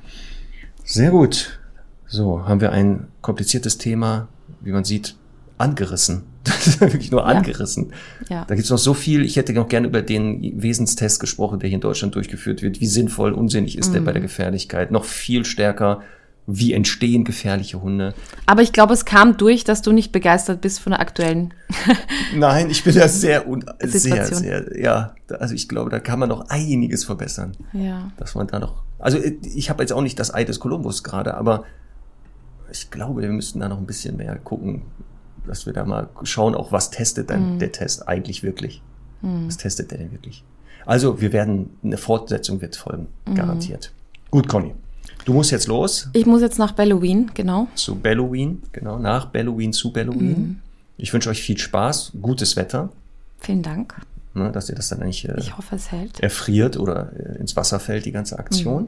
Sehr 0.83 1.11
gut. 1.11 1.59
So, 2.07 2.47
haben 2.47 2.61
wir 2.61 2.71
ein 2.71 3.07
kompliziertes 3.21 3.77
Thema, 3.77 4.27
wie 4.61 4.71
man 4.71 4.83
sieht, 4.83 5.15
angerissen. 5.57 6.23
Das 6.45 6.67
ist 6.67 6.79
wirklich 6.79 7.11
nur 7.11 7.25
angerissen. 7.25 7.91
Ja. 8.29 8.45
Da 8.45 8.53
gibt's 8.53 8.69
noch 8.69 8.77
so 8.77 8.93
viel. 8.93 9.25
Ich 9.25 9.35
hätte 9.35 9.51
noch 9.53 9.67
gerne 9.67 9.87
über 9.87 10.03
den 10.03 10.61
Wesenstest 10.61 11.19
gesprochen, 11.19 11.59
der 11.59 11.69
hier 11.69 11.75
in 11.77 11.81
Deutschland 11.81 12.13
durchgeführt 12.13 12.61
wird. 12.61 12.79
Wie 12.79 12.85
sinnvoll, 12.85 13.33
unsinnig 13.33 13.77
ist 13.79 13.93
der 13.93 14.01
bei 14.01 14.11
der 14.11 14.21
Gefährlichkeit? 14.21 14.91
Noch 14.91 15.05
viel 15.05 15.43
stärker. 15.43 16.03
Wie 16.47 16.73
entstehen 16.73 17.23
gefährliche 17.23 17.81
Hunde? 17.81 18.13
Aber 18.45 18.61
ich 18.61 18.71
glaube, 18.71 18.93
es 18.93 19.03
kam 19.05 19.35
durch, 19.37 19.63
dass 19.63 19.81
du 19.81 19.91
nicht 19.91 20.11
begeistert 20.11 20.61
bist 20.61 20.79
von 20.79 20.91
der 20.91 20.99
aktuellen. 20.99 21.53
Nein, 22.35 22.69
ich 22.69 22.83
bin 22.83 22.93
da 22.93 23.07
sehr, 23.07 23.47
un 23.47 23.65
sehr, 23.79 23.89
Situation. 23.99 24.39
sehr, 24.39 24.79
ja. 24.79 25.15
da- 25.27 25.35
Also 25.37 25.55
ich 25.55 25.67
glaube, 25.67 25.89
da 25.89 25.99
kann 25.99 26.19
man 26.19 26.29
noch 26.29 26.49
einiges 26.49 27.03
verbessern. 27.03 27.53
Ja. 27.73 28.11
dass 28.17 28.35
man 28.35 28.45
da 28.47 28.59
noch. 28.59 28.83
Also 28.99 29.17
äh, 29.17 29.37
ich 29.55 29.69
habe 29.71 29.81
jetzt 29.81 29.91
auch 29.91 30.01
nicht 30.03 30.19
das 30.19 30.33
Ei 30.33 30.43
des 30.43 30.59
Kolumbus 30.59 31.03
gerade, 31.03 31.33
aber 31.35 31.63
ich 32.71 32.91
glaube, 32.91 33.21
wir 33.23 33.29
müssten 33.29 33.59
da 33.59 33.67
noch 33.69 33.77
ein 33.79 33.85
bisschen 33.87 34.17
mehr 34.17 34.35
gucken, 34.37 34.83
dass 35.47 35.65
wir 35.65 35.73
da 35.73 35.83
mal 35.85 36.09
schauen, 36.23 36.53
auch 36.55 36.71
was 36.71 36.89
testet 36.91 37.29
dann 37.29 37.59
der 37.59 37.71
Test 37.71 38.07
eigentlich 38.07 38.43
wirklich. 38.43 38.81
Was 39.21 39.57
testet 39.57 39.89
der 39.91 39.97
denn 39.97 40.11
wirklich? 40.11 40.43
Also 40.85 41.19
wir 41.21 41.33
werden, 41.33 41.71
eine 41.83 41.97
Fortsetzung 41.97 42.61
wird 42.61 42.75
folgen, 42.75 43.07
garantiert. 43.33 43.91
Gut, 44.29 44.47
Conny. 44.47 44.75
Du 45.25 45.33
musst 45.33 45.51
jetzt 45.51 45.67
los 45.67 46.07
Ich 46.13 46.25
muss 46.25 46.41
jetzt 46.41 46.59
nach 46.59 46.71
Belloween, 46.73 47.31
genau. 47.33 47.67
zu 47.75 47.95
Belloween, 47.95 48.61
genau, 48.71 48.99
nach 48.99 49.25
Belloween 49.25 49.73
zu 49.73 49.91
Belloween. 49.91 50.61
Ich 50.97 51.11
wünsche 51.13 51.29
euch 51.29 51.41
viel 51.41 51.57
Spaß, 51.57 52.13
gutes 52.21 52.55
Wetter, 52.55 52.89
Vielen 53.39 53.61
Dank. 53.63 53.95
ne, 54.33 54.51
dass 54.51 54.69
ihr 54.69 54.75
das 54.75 54.87
dann 54.89 54.99
nicht 54.99 55.25
äh, 55.27 55.35
Ich 55.37 55.57
hoffe, 55.57 55.75
es 55.75 55.91
hält. 55.91 56.19
erfriert 56.19 56.77
oder 56.77 57.11
äh, 57.17 57.37
ins 57.39 57.55
Wasser 57.55 57.79
fällt, 57.79 58.05
die 58.05 58.11
ganze 58.11 58.37
Aktion, 58.39 58.87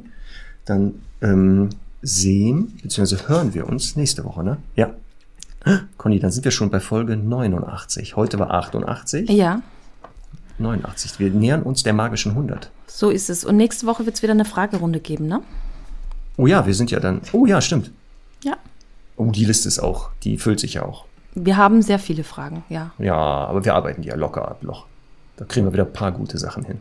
dann 0.65 0.93
ähm, 1.21 1.69
sehen 2.01 2.77
bzw. 2.83 3.27
hören 3.27 3.53
wir 3.53 3.67
uns 3.67 3.95
nächste 3.95 4.23
Woche, 4.23 4.43
ne? 4.43 4.57
Ja. 4.75 4.91
Conny, 5.97 6.19
dann 6.19 6.31
sind 6.31 6.45
wir 6.45 6.51
schon 6.51 6.69
bei 6.69 6.79
Folge 6.79 7.17
89. 7.17 8.15
Heute 8.15 8.37
war 8.39 8.51
88, 8.51 9.29
Ja, 9.29 9.61
89. 10.59 11.19
Wir 11.19 11.29
nähern 11.31 11.63
uns 11.63 11.83
der 11.83 11.93
magischen 11.93 12.31
100. 12.33 12.69
so 12.87 13.09
ist 13.09 13.29
es. 13.29 13.43
Und 13.43 13.57
nächste 13.57 13.85
Woche 13.87 14.05
wird 14.05 14.15
es 14.15 14.21
wieder 14.23 14.33
eine 14.33 14.45
Fragerunde 14.45 14.99
geben, 14.99 15.27
ne? 15.27 15.41
Oh 16.37 16.47
ja, 16.47 16.65
wir 16.65 16.73
sind 16.73 16.91
ja 16.91 16.99
dann. 16.99 17.21
Oh 17.33 17.45
ja, 17.45 17.59
stimmt. 17.61 17.91
Ja. 18.43 18.57
Oh, 19.15 19.31
die 19.31 19.45
Liste 19.45 19.67
ist 19.67 19.79
auch, 19.79 20.11
die 20.23 20.37
füllt 20.37 20.59
sich 20.59 20.75
ja 20.75 20.83
auch. 20.83 21.05
Wir 21.33 21.57
haben 21.57 21.81
sehr 21.81 21.99
viele 21.99 22.23
Fragen, 22.23 22.63
ja. 22.69 22.91
Ja, 22.99 23.15
aber 23.15 23.65
wir 23.65 23.75
arbeiten 23.75 24.01
die 24.03 24.09
ja 24.09 24.15
locker 24.15 24.47
ab, 24.47 24.63
Loch. 24.63 24.85
Da 25.37 25.45
kriegen 25.45 25.65
wir 25.67 25.73
wieder 25.73 25.85
ein 25.85 25.93
paar 25.93 26.11
gute 26.11 26.37
Sachen 26.37 26.63
hin. 26.65 26.79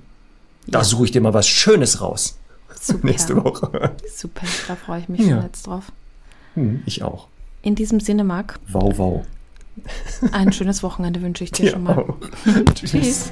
Da 0.66 0.78
Ja. 0.78 0.84
suche 0.84 1.04
ich 1.06 1.10
dir 1.10 1.20
mal 1.20 1.34
was 1.34 1.46
Schönes 1.48 2.00
raus. 2.00 2.38
Super. 2.80 3.00
Nächste 3.06 3.42
Woche. 3.42 3.92
Super, 4.14 4.46
da 4.68 4.76
freue 4.76 5.00
ich 5.00 5.08
mich 5.08 5.20
Ja. 5.22 5.36
schon 5.36 5.42
jetzt 5.42 5.66
drauf. 5.66 5.92
Hm, 6.54 6.82
ich 6.86 7.02
auch. 7.02 7.28
In 7.62 7.74
diesem 7.74 8.00
Sinne, 8.00 8.24
Marc, 8.24 8.58
Wow, 8.68 8.98
wow. 8.98 9.26
ein 10.32 10.52
schönes 10.52 10.82
Wochenende 10.82 11.20
wünsche 11.22 11.44
ich 11.44 11.52
dir 11.52 11.64
Dir 11.66 11.70
schon 11.72 11.82
mal. 11.84 11.98
auch. 11.98 12.16
Tschüss. 12.74 13.30